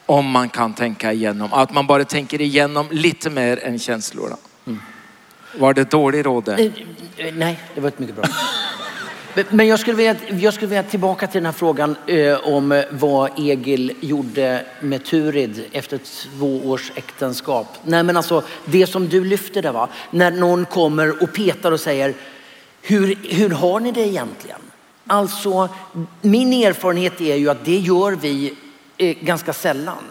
Om 0.06 0.26
man 0.26 0.50
kan 0.50 0.74
tänka 0.74 1.14
igenom, 1.14 1.54
att 1.54 1.74
man 1.74 1.88
bara 1.88 2.06
tänker 2.06 2.42
igenom 2.42 2.88
lite 2.92 3.30
mer 3.30 3.64
än 3.64 3.80
känslorna. 3.80 4.38
Mm. 4.68 4.80
Var 5.60 5.74
det 5.74 5.92
dålig 5.92 6.26
råd? 6.26 6.50
Eh, 6.50 6.72
nej, 7.34 7.60
det 7.76 7.82
var 7.82 7.88
ett 7.88 8.00
mycket 8.00 8.16
bra. 8.16 8.26
Men 9.50 9.68
jag 9.68 9.80
skulle 9.80 9.98
vilja, 9.98 10.16
jag 10.30 10.54
skulle 10.54 10.70
vilja 10.70 10.84
tillbaka 10.84 11.28
till 11.28 11.38
den 11.38 11.46
här 11.46 11.54
frågan 11.54 11.96
eh, 12.08 12.38
om 12.38 12.72
eh, 12.72 12.84
vad 12.92 13.40
Egil 13.40 13.94
gjorde 14.00 14.66
med 14.82 15.06
Turid 15.06 15.66
efter 15.72 15.98
två 15.98 16.70
års 16.70 16.92
äktenskap. 16.96 17.68
Nej 17.84 18.04
men 18.04 18.18
alltså 18.18 18.44
det 18.66 18.88
som 18.88 19.10
du 19.10 19.24
lyfter 19.24 19.62
där 19.62 19.72
va, 19.72 19.90
när 20.12 20.32
någon 20.32 20.66
kommer 20.66 21.24
och 21.24 21.34
petar 21.34 21.72
och 21.72 21.80
säger 21.80 22.14
hur, 22.82 23.18
hur 23.24 23.50
har 23.50 23.80
ni 23.80 23.92
det 23.92 24.08
egentligen? 24.08 24.60
Alltså 25.08 25.70
min 26.22 26.54
erfarenhet 26.54 27.22
är 27.22 27.36
ju 27.36 27.50
att 27.50 27.66
det 27.66 27.78
gör 27.78 28.12
vi 28.12 28.54
eh, 28.98 29.18
ganska 29.22 29.54
sällan. 29.54 30.04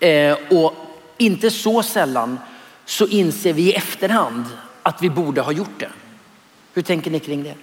Eh, 0.00 0.36
och 0.50 0.74
inte 1.18 1.50
så 1.50 1.82
sällan 1.82 2.38
så 2.84 3.06
inser 3.06 3.52
vi 3.52 3.62
i 3.62 3.72
efterhand 3.72 4.44
att 4.82 5.02
vi 5.02 5.10
borde 5.10 5.40
ha 5.40 5.52
gjort 5.52 5.80
det. 5.80 5.90
Hur 6.74 6.82
tänker 6.82 7.10
ni 7.10 7.20
kring 7.20 7.42
det? 7.42 7.54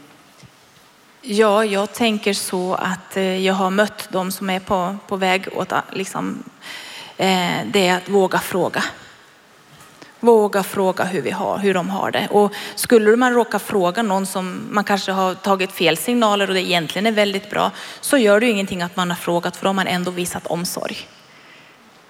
Ja, 1.29 1.65
jag 1.65 1.93
tänker 1.93 2.33
så 2.33 2.73
att 2.73 3.17
eh, 3.17 3.45
jag 3.45 3.53
har 3.53 3.69
mött 3.69 4.07
de 4.11 4.31
som 4.31 4.49
är 4.49 4.59
på, 4.59 4.97
på 5.07 5.15
väg 5.15 5.47
åt 5.55 5.73
liksom, 5.91 6.43
eh, 7.17 7.57
det 7.71 7.87
är 7.87 7.97
att 7.97 8.09
våga 8.09 8.39
fråga. 8.39 8.83
Våga 10.19 10.63
fråga 10.63 11.03
hur, 11.03 11.21
vi 11.21 11.31
har, 11.31 11.57
hur 11.57 11.73
de 11.73 11.89
har 11.89 12.11
det. 12.11 12.27
Och 12.31 12.53
skulle 12.75 13.15
man 13.15 13.33
råka 13.33 13.59
fråga 13.59 14.03
någon 14.03 14.25
som 14.25 14.61
man 14.71 14.83
kanske 14.83 15.11
har 15.11 15.35
tagit 15.35 15.71
fel 15.71 15.97
signaler 15.97 16.47
och 16.47 16.53
det 16.53 16.61
egentligen 16.61 17.05
är 17.05 17.11
väldigt 17.11 17.49
bra 17.49 17.71
så 18.01 18.17
gör 18.17 18.39
det 18.39 18.45
ju 18.45 18.51
ingenting 18.51 18.81
att 18.81 18.95
man 18.95 19.09
har 19.09 19.17
frågat 19.17 19.57
för 19.57 19.63
då 19.63 19.69
har 19.69 19.73
man 19.73 19.87
ändå 19.87 20.11
visat 20.11 20.47
omsorg. 20.47 20.97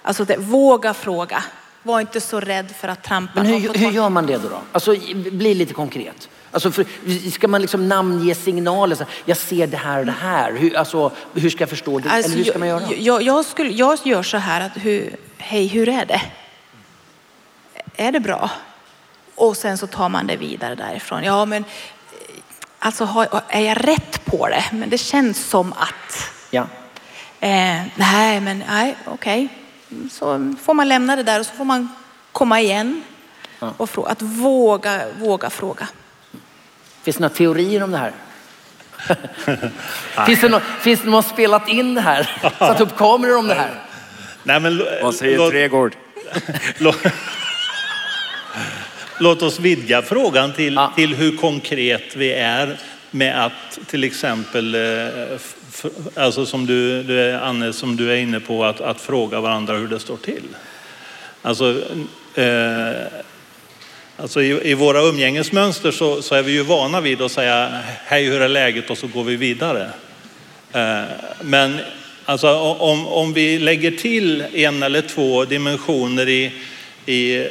Alltså 0.02 0.24
det, 0.24 0.36
våga 0.36 0.94
fråga. 0.94 1.44
Var 1.82 2.00
inte 2.00 2.20
så 2.20 2.40
rädd 2.40 2.70
för 2.80 2.88
att 2.88 3.02
trampa. 3.02 3.32
Men 3.34 3.46
hur, 3.46 3.74
hur 3.74 3.90
gör 3.90 4.08
man 4.08 4.26
det 4.26 4.38
då? 4.38 4.48
då? 4.48 4.60
Alltså 4.72 4.96
bli 5.14 5.54
lite 5.54 5.74
konkret. 5.74 6.28
Alltså 6.50 6.70
för, 6.70 7.30
ska 7.30 7.48
man 7.48 7.62
liksom 7.62 7.88
namnge 7.88 8.34
signaler? 8.34 8.96
Så 8.96 9.04
jag 9.24 9.36
ser 9.36 9.66
det 9.66 9.76
här 9.76 9.98
och 9.98 10.06
det 10.06 10.14
här. 10.20 10.52
Hur, 10.52 10.76
alltså, 10.76 11.12
hur 11.34 11.50
ska 11.50 11.62
jag 11.62 11.70
förstå 11.70 11.98
det? 11.98 12.10
Alltså, 12.10 12.30
Eller 12.30 12.44
hur 12.44 12.50
ska 12.50 12.58
man 12.58 12.68
göra? 12.68 12.82
Jag, 12.98 13.22
jag, 13.22 13.44
skulle, 13.44 13.70
jag 13.70 13.98
gör 14.04 14.22
så 14.22 14.36
här 14.36 14.60
att 14.60 14.72
hur, 14.76 15.16
hej, 15.38 15.66
hur 15.66 15.88
är 15.88 16.06
det? 16.06 16.22
Är 17.96 18.12
det 18.12 18.20
bra? 18.20 18.50
Och 19.34 19.56
sen 19.56 19.78
så 19.78 19.86
tar 19.86 20.08
man 20.08 20.26
det 20.26 20.36
vidare 20.36 20.74
därifrån. 20.74 21.24
Ja, 21.24 21.44
men 21.44 21.64
alltså 22.78 23.26
är 23.48 23.60
jag 23.60 23.88
rätt 23.88 24.24
på 24.24 24.48
det? 24.48 24.64
Men 24.72 24.90
det 24.90 24.98
känns 24.98 25.46
som 25.46 25.72
att. 25.72 26.30
Ja. 26.50 26.66
Eh, 27.40 27.82
nej, 27.94 28.40
men 28.40 28.64
nej, 28.68 28.96
okej. 29.04 29.48
Okay. 29.90 30.08
Så 30.10 30.54
får 30.62 30.74
man 30.74 30.88
lämna 30.88 31.16
det 31.16 31.22
där 31.22 31.40
och 31.40 31.46
så 31.46 31.54
får 31.54 31.64
man 31.64 31.88
komma 32.32 32.60
igen 32.60 33.02
ja. 33.58 33.72
och 33.76 33.90
fråga. 33.90 34.10
Att 34.10 34.22
våga, 34.22 35.02
våga 35.18 35.50
fråga. 35.50 35.88
Finns 37.02 37.16
det 37.16 37.20
några 37.22 37.34
teorier 37.34 37.82
om 37.82 37.90
det 37.90 37.98
här? 37.98 38.12
finns, 40.26 40.40
det 40.40 40.48
någon, 40.48 40.60
finns 40.80 41.00
det 41.00 41.06
någon 41.10 41.22
som 41.22 41.30
har 41.30 41.34
spelat 41.34 41.68
in 41.68 41.94
det 41.94 42.00
här? 42.00 42.30
Satt 42.58 42.80
upp 42.80 42.96
kameror 42.96 43.36
om 43.38 43.46
det 43.46 43.54
här? 43.54 43.70
Nej, 44.42 44.60
men, 44.60 44.82
Vad 45.02 45.14
säger 45.14 45.38
låt- 45.38 45.50
Tregård? 45.50 45.94
Låt, 49.20 49.42
oss 49.42 49.60
vidga 49.60 50.02
frågan 50.02 50.52
till, 50.52 50.74
Ja. 50.74 50.92
till 50.96 51.14
hur 51.14 51.36
konkret 51.36 52.16
vi 52.16 52.32
är 52.32 52.76
med 53.10 53.44
att 53.44 53.78
till 53.86 54.04
exempel, 54.04 54.74
eh, 54.74 55.08
alltså 56.16 56.46
som 56.46 56.66
du, 56.66 57.02
du 57.02 57.20
är, 57.20 57.38
Anne, 57.40 57.72
som 57.72 57.96
du 57.96 58.12
är 58.12 58.16
inne 58.16 58.40
på, 58.40 58.64
att, 58.64 58.80
att 58.80 59.00
fråga 59.00 59.40
varandra 59.40 59.74
hur 59.76 59.88
det 59.88 60.00
står 60.00 60.16
till. 60.16 60.42
Alltså, 61.42 61.82
eh, 62.34 62.90
alltså 64.18 64.42
i, 64.42 64.70
i 64.70 64.74
våra 64.74 65.00
umgängesmönster 65.02 65.90
så, 65.90 66.22
så 66.22 66.34
är 66.34 66.42
vi 66.42 66.52
ju 66.52 66.62
vana 66.62 67.00
vid 67.00 67.22
att 67.22 67.32
säga 67.32 67.80
hej 68.04 68.24
hur 68.24 68.42
är 68.42 68.48
läget 68.48 68.90
och 68.90 68.98
så 68.98 69.06
går 69.06 69.24
vi 69.24 69.36
vidare. 69.36 69.90
Eh, 70.72 71.02
Men 71.40 71.78
alltså, 72.24 72.54
om, 72.58 73.06
om 73.06 73.32
vi 73.32 73.58
lägger 73.58 73.90
till 73.90 74.44
en 74.52 74.82
eller 74.82 75.02
två 75.02 75.44
dimensioner 75.44 76.28
i, 76.28 76.52
i 77.06 77.48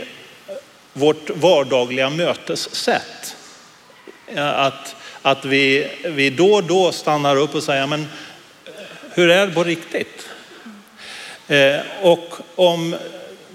vårt 0.94 1.30
vardagliga 1.30 2.10
mötessätt. 2.10 3.36
Eh, 4.28 4.60
att, 4.60 4.96
att 5.22 5.46
vi, 5.46 5.88
vi 6.04 6.30
då 6.30 6.54
och 6.54 6.64
då 6.64 6.92
stannar 6.92 7.36
upp 7.36 7.56
och 7.56 7.64
säger, 7.64 7.88
men 7.88 8.08
hur 9.14 9.30
är 9.30 9.48
det 9.48 9.54
på 9.54 9.64
riktigt? 9.64 10.30
Eh, 11.48 11.80
och 12.02 12.34
om 12.56 12.96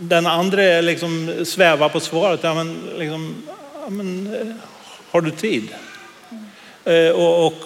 den 0.02 0.26
andra 0.26 0.80
liksom 0.80 1.44
svävar 1.44 1.88
på 1.88 2.00
svaret, 2.00 2.40
ja, 2.42 2.54
men, 2.54 2.76
liksom, 2.98 3.42
ja, 3.84 3.90
men, 3.90 4.34
eh, 4.34 4.54
har 5.10 5.20
du 5.20 5.30
tid? 5.30 5.68
Eh, 6.84 7.10
och, 7.10 7.46
och 7.46 7.62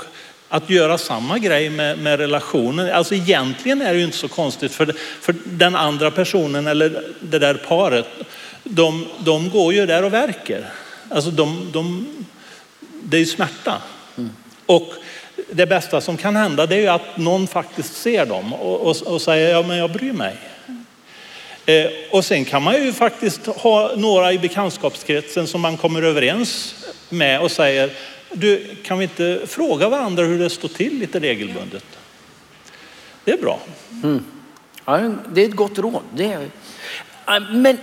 att 0.48 0.70
göra 0.70 0.98
samma 0.98 1.38
grej 1.38 1.70
med, 1.70 1.98
med 1.98 2.18
relationen. 2.18 2.92
Alltså 2.92 3.14
egentligen 3.14 3.82
är 3.82 3.92
det 3.92 3.98
ju 3.98 4.04
inte 4.04 4.16
så 4.16 4.28
konstigt 4.28 4.72
för, 4.72 4.94
för 5.20 5.34
den 5.44 5.76
andra 5.76 6.10
personen 6.10 6.66
eller 6.66 7.02
det 7.20 7.38
där 7.38 7.54
paret, 7.54 8.06
de, 8.64 9.06
de 9.18 9.50
går 9.50 9.74
ju 9.74 9.86
där 9.86 10.02
och 10.02 10.12
verkar. 10.12 10.64
Alltså 11.08 11.30
de, 11.30 11.70
de, 11.72 12.06
det 13.02 13.16
är 13.16 13.20
ju 13.20 13.26
smärta. 13.26 13.82
Och 14.66 14.92
det 15.50 15.66
bästa 15.66 16.00
som 16.00 16.16
kan 16.16 16.36
hända 16.36 16.66
det 16.66 16.74
är 16.74 16.80
ju 16.80 16.88
att 16.88 17.16
någon 17.16 17.46
faktiskt 17.46 17.96
ser 17.96 18.26
dem 18.26 18.52
och, 18.52 18.80
och, 18.80 18.96
och 19.02 19.22
säger 19.22 19.50
ja 19.50 19.62
men 19.62 19.76
jag 19.76 19.90
bryr 19.90 20.12
mig. 20.12 20.36
Eh, 21.66 21.86
och 22.10 22.24
sen 22.24 22.44
kan 22.44 22.62
man 22.62 22.74
ju 22.74 22.93
faktiskt 22.93 23.47
ha 23.47 23.93
några 23.97 24.32
i 24.32 24.38
bekantskapskretsen 24.38 25.47
som 25.47 25.60
man 25.60 25.76
kommer 25.76 26.02
överens 26.02 26.74
med 27.09 27.40
och 27.40 27.51
säger 27.51 27.93
du 28.32 28.76
kan 28.82 28.98
vi 28.98 29.02
inte 29.02 29.43
fråga 29.47 29.88
varandra 29.88 30.24
hur 30.24 30.38
det 30.38 30.51
står 30.51 30.68
till 30.68 30.98
lite 30.98 31.20
regelbundet? 31.20 31.84
Det 33.24 33.32
är 33.32 33.38
bra. 33.38 33.60
Mm. 34.02 34.24
Ja, 34.84 35.10
det 35.32 35.44
är 35.44 35.48
ett 35.48 35.56
gott 35.56 35.78
råd. 35.78 36.02
Det 36.14 36.32
är... 36.32 36.48
Men 37.52 37.78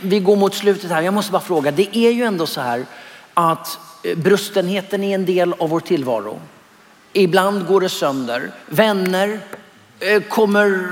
vi 0.00 0.18
går 0.18 0.36
mot 0.36 0.54
slutet 0.54 0.90
här. 0.90 1.02
Jag 1.02 1.14
måste 1.14 1.32
bara 1.32 1.42
fråga. 1.42 1.70
Det 1.70 1.96
är 1.96 2.10
ju 2.10 2.22
ändå 2.22 2.46
så 2.46 2.60
här 2.60 2.86
att 3.34 3.78
eh, 4.04 4.18
brustenheten 4.18 5.04
är 5.04 5.14
en 5.14 5.26
del 5.26 5.52
av 5.52 5.68
vår 5.68 5.80
tillvaro. 5.80 6.40
Ibland 7.12 7.66
går 7.66 7.80
det 7.80 7.88
sönder. 7.88 8.50
Vänner 8.66 9.40
eh, 10.00 10.22
kommer 10.22 10.88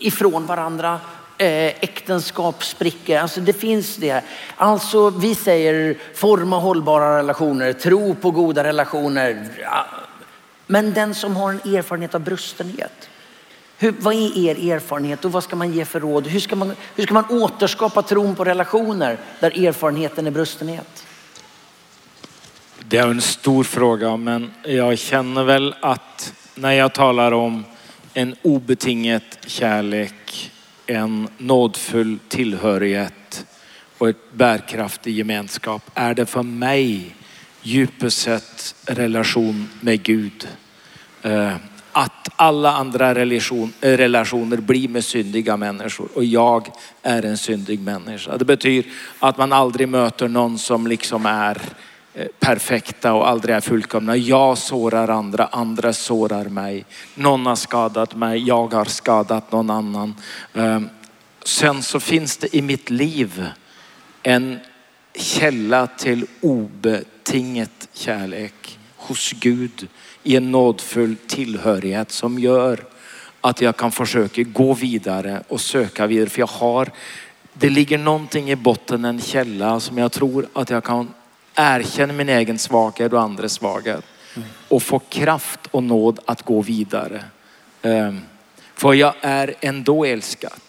ifrån 0.00 0.46
varandra. 0.46 1.00
Eh, 1.44 1.74
äktenskap 1.80 2.64
spricker. 2.64 3.18
Alltså 3.18 3.40
det 3.40 3.52
finns 3.52 3.96
det. 3.96 4.22
Alltså 4.56 5.10
vi 5.10 5.34
säger 5.34 5.96
forma 6.14 6.58
hållbara 6.58 7.18
relationer, 7.18 7.72
tro 7.72 8.14
på 8.14 8.30
goda 8.30 8.64
relationer. 8.64 9.48
Men 10.66 10.92
den 10.92 11.14
som 11.14 11.36
har 11.36 11.50
en 11.50 11.74
erfarenhet 11.74 12.14
av 12.14 12.20
brustenhet. 12.20 13.08
Hur, 13.78 13.94
vad 13.98 14.14
är 14.14 14.38
er 14.38 14.72
erfarenhet 14.72 15.24
och 15.24 15.32
vad 15.32 15.44
ska 15.44 15.56
man 15.56 15.72
ge 15.72 15.84
för 15.84 16.00
råd? 16.00 16.26
Hur 16.26 16.40
ska, 16.40 16.56
man, 16.56 16.74
hur 16.96 17.04
ska 17.04 17.14
man 17.14 17.30
återskapa 17.30 18.02
tron 18.02 18.34
på 18.34 18.44
relationer 18.44 19.18
där 19.40 19.66
erfarenheten 19.66 20.26
är 20.26 20.30
brustenhet? 20.30 21.06
Det 22.78 22.98
är 22.98 23.08
en 23.08 23.20
stor 23.20 23.64
fråga, 23.64 24.16
men 24.16 24.50
jag 24.64 24.98
känner 24.98 25.44
väl 25.44 25.74
att 25.80 26.32
när 26.54 26.72
jag 26.72 26.92
talar 26.92 27.32
om 27.32 27.64
en 28.14 28.36
obetinget 28.42 29.38
kärlek, 29.46 30.50
en 30.86 31.28
nådfull 31.38 32.18
tillhörighet 32.28 33.46
och 33.98 34.08
ett 34.08 34.32
bärkraftig 34.32 35.16
gemenskap 35.16 35.90
är 35.94 36.14
det 36.14 36.26
för 36.26 36.42
mig 36.42 37.16
djupast 37.62 38.18
sett 38.18 38.74
relation 38.86 39.68
med 39.80 40.02
Gud. 40.02 40.48
Eh, 41.22 41.56
att 41.92 42.28
alla 42.36 42.72
andra 42.72 43.14
relation, 43.14 43.72
eh, 43.80 43.96
relationer 43.96 44.56
blir 44.56 44.88
med 44.88 45.04
syndiga 45.04 45.56
människor 45.56 46.08
och 46.14 46.24
jag 46.24 46.68
är 47.02 47.24
en 47.24 47.38
syndig 47.38 47.80
människa. 47.80 48.36
Det 48.36 48.44
betyder 48.44 48.90
att 49.18 49.38
man 49.38 49.52
aldrig 49.52 49.88
möter 49.88 50.28
någon 50.28 50.58
som 50.58 50.86
liksom 50.86 51.26
är 51.26 51.58
Eh, 52.16 52.26
perfekta 52.40 53.12
och 53.12 53.28
aldrig 53.28 53.56
är 53.56 53.60
fullkomna. 53.60 54.16
Jag 54.16 54.58
sårar 54.58 55.08
andra, 55.08 55.46
andra 55.46 55.92
sårar 55.92 56.44
mig. 56.44 56.84
Någon 57.14 57.46
har 57.46 57.56
skadat 57.56 58.14
mig, 58.14 58.38
jag 58.46 58.74
har 58.74 58.84
skadat 58.84 59.52
någon 59.52 59.70
annan. 59.70 60.14
Ehm, 60.54 60.88
sen 61.44 61.82
så 61.82 62.00
finns 62.00 62.36
det 62.36 62.56
i 62.56 62.62
mitt 62.62 62.90
liv 62.90 63.48
en 64.22 64.58
källa 65.14 65.86
till 65.86 66.26
obetinget 66.40 67.88
kärlek 67.92 68.78
hos 68.96 69.32
Gud 69.32 69.88
i 70.22 70.36
en 70.36 70.50
nådfull 70.50 71.16
tillhörighet 71.26 72.12
som 72.12 72.38
gör 72.38 72.84
att 73.40 73.60
jag 73.60 73.76
kan 73.76 73.92
försöka 73.92 74.42
gå 74.42 74.74
vidare 74.74 75.42
och 75.48 75.60
söka 75.60 76.06
vidare. 76.06 76.30
För 76.30 76.40
jag 76.40 76.46
har, 76.46 76.90
det 77.52 77.70
ligger 77.70 77.98
någonting 77.98 78.50
i 78.50 78.56
botten, 78.56 79.04
en 79.04 79.20
källa 79.20 79.80
som 79.80 79.98
jag 79.98 80.12
tror 80.12 80.46
att 80.52 80.70
jag 80.70 80.84
kan 80.84 81.08
erkänner 81.54 82.14
min 82.14 82.28
egen 82.28 82.58
svaghet 82.58 83.12
och 83.12 83.20
andras 83.20 83.52
svaghet 83.52 84.04
och 84.68 84.82
få 84.82 84.98
kraft 84.98 85.60
och 85.70 85.82
nåd 85.82 86.18
att 86.24 86.42
gå 86.42 86.60
vidare. 86.62 87.24
Ehm, 87.82 88.20
för 88.74 88.94
jag 88.94 89.14
är 89.20 89.54
ändå 89.60 90.04
älskad. 90.04 90.60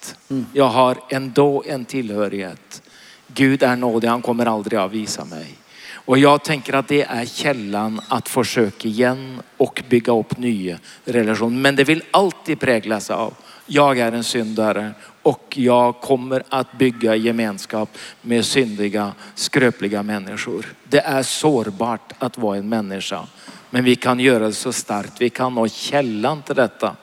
Jag 0.54 0.68
har 0.68 0.98
ändå 1.10 1.64
en 1.68 1.86
tillhörighet. 1.86 2.82
Gud 3.28 3.64
är 3.64 3.76
nådig, 3.76 4.08
han 4.08 4.22
kommer 4.22 4.46
aldrig 4.46 4.80
avvisa 4.80 5.26
mig. 5.26 5.56
Och 5.94 6.18
jag 6.18 6.44
tänker 6.44 6.74
att 6.74 6.88
det 6.88 7.04
är 7.04 7.26
källan 7.26 8.02
att 8.08 8.30
försöka 8.30 8.88
igen 8.88 9.42
och 9.58 9.84
bygga 9.90 10.14
upp 10.14 10.38
nya 10.38 10.78
relationer. 11.06 11.62
Men 11.62 11.76
det 11.76 11.84
vill 11.84 12.04
alltid 12.12 12.60
präglas 12.60 13.10
av, 13.10 13.34
jag 13.66 14.00
är 14.00 14.12
en 14.12 14.24
syndare 14.24 14.92
och 15.26 15.58
jag 15.58 16.02
kommer 16.02 16.44
att 16.50 16.72
bygga 16.72 17.16
gemenskap 17.16 17.98
med 18.22 18.46
syndiga, 18.46 19.14
skröpliga 19.36 20.04
människor. 20.04 20.66
Det 20.84 21.00
är 21.00 21.24
sårbart 21.24 22.14
att 22.20 22.38
vara 22.38 22.58
en 22.58 22.70
människa. 22.70 23.28
Men 23.70 23.84
vi 23.84 23.96
kan 23.96 24.20
göra 24.20 24.46
det 24.46 24.54
så 24.54 24.74
starkt 24.74 25.22
vi 25.22 25.30
kan 25.30 25.58
och 25.58 25.70
källan 25.70 26.42
till 26.42 26.56
detta 26.56 26.96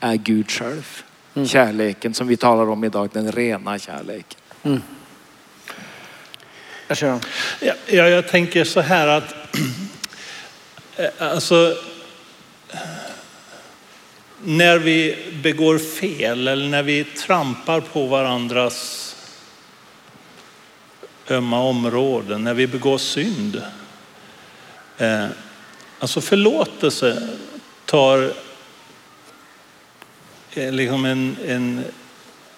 är 0.00 0.14
Gud 0.14 0.50
själv. 0.50 1.02
Kärleken 1.46 2.14
som 2.14 2.26
vi 2.26 2.36
talar 2.36 2.70
om 2.70 2.84
idag, 2.84 3.08
den 3.12 3.32
rena 3.32 3.78
kärleken. 3.78 4.82
Jag 6.88 6.96
kör. 6.96 7.18
Ja, 7.60 7.72
ja, 7.86 8.08
jag 8.08 8.28
tänker 8.28 8.64
så 8.64 8.80
här 8.80 9.08
att 9.08 9.34
eh, 10.96 11.08
alltså, 11.18 11.74
när 14.44 14.78
vi 14.78 15.16
begår 15.42 15.78
fel 15.78 16.48
eller 16.48 16.68
när 16.68 16.82
vi 16.82 17.04
trampar 17.04 17.80
på 17.80 18.06
varandras 18.06 19.02
ömma 21.28 21.60
områden, 21.60 22.44
när 22.44 22.54
vi 22.54 22.66
begår 22.66 22.98
synd. 22.98 23.62
Eh, 24.98 25.26
alltså 25.98 26.20
förlåtelse 26.20 27.28
tar 27.84 28.32
eh, 30.54 30.72
liksom 30.72 31.04
en, 31.04 31.36
en 31.46 31.84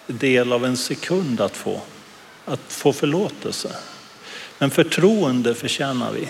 del 0.07 0.53
av 0.53 0.65
en 0.65 0.77
sekund 0.77 1.41
att 1.41 1.57
få. 1.57 1.81
Att 2.45 2.61
få 2.67 2.93
förlåtelse. 2.93 3.75
Men 4.57 4.71
förtroende 4.71 5.55
förtjänar 5.55 6.11
vi. 6.11 6.27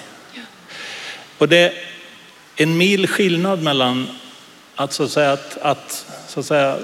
Och 1.37 1.49
det 1.49 1.57
är 1.57 1.73
en 2.55 2.77
mil 2.77 3.07
skillnad 3.07 3.63
mellan 3.63 4.18
att 4.79 4.93
så 4.93 5.03
att 5.03 5.11
säga, 5.11 5.31
att, 5.31 5.57
att, 5.61 6.05
så 6.27 6.39
att 6.39 6.45
säga 6.45 6.77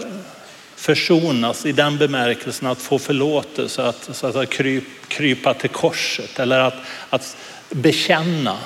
försonas 0.75 1.65
i 1.65 1.71
den 1.71 1.97
bemärkelsen 1.97 2.67
att 2.67 2.81
få 2.81 2.99
förlåtelse, 2.99 3.83
att, 3.83 4.09
så 4.15 4.27
att 4.27 4.33
säga, 4.33 4.45
kryp, 4.45 4.83
krypa 5.07 5.53
till 5.53 5.69
korset 5.69 6.39
eller 6.39 6.59
att, 6.59 6.73
att 7.09 7.37
bekänna. 7.69 8.57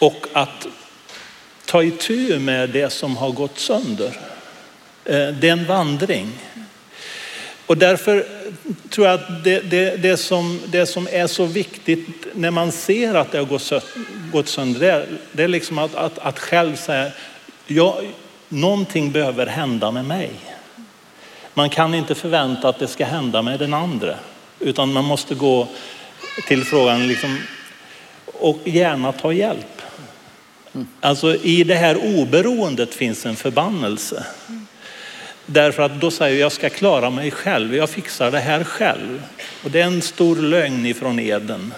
Och 0.00 0.26
att 0.32 0.66
ta 1.64 1.82
itu 1.82 2.38
med 2.38 2.70
det 2.70 2.90
som 2.90 3.16
har 3.16 3.30
gått 3.30 3.58
sönder. 3.58 4.18
Eh, 5.04 5.28
det 5.28 5.48
är 5.48 5.52
en 5.52 5.66
vandring. 5.66 6.32
Och 7.66 7.78
därför 7.78 8.26
tror 8.88 9.06
jag 9.06 9.14
att 9.14 9.44
det, 9.44 9.60
det, 9.60 9.96
det, 9.96 10.16
som, 10.16 10.60
det 10.66 10.86
som 10.86 11.08
är 11.12 11.26
så 11.26 11.44
viktigt 11.44 12.26
när 12.34 12.50
man 12.50 12.72
ser 12.72 13.14
att 13.14 13.32
det 13.32 13.38
har 13.38 13.44
gått, 14.32 14.48
sönder, 14.48 14.80
det 14.80 14.90
är, 14.90 15.06
det 15.32 15.42
är 15.42 15.48
liksom 15.48 15.78
att, 15.78 15.94
att, 15.94 16.18
att 16.18 16.38
själv 16.38 16.76
säga, 16.76 17.10
jag, 17.66 17.94
någonting 18.48 19.12
behöver 19.12 19.46
hända 19.46 19.90
med 19.90 20.04
mig. 20.04 20.30
Man 21.54 21.70
kan 21.70 21.94
inte 21.94 22.14
förvänta 22.14 22.68
att 22.68 22.78
det 22.78 22.88
ska 22.88 23.04
hända 23.04 23.42
med 23.42 23.58
den 23.58 23.74
andra, 23.74 24.14
utan 24.60 24.92
man 24.92 25.04
måste 25.04 25.34
gå 25.34 25.68
till 26.48 26.64
frågan 26.64 27.08
liksom, 27.08 27.38
och 28.26 28.58
gärna 28.64 29.12
ta 29.12 29.32
hjälp. 29.32 29.82
Alltså 31.00 31.36
i 31.36 31.64
det 31.64 31.74
här 31.74 32.18
oberoendet 32.18 32.94
finns 32.94 33.26
en 33.26 33.36
förbannelse. 33.36 34.26
Därför 35.46 35.82
att 35.82 36.00
då 36.00 36.10
säger 36.10 36.36
jag, 36.36 36.44
jag 36.44 36.52
ska 36.52 36.70
klara 36.70 37.10
mig 37.10 37.30
själv, 37.30 37.74
jag 37.74 37.90
fixar 37.90 38.30
det 38.30 38.38
här 38.38 38.64
själv. 38.64 39.22
Och 39.64 39.70
det 39.70 39.80
är 39.80 39.86
en 39.86 40.02
stor 40.02 40.36
lögn 40.36 40.86
ifrån 40.86 41.18
Eden. 41.18 41.74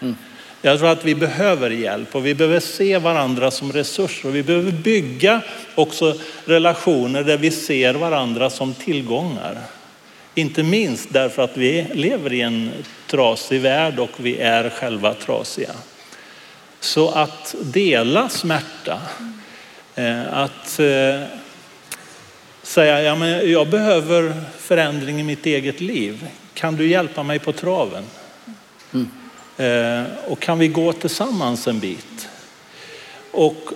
Mm. 0.00 0.16
Jag 0.62 0.78
tror 0.78 0.88
att 0.88 1.04
vi 1.04 1.14
behöver 1.14 1.70
hjälp 1.70 2.14
och 2.14 2.26
vi 2.26 2.34
behöver 2.34 2.60
se 2.60 2.98
varandra 2.98 3.50
som 3.50 3.72
resurser. 3.72 4.28
Och 4.28 4.34
vi 4.34 4.42
behöver 4.42 4.72
bygga 4.72 5.40
också 5.74 6.14
relationer 6.44 7.24
där 7.24 7.36
vi 7.36 7.50
ser 7.50 7.94
varandra 7.94 8.50
som 8.50 8.74
tillgångar. 8.74 9.58
Inte 10.34 10.62
minst 10.62 11.12
därför 11.12 11.42
att 11.42 11.56
vi 11.56 11.86
lever 11.94 12.32
i 12.32 12.40
en 12.40 12.70
trasig 13.06 13.60
värld 13.60 13.98
och 13.98 14.10
vi 14.16 14.38
är 14.38 14.70
själva 14.70 15.14
trasiga. 15.14 15.72
Så 16.80 17.10
att 17.10 17.54
dela 17.60 18.28
smärta, 18.28 19.00
eh, 19.94 20.38
att 20.38 20.78
eh, 20.78 21.20
säga 22.62 23.02
ja, 23.02 23.14
men 23.14 23.50
jag 23.50 23.68
behöver 23.68 24.34
förändring 24.58 25.20
i 25.20 25.22
mitt 25.22 25.46
eget 25.46 25.80
liv. 25.80 26.26
Kan 26.54 26.76
du 26.76 26.86
hjälpa 26.86 27.22
mig 27.22 27.38
på 27.38 27.52
traven? 27.52 28.04
Mm. 28.94 29.10
Eh, 29.60 30.04
och 30.26 30.40
kan 30.40 30.58
vi 30.58 30.68
gå 30.68 30.92
tillsammans 30.92 31.68
en 31.68 31.80
bit? 31.80 32.28
Och 33.30 33.72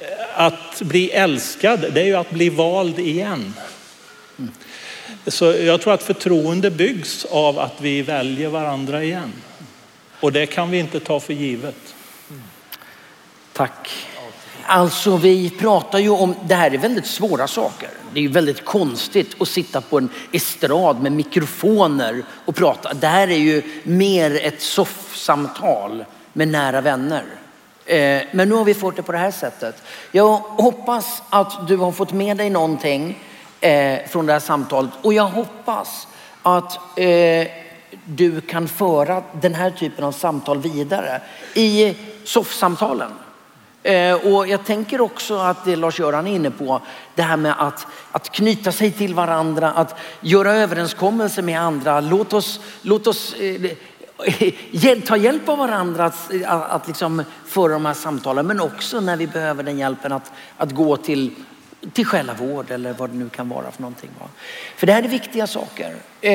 eh, 0.00 0.06
att 0.40 0.82
bli 0.82 1.10
älskad, 1.10 1.80
det 1.92 2.00
är 2.00 2.04
ju 2.04 2.14
att 2.14 2.30
bli 2.30 2.48
vald 2.48 2.98
igen. 2.98 3.54
Så 5.26 5.44
jag 5.44 5.80
tror 5.80 5.94
att 5.94 6.02
förtroende 6.02 6.70
byggs 6.70 7.24
av 7.24 7.58
att 7.58 7.80
vi 7.80 8.02
väljer 8.02 8.48
varandra 8.48 9.04
igen. 9.04 9.32
Och 10.20 10.32
det 10.32 10.46
kan 10.46 10.70
vi 10.70 10.78
inte 10.78 11.00
ta 11.00 11.20
för 11.20 11.32
givet. 11.32 11.94
Tack. 13.52 14.07
Alltså 14.70 15.16
vi 15.16 15.50
pratar 15.50 15.98
ju 15.98 16.10
om, 16.10 16.34
det 16.46 16.54
här 16.54 16.74
är 16.74 16.78
väldigt 16.78 17.06
svåra 17.06 17.46
saker. 17.46 17.88
Det 18.12 18.20
är 18.20 18.22
ju 18.22 18.28
väldigt 18.28 18.64
konstigt 18.64 19.42
att 19.42 19.48
sitta 19.48 19.80
på 19.80 19.98
en 19.98 20.08
estrad 20.32 21.02
med 21.02 21.12
mikrofoner 21.12 22.22
och 22.44 22.54
prata. 22.54 22.94
Det 22.94 23.06
här 23.06 23.28
är 23.28 23.36
ju 23.36 23.62
mer 23.82 24.40
ett 24.46 24.62
soffsamtal 24.62 26.04
med 26.32 26.48
nära 26.48 26.80
vänner. 26.80 27.24
Eh, 27.86 28.22
men 28.32 28.48
nu 28.48 28.54
har 28.54 28.64
vi 28.64 28.74
fått 28.74 28.96
det 28.96 29.02
på 29.02 29.12
det 29.12 29.18
här 29.18 29.30
sättet. 29.30 29.82
Jag 30.12 30.36
hoppas 30.36 31.22
att 31.30 31.68
du 31.68 31.76
har 31.76 31.92
fått 31.92 32.12
med 32.12 32.36
dig 32.36 32.50
någonting 32.50 33.18
eh, 33.60 33.98
från 34.08 34.26
det 34.26 34.32
här 34.32 34.40
samtalet 34.40 34.90
och 35.02 35.12
jag 35.12 35.28
hoppas 35.28 36.08
att 36.42 36.98
eh, 36.98 37.46
du 38.04 38.40
kan 38.40 38.68
föra 38.68 39.22
den 39.40 39.54
här 39.54 39.70
typen 39.70 40.04
av 40.04 40.12
samtal 40.12 40.58
vidare 40.58 41.20
i 41.54 41.96
soffsamtalen. 42.24 43.10
Eh, 43.82 44.14
och 44.14 44.48
jag 44.48 44.64
tänker 44.64 45.00
också 45.00 45.38
att 45.38 45.64
det 45.64 45.76
Lars-Göran 45.76 46.26
är 46.26 46.34
inne 46.34 46.50
på, 46.50 46.80
det 47.14 47.22
här 47.22 47.36
med 47.36 47.54
att, 47.58 47.86
att 48.12 48.30
knyta 48.30 48.72
sig 48.72 48.92
till 48.92 49.14
varandra, 49.14 49.70
att 49.70 49.98
göra 50.20 50.52
överenskommelser 50.54 51.42
med 51.42 51.60
andra. 51.60 52.00
Låt 52.00 52.32
oss, 52.32 52.60
låt 52.82 53.06
oss 53.06 53.34
eh, 53.34 54.98
ta 55.06 55.16
hjälp 55.16 55.48
av 55.48 55.58
varandra 55.58 56.04
att, 56.04 56.30
att, 56.46 56.70
att 56.70 56.86
liksom 56.86 57.24
föra 57.46 57.72
de 57.72 57.86
här 57.86 57.94
samtalen, 57.94 58.46
men 58.46 58.60
också 58.60 59.00
när 59.00 59.16
vi 59.16 59.26
behöver 59.26 59.62
den 59.62 59.78
hjälpen 59.78 60.12
att, 60.12 60.32
att 60.56 60.72
gå 60.72 60.96
till, 60.96 61.34
till 61.92 62.06
själavård 62.06 62.70
eller 62.70 62.92
vad 62.92 63.10
det 63.10 63.16
nu 63.16 63.28
kan 63.28 63.48
vara 63.48 63.70
för 63.70 63.82
någonting. 63.82 64.10
Va? 64.20 64.28
För 64.76 64.86
det 64.86 64.92
här 64.92 65.02
är 65.02 65.08
viktiga 65.08 65.46
saker. 65.46 65.90
Eh, 66.20 66.30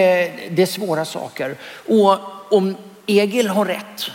det 0.52 0.60
är 0.60 0.66
svåra 0.66 1.06
saker. 1.06 1.56
Och 1.88 2.20
om 2.54 2.76
Egil 3.06 3.48
har 3.48 3.66
rätt 3.66 4.12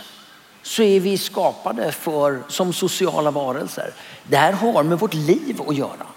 så 0.69 0.83
är 0.83 0.99
vi 0.99 1.17
skapade 1.17 1.91
för, 1.91 2.43
som 2.47 2.73
sociala 2.73 3.31
varelser. 3.31 3.93
Det 4.23 4.37
här 4.37 4.53
har 4.53 4.83
med 4.83 4.99
vårt 4.99 5.13
liv 5.13 5.61
att 5.67 5.75
göra. 5.75 6.07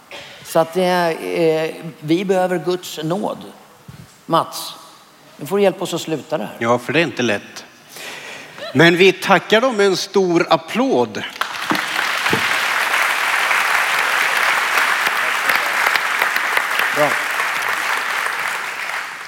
Så 0.44 0.58
att 0.58 0.76
eh, 0.76 0.84
vi 2.00 2.24
behöver 2.24 2.58
Guds 2.58 2.98
nåd. 3.02 3.38
Mats, 4.26 4.74
nu 5.36 5.46
får 5.46 5.56
du 5.56 5.62
hjälpa 5.62 5.84
oss 5.84 5.94
att 5.94 6.00
sluta 6.00 6.38
det 6.38 6.44
här. 6.44 6.56
Ja, 6.58 6.78
för 6.78 6.92
det 6.92 7.00
är 7.00 7.04
inte 7.04 7.22
lätt. 7.22 7.64
Men 8.74 8.96
vi 8.96 9.12
tackar 9.12 9.60
dem 9.60 9.76
med 9.76 9.86
en 9.86 9.96
stor 9.96 10.46
applåd. 10.50 11.22
Bra. 16.96 17.08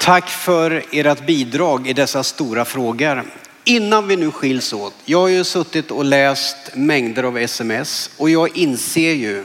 Tack 0.01 0.29
för 0.29 0.85
ert 0.93 1.27
bidrag 1.27 1.87
i 1.87 1.93
dessa 1.93 2.23
stora 2.23 2.65
frågor. 2.65 3.25
Innan 3.65 4.09
vi 4.09 4.17
nu 4.17 4.31
skiljs 4.31 4.73
åt, 4.73 4.95
jag 5.05 5.21
har 5.21 5.29
ju 5.29 5.45
suttit 5.45 5.91
och 5.91 6.05
läst 6.05 6.57
mängder 6.75 7.23
av 7.23 7.39
sms 7.39 8.11
och 8.17 8.31
jag 8.31 8.57
inser 8.57 9.13
ju 9.13 9.45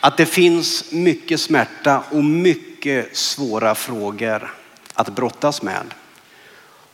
att 0.00 0.16
det 0.16 0.26
finns 0.26 0.92
mycket 0.92 1.40
smärta 1.40 2.02
och 2.10 2.24
mycket 2.24 3.16
svåra 3.16 3.74
frågor 3.74 4.54
att 4.94 5.08
brottas 5.14 5.62
med. 5.62 5.94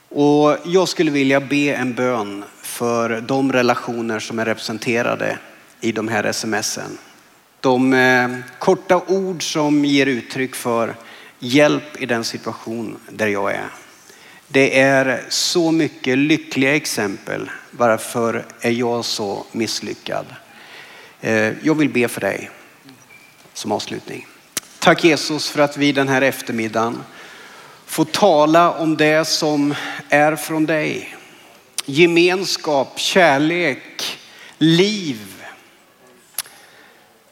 Och 0.09 0.57
jag 0.65 0.89
skulle 0.89 1.11
vilja 1.11 1.41
be 1.41 1.75
en 1.75 1.95
bön 1.95 2.45
för 2.63 3.21
de 3.21 3.53
relationer 3.53 4.19
som 4.19 4.39
är 4.39 4.45
representerade 4.45 5.39
i 5.81 5.93
de 5.93 6.09
här 6.09 6.33
smsen. 6.33 6.99
De 7.61 7.93
eh, 7.93 8.29
korta 8.59 9.03
ord 9.07 9.53
som 9.53 9.85
ger 9.85 10.07
uttryck 10.07 10.55
för 10.55 10.95
hjälp 11.39 12.03
i 12.03 12.07
den 12.07 12.25
situation 12.25 12.97
där 13.11 13.27
jag 13.27 13.55
är. 13.55 13.69
Det 14.51 14.81
är 14.81 15.25
så 15.29 15.73
mycket 15.73 16.19
lyckliga 16.19 16.77
exempel. 16.77 17.51
Varför 17.71 18.47
är 18.61 18.71
jag 18.71 19.05
så 19.05 19.47
misslyckad? 19.53 20.27
Eh, 21.21 21.53
jag 21.63 21.75
vill 21.75 21.89
be 21.89 22.09
för 22.09 22.21
dig 22.21 22.51
som 23.53 23.73
avslutning. 23.73 24.27
Tack 24.79 25.05
Jesus 25.05 25.51
för 25.51 25.61
att 25.61 25.77
vi 25.77 25.93
den 25.93 26.09
här 26.09 26.23
eftermiddagen 26.23 27.03
får 27.87 28.05
tala 28.05 28.73
om 28.73 28.97
det 28.97 29.25
som 29.25 29.75
är 30.09 30.37
från 30.37 30.67
dig. 30.67 31.17
Gemenskap, 31.85 32.99
kärlek, 32.99 34.19
liv. 34.59 35.45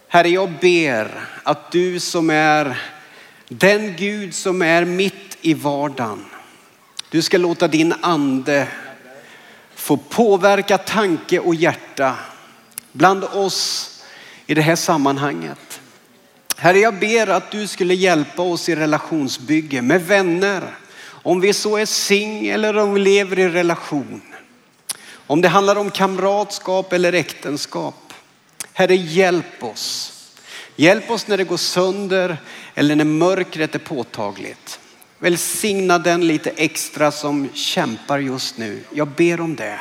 Herre, 0.09 0.29
jag 0.29 0.51
ber 0.61 1.29
att 1.43 1.73
du 1.73 2.01
som 2.01 2.31
är 2.31 2.79
den 3.49 3.97
Gud 3.97 4.35
som 4.35 4.63
är 4.63 4.85
mitt 4.85 5.37
i 5.41 5.55
vardagen 5.55 6.25
du 7.11 7.23
ska 7.23 7.39
låta 7.39 7.69
din 7.69 7.95
ande 8.01 8.69
få 9.75 9.97
påverka 9.97 10.79
tanke 10.79 11.39
och 11.39 11.55
hjärta 11.55 12.17
bland 12.93 13.25
oss 13.25 13.93
i 14.47 14.55
det 14.55 14.63
här 14.63 14.77
sammanhanget. 14.77 15.81
Herre, 16.57 16.79
jag 16.79 16.99
ber 16.99 17.27
att 17.27 17.51
du 17.51 17.67
skulle 17.67 17.95
hjälpa 17.95 18.43
oss 18.43 18.69
i 18.69 18.77
relationsbygge 18.77 19.83
med 19.83 20.07
vänner. 20.07 20.77
Om 21.07 21.41
vi 21.41 21.53
så 21.53 21.77
är 21.77 21.87
sing 21.87 22.49
eller 22.49 22.77
om 22.77 22.95
vi 22.95 23.01
lever 23.01 23.39
i 23.39 23.49
relation. 23.49 24.23
Om 25.27 25.41
det 25.41 25.49
handlar 25.49 25.77
om 25.77 25.91
kamratskap 25.91 26.93
eller 26.93 27.13
äktenskap. 27.13 28.13
Herre, 28.73 28.97
hjälp 28.97 29.63
oss. 29.63 30.13
Hjälp 30.77 31.11
oss 31.11 31.27
när 31.27 31.37
det 31.37 31.45
går 31.45 31.57
sönder 31.57 32.37
eller 32.75 32.97
när 32.97 33.05
mörkret 33.05 33.75
är 33.75 33.79
påtagligt. 33.79 34.81
Välsigna 35.19 35.99
den 35.99 36.27
lite 36.27 36.51
extra 36.51 37.11
som 37.11 37.49
kämpar 37.55 38.19
just 38.19 38.59
nu. 38.59 38.83
Jag 38.93 39.09
ber 39.09 39.41
om 39.41 39.57
det. 39.57 39.81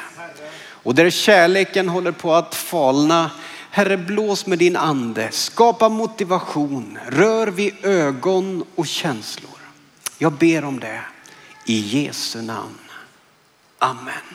Och 0.58 0.96
där 0.96 1.10
kärleken 1.10 1.90
håller 1.90 2.12
på 2.12 2.34
att 2.34 2.56
falna. 2.56 3.32
Herre, 3.72 3.98
blås 3.98 4.46
med 4.46 4.60
din 4.60 4.76
ande. 4.76 5.30
Skapa 5.32 5.90
motivation. 5.90 6.98
Rör 7.08 7.48
vid 7.48 7.74
ögon 7.86 8.64
och 8.76 8.88
känslor. 8.88 9.60
Jag 10.18 10.34
ber 10.34 10.64
om 10.64 10.80
det. 10.80 11.02
I 11.66 11.80
Jesu 11.80 12.42
namn. 12.42 12.80
Amen. 13.80 14.35